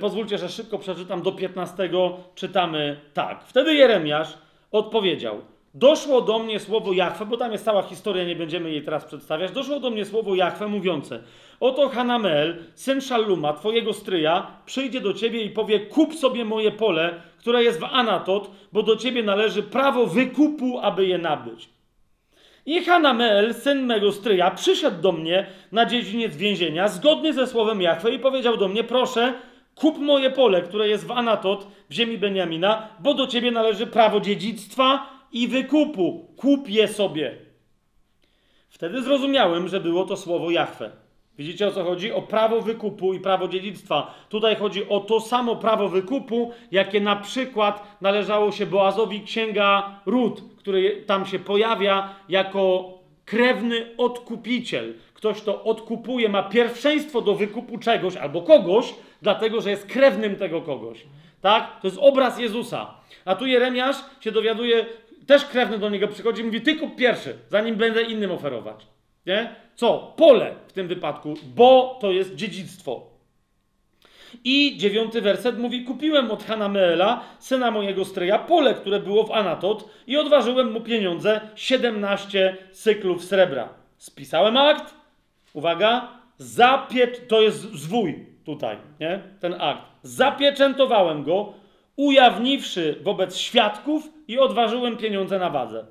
[0.00, 1.90] pozwólcie, że szybko przeczytam do 15,
[2.34, 3.44] czytamy tak.
[3.44, 4.38] Wtedy Jeremiasz
[4.72, 5.40] odpowiedział:
[5.74, 9.52] Doszło do mnie słowo Jachwę, bo tam jest cała historia, nie będziemy jej teraz przedstawiać.
[9.52, 11.22] Doszło do mnie słowo Jachwę mówiące:
[11.60, 17.14] Oto Hanamel, syn Szalluma, twojego stryja, przyjdzie do ciebie i powie: Kup sobie moje pole,
[17.38, 21.68] które jest w Anatot, bo do ciebie należy prawo wykupu, aby je nabyć.
[22.66, 28.10] I Hanamel, syn mego stryja, przyszedł do mnie na dziedziniec więzienia, zgodnie ze słowem Jachwę,
[28.10, 29.34] i powiedział do mnie: Proszę,
[29.78, 34.20] Kup moje pole, które jest w Anatot, w ziemi Beniamina, bo do ciebie należy prawo
[34.20, 36.26] dziedzictwa i wykupu.
[36.36, 37.34] Kup je sobie.
[38.68, 40.90] Wtedy zrozumiałem, że było to słowo Jahwe.
[41.38, 42.12] Widzicie o co chodzi?
[42.12, 44.14] O prawo wykupu i prawo dziedzictwa.
[44.28, 50.42] Tutaj chodzi o to samo prawo wykupu, jakie na przykład należało się Boazowi księga Ród,
[50.56, 52.92] który tam się pojawia jako
[53.24, 54.94] krewny odkupiciel.
[55.14, 60.62] Ktoś, kto odkupuje, ma pierwszeństwo do wykupu czegoś albo kogoś, dlatego że jest krewnym tego
[60.62, 61.04] kogoś.
[61.40, 61.80] Tak?
[61.80, 62.94] To jest obraz Jezusa.
[63.24, 64.86] A tu Jeremiasz się dowiaduje,
[65.26, 68.86] też krewny do niego przychodzi i mówi: Ty kup pierwszy, zanim będę innym oferować.
[69.26, 69.54] Nie?
[69.74, 70.14] Co?
[70.16, 73.18] Pole w tym wypadku, bo to jest dziedzictwo.
[74.44, 79.88] I dziewiąty werset mówi: Kupiłem od Hanameela, syna mojego stryja, pole, które było w Anatot,
[80.06, 83.68] i odważyłem mu pieniądze 17 cyklów srebra.
[83.96, 84.94] Spisałem akt,
[85.52, 89.22] uwaga, zapiecz, to jest zwój tutaj, nie?
[89.40, 89.82] Ten akt.
[90.02, 91.52] Zapieczętowałem go,
[91.96, 95.86] ujawniwszy wobec świadków i odważyłem pieniądze na wadze.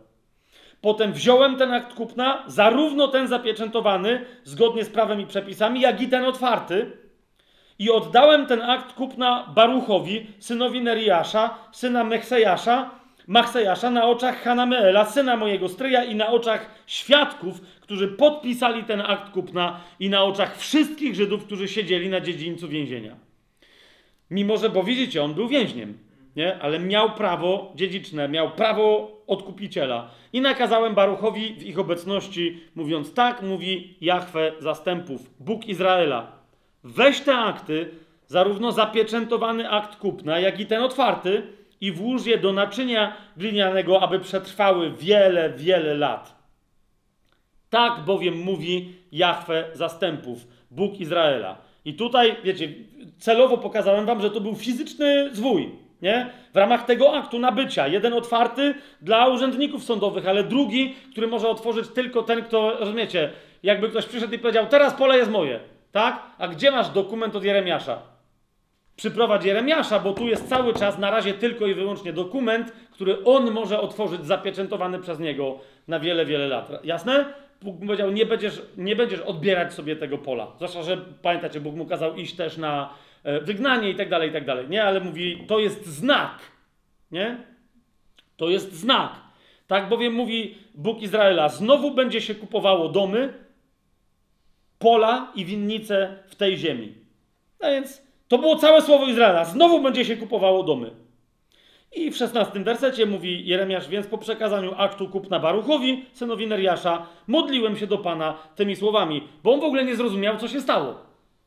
[0.81, 6.07] Potem wziąłem ten akt kupna, zarówno ten zapieczętowany, zgodnie z prawem i przepisami, jak i
[6.07, 6.91] ten otwarty,
[7.79, 12.89] i oddałem ten akt kupna Baruchowi, synowi Neriasza, syna Mechsejasza,
[13.27, 19.31] Machsejasza, na oczach Hanameela, syna mojego stryja i na oczach świadków, którzy podpisali ten akt
[19.31, 23.15] kupna i na oczach wszystkich Żydów, którzy siedzieli na dziedzińcu więzienia.
[24.31, 25.97] Mimo, że, bo widzicie, on był więźniem,
[26.35, 26.59] nie?
[26.59, 30.11] ale miał prawo dziedziczne, miał prawo odkupiciela.
[30.33, 36.31] I nakazałem Baruchowi w ich obecności, mówiąc tak, mówi Jahwe zastępów, Bóg Izraela.
[36.83, 37.89] Weź te akty,
[38.25, 41.43] zarówno zapieczętowany akt kupna, jak i ten otwarty,
[41.81, 46.36] i włóż je do naczynia glinianego, aby przetrwały wiele, wiele lat.
[47.69, 51.57] Tak bowiem mówi Jahwe zastępów, Bóg Izraela.
[51.85, 52.69] I tutaj, wiecie,
[53.17, 55.71] celowo pokazałem wam, że to był fizyczny zwój,
[56.01, 56.29] nie?
[56.53, 57.87] W ramach tego aktu nabycia.
[57.87, 63.29] Jeden otwarty dla urzędników sądowych, ale drugi, który może otworzyć tylko ten, kto, rozumiecie,
[63.63, 65.59] jakby ktoś przyszedł i powiedział, teraz pole jest moje,
[65.91, 66.23] tak?
[66.37, 68.01] A gdzie masz dokument od Jeremiasza?
[68.95, 73.51] Przyprowadź Jeremiasza, bo tu jest cały czas na razie tylko i wyłącznie dokument, który on
[73.51, 76.71] może otworzyć, zapieczętowany przez niego na wiele, wiele lat.
[76.83, 77.25] Jasne?
[77.61, 80.51] Bóg mu powiedział, nie będziesz, nie będziesz odbierać sobie tego pola.
[80.55, 84.33] Zwłaszcza, że pamiętacie, Bóg mu kazał iść też na e, wygnanie i tak dalej, i
[84.33, 84.69] tak dalej.
[84.69, 86.39] Nie, ale mówi, to jest znak.
[87.11, 87.37] Nie?
[88.37, 89.11] To jest znak.
[89.67, 93.33] Tak bowiem mówi Bóg Izraela: znowu będzie się kupowało domy,
[94.79, 96.93] pola i winnice w tej ziemi.
[97.61, 99.45] No więc to było całe słowo Izraela.
[99.45, 101.06] Znowu będzie się kupowało domy.
[101.95, 107.77] I w szesnastym wersecie mówi Jeremiasz, więc po przekazaniu aktu kupna Baruchowi, synowi Neriasza, modliłem
[107.77, 110.95] się do Pana tymi słowami, bo on w ogóle nie zrozumiał, co się stało.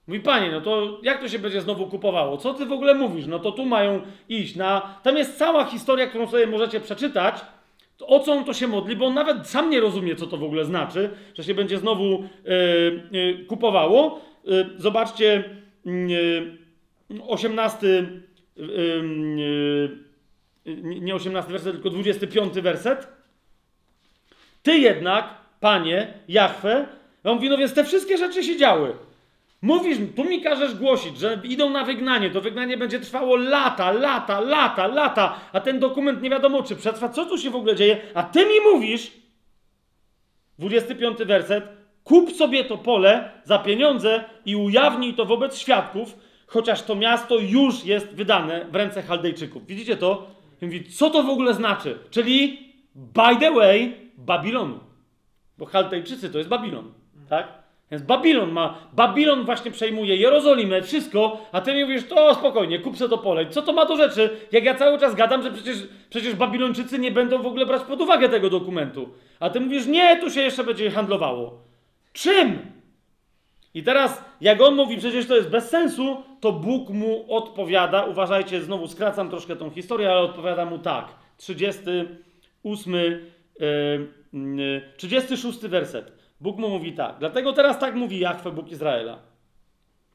[0.07, 2.37] Mówi, Panie, no to jak to się będzie znowu kupowało?
[2.37, 3.27] Co Ty w ogóle mówisz?
[3.27, 4.99] No to tu mają iść na...
[5.03, 7.41] Tam jest cała historia, którą sobie możecie przeczytać,
[8.07, 10.45] o co on to się modli, bo on nawet sam nie rozumie, co to w
[10.45, 14.21] ogóle znaczy, że się będzie znowu yy, yy, kupowało.
[14.45, 15.45] Yy, zobaczcie,
[15.85, 16.59] yy,
[17.29, 18.07] 18...
[20.83, 23.09] Nie 18 werset, tylko 25 werset.
[24.63, 26.87] Ty jednak, panie, Jachwę,
[27.25, 28.93] on mówi, no więc te wszystkie rzeczy się działy.
[29.63, 34.41] Mówisz, tu mi każesz głosić, że idą na wygnanie, to wygnanie będzie trwało lata, lata,
[34.41, 38.01] lata, lata, a ten dokument nie wiadomo czy przetrwa, co tu się w ogóle dzieje,
[38.15, 39.13] a ty mi mówisz,
[40.59, 41.65] 25 werset,
[42.05, 46.17] kup sobie to pole za pieniądze i ujawnij to wobec świadków,
[46.47, 49.67] chociaż to miasto już jest wydane w ręce Chaldejczyków.
[49.67, 50.40] Widzicie to?
[50.63, 51.99] I mówi, co to w ogóle znaczy?
[52.11, 52.59] Czyli,
[52.95, 54.81] by the way, Babilonu.
[55.59, 56.93] Bo Chaldejczycy to jest Babilon,
[57.29, 57.61] tak?
[57.91, 62.97] Więc Babilon ma, Babilon właśnie przejmuje Jerozolimę, wszystko, a ty mi mówisz, to spokojnie, kup
[62.97, 63.47] se to pole.
[63.47, 65.77] Co to ma do rzeczy, jak ja cały czas gadam, że przecież,
[66.11, 69.09] przecież Babilończycy nie będą w ogóle brać pod uwagę tego dokumentu.
[69.41, 71.61] A ty mówisz, nie, tu się jeszcze będzie handlowało.
[72.13, 72.59] Czym?
[73.75, 78.05] I teraz, jak on mówi, przecież to jest bez sensu, to Bóg mu odpowiada.
[78.05, 81.09] Uważajcie, znowu skracam troszkę tą historię, ale odpowiada mu tak.
[81.37, 82.95] 38,
[84.33, 86.13] yy, 36 werset.
[86.41, 87.17] Bóg mu mówi tak.
[87.19, 89.19] Dlatego teraz tak mówi Jachwę, Bóg Izraela.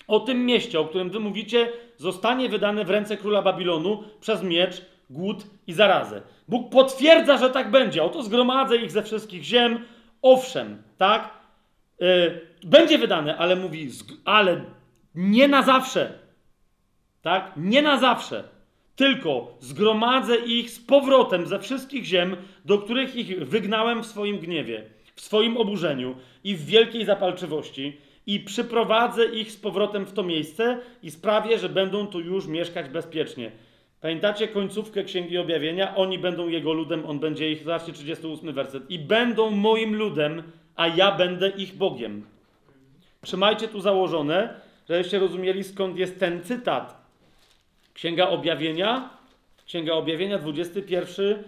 [0.08, 4.82] O tym mieście, o którym wy mówicie, zostanie wydane w ręce króla Babilonu przez miecz,
[5.10, 6.22] głód i zarazę.
[6.48, 8.04] Bóg potwierdza, że tak będzie.
[8.04, 9.80] Oto zgromadzę ich ze wszystkich ziem.
[10.22, 11.30] Owszem, tak?
[12.00, 13.90] Yy, będzie wydane, ale mówi,
[14.26, 14.62] ale
[15.16, 16.20] nie na zawsze.
[17.22, 17.52] Tak?
[17.58, 18.44] Nie na zawsze.
[18.96, 22.36] Tylko zgromadzę ich z powrotem ze wszystkich ziem,
[22.66, 24.84] do których ich wygnałem w swoim gniewie,
[25.16, 30.80] w swoim oburzeniu i w wielkiej zapalczywości, i przyprowadzę ich z powrotem w to miejsce
[31.04, 33.52] i sprawię, że będą tu już mieszkać bezpiecznie.
[34.02, 35.96] Pamiętacie końcówkę Księgi Objawienia?
[35.96, 38.92] Oni będą jego ludem, on będzie ich, zobaczcie 38 werset.
[38.92, 40.44] I będą moim ludem,
[40.76, 42.35] a ja będę ich Bogiem.
[43.26, 44.54] Trzymajcie tu założone,
[44.90, 47.06] żebyście rozumieli skąd jest ten cytat.
[47.94, 49.10] Księga Objawienia,
[49.66, 51.40] Księga Objawienia, 21 y,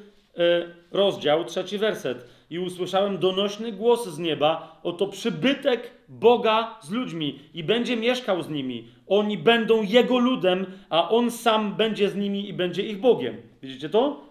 [0.91, 2.25] rozdział, trzeci werset.
[2.49, 8.49] I usłyszałem donośny głos z nieba, oto przybytek Boga z ludźmi i będzie mieszkał z
[8.49, 8.87] nimi.
[9.07, 13.35] Oni będą Jego ludem, a On sam będzie z nimi i będzie ich Bogiem.
[13.61, 14.21] Widzicie to?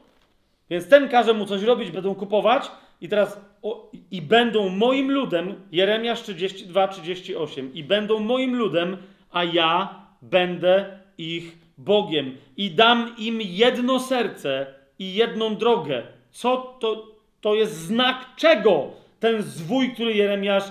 [0.70, 5.54] Więc ten każe mu coś robić, będą kupować, i teraz o, i będą moim ludem,
[5.72, 8.96] Jeremiasz 32, 38, i będą moim ludem,
[9.30, 12.36] a ja będę ich Bogiem.
[12.56, 14.66] I dam im jedno serce
[14.98, 16.02] i jedną drogę.
[16.30, 17.06] Co to,
[17.40, 18.90] to jest znak czego?
[19.20, 20.70] Ten zwój, który Jeremiasz e,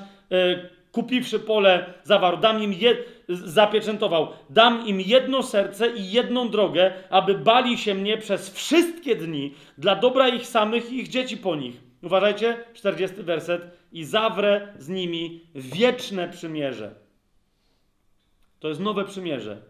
[0.92, 2.98] kupiwszy pole zawarł, dam im je,
[3.30, 9.54] zapieczętował, dam im jedno serce i jedną drogę, aby bali się mnie przez wszystkie dni
[9.78, 13.62] dla dobra ich samych i ich dzieci po nich Uważajcie, 40 werset.
[13.92, 16.96] I zawrę z nimi wieczne przymierze.
[18.60, 19.62] To jest nowe przymierze.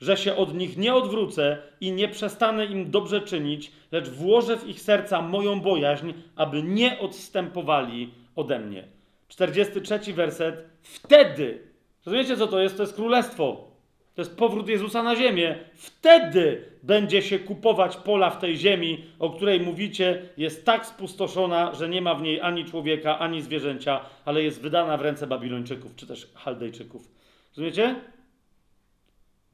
[0.00, 4.68] Że się od nich nie odwrócę i nie przestanę im dobrze czynić, lecz włożę w
[4.68, 8.88] ich serca moją bojaźń, aby nie odstępowali ode mnie.
[9.28, 10.64] 43 werset.
[10.82, 11.62] Wtedy,
[12.06, 12.76] rozumiecie co to jest?
[12.76, 13.72] To jest królestwo.
[14.14, 15.58] To jest powrót Jezusa na ziemię.
[15.74, 21.88] Wtedy będzie się kupować pola w tej ziemi, o której mówicie, jest tak spustoszona, że
[21.88, 26.06] nie ma w niej ani człowieka, ani zwierzęcia, ale jest wydana w ręce Babilończyków, czy
[26.06, 27.08] też Chaldejczyków.
[27.50, 27.94] Rozumiecie?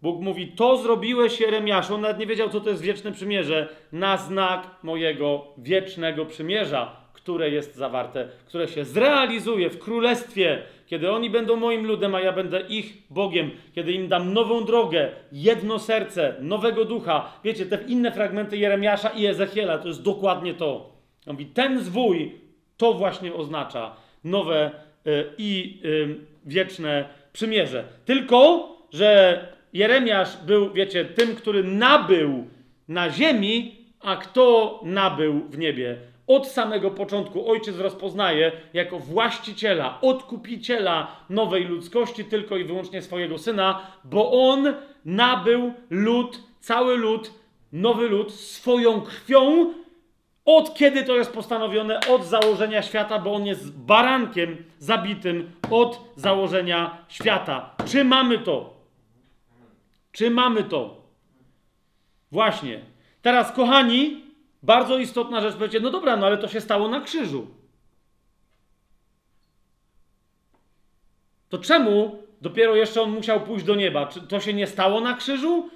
[0.03, 4.17] Bóg mówi, to zrobiłeś Jeremiaszu, on nawet nie wiedział, co to jest wieczne przymierze, na
[4.17, 11.57] znak mojego wiecznego przymierza, które jest zawarte, które się zrealizuje w królestwie, kiedy oni będą
[11.57, 16.85] moim ludem, a ja będę ich Bogiem, kiedy im dam nową drogę, jedno serce, nowego
[16.85, 17.33] ducha.
[17.45, 20.93] Wiecie, te inne fragmenty Jeremiasza i Ezechiela to jest dokładnie to.
[21.27, 22.33] On mówi, ten zwój
[22.77, 24.71] to właśnie oznacza nowe
[25.07, 27.85] y, i y, wieczne przymierze.
[28.05, 29.41] Tylko, że
[29.73, 32.47] Jeremiasz był, wiecie, tym, który nabył
[32.89, 35.97] na ziemi, a kto nabył w niebie?
[36.29, 43.87] Od samego początku ojciec rozpoznaje jako właściciela, odkupiciela nowej ludzkości tylko i wyłącznie swojego syna,
[44.05, 44.75] bo on
[45.05, 47.33] nabył lud, cały lud,
[47.73, 49.73] nowy lud swoją krwią
[50.45, 52.01] Od kiedy to jest postanowione?
[52.01, 57.75] Od założenia świata, bo on jest barankiem zabitym od założenia świata.
[57.87, 58.75] Czy mamy to?
[60.13, 61.03] Czy mamy to?
[62.33, 62.81] Właśnie.
[63.23, 64.28] Teraz, kochani,
[64.63, 67.47] bardzo istotna rzecz, powiecie, no dobra, no ale to się stało na krzyżu.
[71.49, 74.07] To czemu dopiero jeszcze on musiał pójść do nieba?
[74.07, 75.71] Czy to się nie stało na krzyżu?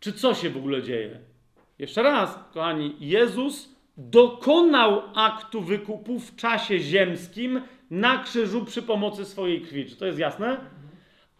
[0.00, 1.20] Czy co się w ogóle dzieje?
[1.78, 9.60] Jeszcze raz, kochani, Jezus dokonał aktu wykupu w czasie ziemskim na krzyżu przy pomocy swojej
[9.60, 9.86] krwi.
[9.86, 10.60] Czy to jest jasne?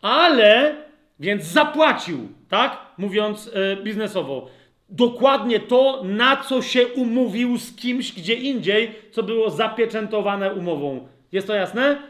[0.03, 0.77] Ale,
[1.21, 2.79] więc zapłacił, tak?
[2.99, 4.49] Mówiąc e, biznesowo.
[4.93, 11.09] Dokładnie to, na co się umówił z kimś gdzie indziej, co było zapieczętowane umową.
[11.33, 12.03] Jest to jasne?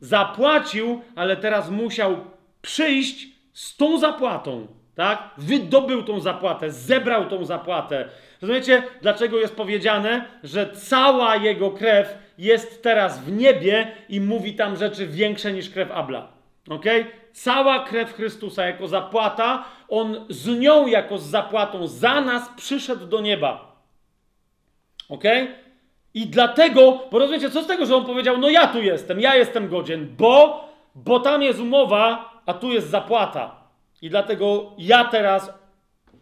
[0.00, 2.16] Zapłacił, ale teraz musiał
[2.62, 4.66] przyjść z tą zapłatą
[5.00, 5.30] tak?
[5.38, 8.08] Wydobył tą zapłatę, zebrał tą zapłatę.
[8.42, 14.76] Rozumiecie, dlaczego jest powiedziane, że cała jego krew jest teraz w niebie i mówi tam
[14.76, 16.28] rzeczy większe niż krew Abla.
[16.70, 16.84] Ok?
[17.32, 23.20] Cała krew Chrystusa jako zapłata, on z nią jako z zapłatą za nas przyszedł do
[23.20, 23.76] nieba.
[25.08, 25.24] Ok?
[26.14, 29.36] I dlatego, bo rozumiecie, co z tego, że on powiedział, no ja tu jestem, ja
[29.36, 33.56] jestem godzien, bo, bo tam jest umowa, a tu jest zapłata.
[34.02, 35.52] I dlatego ja teraz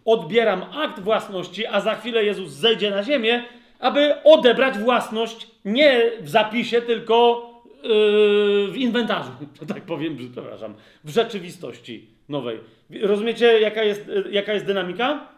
[0.04, 3.44] odbieram akt własności, a za chwilę Jezus zejdzie na ziemię,
[3.78, 7.48] aby odebrać własność nie w zapisie, tylko
[7.82, 9.30] yy, w inwentarzu,
[9.60, 10.74] że tak powiem, przepraszam,
[11.04, 12.60] w rzeczywistości nowej.
[13.02, 15.28] Rozumiecie, jaka jest, yy, jaka jest dynamika?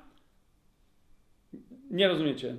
[1.90, 2.56] Nie rozumiecie.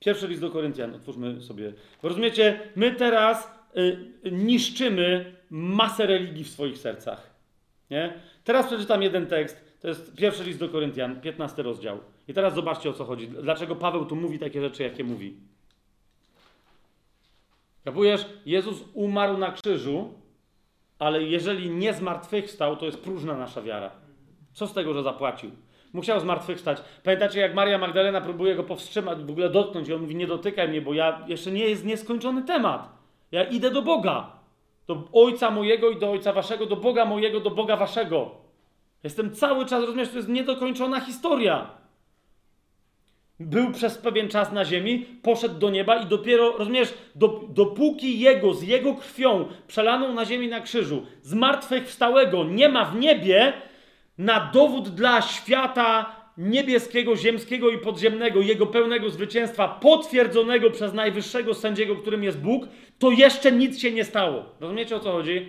[0.00, 1.72] Pierwszy list do Koryntian, otwórzmy sobie.
[2.02, 7.34] Rozumiecie, my teraz Y, niszczymy masę religii w swoich sercach.
[7.90, 8.14] Nie?
[8.44, 9.64] Teraz przeczytam jeden tekst.
[9.80, 11.98] To jest pierwszy list do Koryntian, 15 rozdział.
[12.28, 13.28] I teraz zobaczcie o co chodzi.
[13.28, 15.36] Dlaczego Paweł tu mówi takie rzeczy, jakie mówi.
[17.86, 18.26] Kapujesz?
[18.46, 20.14] Jezus umarł na krzyżu,
[20.98, 23.90] ale jeżeli nie zmartwychwstał, to jest próżna nasza wiara.
[24.52, 25.50] Co z tego, że zapłacił?
[25.92, 26.78] Musiał zmartwychwstać.
[27.04, 30.68] Pamiętacie, jak Maria Magdalena próbuje go powstrzymać, w ogóle dotknąć i on mówi, nie dotykaj
[30.68, 32.88] mnie, bo ja jeszcze nie jest nieskończony temat.
[33.32, 34.32] Ja idę do Boga.
[34.86, 38.30] Do Ojca mojego i do Ojca waszego, do Boga mojego, do Boga waszego.
[39.04, 41.70] Jestem cały czas, rozumiesz, to jest niedokończona historia.
[43.40, 48.54] Był przez pewien czas na ziemi, poszedł do nieba i dopiero, rozumiesz, do, dopóki Jego,
[48.54, 53.52] z Jego krwią przelaną na ziemi na krzyżu, zmartwychwstałego nie ma w niebie,
[54.18, 61.96] na dowód dla świata niebieskiego, ziemskiego i podziemnego, jego pełnego zwycięstwa, potwierdzonego przez najwyższego sędziego,
[61.96, 64.44] którym jest Bóg, to jeszcze nic się nie stało.
[64.60, 65.48] Rozumiecie o co chodzi?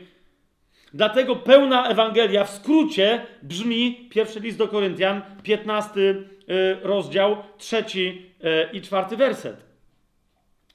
[0.94, 6.37] Dlatego pełna Ewangelia w skrócie brzmi, pierwszy list do Koryntian, 15 y,
[6.82, 9.66] rozdział, trzeci y, i czwarty werset.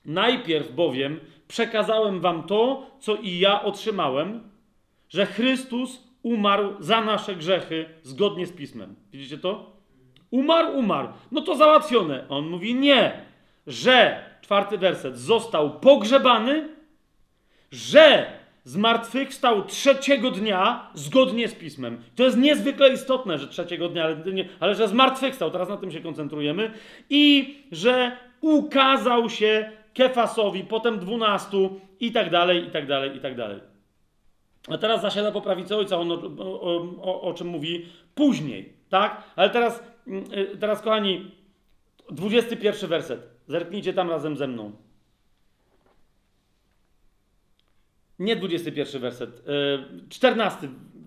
[0.05, 4.51] Najpierw bowiem przekazałem wam to, co i ja otrzymałem,
[5.09, 8.95] że Chrystus umarł za nasze grzechy zgodnie z Pismem.
[9.13, 9.77] Widzicie to?
[10.31, 11.09] Umarł, umarł.
[11.33, 12.29] No to załatwione.
[12.29, 13.21] On mówi nie,
[13.67, 16.69] że, czwarty werset, został pogrzebany,
[17.73, 18.33] że
[18.65, 22.03] zmartwychwstał trzeciego dnia zgodnie z pismem.
[22.17, 24.17] To jest niezwykle istotne, że trzeciego dnia, ale,
[24.61, 26.71] ale że zmartwychwstał, teraz na tym się koncentrujemy,
[27.11, 33.37] i że ukazał się Kefasowi, potem dwunastu i tak dalej, i tak dalej, i tak
[33.37, 33.61] dalej.
[34.69, 39.23] A teraz zasiada po prawicy ojca, on o, o, o, o czym mówi później, tak?
[39.37, 41.31] Ale teraz Mm, y, teraz, kochani,
[42.11, 43.21] 21 werset.
[43.47, 44.73] Zerknijcie tam razem ze mną.
[48.23, 49.43] Nie 21 werset.
[50.09, 50.67] 14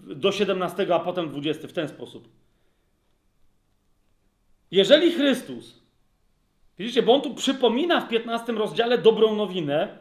[0.09, 2.29] y, do 17, a potem 20 w ten sposób.
[4.71, 5.81] Jeżeli Chrystus,
[6.79, 9.97] widzicie, bo on tu przypomina w 15 rozdziale dobrą nowinę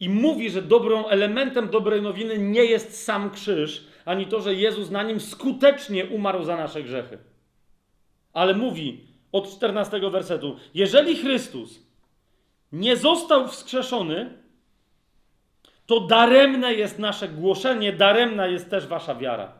[0.00, 4.90] i mówi, że dobrą elementem dobrej nowiny nie jest sam krzyż, ani to, że Jezus
[4.90, 7.18] na nim skutecznie umarł za nasze grzechy
[8.32, 9.00] ale mówi
[9.32, 11.80] od 14 wersetu: Jeżeli Chrystus
[12.72, 14.39] nie został wskrzeszony,
[15.90, 19.52] to daremne jest nasze głoszenie, daremna jest też wasza wiara.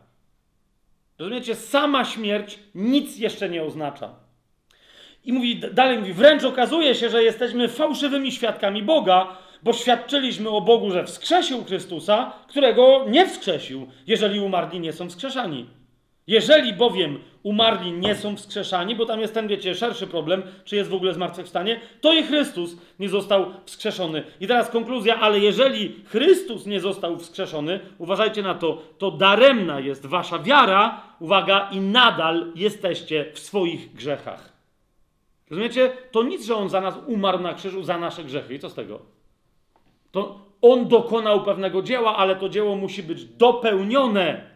[1.19, 1.55] Rozumiecie?
[1.55, 4.15] Sama śmierć nic jeszcze nie oznacza.
[5.25, 10.61] I mówi, dalej mówi, wręcz okazuje się, że jesteśmy fałszywymi świadkami Boga, bo świadczyliśmy o
[10.61, 15.67] Bogu, że wskrzesił Chrystusa, którego nie wskrzesił, jeżeli umarli nie są wskrzeszani.
[16.31, 20.91] Jeżeli bowiem umarli nie są wskrzeszani, bo tam jest ten, wiecie, szerszy problem, czy jest
[20.91, 24.23] w ogóle zmartwychwstanie, to i Chrystus nie został wskrzeszony.
[24.41, 30.07] I teraz konkluzja, ale jeżeli Chrystus nie został wskrzeszony, uważajcie na to, to daremna jest
[30.07, 34.53] wasza wiara, uwaga, i nadal jesteście w swoich grzechach.
[35.51, 35.93] Rozumiecie?
[36.11, 38.55] To nic, że On za nas umarł na krzyżu za nasze grzechy.
[38.55, 39.01] I co z tego?
[40.11, 44.50] To On dokonał pewnego dzieła, ale to dzieło musi być dopełnione.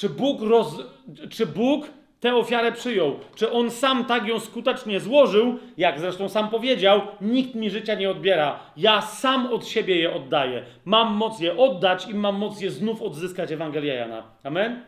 [0.00, 0.82] Czy Bóg, roz...
[1.30, 1.86] czy Bóg
[2.20, 3.18] tę ofiarę przyjął?
[3.34, 8.10] Czy On sam tak ją skutecznie złożył, jak zresztą sam powiedział, nikt mi życia nie
[8.10, 8.60] odbiera.
[8.76, 10.62] Ja sam od siebie je oddaję.
[10.84, 14.22] Mam moc je oddać i mam moc je znów odzyskać Ewangelia Jana.
[14.44, 14.82] Amen?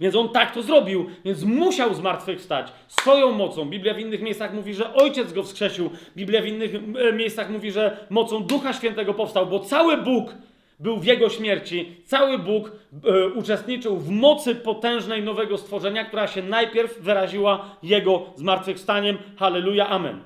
[0.00, 3.64] Więc on tak to zrobił, więc musiał zmartwychwstać swoją mocą.
[3.64, 5.90] Biblia w innych miejscach mówi, że ojciec go wskrzesił.
[6.16, 6.74] Biblia w innych
[7.08, 10.34] e, miejscach mówi, że mocą Ducha Świętego powstał, bo cały Bóg
[10.82, 11.96] był w jego śmierci.
[12.04, 12.72] Cały Bóg
[13.04, 19.18] e, uczestniczył w mocy potężnej nowego stworzenia, która się najpierw wyraziła jego zmartwychwstaniem.
[19.36, 20.22] Halleluja, amen.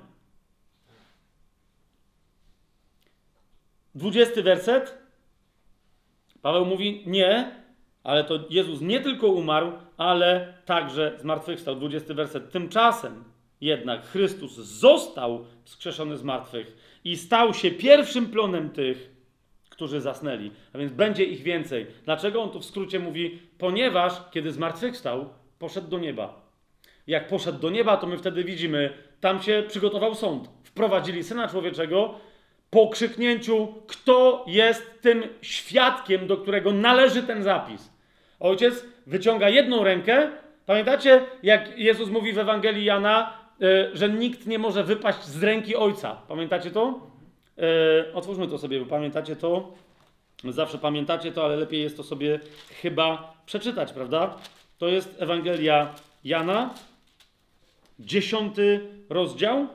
[3.94, 4.98] Dwudziesty werset.
[6.42, 7.50] Paweł mówi: Nie,
[8.04, 11.76] ale to Jezus nie tylko umarł, ale także zmartwychwstał.
[11.76, 12.52] 20 werset.
[12.52, 13.24] Tymczasem
[13.60, 19.15] jednak Chrystus został wskrzeszony z martwych i stał się pierwszym plonem tych,
[19.76, 20.50] którzy zasnęli.
[20.72, 21.86] A więc będzie ich więcej.
[22.04, 23.38] Dlaczego on tu w skrócie mówi?
[23.58, 26.40] Ponieważ kiedy zmartwychwstał, poszedł do nieba.
[27.06, 30.50] Jak poszedł do nieba, to my wtedy widzimy, tam się przygotował sąd.
[30.64, 32.14] Wprowadzili Syna Człowieczego
[32.70, 37.92] po krzyknięciu, kto jest tym świadkiem, do którego należy ten zapis.
[38.40, 40.30] Ojciec wyciąga jedną rękę.
[40.66, 43.32] Pamiętacie, jak Jezus mówi w Ewangelii Jana,
[43.62, 46.22] y, że nikt nie może wypaść z ręki Ojca.
[46.28, 47.15] Pamiętacie to?
[47.58, 49.74] Y, otwórzmy to sobie, bo pamiętacie to.
[50.44, 52.40] Zawsze pamiętacie to, ale lepiej jest to sobie
[52.82, 54.38] chyba przeczytać, prawda?
[54.78, 55.94] To jest Ewangelia
[56.24, 56.74] Jana,
[57.98, 59.68] dziesiąty rozdział.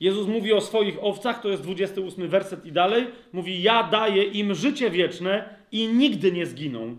[0.00, 3.06] Jezus mówi o swoich owcach, to jest 28 werset i dalej.
[3.32, 6.96] Mówi: Ja daję im życie wieczne i nigdy nie zginą,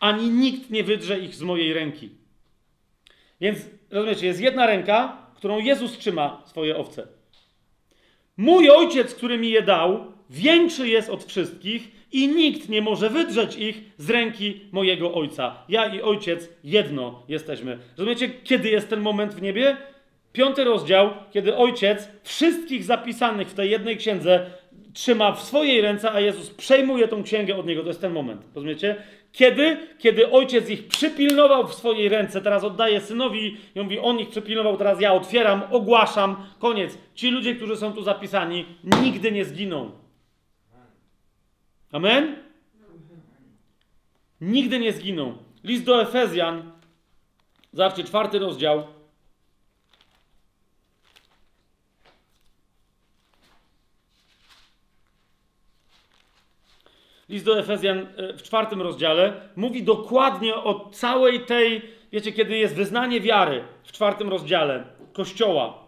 [0.00, 2.10] ani nikt nie wydrze ich z mojej ręki.
[3.40, 3.58] Więc
[3.90, 7.06] rozumiecie, jest jedna ręka, którą Jezus trzyma swoje owce.
[8.36, 13.56] Mój ojciec, który mi je dał, większy jest od wszystkich i nikt nie może wydrzeć
[13.56, 15.56] ich z ręki mojego ojca.
[15.68, 17.78] Ja i ojciec jedno jesteśmy.
[17.96, 19.76] Rozumiecie, kiedy jest ten moment w niebie?
[20.32, 24.50] Piąty rozdział, kiedy ojciec wszystkich zapisanych w tej jednej księdze
[24.94, 27.82] trzyma w swojej ręce, a Jezus przejmuje tą księgę od niego.
[27.82, 28.42] To jest ten moment.
[28.54, 28.96] Rozumiecie?
[29.32, 29.86] Kiedy?
[29.98, 34.76] Kiedy ojciec ich przypilnował w swojej ręce, teraz oddaje synowi i mówi, on ich przypilnował,
[34.76, 36.98] teraz ja otwieram, ogłaszam, koniec.
[37.14, 38.66] Ci ludzie, którzy są tu zapisani,
[39.02, 39.90] nigdy nie zginą.
[41.92, 42.36] Amen?
[44.40, 45.36] Nigdy nie zginą.
[45.64, 46.72] List do Efezjan,
[47.72, 48.86] zobaczcie, czwarty rozdział,
[57.32, 62.74] list do Efezjan e, w czwartym rozdziale mówi dokładnie o całej tej, wiecie, kiedy jest
[62.74, 65.82] wyznanie wiary w czwartym rozdziale Kościoła.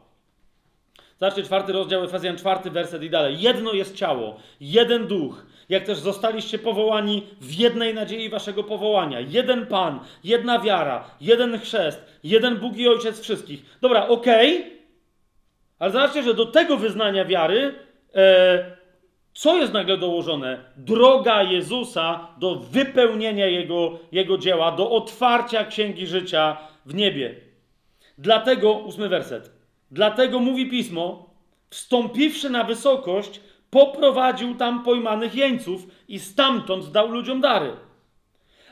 [1.21, 3.41] Zobaczcie, czwarty rozdział Efezjan, czwarty werset i dalej.
[3.41, 9.21] Jedno jest ciało, jeden duch, jak też zostaliście powołani w jednej nadziei waszego powołania.
[9.21, 13.79] Jeden Pan, jedna wiara, jeden chrzest, jeden Bóg i Ojciec wszystkich.
[13.81, 14.71] Dobra, okej, okay.
[15.79, 17.75] ale zobaczcie, że do tego wyznania wiary
[18.15, 18.74] e,
[19.35, 20.65] co jest nagle dołożone?
[20.77, 26.57] Droga Jezusa do wypełnienia Jego, Jego dzieła, do otwarcia Księgi Życia
[26.87, 27.35] w niebie.
[28.19, 29.51] Dlatego, ósmy werset,
[29.91, 31.31] dlatego mówi Pismo,
[31.71, 33.41] wstąpiwszy na wysokość,
[33.71, 37.73] poprowadził tam pojmanych jeńców i stamtąd dał ludziom dary.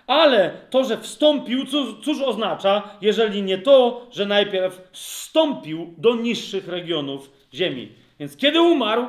[0.07, 6.69] Ale to, że wstąpił, cóż, cóż oznacza, jeżeli nie to, że najpierw wstąpił do niższych
[6.69, 7.93] regionów ziemi.
[8.21, 9.07] Więc kiedy umarł,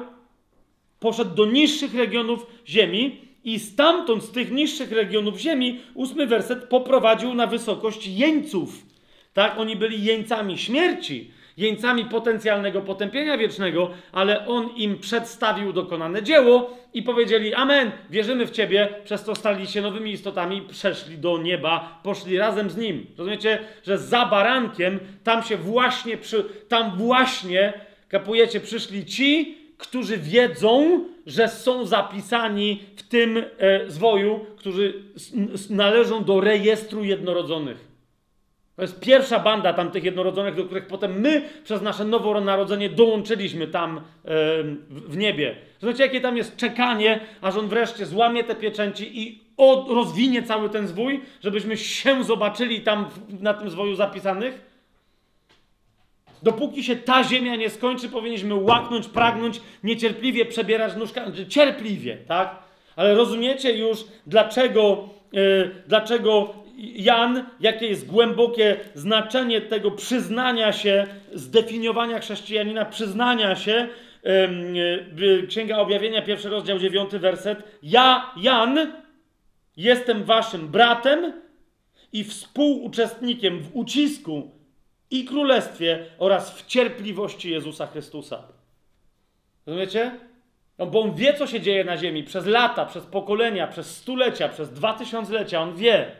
[1.03, 7.33] poszedł do niższych regionów ziemi i stamtąd, z tych niższych regionów ziemi, ósmy werset poprowadził
[7.33, 8.85] na wysokość jeńców.
[9.33, 16.77] Tak, oni byli jeńcami śmierci, jeńcami potencjalnego potępienia wiecznego, ale on im przedstawił dokonane dzieło
[16.93, 21.99] i powiedzieli: Amen, wierzymy w Ciebie, przez to stali się nowymi istotami, przeszli do nieba,
[22.03, 23.05] poszli razem z nim.
[23.17, 27.73] Rozumiecie, że za barankiem tam się właśnie, przy, tam właśnie,
[28.09, 34.93] kapujecie, przyszli ci, którzy wiedzą, że są zapisani w tym e, zwoju, którzy
[35.69, 37.93] należą do rejestru jednorodzonych.
[38.75, 43.97] To jest pierwsza banda tamtych jednorodzonych, do których potem my przez nasze nowonarodzenie dołączyliśmy tam
[43.97, 44.01] e,
[44.89, 45.55] w niebie.
[45.79, 49.43] Zobaczcie, jakie tam jest czekanie, aż on wreszcie złamie te pieczęci i
[49.89, 53.05] rozwinie cały ten zwój, żebyśmy się zobaczyli tam
[53.39, 54.72] na tym zwoju zapisanych?
[56.43, 61.47] Dopóki się ta ziemia nie skończy, powinniśmy łaknąć, pragnąć, niecierpliwie przebierać nóżkami.
[61.47, 62.63] Cierpliwie, tak?
[62.95, 72.19] Ale rozumiecie już, dlaczego, yy, dlaczego Jan, jakie jest głębokie znaczenie tego przyznania się, zdefiniowania
[72.19, 73.87] chrześcijanina, przyznania się.
[75.47, 77.63] Księga Objawienia, pierwszy rozdział, dziewiąty werset.
[77.83, 78.93] Ja, Jan,
[79.77, 81.33] jestem waszym bratem
[82.13, 84.51] i współuczestnikiem w ucisku
[85.13, 88.43] i królestwie oraz w cierpliwości Jezusa Chrystusa.
[89.65, 90.11] Rozumiecie?
[90.77, 94.49] No, bo on wie, co się dzieje na ziemi przez lata, przez pokolenia, przez stulecia,
[94.49, 95.61] przez dwa tysiąclecia.
[95.61, 96.11] On wie.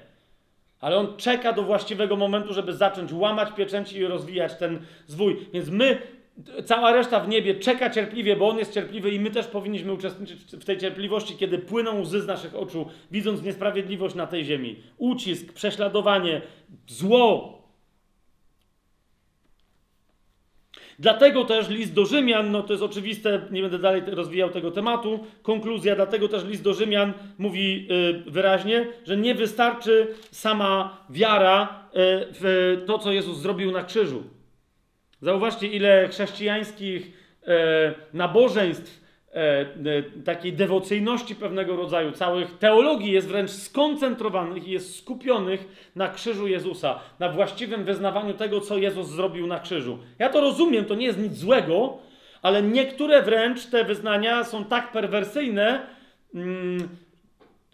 [0.80, 5.48] Ale on czeka do właściwego momentu, żeby zacząć łamać pieczęci i rozwijać ten zwój.
[5.54, 6.02] Więc my,
[6.66, 10.42] cała reszta w niebie czeka cierpliwie, bo on jest cierpliwy i my też powinniśmy uczestniczyć
[10.42, 14.76] w tej cierpliwości, kiedy płyną łzy z naszych oczu, widząc niesprawiedliwość na tej ziemi.
[14.98, 16.42] Ucisk, prześladowanie,
[16.88, 17.63] zło,
[21.04, 25.20] Dlatego też list do Rzymian, no to jest oczywiste, nie będę dalej rozwijał tego tematu.
[25.42, 27.88] Konkluzja, dlatego też list do Rzymian mówi
[28.28, 31.98] y, wyraźnie, że nie wystarczy sama wiara y,
[32.32, 34.24] w to, co Jezus zrobił na krzyżu.
[35.22, 37.50] Zauważcie, ile chrześcijańskich y,
[38.14, 39.03] nabożeństw
[40.26, 47.00] takiej dewocyjności pewnego rodzaju, całych teologii jest wręcz skoncentrowanych i jest skupionych na krzyżu Jezusa,
[47.20, 49.98] na właściwym wyznawaniu tego, co Jezus zrobił na krzyżu.
[50.20, 51.98] Ja to rozumiem, to nie jest nic złego,
[52.42, 55.88] ale niektóre wręcz te wyznania są tak perwersyjne,
[56.36, 56.90] mm,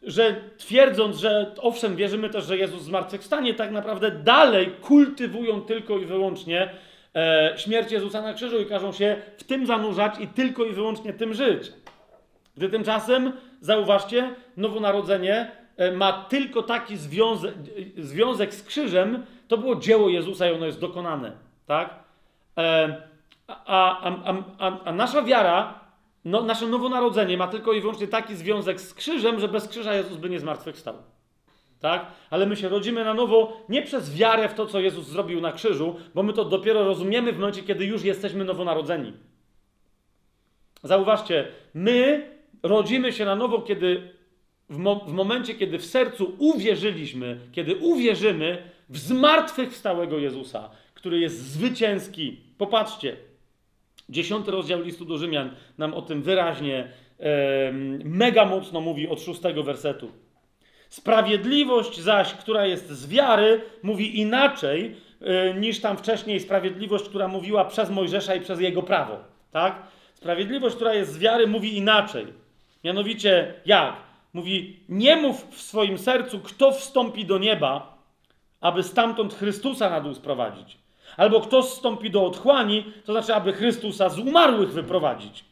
[0.03, 6.05] że twierdząc, że owszem, wierzymy też, że Jezus zmartwychwstanie, tak naprawdę dalej kultywują tylko i
[6.05, 6.69] wyłącznie
[7.15, 11.13] e, śmierć Jezusa na krzyżu i każą się w tym zanurzać i tylko i wyłącznie
[11.13, 11.71] tym żyć.
[12.57, 17.55] Gdy tymczasem, zauważcie, nowonarodzenie e, ma tylko taki związek,
[17.97, 21.31] związek z krzyżem, to było dzieło Jezusa i ono jest dokonane.
[21.65, 22.03] Tak?
[22.57, 22.97] E,
[23.47, 25.79] a, a, a, a, nasza wiara,
[26.25, 30.17] no, nasze nowonarodzenie ma tylko i wyłącznie taki związek z krzyżem, że bez krzyża Jezus
[30.17, 30.95] by nie zmartwychwstał
[31.80, 32.06] tak?
[32.30, 35.51] Ale my się rodzimy na nowo nie przez wiarę w to, co Jezus zrobił na
[35.51, 39.14] krzyżu, bo my to dopiero rozumiemy w momencie, kiedy już jesteśmy nowonarodzeni.
[40.83, 42.30] Zauważcie, my
[42.64, 44.09] rodzimy się na nowo, kiedy
[44.69, 51.41] w, mo w momencie, kiedy w sercu uwierzyliśmy, kiedy uwierzymy w zmartwychwstałego Jezusa, który jest
[51.41, 52.40] zwycięski.
[52.58, 53.17] Popatrzcie,
[54.09, 57.72] dziesiąty rozdział listu do Rzymian nam o tym wyraźnie, e,
[58.03, 60.11] mega mocno mówi od szóstego wersetu.
[60.89, 67.65] Sprawiedliwość zaś, która jest z wiary, mówi inaczej yy, niż tam wcześniej sprawiedliwość, która mówiła
[67.65, 69.17] przez Mojżesza i przez jego prawo.
[69.51, 69.83] Tak?
[70.13, 72.27] Sprawiedliwość, która jest z wiary, mówi inaczej.
[72.83, 73.93] Mianowicie jak?
[74.33, 77.97] Mówi, nie mów w swoim sercu, kto wstąpi do nieba,
[78.61, 80.77] aby stamtąd Chrystusa na dół sprowadzić.
[81.17, 85.45] Albo kto wstąpi do otchłani, to znaczy, aby Chrystusa z umarłych wyprowadzić.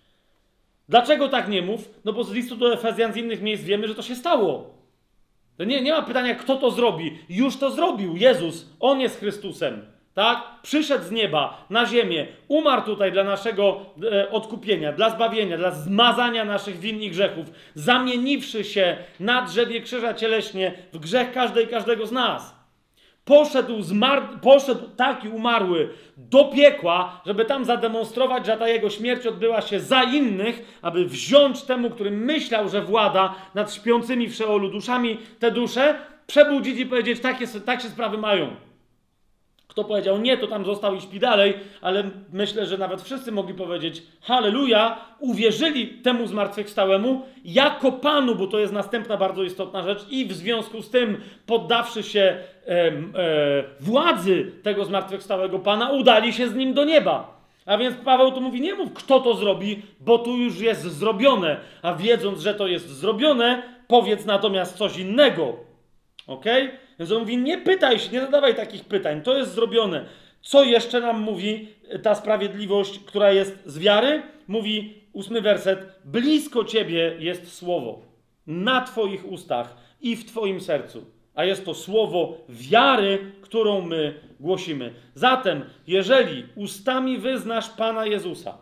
[0.90, 1.90] Dlaczego tak nie mów?
[2.06, 4.77] No bo z listu do Efezjan z innych miejsc wiemy, że to się stało.
[5.58, 7.20] To nie, nie ma pytania, kto to zrobi.
[7.30, 8.70] Już to zrobił Jezus.
[8.80, 9.86] On jest Chrystusem.
[10.14, 10.44] Tak?
[10.62, 16.46] Przyszedł z nieba na ziemię, umarł tutaj dla naszego e, odkupienia, dla zbawienia, dla zmazania
[16.46, 17.46] naszych win i grzechów,
[17.76, 22.57] zamieniwszy się na drzewie krzyża cieleśnie w grzech każdej każdego z nas.
[23.28, 24.40] Poszedł, zmar...
[24.42, 30.04] poszedł taki umarły do piekła, żeby tam zademonstrować, że ta jego śmierć odbyła się za
[30.04, 35.96] innych, aby wziąć temu, który myślał, że włada nad śpiącymi w Szeolu duszami, te dusze,
[36.28, 38.67] przebudzić i powiedzieć, takie, tak się sprawy mają.
[39.78, 43.54] Kto powiedział nie, to tam został i śpi dalej, ale myślę, że nawet wszyscy mogli
[43.54, 50.26] powiedzieć halleluja, uwierzyli temu zmartwychwstałemu jako Panu, bo to jest następna bardzo istotna rzecz i
[50.26, 52.94] w związku z tym poddawszy się e, e,
[53.80, 57.42] władzy tego zmartwychwstałego Pana, udali się z nim do nieba.
[57.66, 61.58] A więc Paweł tu mówi, nie mów kto to zrobi, bo tu już jest zrobione.
[61.82, 65.56] A wiedząc, że to jest zrobione, powiedz natomiast coś innego.
[66.28, 66.66] Okej?
[66.66, 66.87] Okay?
[67.00, 70.06] Więc on mówi, nie pytaj się, nie zadawaj takich pytań, to jest zrobione.
[70.42, 71.68] Co jeszcze nam mówi
[72.04, 74.22] ta sprawiedliwość, która jest z wiary?
[74.48, 78.02] Mówi ósmy werset, blisko Ciebie jest słowo,
[78.48, 81.06] na Twoich ustach i w Twoim sercu.
[81.36, 84.94] A jest to słowo wiary, którą my głosimy.
[85.16, 88.58] Zatem, jeżeli ustami wyznasz Pana Jezusa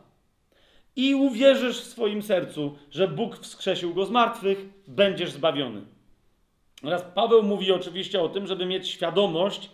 [0.95, 5.81] i uwierzysz w swoim sercu, że Bóg wskrzesił go z martwych, będziesz zbawiony.
[6.85, 9.69] Teraz Paweł mówi oczywiście o tym, żeby mieć świadomość,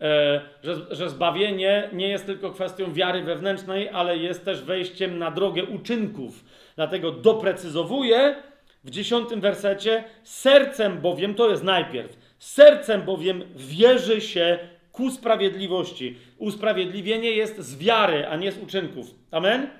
[0.00, 5.30] e, że, że zbawienie nie jest tylko kwestią wiary wewnętrznej, ale jest też wejściem na
[5.30, 6.44] drogę uczynków.
[6.76, 8.36] Dlatego doprecyzowuje,
[8.84, 14.58] w dziesiątym wersecie, sercem bowiem, to jest najpierw, sercem bowiem wierzy się
[14.92, 16.18] ku sprawiedliwości.
[16.38, 19.06] Usprawiedliwienie jest z wiary, a nie z uczynków.
[19.30, 19.70] Amen?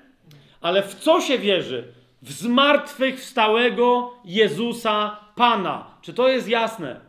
[0.61, 1.83] Ale w co się wierzy?
[2.21, 5.85] W zmartwychwstałego Jezusa Pana.
[6.01, 6.99] Czy to jest jasne?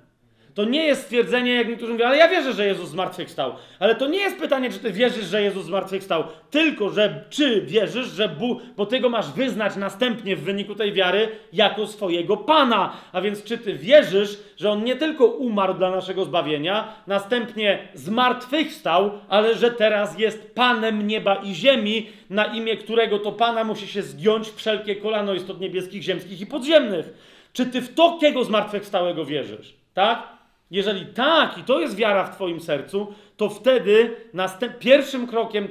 [0.54, 3.54] To nie jest stwierdzenie, jak niektórzy mówią, ale ja wierzę, że Jezus zmartwychwstał.
[3.78, 8.06] Ale to nie jest pytanie, czy ty wierzysz, że Jezus zmartwychwstał, tylko, że czy wierzysz,
[8.06, 12.96] że Bóg, bo ty go masz wyznać następnie w wyniku tej wiary jako swojego Pana.
[13.12, 19.10] A więc czy ty wierzysz, że On nie tylko umarł dla naszego zbawienia, następnie zmartwychwstał,
[19.28, 24.02] ale że teraz jest Panem nieba i ziemi, na imię którego to Pana musi się
[24.02, 27.31] zgiąć wszelkie kolano istot niebieskich, ziemskich i podziemnych.
[27.52, 29.74] Czy ty w takiego zmartwychwstałego wierzysz?
[29.94, 30.28] Tak?
[30.70, 35.68] Jeżeli tak, i to jest wiara w Twoim sercu, to wtedy następ, pierwszym krokiem,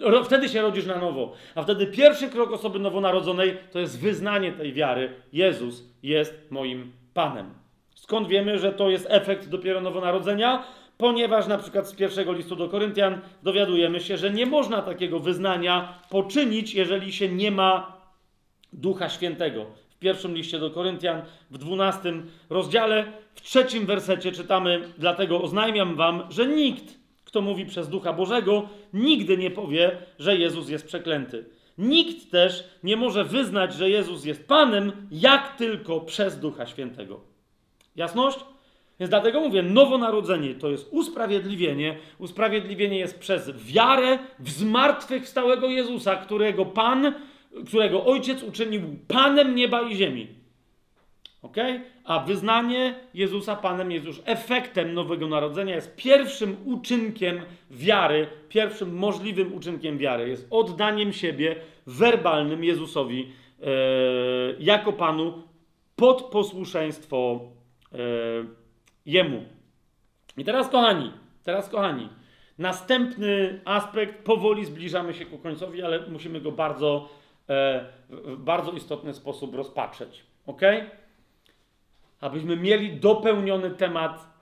[0.00, 1.32] ro, wtedy się rodzisz na nowo.
[1.54, 5.14] A wtedy pierwszy krok osoby nowonarodzonej to jest wyznanie tej wiary.
[5.32, 7.54] Jezus jest moim Panem.
[7.94, 10.64] Skąd wiemy, że to jest efekt dopiero nowonarodzenia?
[10.98, 15.98] Ponieważ na przykład z pierwszego listu do Koryntian dowiadujemy się, że nie można takiego wyznania
[16.10, 17.96] poczynić, jeżeli się nie ma
[18.72, 19.66] Ducha Świętego
[20.04, 26.46] pierwszym liście do Koryntian, w dwunastym rozdziale, w trzecim wersecie czytamy: Dlatego oznajmiam wam, że
[26.46, 31.44] nikt, kto mówi przez Ducha Bożego, nigdy nie powie, że Jezus jest przeklęty.
[31.78, 37.20] Nikt też nie może wyznać, że Jezus jest Panem, jak tylko przez Ducha Świętego.
[37.96, 38.38] Jasność?
[39.00, 41.96] Więc dlatego mówię, nowonarodzenie to jest usprawiedliwienie.
[42.18, 47.14] Usprawiedliwienie jest przez wiarę w zmartwychwstałego Jezusa, którego Pan
[47.66, 50.28] którego ojciec uczynił Panem nieba i ziemi.
[51.42, 51.56] Ok?
[52.04, 59.54] A wyznanie Jezusa Panem jest już efektem nowego narodzenia, jest pierwszym uczynkiem wiary, pierwszym możliwym
[59.54, 60.28] uczynkiem wiary.
[60.28, 63.66] Jest oddaniem siebie werbalnym Jezusowi e,
[64.58, 65.42] jako Panu
[65.96, 67.40] pod posłuszeństwo
[67.92, 67.98] e,
[69.06, 69.44] Jemu.
[70.36, 71.10] I teraz, kochani,
[71.42, 72.08] teraz, kochani,
[72.58, 77.08] następny aspekt, powoli zbliżamy się ku końcowi, ale musimy go bardzo
[77.48, 80.22] w bardzo istotny sposób rozpatrzeć.
[80.46, 80.60] Ok?
[82.20, 84.34] Abyśmy mieli dopełniony temat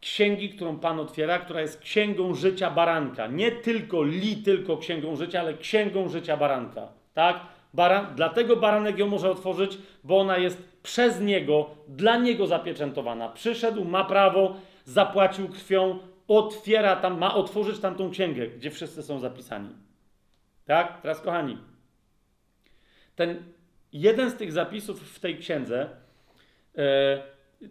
[0.00, 3.26] księgi, którą Pan otwiera, która jest księgą życia baranka.
[3.26, 6.88] Nie tylko li, tylko księgą życia, ale księgą życia baranka.
[7.14, 7.40] Tak?
[7.74, 13.28] Baran, dlatego baranek ją może otworzyć, bo ona jest przez niego, dla niego zapieczętowana.
[13.28, 19.70] Przyszedł, ma prawo, zapłacił krwią, otwiera tam, ma otworzyć tamtą księgę, gdzie wszyscy są zapisani.
[20.64, 21.00] Tak?
[21.00, 21.58] Teraz, kochani,
[23.18, 23.42] ten
[23.92, 25.88] jeden z tych zapisów w tej księdze
[26.78, 27.22] e,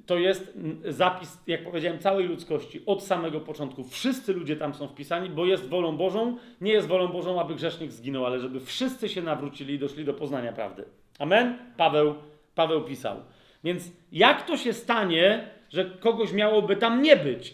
[0.06, 3.84] to jest zapis, jak powiedziałem, całej ludzkości od samego początku.
[3.84, 6.38] Wszyscy ludzie tam są wpisani, bo jest wolą Bożą.
[6.62, 10.14] Nie jest wolą Bożą, aby grzesznik zginął, ale żeby wszyscy się nawrócili i doszli do
[10.14, 10.86] poznania prawdy.
[11.20, 11.58] Amen?
[11.78, 12.16] Paweł,
[12.56, 13.18] Paweł pisał.
[13.64, 17.54] Więc jak to się stanie, że kogoś miałoby tam nie być,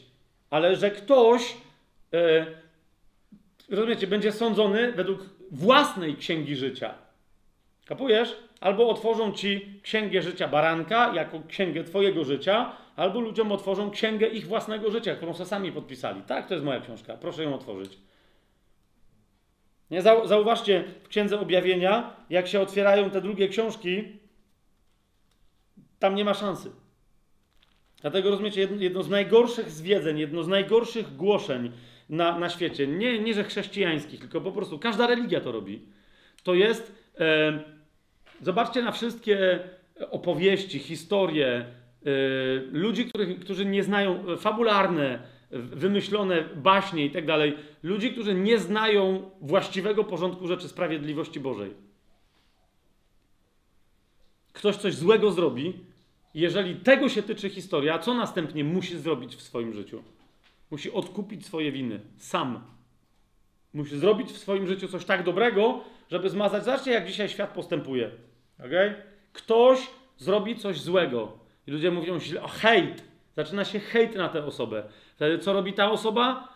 [0.50, 1.58] ale że ktoś,
[2.12, 2.46] yy,
[3.70, 7.03] rozumiecie, będzie sądzony według własnej księgi życia.
[7.86, 8.36] Kapujesz?
[8.62, 14.48] Albo otworzą ci księgę życia baranka jako księgę twojego życia, albo ludziom otworzą księgę ich
[14.48, 16.22] własnego życia, którą sobie sami podpisali.
[16.22, 17.18] Tak, to jest moja książka.
[17.18, 17.98] Proszę ją otworzyć.
[19.92, 24.04] Nie, zauważcie w księdze objawienia, jak się otwierają te drugie książki,
[26.00, 26.72] tam nie ma szansy.
[28.02, 31.72] Dlatego rozumiecie, jedno, z najgorszych zwiedzeń, jedno z najgorszych głoszeń
[32.10, 35.82] na, na świecie, nie, nie że chrześcijańskich, tylko po prostu każda religia to robi,
[36.44, 37.03] to jest
[38.42, 39.60] Zobaczcie na wszystkie
[40.12, 41.66] opowieści, historie e,
[42.72, 45.20] ludzi, których, którzy nie znają, e, fabularne,
[45.52, 51.74] wymyślone baśnie i tak dalej, ludzi, którzy nie znają właściwego porządku rzeczy sprawiedliwości Bożej.
[54.54, 55.74] Ktoś coś złego zrobi,
[56.34, 60.04] jeżeli tego się tyczy historia, co następnie musi zrobić w swoim życiu?
[60.72, 62.64] Musi odkupić swoje winy sam.
[63.74, 66.66] Musi zrobić w swoim życiu coś tak dobrego, żeby zmazać.
[66.66, 68.12] Zobaczcie, jak dzisiaj świat postępuje.
[68.60, 68.96] Okay?
[69.34, 73.04] Ktoś zrobi coś złego i ludzie mówią źle, o hejt.
[73.36, 74.84] Zaczyna się hejt na tę osobę.
[75.16, 76.48] Wtedy co robi ta osoba?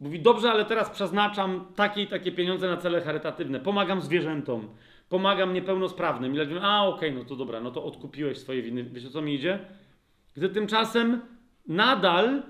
[0.00, 3.60] Mówi, dobrze, ale teraz przeznaczam takie i takie pieniądze na cele charytatywne.
[3.60, 4.68] Pomagam zwierzętom,
[5.08, 6.34] pomagam niepełnosprawnym.
[6.34, 8.84] I ludzie a okej, okay, no to dobra, no to odkupiłeś swoje winy.
[8.84, 9.58] Wiecie, o co mi idzie?
[10.34, 11.20] Gdy tymczasem
[11.66, 12.42] nadal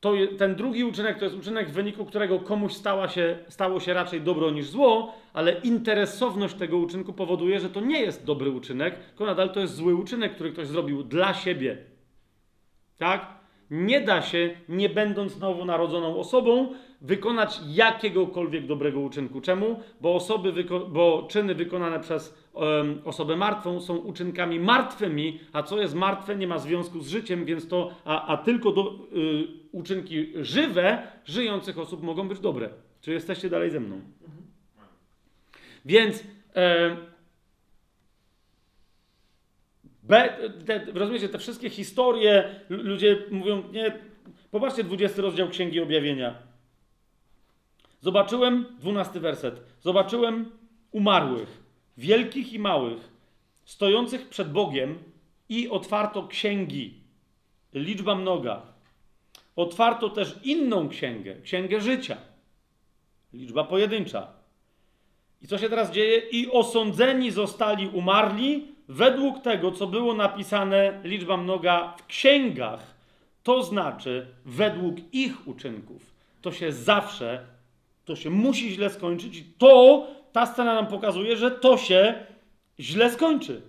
[0.00, 3.94] to ten drugi uczynek to jest uczynek, w wyniku którego komuś stała się, stało się
[3.94, 8.98] raczej dobro niż zło, ale interesowność tego uczynku powoduje, że to nie jest dobry uczynek,
[8.98, 11.78] tylko nadal to jest zły uczynek, który ktoś zrobił dla siebie.
[12.98, 13.40] Tak?
[13.70, 19.40] Nie da się, nie będąc nowonarodzoną osobą, wykonać jakiegokolwiek dobrego uczynku.
[19.40, 19.80] Czemu?
[20.00, 25.94] Bo, osoby bo czyny wykonane przez em, osobę martwą są uczynkami martwymi, a co jest
[25.94, 31.02] martwe nie ma związku z życiem, więc to, a, a tylko do, y, uczynki żywe,
[31.24, 32.70] żyjących osób mogą być dobre.
[33.00, 34.00] Czy jesteście dalej ze mną?
[35.84, 36.24] Więc
[36.56, 36.96] e,
[40.02, 43.98] be, te, rozumiecie, te wszystkie historie, lu- ludzie mówią, nie,
[44.50, 46.49] popatrzcie 20 rozdział Księgi Objawienia.
[48.00, 50.50] Zobaczyłem, 12 werset, zobaczyłem
[50.90, 51.62] umarłych,
[51.96, 53.08] wielkich i małych,
[53.64, 54.98] stojących przed Bogiem
[55.48, 56.94] i otwarto księgi,
[57.74, 58.62] liczba mnoga.
[59.56, 62.16] Otwarto też inną księgę, księgę życia,
[63.32, 64.26] liczba pojedyncza.
[65.42, 66.18] I co się teraz dzieje?
[66.18, 72.94] I osądzeni zostali umarli według tego, co było napisane, liczba mnoga, w księgach.
[73.42, 76.14] To znaczy według ich uczynków.
[76.42, 77.46] To się zawsze,
[78.10, 82.14] to się musi źle skończyć i to, ta scena nam pokazuje, że to się
[82.80, 83.62] źle skończy.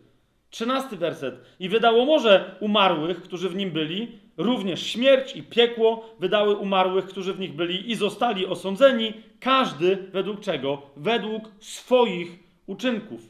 [0.50, 1.36] Trzynasty werset.
[1.60, 7.34] I wydało morze umarłych, którzy w nim byli, również śmierć i piekło wydały umarłych, którzy
[7.34, 10.82] w nich byli i zostali osądzeni, każdy według czego?
[10.98, 13.22] Według swoich uczynków.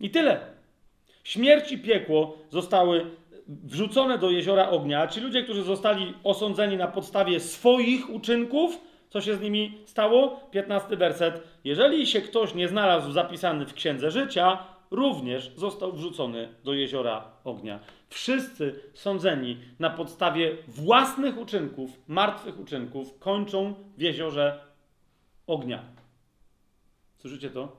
[0.00, 0.40] I tyle.
[1.24, 3.06] Śmierć i piekło zostały
[3.48, 8.80] wrzucone do jeziora ognia, ci ludzie, którzy zostali osądzeni na podstawie swoich uczynków,
[9.16, 10.40] co się z nimi stało?
[10.50, 11.42] 15 werset.
[11.64, 14.58] Jeżeli się ktoś nie znalazł zapisany w księdze życia,
[14.90, 17.80] również został wrzucony do jeziora ognia.
[18.08, 24.60] Wszyscy sądzeni na podstawie własnych uczynków, martwych uczynków, kończą w jeziorze
[25.46, 25.82] ognia.
[27.18, 27.76] Słyszycie to?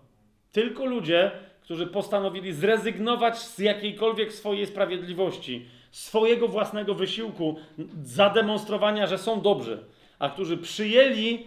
[0.51, 7.55] Tylko ludzie, którzy postanowili zrezygnować z jakiejkolwiek swojej sprawiedliwości, swojego własnego wysiłku,
[8.03, 9.83] zademonstrowania, że są dobrzy,
[10.19, 11.45] a którzy przyjęli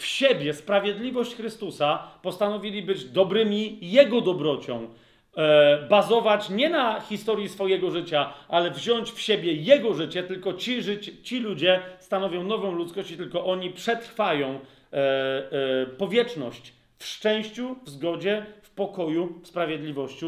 [0.00, 4.88] w siebie sprawiedliwość Chrystusa, postanowili być dobrymi Jego dobrocią,
[5.36, 10.82] e, bazować nie na historii swojego życia, ale wziąć w siebie Jego życie, tylko ci,
[10.82, 17.76] życie, ci ludzie stanowią nową ludzkość i tylko oni przetrwają e, e, powieczność w szczęściu,
[17.84, 20.26] w zgodzie, w pokoju, w sprawiedliwości,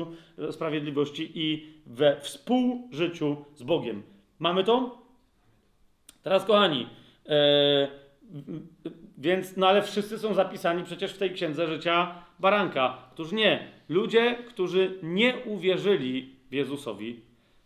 [0.50, 4.02] sprawiedliwości i we współżyciu z Bogiem.
[4.38, 4.98] Mamy to?
[6.22, 6.86] Teraz, kochani,
[9.18, 12.98] więc, no ale wszyscy są zapisani przecież w tej księdze życia baranka.
[13.12, 13.68] Otóż nie.
[13.88, 17.20] Ludzie, którzy nie uwierzyli w Jezusowi,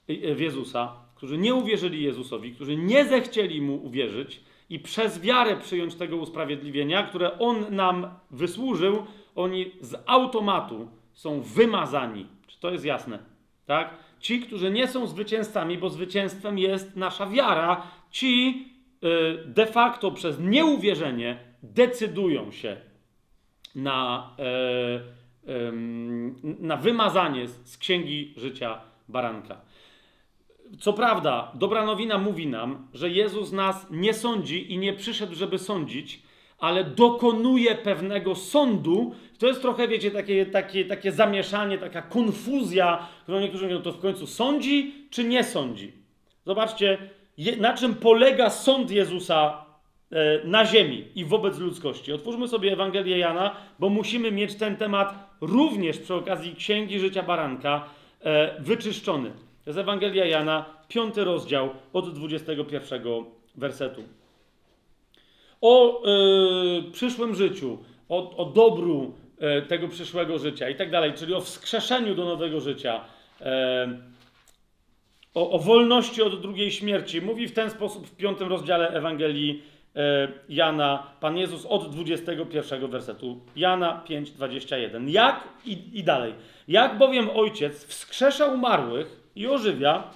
[0.08, 5.56] e, w Jezusa, którzy nie uwierzyli Jezusowi, którzy nie zechcieli mu uwierzyć i przez wiarę
[5.56, 12.26] przyjąć tego usprawiedliwienia, które on nam wysłużył, oni z automatu są wymazani.
[12.46, 13.18] Czy to jest jasne?
[13.66, 13.94] Tak?
[14.20, 18.64] Ci, którzy nie są zwycięzcami, bo zwycięstwem jest nasza wiara, ci
[19.46, 22.76] de facto przez nieuwierzenie decydują się
[23.74, 25.72] na, e,
[26.42, 29.60] na wymazanie z księgi życia baranka.
[30.80, 35.58] Co prawda, dobra nowina mówi nam, że Jezus nas nie sądzi i nie przyszedł, żeby
[35.58, 36.22] sądzić,
[36.58, 39.14] ale dokonuje pewnego sądu.
[39.38, 44.00] To jest trochę, wiecie, takie, takie, takie zamieszanie, taka konfuzja, którą niektórzy mówią, to w
[44.00, 45.92] końcu sądzi czy nie sądzi.
[46.46, 46.98] Zobaczcie,
[47.58, 49.64] na czym polega sąd Jezusa
[50.12, 52.12] e, na ziemi i wobec ludzkości.
[52.12, 57.84] Otwórzmy sobie Ewangelię Jana, bo musimy mieć ten temat również przy okazji Księgi Życia Baranka
[58.20, 59.30] e, wyczyszczony.
[59.64, 63.02] To jest Ewangelia Jana, piąty rozdział od 21
[63.56, 64.02] wersetu.
[65.60, 66.02] O
[66.88, 71.40] y, przyszłym życiu, o, o dobru e, tego przyszłego życia i tak dalej, czyli o
[71.40, 73.00] wskrzeszeniu do nowego życia,
[73.40, 73.88] e,
[75.36, 77.20] o, o wolności od drugiej śmierci.
[77.20, 79.62] Mówi w ten sposób w piątym rozdziale Ewangelii
[79.96, 83.40] e, Jana Pan Jezus od 21 wersetu.
[83.56, 85.08] Jana 5, 21.
[85.08, 86.34] Jak i, i dalej.
[86.68, 90.10] Jak bowiem Ojciec wskrzesza umarłych i ożywia,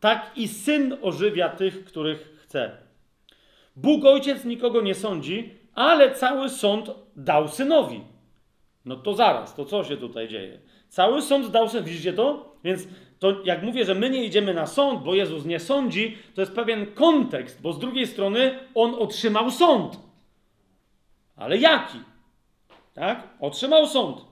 [0.00, 2.70] tak i Syn ożywia tych, których chce.
[3.76, 8.00] Bóg Ojciec nikogo nie sądzi, ale cały sąd dał Synowi.
[8.84, 10.58] No to zaraz, to co się tutaj dzieje?
[10.88, 12.56] Cały sąd dał Synowi, widzicie to?
[12.64, 12.88] Więc
[13.18, 16.52] to jak mówię, że my nie idziemy na sąd, bo Jezus nie sądzi, to jest
[16.52, 19.98] pewien kontekst, bo z drugiej strony On otrzymał sąd.
[21.36, 21.98] Ale jaki?
[22.94, 23.28] Tak?
[23.40, 24.24] Otrzymał sąd.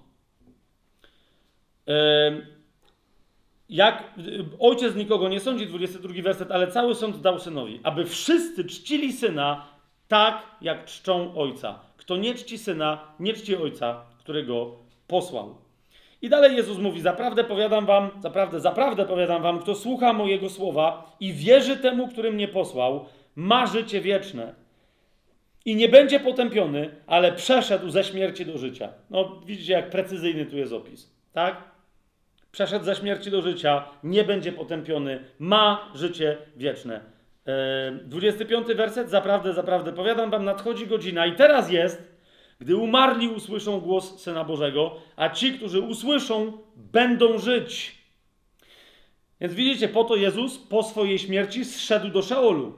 [3.68, 8.64] Jak y, ojciec nikogo nie sądzi, 22 werset, ale cały sąd dał synowi, aby wszyscy
[8.64, 9.66] czcili syna
[10.08, 11.80] tak, jak czczą ojca.
[11.96, 15.63] Kto nie czci syna, nie czci ojca, którego posłał.
[16.24, 21.16] I dalej Jezus mówi: Zaprawdę powiadam wam, zaprawdę, zaprawdę powiadam wam, kto słucha mojego słowa
[21.20, 23.04] i wierzy temu, który mnie posłał,
[23.36, 24.54] ma życie wieczne.
[25.64, 28.88] i nie będzie potępiony, ale przeszedł ze śmierci do życia.
[29.10, 31.64] No, widzicie, jak precyzyjny tu jest opis, tak?
[32.52, 37.00] Przeszedł ze śmierci do życia, nie będzie potępiony, ma życie wieczne.
[37.46, 42.13] Eee, 25 werset, zaprawdę, zaprawdę, powiadam wam, nadchodzi godzina i teraz jest,
[42.60, 47.94] gdy umarli usłyszą głos Syna Bożego, a ci, którzy usłyszą, będą żyć.
[49.40, 52.72] Więc widzicie, po to Jezus po swojej śmierci zszedł do Szeolu.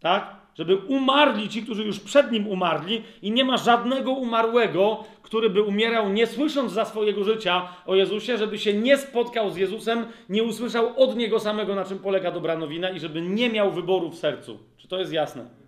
[0.00, 0.36] Tak?
[0.54, 5.62] Żeby umarli ci, którzy już przed nim umarli, i nie ma żadnego umarłego, który by
[5.62, 10.42] umierał nie słysząc za swojego życia o Jezusie, żeby się nie spotkał z Jezusem, nie
[10.42, 14.18] usłyszał od niego samego, na czym polega dobra nowina, i żeby nie miał wyboru w
[14.18, 14.58] sercu.
[14.76, 15.63] Czy to jest jasne?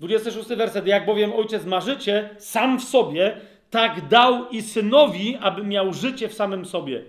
[0.00, 0.86] 26 werset.
[0.86, 3.36] Jak bowiem ojciec ma życie sam w sobie,
[3.70, 7.02] tak dał i synowi, aby miał życie w samym sobie.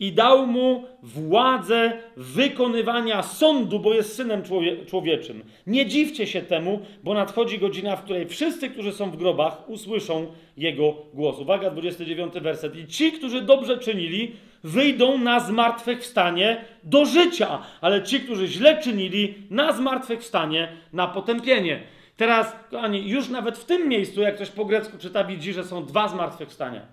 [0.00, 5.44] I dał mu władzę wykonywania sądu, bo jest synem człowie człowieczym.
[5.66, 10.26] Nie dziwcie się temu, bo nadchodzi godzina, w której wszyscy, którzy są w grobach, usłyszą
[10.56, 11.38] jego głos.
[11.38, 12.76] Uwaga, 29 werset.
[12.76, 14.32] I ci, którzy dobrze czynili,
[14.64, 21.82] wyjdą na zmartwychwstanie do życia, ale ci, którzy źle czynili, na zmartwychwstanie, na potępienie.
[22.16, 25.86] Teraz, kochani, już nawet w tym miejscu, jak ktoś po grecku czyta, widzi, że są
[25.86, 26.86] dwa zmartwychwstania.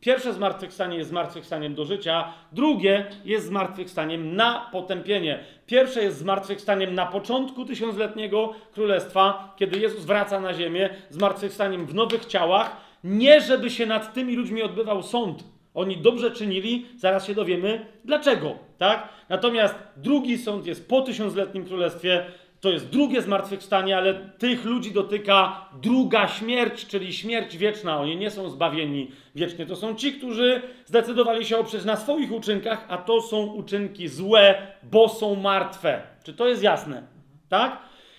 [0.00, 5.44] Pierwsze zmartwychwstanie jest zmartwychwstaniem do życia, drugie jest zmartwychwstaniem na potępienie.
[5.66, 12.24] Pierwsze jest zmartwychwstaniem na początku tysiącletniego królestwa, kiedy Jezus wraca na ziemię, zmartwychwstaniem w nowych
[12.24, 15.44] ciałach, nie żeby się nad tymi ludźmi odbywał sąd.
[15.74, 19.08] Oni dobrze czynili, zaraz się dowiemy dlaczego, tak?
[19.28, 22.24] Natomiast drugi sąd jest po tysiącletnim królestwie,
[22.66, 28.00] to jest drugie zmartwychwstanie, ale tych ludzi dotyka druga śmierć, czyli śmierć wieczna.
[28.00, 29.66] Oni nie są zbawieni wiecznie.
[29.66, 34.66] To są ci, którzy zdecydowali się oprzeć na swoich uczynkach, a to są uczynki złe,
[34.82, 36.02] bo są martwe.
[36.24, 37.02] Czy to jest jasne?
[37.48, 37.78] Tak?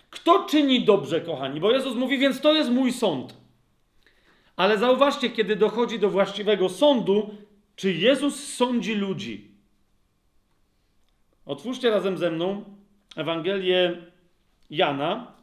[0.10, 1.60] Kto czyni dobrze, kochani?
[1.60, 3.34] Bo Jezus mówi, więc to jest mój sąd.
[4.56, 7.30] Ale zauważcie, kiedy dochodzi do właściwego sądu,
[7.76, 9.52] czy Jezus sądzi ludzi.
[11.46, 12.64] Otwórzcie razem ze mną
[13.16, 13.98] Ewangelię
[14.70, 15.38] Jana.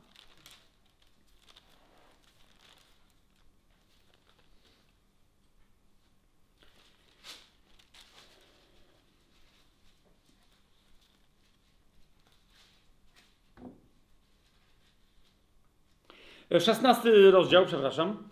[16.61, 18.29] Szesnasty rozdział, przepraszam.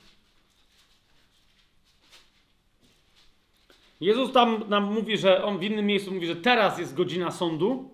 [4.01, 7.92] Jezus tam nam mówi, że on w innym miejscu mówi, że teraz jest godzina sądu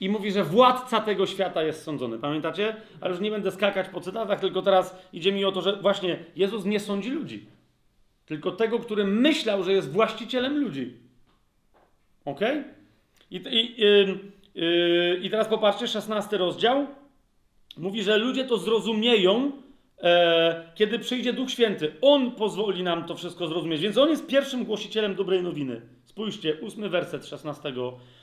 [0.00, 2.18] i mówi, że władca tego świata jest sądzony.
[2.18, 2.76] Pamiętacie?
[3.00, 6.18] Ale już nie będę skakać po cytatach, tylko teraz idzie mi o to, że właśnie
[6.36, 7.46] Jezus nie sądzi ludzi.
[8.26, 10.96] Tylko tego, który myślał, że jest właścicielem ludzi.
[12.24, 12.40] Ok?
[13.30, 13.80] I, i,
[14.54, 16.86] yy, i teraz popatrzcie, 16 rozdział.
[17.76, 19.52] Mówi, że ludzie to zrozumieją,
[20.02, 21.92] e, kiedy przyjdzie Duch Święty.
[22.00, 23.80] On pozwoli nam to wszystko zrozumieć.
[23.80, 25.80] Więc on jest pierwszym głosicielem dobrej nowiny.
[26.04, 28.19] Spójrzcie, ósmy werset 16 rozdziału.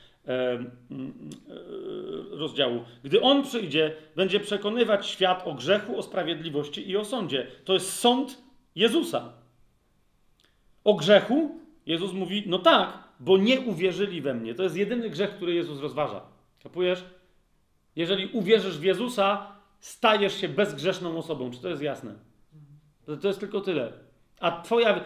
[3.03, 7.47] Gdy on przyjdzie, będzie przekonywać świat o grzechu, o sprawiedliwości i o sądzie.
[7.65, 8.43] To jest sąd
[8.75, 9.33] Jezusa.
[10.83, 14.55] O grzechu Jezus mówi: No tak, bo nie uwierzyli we mnie.
[14.55, 16.21] To jest jedyny grzech, który Jezus rozważa.
[16.63, 17.03] Kapujesz?
[17.95, 21.51] Jeżeli uwierzysz w Jezusa, stajesz się bezgrzeszną osobą.
[21.51, 22.13] Czy to jest jasne?
[23.21, 24.06] To jest tylko tyle.
[24.39, 24.99] A twoja,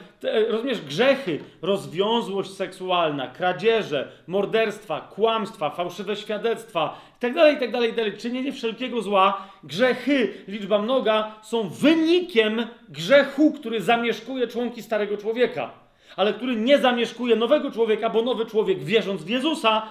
[0.47, 9.47] rozumiesz, grzechy, rozwiązłość seksualna, kradzieże, morderstwa, kłamstwa, fałszywe świadectwa itd., itd., itd., czynienie wszelkiego zła,
[9.63, 15.71] grzechy, liczba mnoga, są wynikiem grzechu, który zamieszkuje członki starego człowieka,
[16.15, 19.87] ale który nie zamieszkuje nowego człowieka, bo nowy człowiek, wierząc w Jezusa,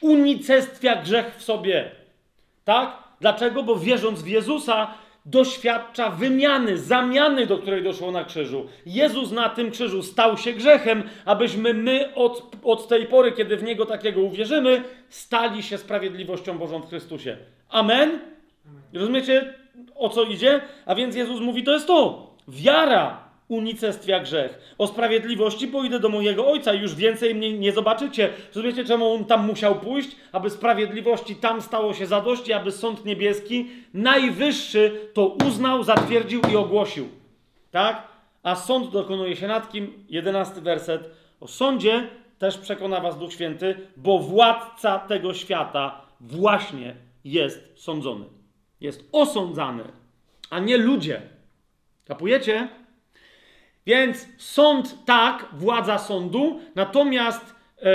[0.00, 1.90] unicestwia grzech w sobie.
[2.64, 2.98] Tak?
[3.20, 3.62] Dlaczego?
[3.62, 4.94] Bo wierząc w Jezusa,
[5.30, 8.66] doświadcza wymiany, zamiany, do której doszło na krzyżu.
[8.86, 13.62] Jezus na tym krzyżu stał się grzechem, abyśmy my od, od tej pory, kiedy w
[13.62, 17.36] Niego takiego uwierzymy, stali się sprawiedliwością Bożą w Chrystusie.
[17.68, 18.18] Amen?
[18.92, 19.54] Rozumiecie,
[19.94, 20.60] o co idzie?
[20.86, 22.30] A więc Jezus mówi, to jest to.
[22.48, 24.74] Wiara unicestwia grzech.
[24.78, 28.30] O sprawiedliwości pójdę do mojego ojca już więcej mnie nie zobaczycie.
[28.54, 30.16] Rozumiecie, czemu on tam musiał pójść?
[30.32, 36.56] Aby sprawiedliwości tam stało się zadość i aby sąd niebieski, najwyższy, to uznał, zatwierdził i
[36.56, 37.08] ogłosił.
[37.70, 38.08] Tak?
[38.42, 40.04] A sąd dokonuje się nad kim?
[40.08, 41.10] Jedenasty werset.
[41.40, 46.94] O sądzie też przekona was Duch Święty, bo władca tego świata właśnie
[47.24, 48.24] jest sądzony.
[48.80, 49.84] Jest osądzany,
[50.50, 51.22] a nie ludzie.
[52.04, 52.68] Kapujecie?
[53.88, 57.90] Więc sąd tak, władza sądu, natomiast e,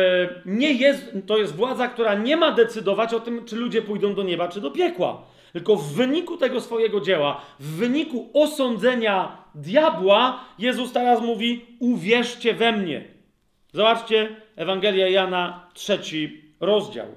[0.46, 4.24] nie jest, to jest władza, która nie ma decydować o tym, czy ludzie pójdą do
[4.24, 5.26] nieba, czy do piekła.
[5.54, 12.72] Tylko w wyniku tego swojego dzieła, w wyniku osądzenia diabła, Jezus teraz mówi: Uwierzcie we
[12.72, 13.04] mnie.
[13.74, 17.08] Zobaczcie, Ewangelia Jana, trzeci rozdział.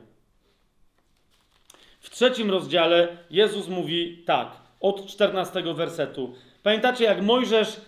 [2.00, 4.48] W trzecim rozdziale Jezus mówi tak,
[4.80, 6.34] od 14 wersetu.
[6.62, 7.80] Pamiętacie, jak Mojżesz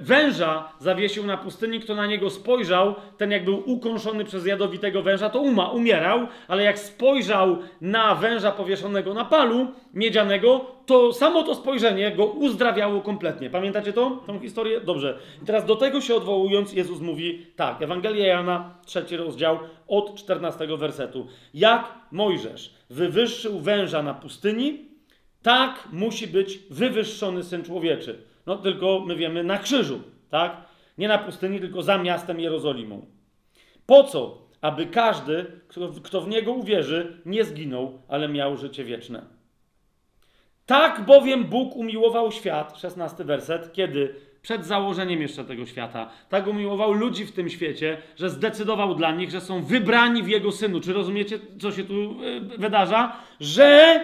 [0.00, 5.30] węża zawiesił na pustyni, kto na niego spojrzał, ten jak był ukąszony przez jadowitego węża,
[5.30, 11.54] to uma, umierał, ale jak spojrzał na węża powieszonego na palu miedzianego, to samo to
[11.54, 13.50] spojrzenie go uzdrawiało kompletnie.
[13.50, 14.22] Pamiętacie to?
[14.26, 14.80] Tą historię?
[14.80, 15.18] Dobrze.
[15.42, 19.58] I teraz do tego się odwołując, Jezus mówi tak, Ewangelia Jana, trzeci rozdział,
[19.88, 21.26] od 14 wersetu.
[21.54, 24.88] Jak Mojżesz wywyższył węża na pustyni,
[25.42, 28.33] tak musi być wywyższony Syn Człowieczy.
[28.46, 30.00] No tylko my wiemy na krzyżu,
[30.30, 30.56] tak?
[30.98, 33.06] Nie na pustyni, tylko za miastem Jerozolimą.
[33.86, 34.44] Po co?
[34.60, 35.46] Aby każdy,
[36.02, 39.22] kto, w Niego uwierzy, nie zginął, ale miał życie wieczne.
[40.66, 46.92] Tak bowiem Bóg umiłował świat, 16 werset, kiedy przed założeniem jeszcze tego świata, tak umiłował
[46.92, 50.80] ludzi w tym świecie, że zdecydował dla nich, że są wybrani w Jego Synu.
[50.80, 53.16] Czy rozumiecie, co się tu yy, wydarza?
[53.40, 54.00] Że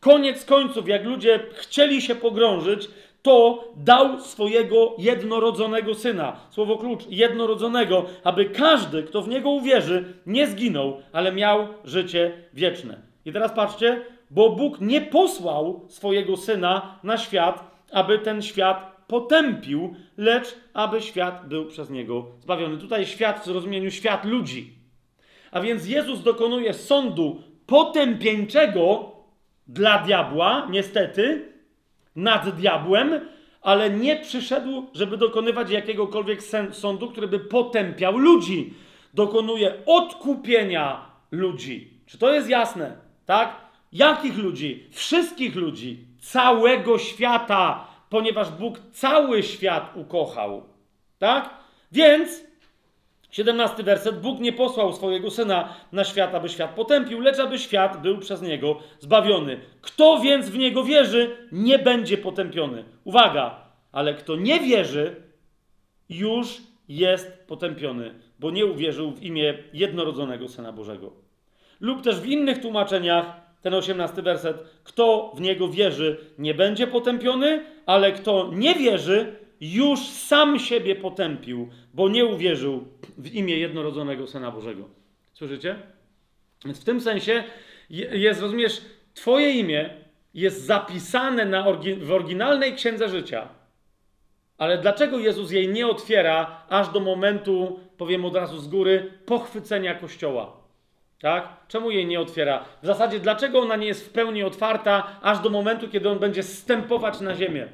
[0.00, 2.88] koniec końców, jak ludzie chcieli się pogrążyć,
[3.26, 6.36] to dał swojego jednorodzonego syna.
[6.50, 13.00] Słowo klucz, jednorodzonego, aby każdy, kto w niego uwierzy, nie zginął, ale miał życie wieczne.
[13.24, 19.94] I teraz patrzcie, bo Bóg nie posłał swojego syna na świat, aby ten świat potępił,
[20.16, 22.78] lecz aby świat był przez niego zbawiony.
[22.78, 24.74] Tutaj świat w zrozumieniu świat ludzi.
[25.50, 29.12] A więc Jezus dokonuje sądu potępieńczego
[29.68, 31.55] dla diabła, niestety,
[32.16, 33.20] nad diabłem,
[33.62, 36.40] ale nie przyszedł, żeby dokonywać jakiegokolwiek
[36.72, 38.74] sądu, który by potępiał ludzi.
[39.14, 41.90] Dokonuje odkupienia ludzi.
[42.06, 42.96] Czy to jest jasne?
[43.26, 43.56] Tak?
[43.92, 44.86] Jakich ludzi?
[44.90, 50.62] Wszystkich ludzi, całego świata, ponieważ Bóg cały świat ukochał.
[51.18, 51.50] Tak?
[51.92, 52.45] Więc
[53.36, 54.20] 17 werset.
[54.20, 58.42] Bóg nie posłał swojego syna na świat, aby świat potępił, lecz aby świat był przez
[58.42, 59.60] niego zbawiony.
[59.80, 62.84] Kto więc w niego wierzy, nie będzie potępiony.
[63.04, 63.60] Uwaga,
[63.92, 65.16] ale kto nie wierzy,
[66.08, 71.12] już jest potępiony, bo nie uwierzył w imię jednorodzonego syna Bożego.
[71.80, 73.26] Lub też w innych tłumaczeniach,
[73.62, 80.00] ten 18 werset, kto w niego wierzy, nie będzie potępiony, ale kto nie wierzy, już
[80.00, 82.84] sam siebie potępił, bo nie uwierzył
[83.18, 84.88] w imię jednorodzonego Syna Bożego.
[85.32, 85.76] Słyszycie?
[86.64, 87.44] Więc w tym sensie
[87.90, 88.82] jest, rozumiesz,
[89.16, 89.90] Twoje imię
[90.34, 93.48] jest zapisane na orgi w oryginalnej księdze życia.
[94.58, 99.94] Ale dlaczego Jezus jej nie otwiera aż do momentu, powiem od razu z góry, pochwycenia
[99.94, 100.56] Kościoła?
[101.20, 101.48] Tak?
[101.68, 102.64] Czemu jej nie otwiera?
[102.82, 106.42] W zasadzie, dlaczego ona nie jest w pełni otwarta aż do momentu, kiedy on będzie
[106.42, 107.68] stępować na ziemię?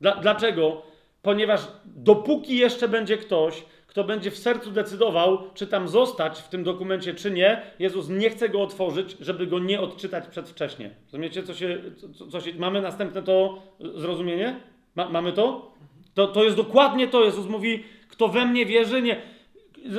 [0.00, 0.82] Dla, dlaczego?
[1.22, 6.64] Ponieważ dopóki jeszcze będzie ktoś, kto będzie w sercu decydował, czy tam zostać w tym
[6.64, 10.90] dokumencie, czy nie, Jezus nie chce go otworzyć, żeby go nie odczytać przedwcześnie.
[11.04, 11.78] Rozumiecie, co się,
[12.18, 13.62] co, co się mamy następne to
[13.94, 14.60] zrozumienie?
[14.94, 15.72] Ma, mamy to?
[16.14, 16.26] to?
[16.26, 17.24] To jest dokładnie to.
[17.24, 19.22] Jezus mówi, kto we mnie wierzy, nie.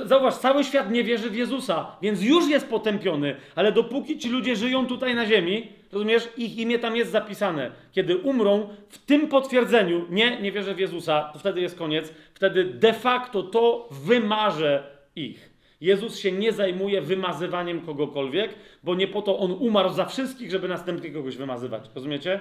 [0.06, 4.56] Zauważ, cały świat nie wierzy w Jezusa, więc już jest potępiony, ale dopóki ci ludzie
[4.56, 7.72] żyją tutaj na ziemi, rozumiesz, ich imię tam jest zapisane.
[7.92, 12.64] Kiedy umrą w tym potwierdzeniu, nie, nie wierzę w Jezusa, to wtedy jest koniec, wtedy
[12.66, 14.84] de facto to wymarze
[15.16, 15.52] ich.
[15.82, 20.68] Jezus się nie zajmuje wymazywaniem kogokolwiek, bo nie po to on umarł za wszystkich, żeby
[20.68, 21.90] następnie kogoś wymazywać.
[21.96, 22.40] Rozumiecie?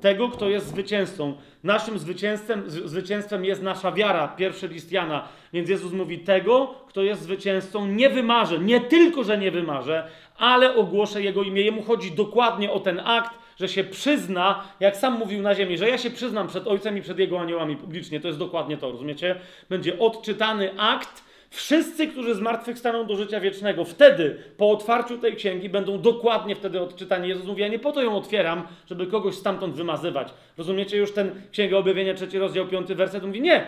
[0.00, 1.34] Tego, kto jest zwycięzcą.
[1.64, 5.28] Naszym zwycięstwem, zwycięstwem jest nasza wiara, pierwszy list Jana.
[5.52, 8.58] Więc Jezus mówi, tego, kto jest zwycięzcą, nie wymarzę.
[8.58, 11.62] Nie tylko, że nie wymarzę, ale ogłoszę Jego imię.
[11.62, 15.88] Jemu chodzi dokładnie o ten akt, że się przyzna, jak sam mówił na ziemi, że
[15.88, 18.20] ja się przyznam przed Ojcem i przed Jego aniołami publicznie.
[18.20, 19.40] To jest dokładnie to, rozumiecie?
[19.68, 26.00] Będzie odczytany akt, Wszyscy, którzy zmartwychwstaną do życia wiecznego, wtedy, po otwarciu tej księgi, będą
[26.00, 27.28] dokładnie wtedy odczytani.
[27.28, 30.28] Jezus mówi, ja nie po to ją otwieram, żeby kogoś stamtąd wymazywać.
[30.58, 33.24] Rozumiecie już ten Księga Objawienia, trzeci rozdział, piąty werset?
[33.24, 33.66] Mówi, nie,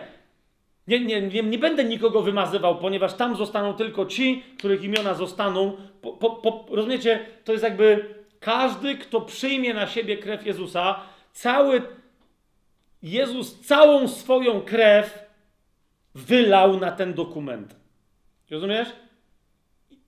[0.86, 5.76] nie, nie, nie, nie będę nikogo wymazywał, ponieważ tam zostaną tylko ci, których imiona zostaną.
[6.02, 7.26] Po, po, po, rozumiecie?
[7.44, 11.00] To jest jakby każdy, kto przyjmie na siebie krew Jezusa,
[11.32, 11.82] cały
[13.02, 15.29] Jezus całą swoją krew
[16.14, 17.76] wylał na ten dokument.
[18.50, 18.88] Rozumiesz?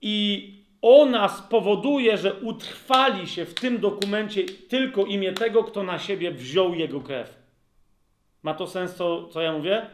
[0.01, 0.49] I
[0.81, 6.73] ona spowoduje, że utrwali się w tym dokumencie tylko imię tego, kto na siebie wziął
[6.75, 7.43] jego krew.
[8.43, 9.85] Ma to sens, co, co ja mówię?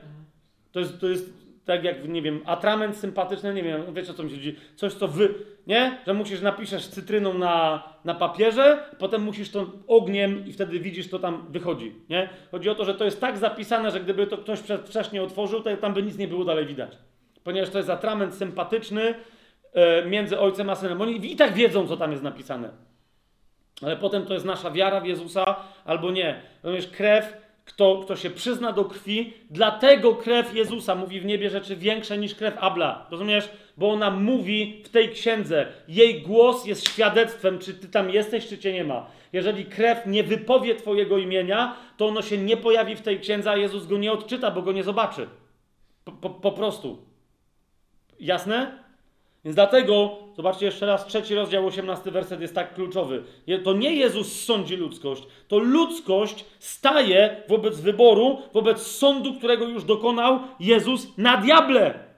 [0.71, 1.33] To jest, to jest
[1.65, 5.07] tak jak, nie wiem, atrament sympatyczny, nie wiem, wiecie o co mi chodzi, coś co
[5.07, 5.33] wy,
[5.67, 5.97] nie?
[6.07, 11.19] Że musisz, napiszesz cytryną na, na papierze, potem musisz to ogniem i wtedy widzisz, to
[11.19, 12.29] tam wychodzi, nie?
[12.51, 15.77] Chodzi o to, że to jest tak zapisane, że gdyby to ktoś wcześniej otworzył, to
[15.77, 16.97] tam by nic nie było dalej widać.
[17.43, 19.15] Ponieważ to jest atrament sympatyczny
[19.73, 21.01] e, między ojcem a synem.
[21.01, 22.69] Oni i tak wiedzą, co tam jest napisane.
[23.81, 25.55] Ale potem to jest nasza wiara w Jezusa
[25.85, 26.41] albo nie.
[26.63, 27.37] Rozumiesz, krew,
[27.69, 32.35] kto, kto się przyzna do krwi, dlatego krew Jezusa mówi w niebie rzeczy większe niż
[32.35, 33.07] krew Abla.
[33.11, 33.49] Rozumiesz?
[33.77, 35.67] Bo ona mówi w tej księdze.
[35.87, 39.05] Jej głos jest świadectwem, czy ty tam jesteś, czy cię nie ma.
[39.33, 43.57] Jeżeli krew nie wypowie twojego imienia, to ono się nie pojawi w tej księdze, a
[43.57, 45.27] Jezus go nie odczyta, bo go nie zobaczy.
[46.05, 47.05] Po, po, po prostu.
[48.19, 48.83] Jasne?
[49.45, 53.23] Więc dlatego, zobaczcie jeszcze raz, trzeci rozdział, osiemnasty werset jest tak kluczowy.
[53.63, 60.39] To nie Jezus sądzi ludzkość, to ludzkość staje wobec wyboru, wobec sądu, którego już dokonał
[60.59, 62.09] Jezus na diable.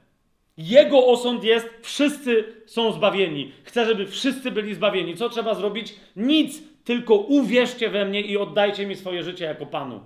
[0.58, 3.52] Jego osąd jest, wszyscy są zbawieni.
[3.64, 5.18] Chcę, żeby wszyscy byli zbawieni.
[5.18, 5.96] Co trzeba zrobić?
[6.16, 10.02] Nic, tylko uwierzcie we mnie i oddajcie mi swoje życie jako Panu.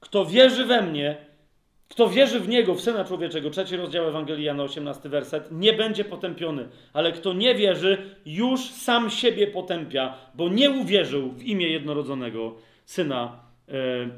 [0.00, 1.29] Kto wierzy we mnie,
[1.90, 6.04] kto wierzy w Niego, w Syna Człowieczego, trzeci rozdział Ewangelii Jana, 18 werset, nie będzie
[6.04, 6.68] potępiony.
[6.92, 12.54] Ale kto nie wierzy, już sam siebie potępia, bo nie uwierzył w imię jednorodzonego
[12.84, 13.72] Syna e,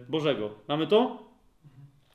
[0.09, 0.51] Bożego.
[0.68, 1.33] Mamy to?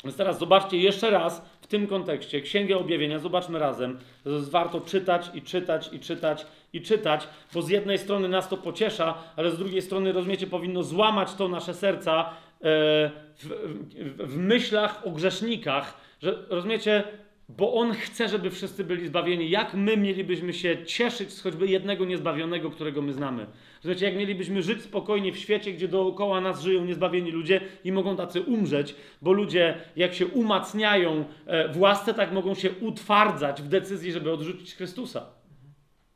[0.04, 4.00] Więc teraz zobaczcie jeszcze raz w tym kontekście Księgę Objawienia, zobaczmy razem.
[4.26, 9.18] Warto czytać i czytać i czytać i czytać, bo z jednej strony nas to pociesza,
[9.36, 12.30] ale z drugiej strony, rozumiecie, powinno złamać to nasze serca,
[12.62, 17.04] w, w, w myślach o grzesznikach, że rozumiecie,
[17.50, 19.50] bo On chce, żeby wszyscy byli zbawieni.
[19.50, 23.46] Jak my mielibyśmy się cieszyć z choćby jednego niezbawionego, którego my znamy?
[23.78, 28.16] Rozumiecie, jak mielibyśmy żyć spokojnie w świecie, gdzie dookoła nas żyją niezbawieni ludzie i mogą
[28.16, 33.68] tacy umrzeć, bo ludzie, jak się umacniają e, w łasce, tak mogą się utwardzać w
[33.68, 35.26] decyzji, żeby odrzucić Chrystusa.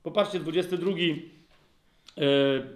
[0.04, 0.96] Popatrzcie, 22 e,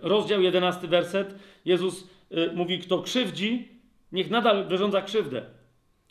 [0.01, 1.35] rozdział, 11 werset.
[1.65, 3.67] Jezus Y, mówi, kto krzywdzi,
[4.11, 5.41] niech nadal wyrządza krzywdę.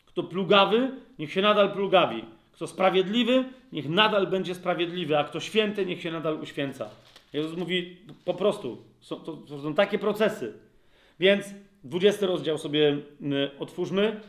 [0.06, 2.24] Kto plugawy, niech się nadal plugawi.
[2.52, 6.90] Kto sprawiedliwy, niech nadal będzie sprawiedliwy, a kto święty, niech się nadal uświęca.
[7.32, 10.52] Jezus mówi po prostu, są, to, to są takie procesy.
[11.20, 11.46] Więc
[11.84, 14.20] 20 rozdział sobie y, otwórzmy.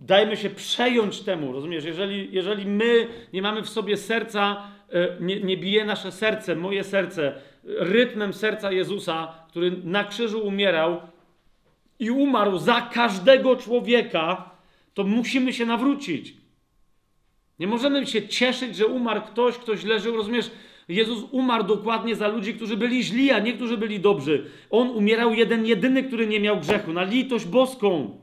[0.00, 1.84] Dajmy się przejąć temu, rozumiesz?
[1.84, 4.62] Jeżeli, jeżeli my nie mamy w sobie serca,
[4.94, 7.34] y, nie, nie bije nasze serce, moje serce,
[7.66, 11.00] rytmem serca Jezusa, który na krzyżu umierał
[11.98, 14.50] i umarł za każdego człowieka,
[14.94, 16.34] to musimy się nawrócić.
[17.58, 20.10] Nie możemy się cieszyć, że umarł ktoś, ktoś leży.
[20.10, 20.50] Rozumiesz,
[20.88, 24.50] Jezus umarł dokładnie za ludzi, którzy byli źli, a nie którzy byli dobrzy.
[24.70, 28.18] On umierał jeden, jedyny, który nie miał grzechu, na litość boską.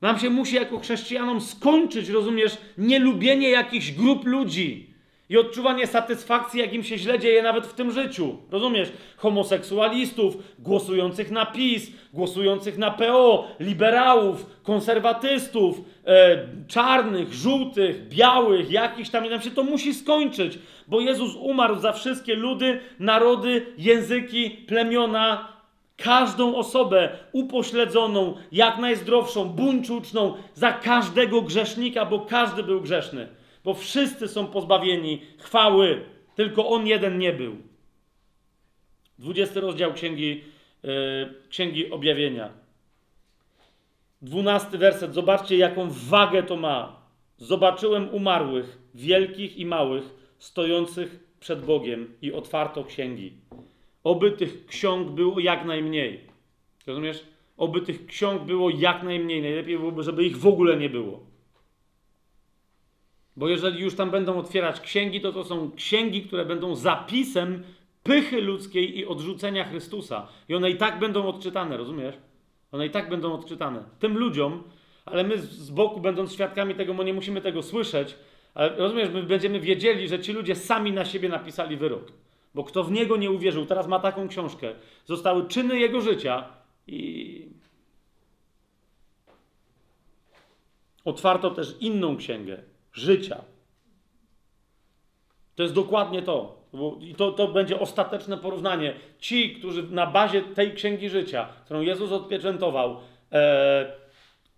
[0.00, 4.89] Nam się musi jako chrześcijanom skończyć, rozumiesz, nielubienie jakichś grup ludzi
[5.30, 8.36] i odczuwanie satysfakcji, jak im się źle dzieje nawet w tym życiu.
[8.50, 8.92] Rozumiesz?
[9.16, 19.28] Homoseksualistów, głosujących na PiS, głosujących na PO, liberałów, konserwatystów, e, czarnych, żółtych, białych, jakichś tam.
[19.28, 25.48] Nam się to musi skończyć, bo Jezus umarł za wszystkie ludy, narody, języki, plemiona,
[25.96, 34.28] każdą osobę upośledzoną, jak najzdrowszą, buńczuczną, za każdego grzesznika, bo każdy był grzeszny bo wszyscy
[34.28, 37.56] są pozbawieni chwały, tylko on jeden nie był.
[39.18, 40.44] 20 rozdział Księgi,
[40.82, 42.50] yy, Księgi Objawienia.
[44.22, 45.14] 12 werset.
[45.14, 47.00] Zobaczcie, jaką wagę to ma.
[47.36, 50.04] Zobaczyłem umarłych, wielkich i małych,
[50.38, 53.32] stojących przed Bogiem i otwarto księgi.
[54.04, 56.20] Oby tych ksiąg było jak najmniej.
[56.86, 57.24] Rozumiesz?
[57.56, 59.42] Oby tych ksiąg było jak najmniej.
[59.42, 61.29] Najlepiej byłoby, żeby ich w ogóle nie było.
[63.40, 67.62] Bo jeżeli już tam będą otwierać księgi, to to są księgi, które będą zapisem
[68.02, 70.28] pychy ludzkiej i odrzucenia Chrystusa.
[70.48, 72.14] I one i tak będą odczytane, rozumiesz?
[72.72, 73.84] One i tak będą odczytane.
[73.98, 74.62] Tym ludziom,
[75.04, 78.16] ale my z boku, będąc świadkami tego, nie musimy tego słyszeć,
[78.54, 82.12] ale rozumiesz, my będziemy wiedzieli, że ci ludzie sami na siebie napisali wyrok.
[82.54, 84.74] Bo kto w niego nie uwierzył, teraz ma taką książkę.
[85.04, 86.44] Zostały czyny jego życia
[86.86, 87.48] i.
[91.04, 92.62] Otwarto też inną księgę,
[92.92, 93.44] życia.
[95.54, 96.60] To jest dokładnie to.
[97.00, 98.94] I to, to będzie ostateczne porównanie.
[99.18, 102.96] Ci, którzy na bazie tej księgi życia, którą Jezus odpieczętował,
[103.32, 103.92] e,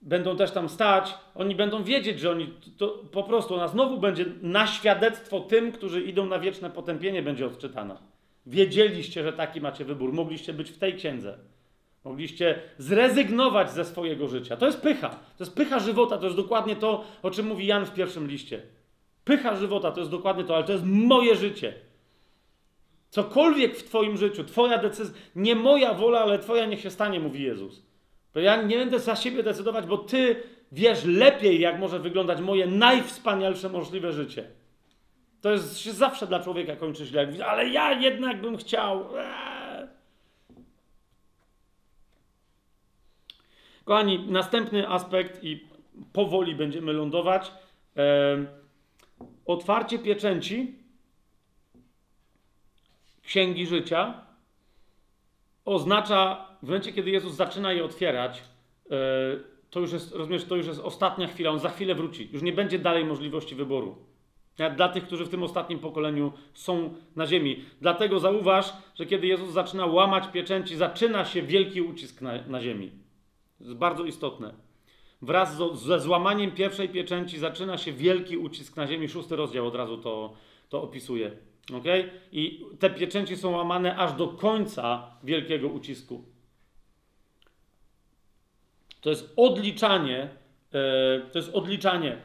[0.02, 4.24] będą też tam stać, oni będą wiedzieć, że oni to, po prostu ona znowu będzie
[4.42, 7.98] na świadectwo tym, którzy idą na wieczne potępienie, będzie odczytana.
[8.46, 11.38] Wiedzieliście, że taki macie wybór, mogliście być w tej księdze.
[12.04, 14.56] Mogliście zrezygnować ze swojego życia.
[14.56, 15.08] To jest pycha.
[15.08, 16.18] To jest pycha żywota.
[16.18, 18.62] To jest dokładnie to, o czym mówi Jan w pierwszym liście.
[19.24, 21.74] Pycha żywota to jest dokładnie to, ale to jest moje życie.
[23.10, 27.42] Cokolwiek w Twoim życiu, Twoja decyzja, nie moja wola, ale Twoja niech się stanie, mówi
[27.42, 27.82] Jezus.
[28.32, 32.66] To ja nie będę za siebie decydować, bo Ty wiesz lepiej, jak może wyglądać moje
[32.66, 34.44] najwspanialsze możliwe życie.
[35.40, 37.28] To jest się zawsze dla człowieka kończy źle.
[37.46, 39.16] Ale ja jednak bym chciał.
[39.16, 39.61] Eee.
[43.92, 45.66] Kochani, następny aspekt i
[46.12, 47.52] powoli będziemy lądować.
[47.96, 48.46] Eee,
[49.46, 50.74] otwarcie pieczęci
[53.22, 54.14] Księgi Życia
[55.64, 58.42] oznacza, w momencie, kiedy Jezus zaczyna je otwierać,
[58.90, 58.96] e,
[59.70, 62.28] to już jest, rozumiesz, to już jest ostatnia chwila, on za chwilę wróci.
[62.32, 63.96] Już nie będzie dalej możliwości wyboru.
[64.76, 67.64] Dla tych, którzy w tym ostatnim pokoleniu są na ziemi.
[67.80, 73.01] Dlatego zauważ, że kiedy Jezus zaczyna łamać pieczęci, zaczyna się wielki ucisk na, na ziemi.
[73.62, 74.54] To jest bardzo istotne.
[75.22, 79.08] Wraz ze złamaniem pierwszej pieczęci zaczyna się wielki ucisk na ziemi.
[79.08, 80.32] Szósty rozdział od razu to,
[80.68, 81.30] to opisuje.
[81.78, 82.10] Okay?
[82.32, 86.24] I te pieczęci są łamane aż do końca wielkiego ucisku.
[89.00, 90.28] To jest odliczanie.
[90.72, 92.18] E, to jest odliczanie.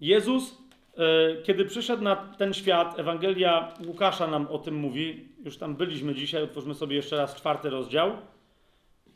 [0.00, 0.58] Jezus,
[0.96, 5.28] e, kiedy przyszedł na ten świat, Ewangelia Łukasza nam o tym mówi.
[5.44, 8.16] Już tam byliśmy dzisiaj, otwórzmy sobie jeszcze raz czwarty rozdział.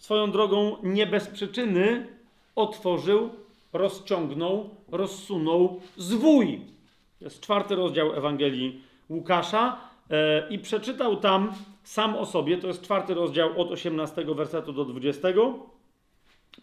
[0.00, 2.06] Swoją drogą, nie bez przyczyny
[2.56, 3.30] otworzył,
[3.72, 6.60] rozciągnął, rozsunął zwój.
[7.20, 9.76] Jest czwarty rozdział Ewangelii Łukasza
[10.10, 14.84] e, i przeczytał tam sam o sobie, to jest czwarty rozdział od 18 wersetu do
[14.84, 15.28] 20,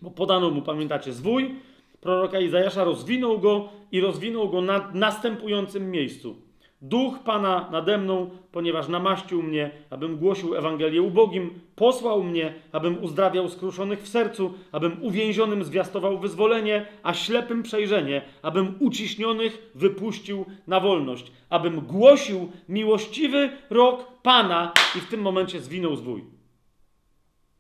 [0.01, 1.55] bo podano mu, pamiętacie, zwój.
[2.01, 6.46] Proroka Izajasza, rozwinął go i rozwinął go na następującym miejscu.
[6.81, 13.49] Duch Pana nade mną, ponieważ namaścił mnie, abym głosił Ewangelię ubogim, posłał mnie, abym uzdrawiał
[13.49, 21.31] skruszonych w sercu, abym uwięzionym zwiastował wyzwolenie, a ślepym przejrzenie, abym uciśnionych wypuścił na wolność,
[21.49, 26.23] abym głosił miłościwy rok Pana i w tym momencie zwinął zwój.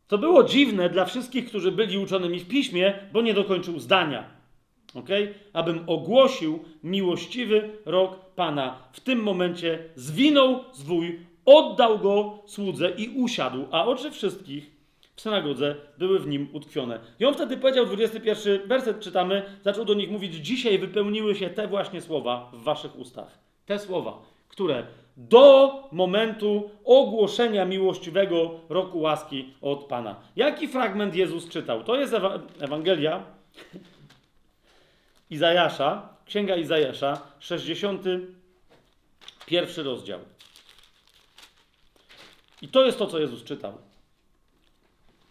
[0.07, 4.23] To było dziwne dla wszystkich, którzy byli uczonymi w piśmie, bo nie dokończył zdania.
[4.93, 5.33] Okay?
[5.53, 8.77] Abym ogłosił miłościwy rok Pana.
[8.91, 14.71] W tym momencie zwinął zwój, oddał go słudze i usiadł, a oczy wszystkich
[15.15, 16.99] w synagodze były w nim utkwione.
[17.19, 21.67] I on wtedy powiedział, 21 werset czytamy, zaczął do nich mówić, dzisiaj wypełniły się te
[21.67, 23.39] właśnie słowa w waszych ustach.
[23.65, 24.83] Te słowa, które
[25.17, 30.15] do momentu ogłoszenia miłościwego roku łaski od Pana.
[30.35, 31.83] Jaki fragment Jezus czytał?
[31.83, 32.15] To jest
[32.59, 33.23] Ewangelia
[35.29, 40.19] Izajasza, Księga Izajasza, 61 rozdział.
[42.61, 43.73] I to jest to, co Jezus czytał.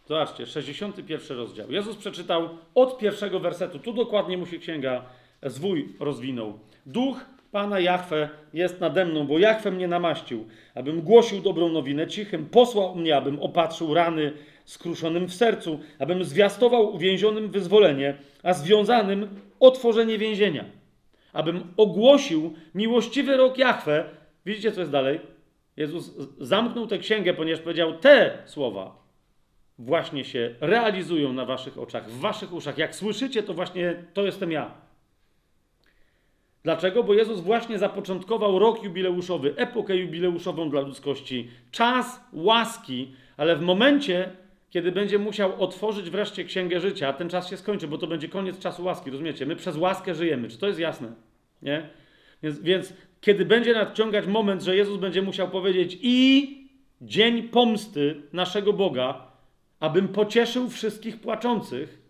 [0.09, 1.73] Zobaczcie, 61 rozdział.
[1.73, 3.79] Jezus przeczytał od pierwszego wersetu.
[3.79, 5.05] Tu dokładnie mu się księga
[5.43, 6.59] zwój rozwinął.
[6.87, 12.47] Duch Pana Jachwę jest nade mną, bo Jachwę mnie namaścił, abym głosił dobrą nowinę cichym,
[12.47, 14.33] posłał mnie, abym opatrzył rany
[14.65, 20.65] skruszonym w sercu, abym zwiastował uwięzionym wyzwolenie, a związanym otworzenie więzienia,
[21.37, 24.05] abym ogłosił miłościwy rok Jachwę.
[24.47, 25.21] Widzicie, co jest dalej?
[25.77, 29.07] Jezus zamknął tę księgę, ponieważ powiedział: Te słowa
[29.79, 32.79] właśnie się realizują na waszych oczach, w waszych uszach.
[32.79, 34.71] Jak słyszycie, to właśnie to jestem ja.
[36.63, 37.03] Dlaczego?
[37.05, 44.31] Bo Jezus właśnie zapoczątkował rok jubileuszowy, epokę jubileuszową dla ludzkości, czas łaski, ale w momencie,
[44.71, 48.59] kiedy będzie musiał otworzyć wreszcie księgę życia, ten czas się skończy, bo to będzie koniec
[48.59, 49.47] czasu łaski, rozumiecie?
[49.47, 50.49] My przez łaskę żyjemy.
[50.49, 51.13] Czy to jest jasne?
[51.63, 51.89] Nie?
[52.43, 56.69] Więc, więc kiedy będzie nadciągać moment, że Jezus będzie musiał powiedzieć i
[57.01, 59.33] dzień pomsty naszego Boga,
[59.81, 62.03] abym pocieszył wszystkich płaczących,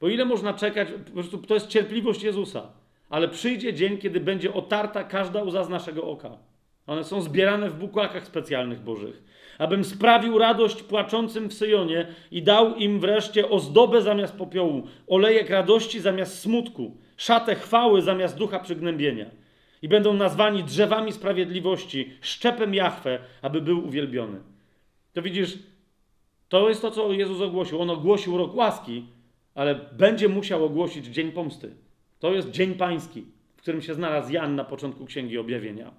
[0.00, 2.72] bo ile można czekać, po prostu to jest cierpliwość Jezusa.
[3.10, 6.38] Ale przyjdzie dzień, kiedy będzie otarta każda łza z naszego oka.
[6.86, 9.22] One są zbierane w bukłakach specjalnych bożych
[9.58, 16.00] abym sprawił radość płaczącym w Syjonie i dał im wreszcie ozdobę zamiast popiołu, olejek radości
[16.00, 19.26] zamiast smutku, szatę chwały zamiast ducha przygnębienia.
[19.82, 24.38] I będą nazwani drzewami sprawiedliwości, szczepem Jahwe, aby był uwielbiony.
[25.12, 25.58] To widzisz,
[26.48, 27.82] to jest to, co Jezus ogłosił.
[27.82, 29.06] On ogłosił rok łaski,
[29.54, 31.74] ale będzie musiał ogłosić dzień pomsty.
[32.18, 33.24] To jest dzień pański,
[33.56, 35.90] w którym się znalazł Jan na początku Księgi Objawienia.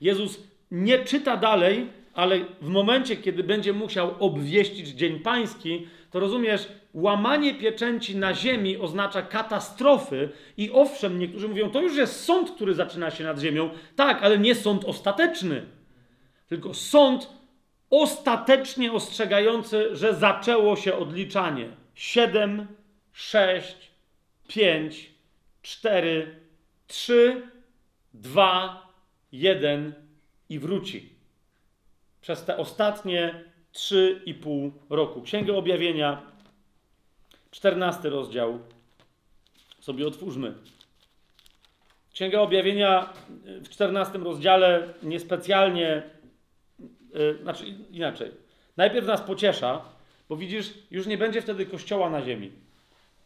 [0.00, 6.68] Jezus nie czyta dalej ale w momencie, kiedy będzie musiał obwieścić Dzień Pański, to rozumiesz,
[6.94, 12.74] łamanie pieczęci na ziemi oznacza katastrofy i owszem, niektórzy mówią, to już jest sąd, który
[12.74, 13.70] zaczyna się nad ziemią.
[13.96, 15.66] Tak, ale nie sąd ostateczny,
[16.48, 17.28] tylko sąd
[17.90, 21.68] ostatecznie ostrzegający, że zaczęło się odliczanie.
[21.94, 22.66] 7,
[23.12, 23.90] 6,
[24.48, 25.10] 5,
[25.62, 26.40] 4,
[26.86, 27.42] 3,
[28.14, 28.92] 2,
[29.32, 29.94] 1
[30.48, 31.12] i wróci.
[32.20, 35.22] Przez te ostatnie 3,5 roku.
[35.22, 36.31] Księgę Objawienia,
[37.52, 38.58] 14 rozdział.
[39.80, 40.54] Sobie otwórzmy.
[42.12, 43.12] Księga Objawienia
[43.44, 46.02] w 14 rozdziale niespecjalnie,
[47.14, 48.30] yy, znaczy inaczej.
[48.76, 49.84] Najpierw nas pociesza,
[50.28, 52.52] bo widzisz, już nie będzie wtedy kościoła na ziemi.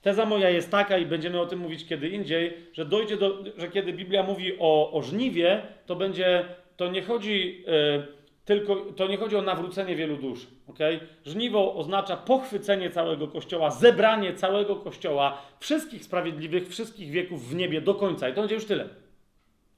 [0.02, 3.68] Teza moja jest taka, i będziemy o tym mówić kiedy indziej, że dojdzie do, że
[3.68, 6.44] kiedy Biblia mówi o, o żniwie, to będzie,
[6.76, 8.06] to nie chodzi yy,
[8.46, 11.00] tylko, to nie chodzi o nawrócenie wielu dusz, okay?
[11.24, 17.94] Żniwo oznacza pochwycenie całego Kościoła, zebranie całego Kościoła, wszystkich sprawiedliwych, wszystkich wieków w niebie do
[17.94, 18.28] końca.
[18.28, 18.88] I to będzie już tyle.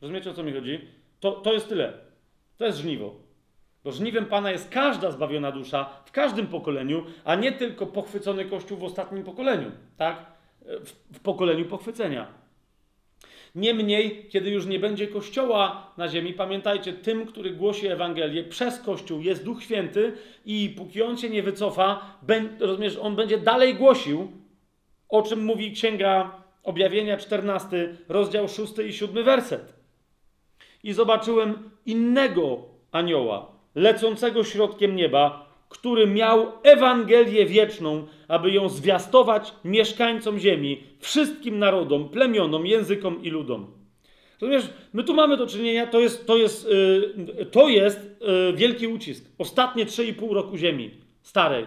[0.02, 0.80] Rozumiecie, o co mi chodzi?
[1.20, 1.92] To, to jest tyle.
[2.56, 3.14] To jest żniwo.
[3.84, 8.78] Bo żniwem Pana jest każda zbawiona dusza w każdym pokoleniu, a nie tylko pochwycony Kościół
[8.78, 10.26] w ostatnim pokoleniu, tak?
[10.60, 12.26] W, w pokoleniu pochwycenia.
[13.55, 19.20] Niemniej, kiedy już nie będzie Kościoła na ziemi, pamiętajcie, tym, który głosi Ewangelię przez Kościół
[19.20, 20.12] jest Duch Święty
[20.44, 22.18] i póki on się nie wycofa,
[22.60, 24.33] rozumiesz, on będzie dalej głosił,
[25.09, 29.75] o czym mówi Księga Objawienia 14, rozdział 6 i 7 werset.
[30.83, 40.38] I zobaczyłem innego anioła, lecącego środkiem nieba, który miał Ewangelię wieczną, aby ją zwiastować mieszkańcom
[40.38, 43.66] ziemi, wszystkim narodom, plemionom, językom i ludom.
[44.40, 48.86] Rozumiesz, my tu mamy do czynienia, to jest, to jest, yy, to jest yy, wielki
[48.86, 49.24] ucisk.
[49.38, 50.90] Ostatnie 3,5 roku ziemi
[51.22, 51.64] starej.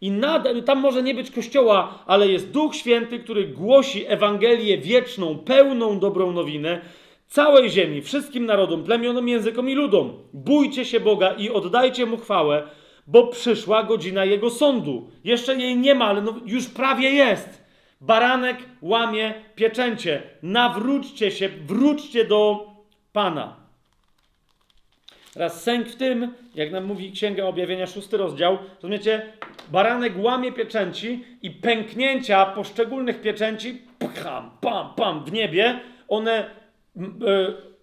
[0.00, 5.38] I nadal, tam może nie być kościoła, ale jest Duch Święty, który głosi Ewangelię wieczną,
[5.38, 6.80] pełną dobrą nowinę
[7.26, 10.12] całej ziemi, wszystkim narodom, plemionom, językom i ludom.
[10.32, 12.68] Bójcie się Boga i oddajcie Mu chwałę,
[13.06, 15.10] bo przyszła godzina jego sądu.
[15.24, 17.64] Jeszcze jej nie ma, ale no już prawie jest.
[18.00, 20.22] Baranek łamie pieczęcie.
[20.42, 22.66] Nawróćcie się, wróćcie do
[23.12, 23.56] Pana.
[25.36, 29.32] Raz sęk w tym, jak nam mówi Księga Objawienia, szósty rozdział, rozumiecie,
[29.70, 36.50] baranek łamie pieczęci i pęknięcia poszczególnych pieczęci, pam, pam, pam, w niebie, one
[36.96, 37.00] y,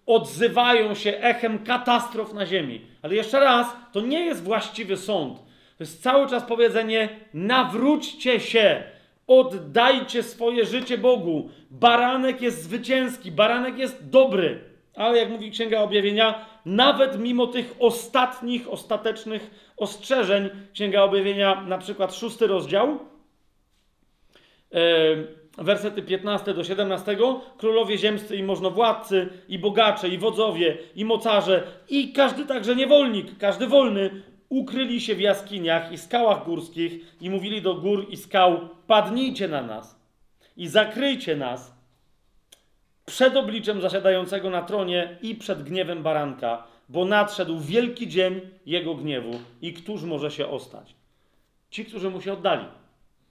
[0.06, 2.82] odzywają się echem katastrof na ziemi.
[3.08, 5.40] Ale jeszcze raz, to nie jest właściwy sąd.
[5.77, 8.84] To jest cały czas powiedzenie: nawróćcie się,
[9.27, 11.50] oddajcie swoje życie Bogu.
[11.72, 14.60] Baranek jest zwycięski, baranek jest dobry.
[14.95, 22.16] Ale jak mówi Księga Objawienia, nawet mimo tych ostatnich, ostatecznych ostrzeżeń, Księga Objawienia, na przykład
[22.16, 23.00] szósty rozdział,
[24.72, 25.27] yy,
[25.58, 27.18] wersety 15 do 17,
[27.58, 33.68] królowie ziemscy i możnowładcy, i bogacze, i wodzowie, i mocarze, i każdy także niewolnik, każdy
[33.68, 34.10] wolny,
[34.50, 39.61] ukryli się w jaskiniach i skałach górskich i mówili do gór i skał, padnijcie na
[39.61, 40.00] nas
[40.58, 41.77] i zakryjcie nas
[43.06, 49.40] przed obliczem zasiadającego na tronie i przed gniewem baranka, bo nadszedł wielki dzień jego gniewu
[49.61, 50.95] i któż może się ostać?
[51.69, 52.66] Ci, którzy mu się oddali.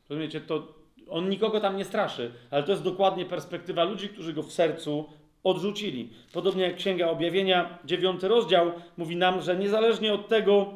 [0.09, 0.76] Rozumiecie, to
[1.11, 5.05] on nikogo tam nie straszy, ale to jest dokładnie perspektywa ludzi, którzy go w sercu
[5.45, 6.11] odrzucili.
[6.33, 10.73] Podobnie jak Księga Objawienia, dziewiąty rozdział, mówi nam, że niezależnie od tego,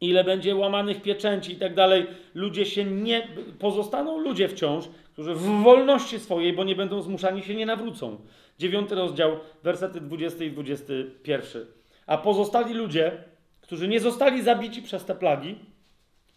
[0.00, 5.62] ile będzie łamanych pieczęci i tak dalej, ludzie się nie, pozostaną ludzie wciąż, którzy w
[5.62, 8.18] wolności swojej, bo nie będą zmuszani, się nie nawrócą.
[8.58, 11.66] Dziewiąty rozdział, wersety 20 i 21.
[12.06, 13.24] A pozostali ludzie,
[13.60, 15.54] którzy nie zostali zabici przez te plagi,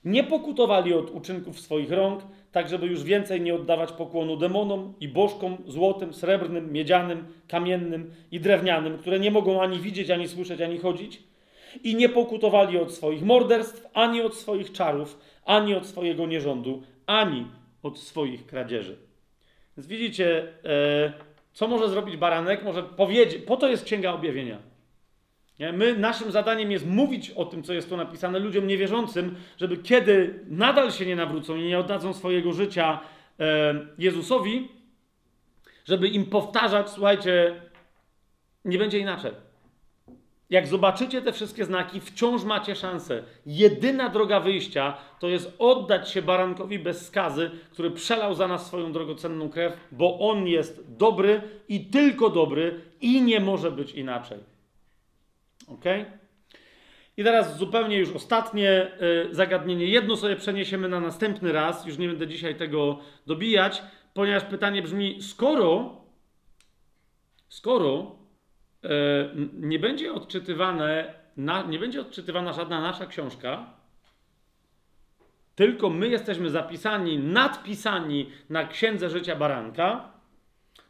[0.06, 2.24] nie pokutowali od uczynków swoich rąk,
[2.58, 8.40] tak żeby już więcej nie oddawać pokłonu demonom i bożkom złotym, srebrnym, miedzianym, kamiennym i
[8.40, 11.24] drewnianym, które nie mogą ani widzieć, ani słyszeć, ani chodzić,
[11.84, 17.45] i nie pokutowali od swoich morderstw, ani od swoich czarów, ani od swojego nierządu, ani
[17.84, 18.98] od swoich kradzieży.
[19.77, 21.14] Więc widzicie, e,
[21.53, 22.64] co może zrobić baranek?
[22.64, 24.58] Może powiedzieć, po to jest Księga Objawienia.
[25.60, 25.74] Nie?
[25.74, 30.40] My, naszym zadaniem jest mówić o tym, co jest tu napisane ludziom niewierzącym, żeby kiedy
[30.48, 33.00] nadal się nie nawrócą i nie oddadzą swojego życia
[33.40, 34.68] e, Jezusowi,
[35.86, 37.61] żeby im powtarzać, słuchajcie,
[38.66, 39.32] nie będzie inaczej.
[40.50, 43.24] Jak zobaczycie te wszystkie znaki, wciąż macie szansę.
[43.45, 48.92] Jedyna droga wyjścia to jest oddać się barankowi bez skazy, który przelał za nas swoją
[48.92, 54.57] drogocenną krew, bo on jest dobry i tylko dobry i nie może być inaczej.
[55.68, 55.86] Ok?
[57.18, 58.92] I teraz zupełnie już ostatnie
[59.32, 59.86] y, zagadnienie.
[59.86, 65.22] Jedno sobie przeniesiemy na następny raz, już nie będę dzisiaj tego dobijać, ponieważ pytanie brzmi:
[65.22, 66.02] skoro,
[67.50, 68.16] skoro
[68.86, 68.90] y,
[69.53, 71.14] nie będzie odczytywane
[71.68, 73.74] nie będzie odczytywana żadna nasza książka,
[75.56, 80.11] tylko my jesteśmy zapisani, nadpisani na księdze życia baranka,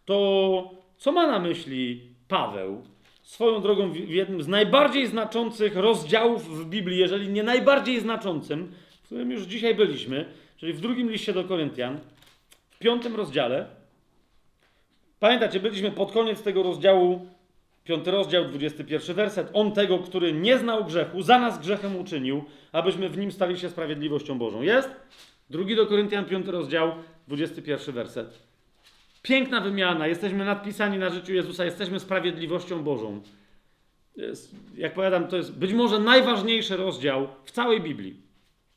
[0.06, 2.84] to co ma na myśli Paweł?
[3.28, 9.06] Swoją drogą, w jednym z najbardziej znaczących rozdziałów w Biblii, jeżeli nie najbardziej znaczącym, w
[9.06, 10.26] którym już dzisiaj byliśmy,
[10.58, 12.00] czyli w drugim liście do Koryntian,
[12.70, 13.68] w piątym rozdziale.
[15.20, 17.28] Pamiętacie, byliśmy pod koniec tego rozdziału,
[17.84, 19.50] piąty rozdział, 21 werset.
[19.54, 23.70] On tego, który nie znał grzechu, za nas grzechem uczynił, abyśmy w nim stali się
[23.70, 24.62] sprawiedliwością Bożą.
[24.62, 24.90] Jest?
[25.50, 26.92] Drugi do Koryntian, piąty rozdział,
[27.28, 28.47] 21 werset.
[29.28, 30.08] Piękna wymiana.
[30.08, 33.22] Jesteśmy nadpisani na życiu Jezusa, jesteśmy sprawiedliwością Bożą.
[34.16, 38.22] Jest, jak powiadam, to jest być może najważniejszy rozdział w całej Biblii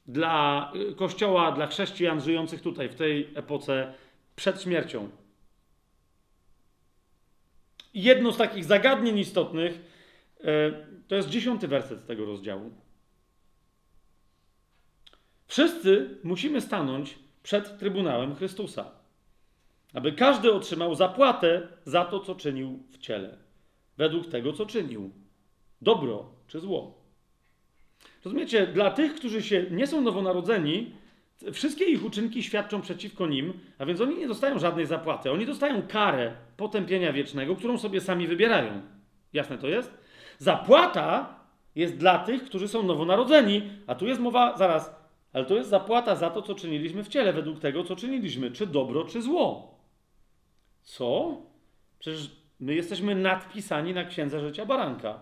[0.07, 3.95] dla y, Kościoła, dla chrześcijan żyjących tutaj, w tej epoce
[4.37, 5.11] przed śmiercią.
[7.95, 9.73] Jedno z takich zagadnień istotnych
[10.41, 10.45] y,
[11.09, 12.71] to jest dziesiąty werset tego rozdziału.
[15.47, 19.00] Wszyscy musimy stanąć przed Trybunałem Chrystusa
[19.95, 23.39] aby każdy otrzymał zapłatę za to, co czynił w ciele,
[23.97, 25.11] według tego, co czynił
[25.83, 27.01] dobro czy zło.
[28.25, 30.93] Rozumiecie, dla tych, którzy się nie są nowonarodzeni,
[31.53, 35.31] wszystkie ich uczynki świadczą przeciwko nim, a więc oni nie dostają żadnej zapłaty.
[35.31, 38.81] Oni dostają karę potępienia wiecznego, którą sobie sami wybierają.
[39.33, 39.99] Jasne to jest?
[40.39, 41.35] Zapłata
[41.75, 44.95] jest dla tych, którzy są nowonarodzeni, a tu jest mowa, zaraz,
[45.33, 48.67] ale to jest zapłata za to, co czyniliśmy w ciele, według tego, co czyniliśmy, czy
[48.67, 49.80] dobro, czy zło.
[50.91, 51.37] Co?
[51.99, 55.21] Przecież my jesteśmy nadpisani na Księdze Życia Baranka.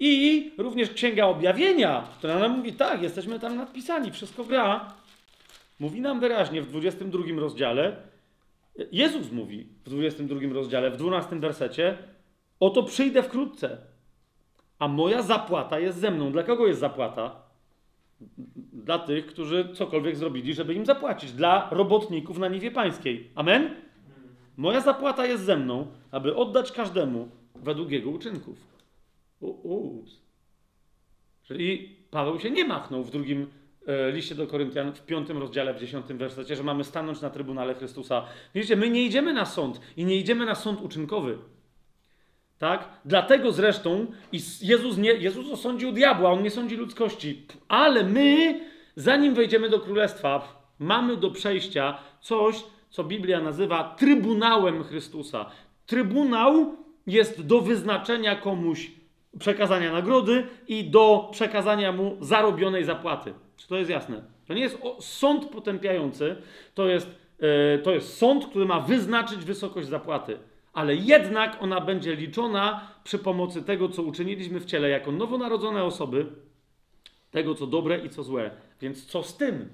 [0.00, 4.94] I również Księga Objawienia, która nam mówi, tak, jesteśmy tam nadpisani, wszystko gra.
[5.80, 7.96] Mówi nam wyraźnie w 22 rozdziale,
[8.92, 11.98] Jezus mówi w 22 rozdziale, w 12 wersecie,
[12.60, 13.78] oto przyjdę wkrótce,
[14.78, 16.32] a moja zapłata jest ze mną.
[16.32, 17.42] Dla kogo jest zapłata?
[18.72, 21.32] Dla tych, którzy cokolwiek zrobili, żeby im zapłacić.
[21.32, 23.30] Dla robotników na niwie pańskiej.
[23.34, 23.91] Amen?
[24.56, 28.58] Moja zapłata jest ze mną, aby oddać każdemu według jego uczynków.
[29.40, 30.22] Uus.
[31.42, 33.46] Czyli Paweł się nie machnął w drugim
[33.86, 37.74] e, liście do Koryntian, w piątym rozdziale, w dziesiątym wersecie, że mamy stanąć na Trybunale
[37.74, 38.24] Chrystusa.
[38.54, 41.38] Widzicie, my nie idziemy na sąd i nie idziemy na sąd uczynkowy.
[42.58, 42.88] Tak?
[43.04, 44.06] Dlatego zresztą
[44.62, 47.46] Jezus, nie, Jezus osądził diabła, on nie sądzi ludzkości.
[47.68, 48.60] Ale my,
[48.96, 55.50] zanim wejdziemy do królestwa, mamy do przejścia coś, co Biblia nazywa Trybunałem Chrystusa.
[55.86, 58.90] Trybunał jest do wyznaczenia komuś
[59.38, 63.34] przekazania nagrody i do przekazania mu zarobionej zapłaty.
[63.56, 64.22] Czy to jest jasne?
[64.46, 66.36] To nie jest sąd potępiający,
[66.74, 67.06] to jest,
[67.40, 70.38] yy, to jest sąd, który ma wyznaczyć wysokość zapłaty.
[70.72, 76.26] Ale jednak ona będzie liczona przy pomocy tego, co uczyniliśmy w ciele jako nowonarodzone osoby,
[77.30, 78.50] tego, co dobre i co złe.
[78.80, 79.68] Więc co z tym?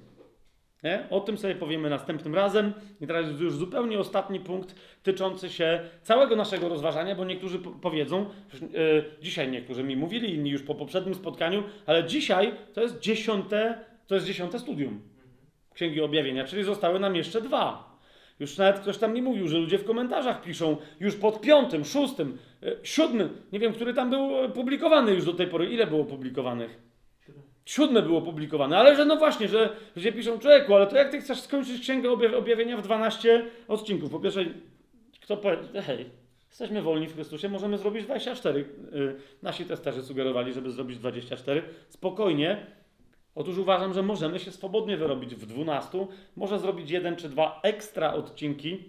[0.83, 1.07] Nie?
[1.11, 2.73] O tym sobie powiemy następnym razem.
[3.01, 8.27] I teraz już zupełnie ostatni punkt tyczący się całego naszego rozważania, bo niektórzy powiedzą,
[8.61, 13.85] yy, dzisiaj niektórzy mi mówili, inni już po poprzednim spotkaniu, ale dzisiaj to jest dziesiąte,
[14.07, 15.01] to jest dziesiąte studium
[15.75, 17.99] Księgi Objawienia, czyli zostały nam jeszcze dwa.
[18.41, 22.39] Już nawet ktoś tam mi mówił, że ludzie w komentarzach piszą już pod piątym, szóstym,
[22.63, 25.67] yy, siódmym, nie wiem, który tam był publikowany już do tej pory.
[25.67, 26.88] Ile było publikowanych?
[27.69, 31.21] Siódme było publikowane, ale że no właśnie, że ludzie piszą, człowieku, ale to jak ty
[31.21, 34.11] chcesz skończyć księgę objawienia w 12 odcinków?
[34.11, 34.45] Po pierwsze,
[35.21, 36.11] kto powie, hej,
[36.49, 38.59] jesteśmy wolni w Chrystusie, możemy zrobić 24.
[38.93, 41.63] Yy, nasi testerzy sugerowali, żeby zrobić 24.
[41.89, 42.67] Spokojnie.
[43.35, 46.07] Otóż uważam, że możemy się swobodnie wyrobić w 12.
[46.37, 48.85] Może zrobić jeden czy dwa ekstra odcinki,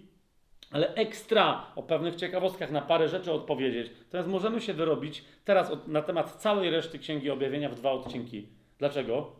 [0.72, 3.91] ale ekstra o pewnych ciekawostkach na parę rzeczy odpowiedzieć.
[4.06, 8.59] Natomiast możemy się wyrobić teraz na temat całej reszty Księgi Objawienia w dwa odcinki.
[8.80, 9.35] Dlaczego?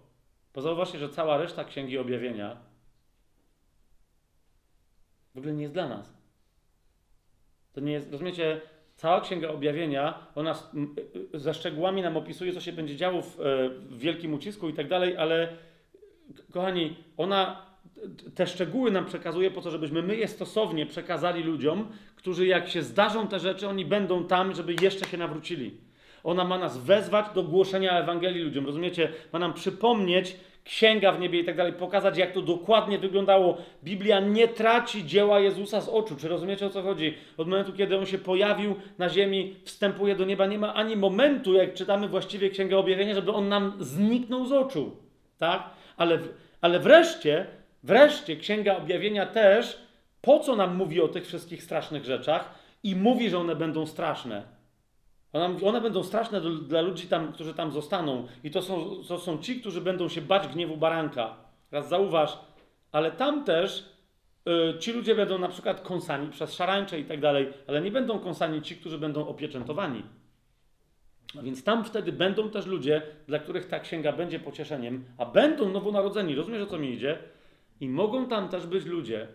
[0.54, 2.70] Bo zauważcie, że cała reszta Księgi Objawienia
[5.36, 6.18] w ogóle nie jest dla nas.
[7.74, 8.62] To nie jest, rozumiecie,
[8.96, 13.40] cała Księga Objawienia, ona y, y, ze szczegółami nam opisuje, co się będzie działo w,
[13.40, 15.58] e, w wielkim ucisku i tak dalej, ale
[16.52, 17.66] kochani, ona
[18.36, 22.82] te szczegóły nam przekazuje po to, żebyśmy my je stosownie przekazali ludziom, którzy jak się
[22.82, 25.78] zdarzą te rzeczy, oni będą tam, żeby jeszcze się nawrócili.
[26.24, 28.66] Ona ma nas wezwać do głoszenia Ewangelii ludziom.
[28.66, 29.10] Rozumiecie?
[29.34, 33.58] Ma nam przypomnieć księga w niebie i tak dalej, pokazać, jak to dokładnie wyglądało.
[33.84, 36.16] Biblia nie traci dzieła Jezusa z oczu.
[36.16, 37.14] Czy rozumiecie o co chodzi?
[37.38, 41.54] Od momentu, kiedy on się pojawił na ziemi, wstępuje do nieba, nie ma ani momentu,
[41.54, 44.98] jak czytamy właściwie Księgę Objawienia, żeby on nam zniknął z oczu.
[45.38, 45.70] Tak?
[45.98, 46.20] Ale,
[46.62, 47.46] ale wreszcie,
[47.84, 49.82] wreszcie Księga Objawienia też,
[50.22, 54.59] po co nam mówi o tych wszystkich strasznych rzeczach i mówi, że one będą straszne
[55.34, 58.28] Ona, one będą straszne do, dla ludzi, tam, którzy tam zostaną.
[58.44, 61.36] I to są, to są ci, którzy będą się bać gniewu baranka.
[61.72, 62.40] Raz zauważ,
[62.92, 63.90] ale tam też
[64.76, 68.20] y, ci ludzie będą na przykład kąsani przez szarańcze i tak dalej, ale nie będą
[68.20, 70.04] kąsani ci, którzy będą opieczętowani.
[71.40, 75.70] A więc tam wtedy będą też ludzie, dla których ta księga będzie pocieszeniem, a będą
[75.70, 76.36] nowonarodzeni.
[76.36, 77.20] Rozumiesz o co mi idzie?
[77.80, 79.28] I mogą tam też być ludzie,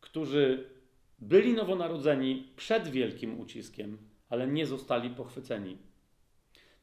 [0.00, 0.64] którzy
[1.18, 5.78] byli nowonarodzeni przed wielkim uciskiem, ale nie zostali pochwyceni.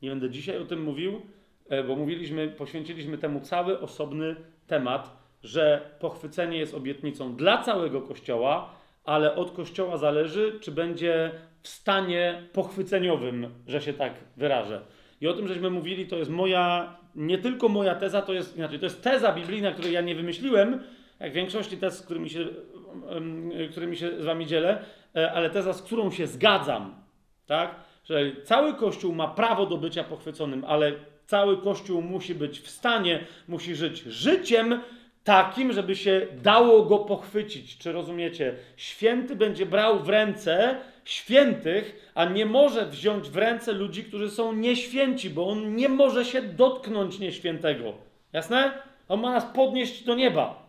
[0.01, 1.21] Nie będę dzisiaj o tym mówił,
[1.69, 4.35] e, bo mówiliśmy, poświęciliśmy temu cały osobny
[4.67, 8.69] temat, że pochwycenie jest obietnicą dla całego Kościoła,
[9.03, 11.31] ale od Kościoła zależy, czy będzie
[11.61, 14.81] w stanie pochwyceniowym, że się tak wyrażę.
[15.21, 18.79] I o tym, żeśmy mówili, to jest moja, nie tylko moja teza, to jest, inaczej,
[18.79, 20.79] to jest teza biblijna, której ja nie wymyśliłem,
[21.19, 22.45] jak większości tez, z którymi się,
[23.71, 27.02] którymi się z wami dzielę, e, ale teza, z którą się zgadzam,
[27.47, 27.75] tak?
[28.05, 30.91] Że cały Kościół ma prawo do bycia pochwyconym, ale
[31.25, 34.81] cały Kościół musi być w stanie, musi żyć życiem
[35.23, 37.77] takim, żeby się dało go pochwycić.
[37.77, 38.55] Czy rozumiecie?
[38.77, 44.53] Święty będzie brał w ręce świętych, a nie może wziąć w ręce ludzi, którzy są
[44.53, 47.93] nieświęci, bo on nie może się dotknąć nieświętego.
[48.33, 48.71] Jasne?
[49.07, 50.63] On ma nas podnieść do nieba.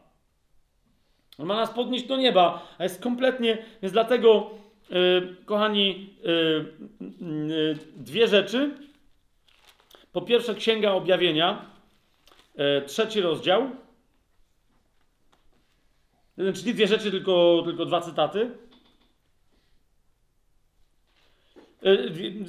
[1.39, 4.51] On ma nas podnieść do nieba, a jest kompletnie, więc dlatego,
[5.45, 6.75] kochani, yy,
[7.47, 8.77] yy, dwie rzeczy.
[10.13, 11.71] Po pierwsze, Księga Objawienia,
[12.87, 13.71] trzeci rozdział.
[16.37, 18.51] Nie dwie rzeczy, tylko, tylko dwa cytaty.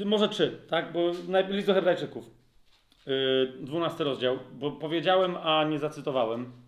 [0.05, 0.93] Może trzy, tak?
[0.93, 1.11] Bo
[1.49, 2.29] list do Hebrajczyków.
[3.59, 6.64] Dwunasty rozdział, bo powiedziałem, a nie zacytowałem.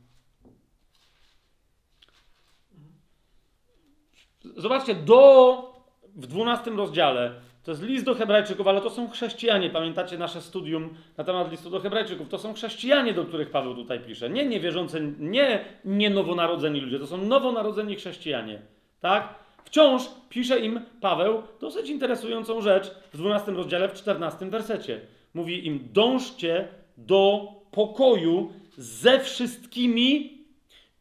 [4.56, 5.78] Zobaczcie, do
[6.16, 7.32] w dwunastym rozdziale
[7.68, 9.70] to jest list do Hebrajczyków, ale to są chrześcijanie.
[9.70, 12.30] Pamiętacie nasze studium na temat listu do Hebrajczyków?
[12.30, 14.30] To są chrześcijanie, do których Paweł tutaj pisze.
[14.30, 18.62] Nie niewierzący, nie, nie nowonarodzeni ludzie, to są nowonarodzeni chrześcijanie.
[19.02, 19.36] Tak?
[19.64, 25.02] Wciąż pisze im Paweł dosyć interesującą rzecz w 12 rozdziale, w 14 wersecie.
[25.34, 26.68] Mówi im: dążcie
[26.98, 30.38] do pokoju ze wszystkimi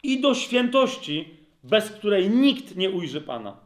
[0.03, 1.36] i do świętości,
[1.69, 3.57] bez której nikt nie ujrzy Pana.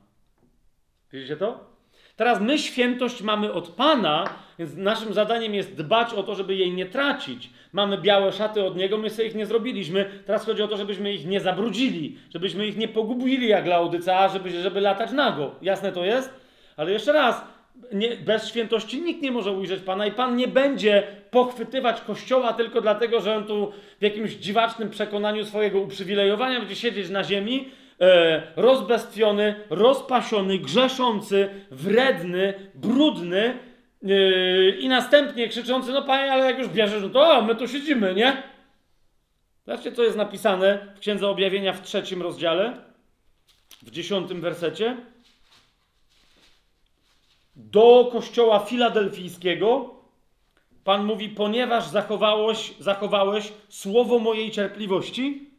[1.12, 1.70] Widzicie to?
[2.16, 4.24] Teraz my świętość mamy od Pana,
[4.58, 7.50] więc naszym zadaniem jest dbać o to, żeby jej nie tracić.
[7.72, 10.22] Mamy białe szaty od Niego, my sobie ich nie zrobiliśmy.
[10.26, 14.50] Teraz chodzi o to, żebyśmy ich nie zabrudzili, żebyśmy ich nie pogubili jak Laodycea, żeby,
[14.62, 15.54] żeby latać nago.
[15.62, 16.30] Jasne to jest?
[16.76, 17.44] Ale jeszcze raz,
[17.92, 22.80] nie, bez świętości nikt nie może ujrzeć Pana i Pan nie będzie pochwytywać Kościoła tylko
[22.80, 27.68] dlatego, że on tu w jakimś dziwacznym przekonaniu swojego uprzywilejowania będzie siedzieć na ziemi
[28.56, 33.58] rozbestwiony, rozpasiony, grzeszący, wredny, brudny
[34.02, 37.68] e, i następnie krzyczący, no panie, ale jak już bierzesz, no to o, my tu
[37.68, 38.42] siedzimy, nie?
[39.66, 42.76] Zobaczcie, co jest napisane w Księdze Objawienia w trzecim rozdziale,
[43.82, 44.96] w dziesiątym wersecie.
[47.56, 50.00] Do kościoła filadelfijskiego
[50.84, 55.49] Pan mówi, ponieważ zachowałeś, zachowałeś słowo mojej cierpliwości,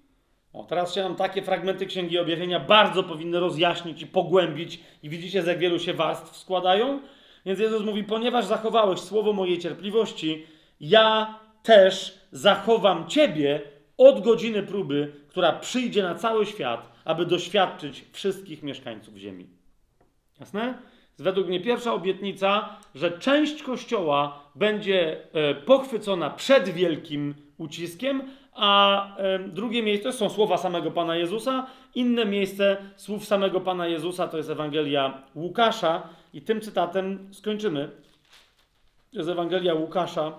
[0.54, 5.44] o, teraz się nam takie fragmenty Księgi Objawienia bardzo powinny rozjaśnić i pogłębić i widzicie,
[5.44, 7.02] z jak wielu się warstw składają.
[7.46, 10.46] Więc Jezus mówi, ponieważ zachowałeś słowo mojej cierpliwości,
[10.80, 13.62] ja też zachowam Ciebie
[13.98, 19.48] od godziny próby, która przyjdzie na cały świat, aby doświadczyć wszystkich mieszkańców ziemi.
[20.40, 20.74] Jasne?
[21.20, 28.24] Według mnie pierwsza obietnica, że część Kościoła będzie e, pochwycona przed wielkim uciskiem,
[28.54, 31.68] a drugie miejsce są słowa samego Pana Jezusa.
[31.96, 36.10] Inne miejsce słów samego Pana Jezusa to jest Ewangelia Łukasza.
[36.34, 37.92] I tym cytatem skończymy.
[39.12, 40.34] To jest Ewangelia Łukasza,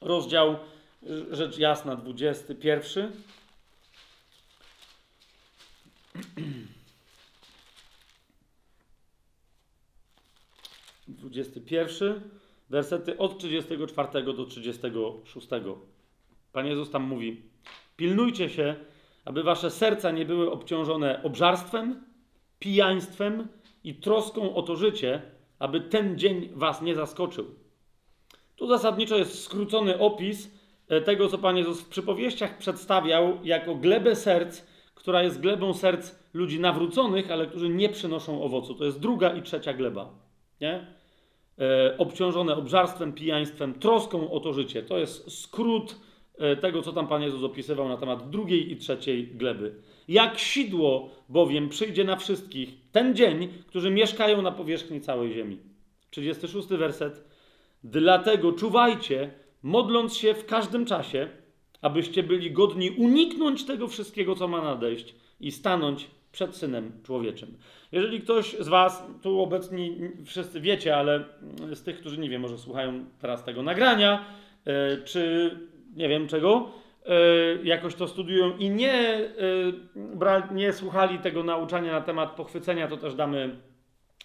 [0.00, 0.56] rozdział,
[1.30, 3.12] rzecz jasna, 21.
[11.08, 12.20] Dwudziesty pierwszy,
[12.70, 15.48] wersety od 34 do 36.
[16.54, 17.42] Pan Jezus tam mówi:
[17.96, 18.74] Pilnujcie się,
[19.24, 22.04] aby wasze serca nie były obciążone obżarstwem,
[22.58, 23.48] pijaństwem
[23.84, 25.22] i troską o to życie,
[25.58, 27.46] aby ten dzień was nie zaskoczył.
[28.56, 30.50] Tu zasadniczo jest skrócony opis
[30.88, 34.62] e, tego, co Pan Jezus w przypowieściach przedstawiał jako glebę serc,
[34.94, 38.74] która jest glebą serc ludzi nawróconych, ale którzy nie przynoszą owocu.
[38.74, 40.14] To jest druga i trzecia gleba.
[40.60, 40.86] Nie?
[41.58, 44.82] E, obciążone obżarstwem, pijaństwem, troską o to życie.
[44.82, 45.96] To jest skrót
[46.60, 49.74] tego, co tam Pan Jezus opisywał na temat drugiej i trzeciej gleby.
[50.08, 55.58] Jak sidło bowiem przyjdzie na wszystkich ten dzień, którzy mieszkają na powierzchni całej ziemi.
[56.10, 57.24] 36 werset.
[57.84, 59.30] Dlatego czuwajcie,
[59.62, 61.28] modląc się w każdym czasie,
[61.82, 67.58] abyście byli godni uniknąć tego wszystkiego, co ma nadejść i stanąć przed Synem Człowieczym.
[67.92, 71.24] Jeżeli ktoś z Was, tu obecni wszyscy wiecie, ale
[71.74, 74.24] z tych, którzy nie wiem, może słuchają teraz tego nagrania,
[74.66, 75.50] e, czy
[75.96, 76.68] nie wiem czego,
[77.06, 77.12] e,
[77.64, 83.14] jakoś to studiują i nie, e, nie słuchali tego nauczania na temat pochwycenia, to też
[83.14, 83.56] damy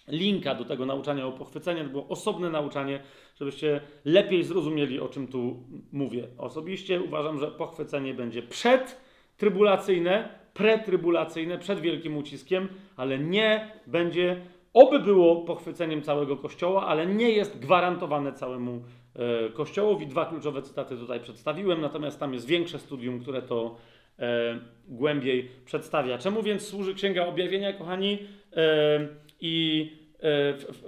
[0.08, 1.84] linka do tego nauczania o pochwyceniu.
[1.84, 3.00] To było osobne nauczanie,
[3.38, 6.28] żebyście lepiej zrozumieli, o czym tu mówię.
[6.38, 14.40] Osobiście uważam, że pochwycenie będzie przedtrybulacyjne, pretrybulacyjne, przed wielkim uciskiem, ale nie będzie,
[14.74, 18.82] oby było pochwyceniem całego Kościoła, ale nie jest gwarantowane całemu
[19.14, 20.06] e, Kościołowi.
[20.06, 23.76] Dwa kluczowe cytaty tutaj przedstawiłem, natomiast tam jest większe studium, które to
[24.18, 24.58] e,
[24.88, 26.18] głębiej przedstawia.
[26.18, 28.18] Czemu więc służy Księga Objawienia, kochani?
[28.56, 29.08] E,
[29.40, 30.00] I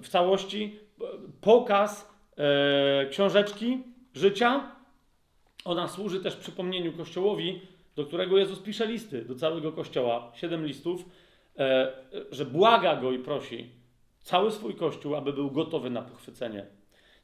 [0.02, 0.78] w, całości
[1.40, 2.12] pokaz
[3.10, 3.78] książeczki
[4.14, 4.70] życia.
[5.64, 7.60] Ona służy też przypomnieniu Kościołowi,
[7.96, 11.04] do którego Jezus pisze listy, do całego Kościoła, siedem listów,
[12.30, 13.70] że błaga go i prosi
[14.22, 16.66] cały swój Kościół, aby był gotowy na pochwycenie.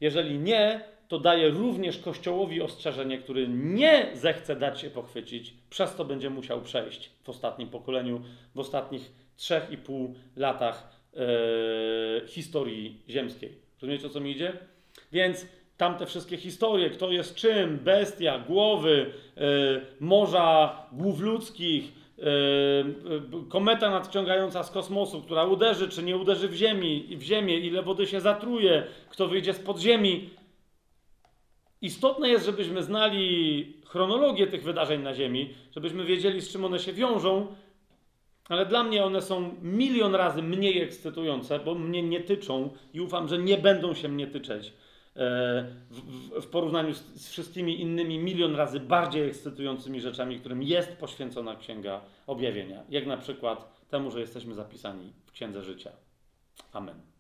[0.01, 6.05] Jeżeli nie, to daje również Kościołowi ostrzeżenie, który nie zechce dać się pochwycić, przez to
[6.05, 8.20] będzie musiał przejść w ostatnim pokoleniu,
[8.55, 13.59] w ostatnich trzech i pół latach e, historii ziemskiej.
[13.83, 14.52] Rozumiecie, o co mi idzie?
[15.12, 15.47] Więc
[15.77, 19.41] tamte wszystkie historie, kto jest czym, bestia, głowy, e,
[20.01, 21.93] morza głów ludzkich,
[23.49, 28.07] kometa nadciągająca z kosmosu, która uderzy czy nie uderzy w, ziemi, w ziemię, ile wody
[28.07, 30.31] się zatruje, kto wyjdzie z podziemi.
[31.83, 36.93] Istotne jest, żebyśmy znali chronologię tych wydarzeń na Ziemi, żebyśmy wiedzieli, z czym one się
[36.93, 37.47] wiążą,
[38.49, 43.29] ale dla mnie one są milion razy mniej ekscytujące, bo mnie nie tyczą i ufam,
[43.29, 44.73] że nie będą się mnie tyczeć
[45.91, 51.57] w, w porównaniu z, z wszystkimi innymi milion razy bardziej ekscytującymi rzeczami, którym jest poświęcona
[51.57, 52.85] Księga Objawienia.
[52.89, 55.91] Jak na przykład temu, że jesteśmy zapisani w Księdze Życia.
[56.73, 57.18] Amen.